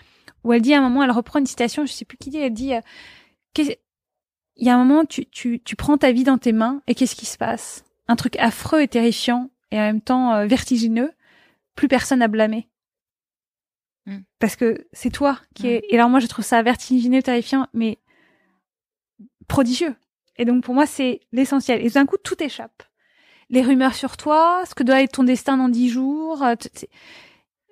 où 0.48 0.54
elle 0.54 0.62
dit 0.62 0.74
à 0.74 0.80
un 0.80 0.82
moment, 0.82 1.04
elle 1.04 1.12
reprend 1.12 1.40
une 1.40 1.46
citation, 1.46 1.86
je 1.86 1.92
sais 1.92 2.06
plus 2.06 2.18
qui 2.18 2.30
dit, 2.30 2.38
elle 2.38 2.54
dit, 2.54 2.74
euh, 2.74 2.82
il 3.58 3.76
y 4.66 4.70
a 4.70 4.76
un 4.76 4.84
moment, 4.84 5.04
tu, 5.04 5.26
tu, 5.26 5.62
tu 5.62 5.76
prends 5.76 5.98
ta 5.98 6.12
vie 6.12 6.24
dans 6.24 6.38
tes 6.38 6.54
mains, 6.54 6.82
et 6.88 6.96
qu'est-ce 6.96 7.16
qui 7.16 7.26
se 7.26 7.38
passe? 7.38 7.84
Un 8.08 8.16
truc 8.16 8.38
affreux 8.38 8.82
et 8.82 8.88
terrifiant, 8.88 9.52
et 9.72 9.78
en 9.78 9.82
même 9.82 10.02
temps 10.02 10.34
euh, 10.34 10.46
vertigineux, 10.46 11.12
plus 11.76 11.90
personne 11.90 12.22
à 12.22 12.30
blâmer. 12.30 12.70
Mm. 14.06 14.20
Parce 14.40 14.56
que 14.56 14.88
c'est 14.94 15.12
toi 15.12 15.40
qui 15.54 15.68
est... 15.68 15.84
Et 15.90 15.96
alors 15.96 16.10
moi, 16.10 16.22
je 16.22 16.28
trouve 16.28 16.46
ça 16.46 16.64
vertigineux, 16.64 17.22
terrifiant, 17.22 17.68
mais 17.74 18.00
prodigieux. 19.50 19.96
Et 20.38 20.46
donc 20.46 20.64
pour 20.64 20.74
moi, 20.74 20.86
c'est 20.86 21.20
l'essentiel. 21.34 21.86
Et 21.86 21.90
d'un 21.90 22.06
coup, 22.06 22.18
tout 22.18 22.42
échappe. 22.42 22.84
Les 23.50 23.62
rumeurs 23.62 23.96
sur 23.96 24.16
toi, 24.16 24.64
ce 24.66 24.76
que 24.76 24.84
doit 24.84 25.02
être 25.02 25.14
ton 25.14 25.24
destin 25.24 25.58
dans 25.58 25.70
dix 25.70 25.90
jours. 25.90 26.42
Euh, 26.44 26.56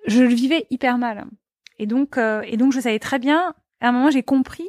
je 0.06 0.22
le 0.22 0.34
vivais 0.34 0.66
hyper 0.70 0.98
mal. 0.98 1.26
Et 1.78 1.86
donc, 1.86 2.18
euh, 2.18 2.42
et 2.46 2.56
donc 2.56 2.72
je 2.72 2.80
savais 2.80 2.98
très 2.98 3.18
bien. 3.18 3.54
À 3.80 3.88
un 3.88 3.92
moment, 3.92 4.10
j'ai 4.10 4.22
compris 4.22 4.68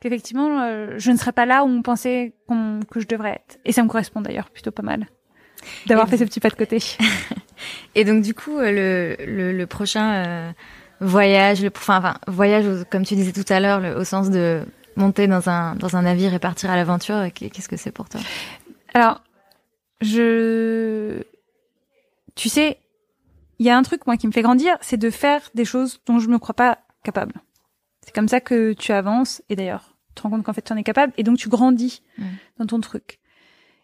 qu'effectivement, 0.00 0.62
euh, 0.62 0.94
je 0.96 1.10
ne 1.10 1.16
serais 1.16 1.32
pas 1.32 1.46
là 1.46 1.64
où 1.64 1.68
on 1.68 1.82
pensait 1.82 2.34
que 2.90 3.00
je 3.00 3.06
devrais 3.06 3.32
être. 3.32 3.58
Et 3.64 3.72
ça 3.72 3.82
me 3.82 3.88
correspond 3.88 4.20
d'ailleurs 4.20 4.50
plutôt 4.50 4.70
pas 4.70 4.82
mal 4.82 5.06
d'avoir 5.86 6.08
fait 6.08 6.18
ce 6.18 6.24
petit 6.24 6.40
pas 6.40 6.50
de 6.50 6.54
côté. 6.54 6.78
et 7.94 8.04
donc 8.04 8.22
du 8.22 8.34
coup, 8.34 8.58
le, 8.58 9.16
le, 9.18 9.66
prochain 9.66 10.54
voyage, 11.00 11.62
le, 11.62 11.70
enfin, 11.74 11.98
enfin, 11.98 12.18
voyage, 12.28 12.84
comme 12.90 13.04
tu 13.04 13.14
disais 13.14 13.32
tout 13.32 13.50
à 13.52 13.58
l'heure, 13.58 13.96
au 13.98 14.04
sens 14.04 14.30
de 14.30 14.62
monter 14.96 15.26
dans 15.26 15.48
un, 15.48 15.74
dans 15.74 15.96
un 15.96 16.02
navire 16.02 16.34
et 16.34 16.38
partir 16.38 16.70
à 16.70 16.76
l'aventure, 16.76 17.26
qu'est-ce 17.34 17.68
que 17.68 17.76
c'est 17.76 17.90
pour 17.90 18.08
toi? 18.08 18.20
Alors, 18.94 19.22
je... 20.00 21.22
Tu 22.34 22.48
sais, 22.48 22.78
il 23.58 23.66
y 23.66 23.70
a 23.70 23.76
un 23.76 23.82
truc, 23.82 24.06
moi, 24.06 24.16
qui 24.16 24.26
me 24.26 24.32
fait 24.32 24.42
grandir, 24.42 24.76
c'est 24.80 24.96
de 24.96 25.10
faire 25.10 25.40
des 25.54 25.64
choses 25.64 26.00
dont 26.06 26.18
je 26.18 26.28
me 26.28 26.38
crois 26.38 26.54
pas 26.54 26.78
capable. 27.02 27.34
C'est 28.02 28.14
comme 28.14 28.28
ça 28.28 28.40
que 28.40 28.72
tu 28.72 28.92
avances, 28.92 29.42
et 29.48 29.56
d'ailleurs, 29.56 29.96
tu 30.08 30.14
te 30.14 30.22
rends 30.22 30.30
compte 30.30 30.44
qu'en 30.44 30.52
fait, 30.52 30.62
tu 30.62 30.72
en 30.72 30.76
es 30.76 30.82
capable, 30.82 31.12
et 31.16 31.22
donc 31.22 31.38
tu 31.38 31.48
grandis 31.48 32.02
dans 32.58 32.66
ton 32.66 32.80
truc. 32.80 33.20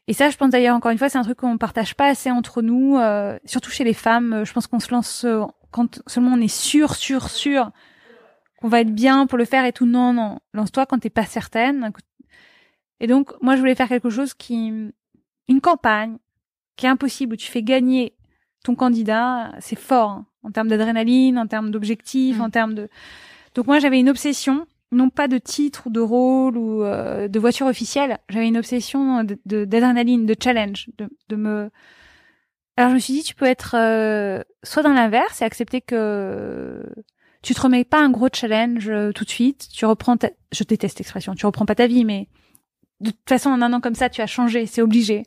Et 0.09 0.13
ça, 0.15 0.31
je 0.31 0.37
pense 0.37 0.51
d'ailleurs, 0.51 0.77
encore 0.77 0.91
une 0.91 0.99
fois, 0.99 1.09
c'est 1.09 1.19
un 1.19 1.23
truc 1.23 1.39
qu'on 1.39 1.59
partage 1.59 1.95
pas 1.95 2.09
assez 2.09 2.31
entre 2.31 2.61
nous, 2.61 2.99
euh, 2.99 3.39
surtout 3.45 3.71
chez 3.71 3.85
les 3.85 3.95
femmes. 3.95 4.43
Je 4.45 4.53
pense 4.53 4.67
qu'on 4.67 4.81
se 4.81 4.91
lance 4.91 5.25
euh, 5.25 5.43
quand 5.71 6.03
seulement 6.07 6.33
on 6.33 6.41
est 6.41 6.49
sûr, 6.49 6.95
sûr, 6.97 7.29
sûr 7.31 7.71
qu'on 8.61 8.69
va 8.69 8.81
être 8.81 8.95
bien 8.95 9.27
pour 9.27 9.39
le 9.39 9.45
faire 9.45 9.65
et 9.65 9.73
tout. 9.73 9.87
Non, 9.87 10.13
non. 10.13 10.41
Lance-toi 10.55 10.87
quand 10.87 10.99
t'es 10.99 11.11
pas 11.11 11.25
certaine. 11.25 11.93
Et 13.01 13.07
donc, 13.07 13.33
moi, 13.41 13.55
je 13.55 13.61
voulais 13.61 13.75
faire 13.75 13.89
quelque 13.89 14.11
chose 14.11 14.35
qui, 14.35 14.93
une 15.49 15.61
campagne 15.61 16.19
qui 16.77 16.87
est 16.87 16.89
impossible 16.89 17.35
où 17.35 17.37
tu 17.37 17.51
fais 17.51 17.63
gagner 17.63 18.17
ton 18.63 18.75
candidat. 18.75 19.53
C'est 19.61 19.79
fort 19.79 20.11
hein, 20.11 20.27
en 20.43 20.51
termes 20.51 20.69
d'adrénaline, 20.69 21.39
en 21.39 21.47
termes 21.47 21.71
d'objectifs, 21.71 22.39
mm. 22.39 22.43
en 22.43 22.51
termes 22.51 22.75
de. 22.75 22.89
Donc 23.55 23.67
moi, 23.67 23.79
j'avais 23.79 24.01
une 24.01 24.09
obsession, 24.09 24.67
non 24.93 25.11
pas 25.11 25.29
de 25.29 25.39
titre 25.39 25.87
ou 25.87 25.91
de 25.91 26.01
rôle 26.01 26.57
ou 26.57 26.83
euh, 26.83 27.29
de 27.29 27.39
voiture 27.39 27.67
officielle. 27.67 28.19
J'avais 28.29 28.49
une 28.49 28.59
obsession 28.59 29.25
de 29.25 29.65
d'adrénaline, 29.65 30.27
de, 30.27 30.37
challenge, 30.41 30.89
de, 30.99 31.09
de 31.29 31.37
me. 31.37 31.71
Alors 32.77 32.91
je 32.91 32.95
me 32.95 33.01
suis 33.01 33.13
dit, 33.15 33.23
tu 33.23 33.35
peux 33.35 33.45
être 33.45 33.75
euh, 33.77 34.43
soit 34.63 34.83
dans 34.83 34.95
l'inverse 34.95 35.43
et 35.43 35.45
accepter 35.45 35.81
que 35.83 36.83
tu 37.43 37.55
te 37.55 37.61
remets 37.61 37.85
pas 37.85 38.01
un 38.01 38.11
gros 38.11 38.29
challenge 38.33 38.89
euh, 38.89 39.13
tout 39.13 39.25
de 39.25 39.31
suite, 39.31 39.69
tu 39.73 39.85
reprends 39.85 40.17
ta... 40.17 40.31
je 40.53 40.65
déteste 40.65 40.99
l'expression, 40.99 41.35
tu 41.35 41.45
reprends 41.45 41.67
pas 41.67 41.75
ta 41.75 41.87
vie 41.87 42.05
mais 42.05 42.29
de 43.03 43.11
toute 43.11 43.29
façon 43.29 43.51
en 43.51 43.61
un 43.63 43.73
an 43.73 43.81
comme 43.81 43.95
ça 43.95 44.09
tu 44.09 44.21
as 44.21 44.27
changé, 44.27 44.67
c'est 44.67 44.83
obligé. 44.83 45.25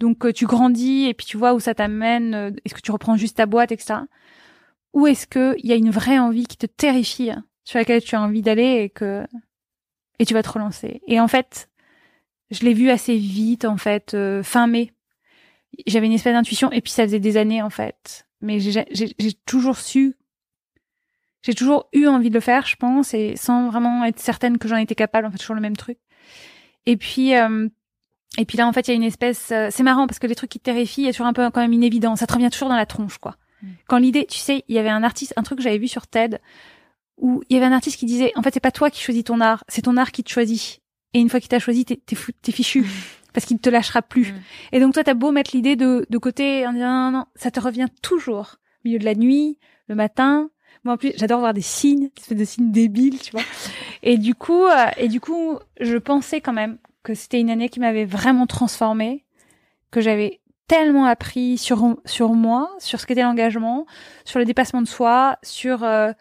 Donc 0.00 0.24
euh, 0.24 0.32
tu 0.32 0.46
grandis 0.46 1.06
et 1.06 1.14
puis 1.14 1.26
tu 1.26 1.36
vois 1.36 1.54
où 1.54 1.60
ça 1.60 1.74
t'amène, 1.74 2.34
euh, 2.34 2.50
est-ce 2.64 2.74
que 2.74 2.80
tu 2.80 2.90
reprends 2.90 3.16
juste 3.16 3.36
ta 3.36 3.46
boîte 3.46 3.72
etc. 3.72 4.00
Ou 4.94 5.06
est-ce 5.06 5.26
que 5.26 5.54
il 5.58 5.66
y 5.66 5.72
a 5.72 5.76
une 5.76 5.90
vraie 5.90 6.18
envie 6.18 6.46
qui 6.46 6.56
te 6.56 6.66
terrifie 6.66 7.30
hein, 7.30 7.44
sur 7.64 7.78
laquelle 7.78 8.02
tu 8.02 8.14
as 8.14 8.22
envie 8.22 8.42
d'aller 8.42 8.82
et 8.82 8.90
que 8.90 9.26
et 10.18 10.26
tu 10.26 10.34
vas 10.34 10.42
te 10.42 10.50
relancer. 10.50 11.00
Et 11.06 11.20
en 11.20 11.28
fait, 11.28 11.68
je 12.50 12.64
l'ai 12.64 12.74
vu 12.74 12.90
assez 12.90 13.16
vite 13.16 13.64
en 13.64 13.76
fait 13.76 14.16
fin 14.42 14.66
mai. 14.66 14.92
J'avais 15.86 16.06
une 16.06 16.12
espèce 16.12 16.32
d'intuition 16.32 16.72
et 16.72 16.80
puis 16.80 16.90
ça 16.90 17.04
faisait 17.04 17.20
des 17.20 17.36
années 17.36 17.62
en 17.62 17.70
fait. 17.70 18.26
Mais 18.40 18.58
j'ai 18.60 19.32
toujours 19.44 19.78
su 19.78 20.16
j'ai 21.42 21.54
toujours 21.54 21.88
eu 21.92 22.06
envie 22.06 22.30
de 22.30 22.34
le 22.34 22.40
faire, 22.40 22.66
je 22.66 22.76
pense, 22.76 23.14
et 23.14 23.36
sans 23.36 23.70
vraiment 23.70 24.04
être 24.04 24.18
certaine 24.18 24.58
que 24.58 24.68
j'en 24.68 24.76
étais 24.76 24.94
capable, 24.94 25.26
en 25.26 25.30
fait, 25.30 25.38
toujours 25.38 25.54
le 25.54 25.62
même 25.62 25.76
truc. 25.76 25.98
Et 26.88 26.96
puis, 26.96 27.36
euh, 27.36 27.68
et 28.38 28.46
puis 28.46 28.56
là, 28.56 28.66
en 28.66 28.72
fait, 28.72 28.88
il 28.88 28.92
y 28.92 28.94
a 28.94 28.96
une 28.96 29.02
espèce, 29.02 29.50
euh, 29.52 29.68
c'est 29.70 29.82
marrant 29.82 30.06
parce 30.06 30.18
que 30.18 30.26
les 30.26 30.34
trucs 30.34 30.48
qui 30.48 30.58
te 30.58 30.64
terrifient, 30.64 31.02
il 31.02 31.04
y 31.04 31.08
a 31.08 31.12
toujours 31.12 31.26
un 31.26 31.34
peu 31.34 31.50
quand 31.50 31.60
même 31.60 31.72
une 31.72 31.84
évidence, 31.84 32.20
ça 32.20 32.26
te 32.26 32.32
revient 32.32 32.48
toujours 32.48 32.70
dans 32.70 32.76
la 32.76 32.86
tronche, 32.86 33.18
quoi. 33.18 33.36
Mm. 33.60 33.66
Quand 33.88 33.98
l'idée, 33.98 34.24
tu 34.24 34.38
sais, 34.38 34.64
il 34.68 34.74
y 34.74 34.78
avait 34.78 34.88
un 34.88 35.02
artiste, 35.02 35.34
un 35.36 35.42
truc 35.42 35.58
que 35.58 35.64
j'avais 35.64 35.76
vu 35.76 35.86
sur 35.86 36.06
TED, 36.06 36.40
où 37.18 37.42
il 37.50 37.54
y 37.54 37.58
avait 37.58 37.66
un 37.66 37.76
artiste 37.76 37.98
qui 37.98 38.06
disait, 38.06 38.32
en 38.36 38.42
fait, 38.42 38.54
c'est 38.54 38.60
pas 38.60 38.70
toi 38.70 38.88
qui 38.88 39.02
choisis 39.02 39.22
ton 39.22 39.42
art, 39.42 39.64
c'est 39.68 39.82
ton 39.82 39.98
art 39.98 40.12
qui 40.12 40.24
te 40.24 40.30
choisit. 40.30 40.80
Et 41.12 41.20
une 41.20 41.28
fois 41.28 41.40
qu'il 41.40 41.50
t'a 41.50 41.58
choisi, 41.58 41.84
t'es, 41.84 42.00
t'es, 42.06 42.52
fichu. 42.52 42.80
Mm. 42.80 42.86
Parce 43.34 43.44
qu'il 43.44 43.56
ne 43.56 43.60
te 43.60 43.68
lâchera 43.68 44.00
plus. 44.00 44.32
Mm. 44.32 44.36
Et 44.72 44.80
donc 44.80 44.94
toi, 44.94 45.04
t'as 45.04 45.12
beau 45.12 45.30
mettre 45.30 45.50
l'idée 45.54 45.76
de, 45.76 46.06
de 46.08 46.18
côté 46.18 46.66
en 46.66 46.72
disant 46.72 47.10
non, 47.10 47.18
non, 47.18 47.24
ça 47.34 47.50
te 47.50 47.60
revient 47.60 47.88
toujours. 48.00 48.56
Au 48.78 48.88
milieu 48.88 48.98
de 48.98 49.04
la 49.04 49.14
nuit, 49.14 49.58
le 49.88 49.94
matin, 49.94 50.48
en 50.88 50.96
plus, 50.96 51.12
j'adore 51.16 51.40
voir 51.40 51.54
des 51.54 51.62
signes, 51.62 52.10
des 52.28 52.34
de 52.34 52.44
signes 52.44 52.72
débiles, 52.72 53.18
tu 53.18 53.32
vois. 53.32 53.42
Et 54.02 54.18
du 54.18 54.34
coup, 54.34 54.64
euh, 54.64 54.86
et 54.96 55.08
du 55.08 55.20
coup, 55.20 55.58
je 55.80 55.96
pensais 55.96 56.40
quand 56.40 56.52
même 56.52 56.78
que 57.02 57.14
c'était 57.14 57.40
une 57.40 57.50
année 57.50 57.68
qui 57.68 57.80
m'avait 57.80 58.04
vraiment 58.04 58.46
transformée, 58.46 59.24
que 59.90 60.00
j'avais 60.00 60.40
tellement 60.66 61.06
appris 61.06 61.58
sur 61.58 61.96
sur 62.04 62.34
moi, 62.34 62.70
sur 62.78 63.00
ce 63.00 63.06
qu'était 63.06 63.22
l'engagement, 63.22 63.86
sur 64.24 64.38
le 64.38 64.44
dépassement 64.44 64.82
de 64.82 64.88
soi, 64.88 65.38
sur 65.42 65.84
euh, 65.84 66.12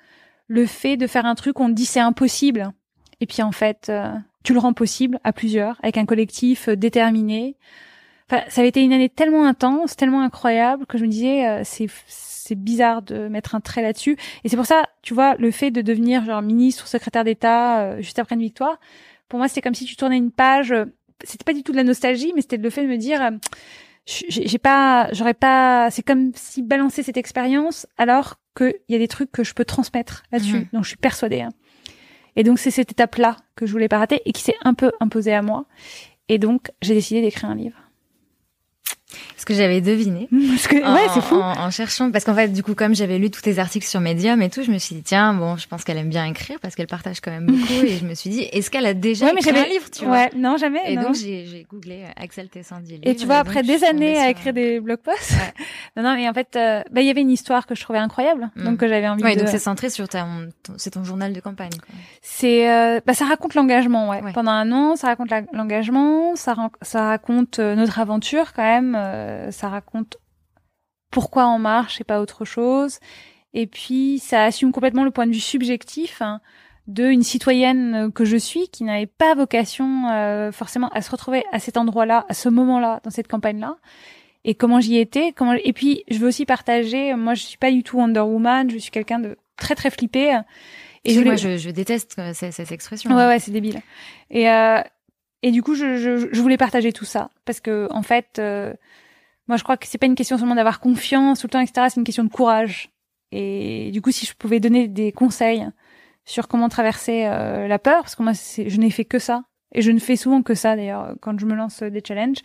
le 0.47 0.65
fait 0.65 0.97
de 0.97 1.07
faire 1.07 1.25
un 1.25 1.35
truc 1.35 1.59
on 1.59 1.69
dit 1.69 1.85
c'est 1.85 1.99
impossible, 1.99 2.71
et 3.19 3.25
puis 3.25 3.41
en 3.41 3.51
fait, 3.51 3.87
euh, 3.89 4.13
tu 4.43 4.53
le 4.53 4.59
rends 4.59 4.73
possible 4.73 5.19
à 5.23 5.33
plusieurs, 5.33 5.77
avec 5.83 5.97
un 5.97 6.05
collectif 6.05 6.69
déterminé. 6.69 7.57
Enfin, 8.29 8.43
ça 8.49 8.61
avait 8.61 8.69
été 8.69 8.81
une 8.81 8.93
année 8.93 9.09
tellement 9.09 9.45
intense, 9.45 9.95
tellement 9.95 10.21
incroyable 10.21 10.85
que 10.85 10.97
je 10.97 11.03
me 11.05 11.09
disais 11.09 11.61
c'est 11.63 11.87
c'est 12.47 12.55
bizarre 12.55 13.01
de 13.01 13.27
mettre 13.27 13.55
un 13.55 13.61
trait 13.61 13.81
là-dessus. 13.81 14.17
Et 14.43 14.49
c'est 14.49 14.55
pour 14.55 14.65
ça, 14.65 14.83
tu 15.01 15.13
vois, 15.13 15.35
le 15.35 15.51
fait 15.51 15.71
de 15.71 15.81
devenir 15.81 16.25
genre 16.25 16.41
ministre 16.41 16.85
ou 16.85 16.87
secrétaire 16.87 17.23
d'État 17.23 17.81
euh, 17.81 18.01
juste 18.01 18.19
après 18.19 18.35
une 18.35 18.41
victoire, 18.41 18.79
pour 19.29 19.39
moi, 19.39 19.47
c'était 19.47 19.61
comme 19.61 19.75
si 19.75 19.85
tu 19.85 19.95
tournais 19.95 20.17
une 20.17 20.31
page. 20.31 20.71
Euh, 20.71 20.85
c'était 21.23 21.43
pas 21.43 21.53
du 21.53 21.63
tout 21.63 21.71
de 21.71 21.77
la 21.77 21.83
nostalgie, 21.83 22.31
mais 22.35 22.41
c'était 22.41 22.57
le 22.57 22.69
fait 22.69 22.83
de 22.83 22.87
me 22.87 22.97
dire, 22.97 23.21
euh, 23.21 23.31
j'ai 24.05 24.57
pas, 24.57 25.09
j'aurais 25.11 25.33
pas. 25.33 25.89
C'est 25.91 26.03
comme 26.03 26.31
si 26.35 26.61
balancer 26.61 27.03
cette 27.03 27.17
expérience 27.17 27.87
alors 27.97 28.35
qu'il 28.55 28.73
y 28.87 28.95
a 28.95 28.97
des 28.97 29.07
trucs 29.07 29.31
que 29.31 29.43
je 29.43 29.53
peux 29.53 29.65
transmettre 29.65 30.23
là-dessus. 30.31 30.59
Mhm. 30.59 30.67
Donc 30.73 30.83
je 30.83 30.89
suis 30.89 30.97
persuadée. 30.97 31.41
Hein. 31.41 31.49
Et 32.35 32.43
donc 32.43 32.59
c'est 32.59 32.71
cette 32.71 32.91
étape-là 32.91 33.35
que 33.55 33.65
je 33.65 33.71
voulais 33.71 33.89
pas 33.89 33.97
rater 33.97 34.21
et 34.25 34.31
qui 34.31 34.43
s'est 34.43 34.55
un 34.63 34.73
peu 34.73 34.91
imposée 34.99 35.33
à 35.33 35.41
moi. 35.41 35.65
Et 36.29 36.37
donc 36.37 36.71
j'ai 36.81 36.93
décidé 36.93 37.21
d'écrire 37.21 37.49
un 37.49 37.55
livre. 37.55 37.77
Ce 39.37 39.45
que 39.45 39.53
j'avais 39.53 39.79
deviné. 39.79 40.27
Parce 40.49 40.67
que, 40.67 40.75
ouais, 40.75 41.07
c'est 41.13 41.21
fou. 41.21 41.35
En, 41.35 41.71
cherchant, 41.71 42.11
parce 42.11 42.25
qu'en 42.25 42.35
fait, 42.35 42.49
du 42.49 42.63
coup, 42.63 42.75
comme 42.75 42.95
j'avais 42.95 43.17
lu 43.17 43.29
tous 43.29 43.41
tes 43.41 43.59
articles 43.59 43.85
sur 43.85 44.01
Medium 44.01 44.41
et 44.41 44.49
tout, 44.49 44.63
je 44.63 44.71
me 44.71 44.77
suis 44.77 44.95
dit, 44.95 45.03
tiens, 45.03 45.33
bon, 45.33 45.55
je 45.55 45.67
pense 45.67 45.83
qu'elle 45.83 45.97
aime 45.97 46.09
bien 46.09 46.25
écrire 46.25 46.59
parce 46.59 46.75
qu'elle 46.75 46.87
partage 46.87 47.21
quand 47.21 47.31
même 47.31 47.45
beaucoup. 47.45 47.73
et 47.85 47.97
je 47.97 48.05
me 48.05 48.15
suis 48.15 48.29
dit, 48.29 48.41
est-ce 48.41 48.69
qu'elle 48.69 48.85
a 48.85 48.93
déjà 48.93 49.31
écrit 49.31 49.51
un 49.51 49.65
livre, 49.65 49.89
tu 49.89 50.05
ouais, 50.05 50.29
non, 50.35 50.57
jamais. 50.57 50.81
Et 50.91 50.95
donc, 50.97 51.15
j'ai 51.15 51.65
googlé 51.71 52.03
euh, 52.03 52.21
Axel 52.23 52.49
Tessandier. 52.49 52.99
Et 53.03 53.15
tu 53.15 53.25
vois, 53.25 53.37
après 53.37 53.63
des 53.63 53.83
années 53.83 54.17
à 54.17 54.29
écrire 54.29 54.53
des 54.53 54.79
blog 54.79 54.97
posts. 54.97 55.33
non, 55.95 56.03
non, 56.03 56.15
mais 56.15 56.27
en 56.27 56.33
fait, 56.33 56.55
euh, 56.55 56.81
bah, 56.91 57.01
il 57.01 57.07
y 57.07 57.09
avait 57.09 57.21
une 57.21 57.31
histoire 57.31 57.65
que 57.67 57.75
je 57.75 57.81
trouvais 57.81 57.99
incroyable. 57.99 58.49
Mm. 58.55 58.63
Donc, 58.63 58.77
que 58.77 58.87
j'avais 58.87 59.07
envie 59.07 59.23
ouais, 59.23 59.35
de. 59.35 59.41
donc 59.41 59.49
c'est 59.49 59.59
centré 59.59 59.89
sur 59.89 60.07
ta, 60.09 60.27
c'est 60.77 60.91
ton 60.91 61.03
journal 61.03 61.33
de 61.33 61.39
campagne, 61.39 61.71
C'est, 62.21 62.69
euh, 62.69 62.99
bah, 63.05 63.13
ça 63.13 63.25
raconte 63.25 63.53
l'engagement, 63.53 64.09
ouais. 64.09 64.21
Pendant 64.33 64.51
un 64.51 64.71
an, 64.71 64.95
ça 64.95 65.07
raconte 65.07 65.29
l'engagement, 65.53 66.35
ça, 66.35 66.55
ça 66.81 67.07
raconte 67.07 67.59
notre 67.59 67.99
aventure 67.99 68.53
quand 68.53 68.63
même, 68.63 68.96
ça 69.51 69.69
raconte 69.69 70.17
pourquoi 71.11 71.47
on 71.47 71.59
marche 71.59 72.01
et 72.01 72.03
pas 72.03 72.21
autre 72.21 72.45
chose. 72.45 72.99
Et 73.53 73.67
puis, 73.67 74.19
ça 74.19 74.43
assume 74.43 74.71
complètement 74.71 75.03
le 75.03 75.11
point 75.11 75.25
de 75.25 75.31
vue 75.31 75.39
subjectif 75.39 76.21
hein, 76.21 76.41
de 76.87 77.05
une 77.05 77.23
citoyenne 77.23 78.11
que 78.11 78.25
je 78.25 78.37
suis 78.37 78.67
qui 78.69 78.83
n'avait 78.83 79.07
pas 79.07 79.35
vocation 79.35 80.09
euh, 80.09 80.51
forcément 80.51 80.89
à 80.89 81.01
se 81.01 81.09
retrouver 81.09 81.43
à 81.51 81.59
cet 81.59 81.77
endroit-là, 81.77 82.25
à 82.29 82.33
ce 82.33 82.49
moment-là, 82.49 82.99
dans 83.03 83.09
cette 83.09 83.27
campagne-là. 83.27 83.77
Et 84.43 84.55
comment 84.55 84.79
j'y 84.79 84.97
étais. 84.97 85.33
Comment... 85.33 85.53
Et 85.53 85.73
puis, 85.73 86.03
je 86.09 86.19
veux 86.19 86.27
aussi 86.27 86.45
partager. 86.45 87.15
Moi, 87.15 87.33
je 87.33 87.43
suis 87.43 87.57
pas 87.57 87.71
du 87.71 87.83
tout 87.83 87.97
Wonder 87.97 88.21
Woman. 88.21 88.69
Je 88.69 88.77
suis 88.77 88.91
quelqu'un 88.91 89.19
de 89.19 89.37
très 89.57 89.75
très 89.75 89.89
flippé. 89.89 90.39
Et 91.03 91.13
je, 91.13 91.21
moi, 91.21 91.35
je, 91.35 91.57
je, 91.57 91.69
déteste 91.69 92.15
euh, 92.19 92.33
cette, 92.33 92.53
cette 92.53 92.71
expression. 92.71 93.09
Ouais, 93.15 93.27
ouais, 93.27 93.39
c'est 93.39 93.51
débile. 93.51 93.81
Et 94.29 94.49
euh, 94.49 94.81
et 95.43 95.51
du 95.51 95.61
coup, 95.61 95.75
je, 95.75 95.97
je, 95.97 96.29
je, 96.31 96.41
voulais 96.41 96.57
partager 96.57 96.91
tout 96.91 97.05
ça 97.05 97.29
parce 97.45 97.59
que 97.59 97.87
en 97.91 98.01
fait, 98.01 98.39
euh, 98.39 98.73
moi, 99.47 99.57
je 99.57 99.63
crois 99.63 99.77
que 99.77 99.87
c'est 99.87 99.97
pas 99.97 100.07
une 100.07 100.15
question 100.15 100.37
seulement 100.37 100.55
d'avoir 100.55 100.79
confiance 100.79 101.39
tout 101.39 101.47
le 101.47 101.51
temps, 101.51 101.59
etc. 101.59 101.87
C'est 101.89 101.99
une 101.99 102.03
question 102.03 102.23
de 102.23 102.29
courage. 102.29 102.89
Et 103.31 103.91
du 103.91 104.01
coup, 104.01 104.11
si 104.11 104.25
je 104.25 104.33
pouvais 104.33 104.59
donner 104.59 104.87
des 104.87 105.11
conseils 105.11 105.67
sur 106.25 106.47
comment 106.47 106.69
traverser 106.69 107.25
euh, 107.25 107.67
la 107.67 107.79
peur, 107.79 108.01
parce 108.01 108.15
que 108.15 108.23
moi, 108.23 108.33
je 108.33 108.77
n'ai 108.77 108.89
fait 108.89 109.05
que 109.05 109.19
ça, 109.19 109.43
et 109.73 109.81
je 109.81 109.91
ne 109.91 109.99
fais 109.99 110.15
souvent 110.15 110.41
que 110.41 110.55
ça 110.55 110.75
d'ailleurs 110.75 111.15
quand 111.21 111.39
je 111.39 111.45
me 111.45 111.53
lance 111.53 111.83
des 111.83 112.01
challenges. 112.05 112.41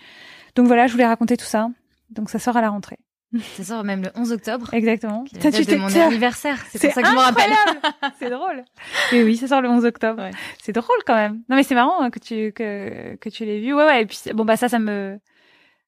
Donc 0.54 0.66
voilà, 0.66 0.86
je 0.86 0.92
voulais 0.92 1.06
raconter 1.06 1.36
tout 1.36 1.46
ça. 1.46 1.70
Donc 2.10 2.30
ça 2.30 2.38
sort 2.38 2.56
à 2.56 2.60
la 2.60 2.70
rentrée. 2.70 2.98
Ça 3.56 3.64
sort 3.64 3.84
même 3.84 4.02
le 4.02 4.10
11 4.14 4.32
octobre. 4.32 4.72
Exactement. 4.74 5.24
C'est 5.32 5.70
de 5.70 5.76
mon 5.76 5.94
anniversaire. 5.94 6.58
C'est 6.70 6.80
pour 6.88 6.92
ça 6.92 7.02
que 7.02 7.08
je 7.08 7.14
me 7.14 7.18
rappelle. 7.18 7.52
c'est 8.18 8.30
drôle. 8.30 8.64
Et 9.12 9.22
oui, 9.22 9.36
ça 9.36 9.46
sort 9.48 9.60
le 9.60 9.68
11 9.68 9.84
octobre. 9.84 10.22
Ouais. 10.22 10.30
C'est 10.62 10.72
drôle 10.72 10.98
quand 11.06 11.14
même. 11.14 11.42
Non 11.48 11.56
mais 11.56 11.62
c'est 11.62 11.74
marrant 11.74 12.00
hein, 12.00 12.10
que 12.10 12.18
tu 12.18 12.52
que 12.52 13.16
que 13.16 13.28
tu 13.28 13.44
l'aies 13.44 13.60
vu. 13.60 13.74
Ouais 13.74 13.84
ouais. 13.84 14.02
Et 14.02 14.06
puis 14.06 14.18
bon 14.34 14.44
bah 14.44 14.56
ça 14.56 14.68
ça 14.68 14.78
me 14.78 15.18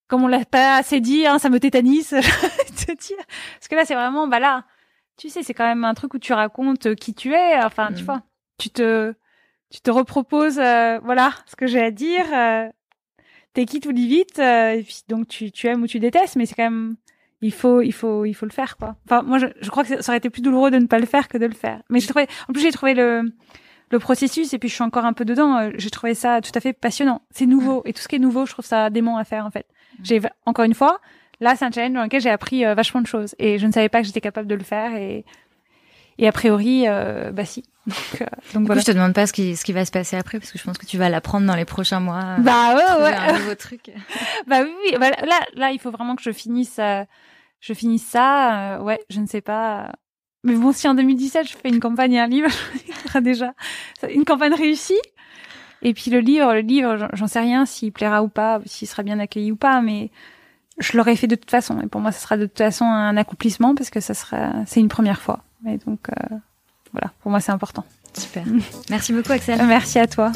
comme 0.07 0.23
on 0.23 0.29
l'a 0.29 0.45
pas 0.45 0.77
assez 0.77 1.01
dit, 1.01 1.27
hein, 1.27 1.39
ça 1.39 1.49
me 1.49 1.59
tétanise, 1.59 2.11
te 2.87 2.93
dire. 2.93 3.25
Parce 3.55 3.69
que 3.69 3.75
là, 3.75 3.85
c'est 3.87 3.95
vraiment, 3.95 4.29
bah 4.29 4.39
là, 4.39 4.65
tu 5.17 5.31
sais, 5.31 5.43
c'est 5.43 5.55
quand 5.55 5.67
même 5.67 5.85
un 5.85 5.95
truc 5.95 6.13
où 6.13 6.19
tu 6.19 6.35
racontes 6.35 6.95
qui 6.95 7.15
tu 7.15 7.33
es. 7.33 7.63
Enfin, 7.65 7.89
tu 7.89 8.03
mm. 8.03 8.07
vois, 8.07 8.23
tu 8.59 8.69
te, 8.69 9.15
tu 9.71 9.81
te 9.81 9.91
reproposes, 9.91 10.59
euh, 10.59 10.99
voilà, 11.03 11.33
ce 11.47 11.57
que 11.57 11.67
j'ai 11.67 11.83
à 11.83 11.91
dire. 11.91 12.27
Euh, 12.35 12.69
T'es 13.55 13.67
qui 13.67 13.79
tout 13.79 13.93
dit 13.93 14.09
vite, 14.09 14.41
euh, 14.41 14.73
et 14.73 14.83
puis 14.83 15.03
donc 15.09 15.29
tu, 15.29 15.53
tu 15.53 15.69
aimes 15.69 15.85
ou 15.85 15.87
tu 15.87 16.01
détestes, 16.01 16.35
mais 16.35 16.45
c'est 16.45 16.57
quand 16.57 16.65
même, 16.65 16.97
il 17.41 17.53
faut, 17.53 17.83
il 17.83 17.93
faut, 17.93 18.25
il 18.25 18.35
faut 18.35 18.47
le 18.47 18.53
faire, 18.53 18.77
quoi. 18.77 18.97
Enfin, 19.07 19.23
moi, 19.23 19.39
je, 19.39 19.47
je 19.61 19.71
crois 19.71 19.85
que 19.85 20.03
ça 20.03 20.11
aurait 20.11 20.19
été 20.19 20.31
plus 20.31 20.43
douloureux 20.43 20.71
de 20.71 20.79
ne 20.79 20.87
pas 20.87 20.99
le 20.99 21.07
faire 21.07 21.29
que 21.29 21.39
de 21.39 21.47
le 21.47 21.55
faire. 21.55 21.83
Mais 21.91 22.01
j'ai 22.01 22.07
trouvé, 22.07 22.27
en 22.49 22.53
plus, 22.53 22.63
j'ai 22.63 22.73
trouvé 22.73 22.95
le, 22.95 23.33
le 23.91 23.99
processus 23.99 24.53
et 24.53 24.59
puis 24.59 24.69
je 24.69 24.75
suis 24.75 24.83
encore 24.83 25.05
un 25.05 25.13
peu 25.13 25.25
dedans. 25.25 25.57
Euh, 25.57 25.71
j'ai 25.77 25.91
trouvé 25.91 26.15
ça 26.15 26.41
tout 26.41 26.51
à 26.55 26.61
fait 26.61 26.73
passionnant. 26.73 27.23
C'est 27.31 27.47
nouveau 27.47 27.83
et 27.85 27.93
tout 27.93 28.03
ce 28.03 28.09
qui 28.09 28.17
est 28.17 28.21
nouveau, 28.21 28.47
je 28.47 28.53
trouve 28.53 28.65
ça 28.65 28.91
dément 28.91 29.17
à 29.19 29.25
faire 29.25 29.47
en 29.47 29.51
fait. 29.51 29.67
J'ai 30.03 30.21
encore 30.47 30.65
une 30.65 30.75
fois, 30.75 31.01
là 31.41 31.55
c'est 31.57 31.65
un 31.65 31.71
challenge 31.71 31.95
dans 31.95 32.03
lequel 32.03 32.21
j'ai 32.21 32.31
appris 32.31 32.65
euh, 32.65 32.75
vachement 32.75 33.01
de 33.01 33.07
choses 33.07 33.35
et 33.39 33.59
je 33.59 33.67
ne 33.67 33.73
savais 33.73 33.89
pas 33.89 34.01
que 34.01 34.07
j'étais 34.07 34.21
capable 34.21 34.49
de 34.49 34.55
le 34.55 34.65
faire 34.65 34.95
et 34.97 35.25
et 36.19 36.29
a 36.29 36.33
priori 36.33 36.85
euh, 36.87 37.31
bah 37.33 37.45
si. 37.45 37.65
Donc, 37.87 38.23
euh, 38.23 38.27
donc 38.55 38.67
voilà. 38.67 38.81
je 38.81 38.87
te 38.87 38.93
demande 38.93 39.13
pas 39.13 39.27
ce 39.27 39.33
qui 39.35 39.57
ce 39.57 39.65
qui 39.65 39.75
va 39.75 39.85
se 39.85 39.91
passer 39.91 40.17
après 40.17 40.39
parce 40.39 40.51
que 40.51 40.59
je 40.59 40.65
pense 40.65 40.79
que 40.79 40.87
tu 40.87 40.97
vas 40.97 41.11
l'apprendre 41.11 41.47
dans 41.47 41.55
les 41.55 41.67
prochains 41.67 42.01
mois. 42.01 42.37
Bah 42.39 42.75
ouais 42.75 43.03
ouais. 43.03 43.15
Un 43.15 43.39
nouveau 43.39 43.55
truc. 43.55 43.91
bah 44.47 44.63
oui, 44.63 44.71
oui. 44.85 44.97
Bah, 44.99 45.11
là 45.11 45.41
là 45.55 45.71
il 45.71 45.79
faut 45.79 45.91
vraiment 45.91 46.17
que 46.17 46.23
je 46.23 46.33
finisse 46.33 46.81
je 47.61 47.75
finisse 47.75 48.07
ça. 48.07 48.79
ouais, 48.81 49.01
je 49.11 49.21
ne 49.21 49.27
sais 49.27 49.43
pas. 49.43 49.93
Mais 50.45 50.55
bon, 50.55 50.73
si 50.73 50.89
en 50.89 50.95
2017 50.95 51.47
je 51.47 51.57
fais 51.57 51.69
une 51.69 51.81
campagne 51.81 52.15
et 52.15 52.21
un 52.21 52.27
livre, 52.27 52.51
déjà 53.21 53.53
une 54.09 54.25
campagne 54.25 54.55
réussie. 54.55 55.01
Et 55.83 55.93
puis 55.93 56.11
le 56.11 56.21
livre, 56.21 56.55
le 56.55 56.61
livre, 56.61 57.09
j'en 57.13 57.27
sais 57.27 57.41
rien 57.41 57.67
s'il 57.67 57.93
plaira 57.93 58.23
ou 58.23 58.29
pas, 58.29 58.61
s'il 58.65 58.89
sera 58.89 59.03
bien 59.03 59.19
accueilli 59.19 59.53
ou 59.53 59.57
pas, 59.57 59.83
mais 59.83 60.11
je 60.79 60.97
l'aurais 60.97 61.15
fait 61.15 61.27
de 61.27 61.35
toute 61.37 61.51
façon. 61.51 61.81
Et 61.81 61.87
pour 61.87 62.01
moi, 62.01 62.11
ce 62.11 62.21
sera 62.21 62.37
de 62.37 62.47
toute 62.47 62.59
façon 62.59 62.85
un 62.85 63.17
accomplissement 63.17 63.75
parce 63.75 63.91
que 63.91 64.01
ça 64.01 64.15
sera, 64.15 64.53
c'est 64.67 64.81
une 64.81 64.89
première 64.89 65.21
fois. 65.21 65.45
Et 65.67 65.79
donc, 65.79 66.09
euh, 66.09 66.37
voilà, 66.93 67.13
pour 67.21 67.31
moi, 67.31 67.41
c'est 67.41 67.53
important. 67.53 67.85
Super. 68.17 68.45
Merci 68.91 69.13
beaucoup, 69.13 69.33
Axel. 69.33 69.65
Merci 69.67 69.99
à 69.99 70.07
toi. 70.07 70.33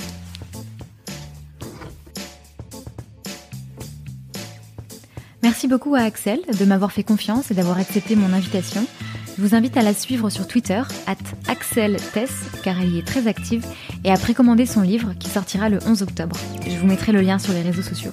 Merci 5.42 5.68
beaucoup 5.68 5.94
à 5.94 6.00
Axel 6.00 6.40
de 6.58 6.64
m'avoir 6.64 6.92
fait 6.92 7.04
confiance 7.04 7.50
et 7.50 7.54
d'avoir 7.54 7.78
accepté 7.78 8.16
mon 8.16 8.32
invitation. 8.32 8.84
Je 9.36 9.42
vous 9.42 9.54
invite 9.54 9.76
à 9.76 9.82
la 9.82 9.94
suivre 9.94 10.30
sur 10.30 10.48
Twitter, 10.48 10.82
at 11.06 11.16
AxelTess, 11.46 12.30
car 12.64 12.80
elle 12.80 12.96
y 12.96 12.98
est 12.98 13.06
très 13.06 13.28
active, 13.28 13.64
et 14.02 14.10
à 14.10 14.16
précommander 14.16 14.66
son 14.66 14.80
livre 14.80 15.14
qui 15.16 15.28
sortira 15.28 15.68
le 15.68 15.78
11 15.86 16.02
octobre. 16.02 16.36
Je 16.66 16.76
vous 16.76 16.86
mettrai 16.88 17.12
le 17.12 17.20
lien 17.20 17.38
sur 17.38 17.52
les 17.52 17.62
réseaux 17.62 17.82
sociaux. 17.82 18.10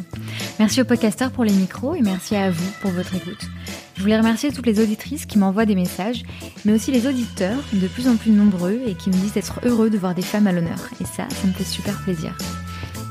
Merci 0.60 0.82
aux 0.82 0.86
podcasteurs 0.86 1.32
pour 1.32 1.44
les 1.44 1.54
micros 1.54 1.96
et 1.96 2.02
merci 2.02 2.36
à 2.36 2.52
vous 2.52 2.72
pour 2.80 2.92
votre 2.92 3.16
écoute. 3.16 3.50
Je 3.96 4.02
voulais 4.02 4.18
remercier 4.18 4.52
toutes 4.52 4.66
les 4.66 4.80
auditrices 4.82 5.26
qui 5.26 5.38
m'envoient 5.38 5.66
des 5.66 5.76
messages, 5.76 6.24
mais 6.66 6.74
aussi 6.74 6.92
les 6.92 7.08
auditeurs, 7.08 7.58
de 7.74 7.88
plus 7.88 8.08
en 8.08 8.18
plus 8.18 8.32
nombreux, 8.32 8.80
et 8.86 8.94
qui 8.94 9.10
me 9.10 9.16
disent 9.16 9.38
être 9.38 9.62
heureux 9.64 9.90
de 9.90 9.98
voir 9.98 10.14
des 10.14 10.22
femmes 10.22 10.48
à 10.48 10.52
l'honneur. 10.52 10.90
Et 11.02 11.06
ça, 11.06 11.28
ça 11.30 11.48
me 11.48 11.54
fait 11.54 11.64
super 11.64 12.02
plaisir. 12.04 12.38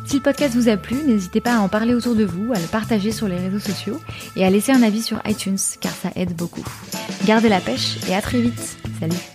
Si 0.06 0.16
le 0.16 0.22
podcast 0.22 0.54
vous 0.54 0.68
a 0.68 0.76
plu, 0.76 0.96
n'hésitez 1.06 1.40
pas 1.40 1.56
à 1.56 1.60
en 1.60 1.68
parler 1.68 1.94
autour 1.94 2.14
de 2.14 2.24
vous, 2.24 2.52
à 2.52 2.60
le 2.60 2.66
partager 2.66 3.10
sur 3.10 3.26
les 3.26 3.38
réseaux 3.38 3.58
sociaux 3.58 4.00
et 4.36 4.44
à 4.44 4.50
laisser 4.50 4.72
un 4.72 4.82
avis 4.82 5.02
sur 5.02 5.20
iTunes 5.26 5.58
car 5.80 5.92
ça 5.92 6.10
aide 6.14 6.36
beaucoup. 6.36 6.64
Gardez 7.24 7.48
la 7.48 7.60
pêche 7.60 7.96
et 8.08 8.14
à 8.14 8.20
très 8.20 8.40
vite. 8.40 8.76
Salut 9.00 9.33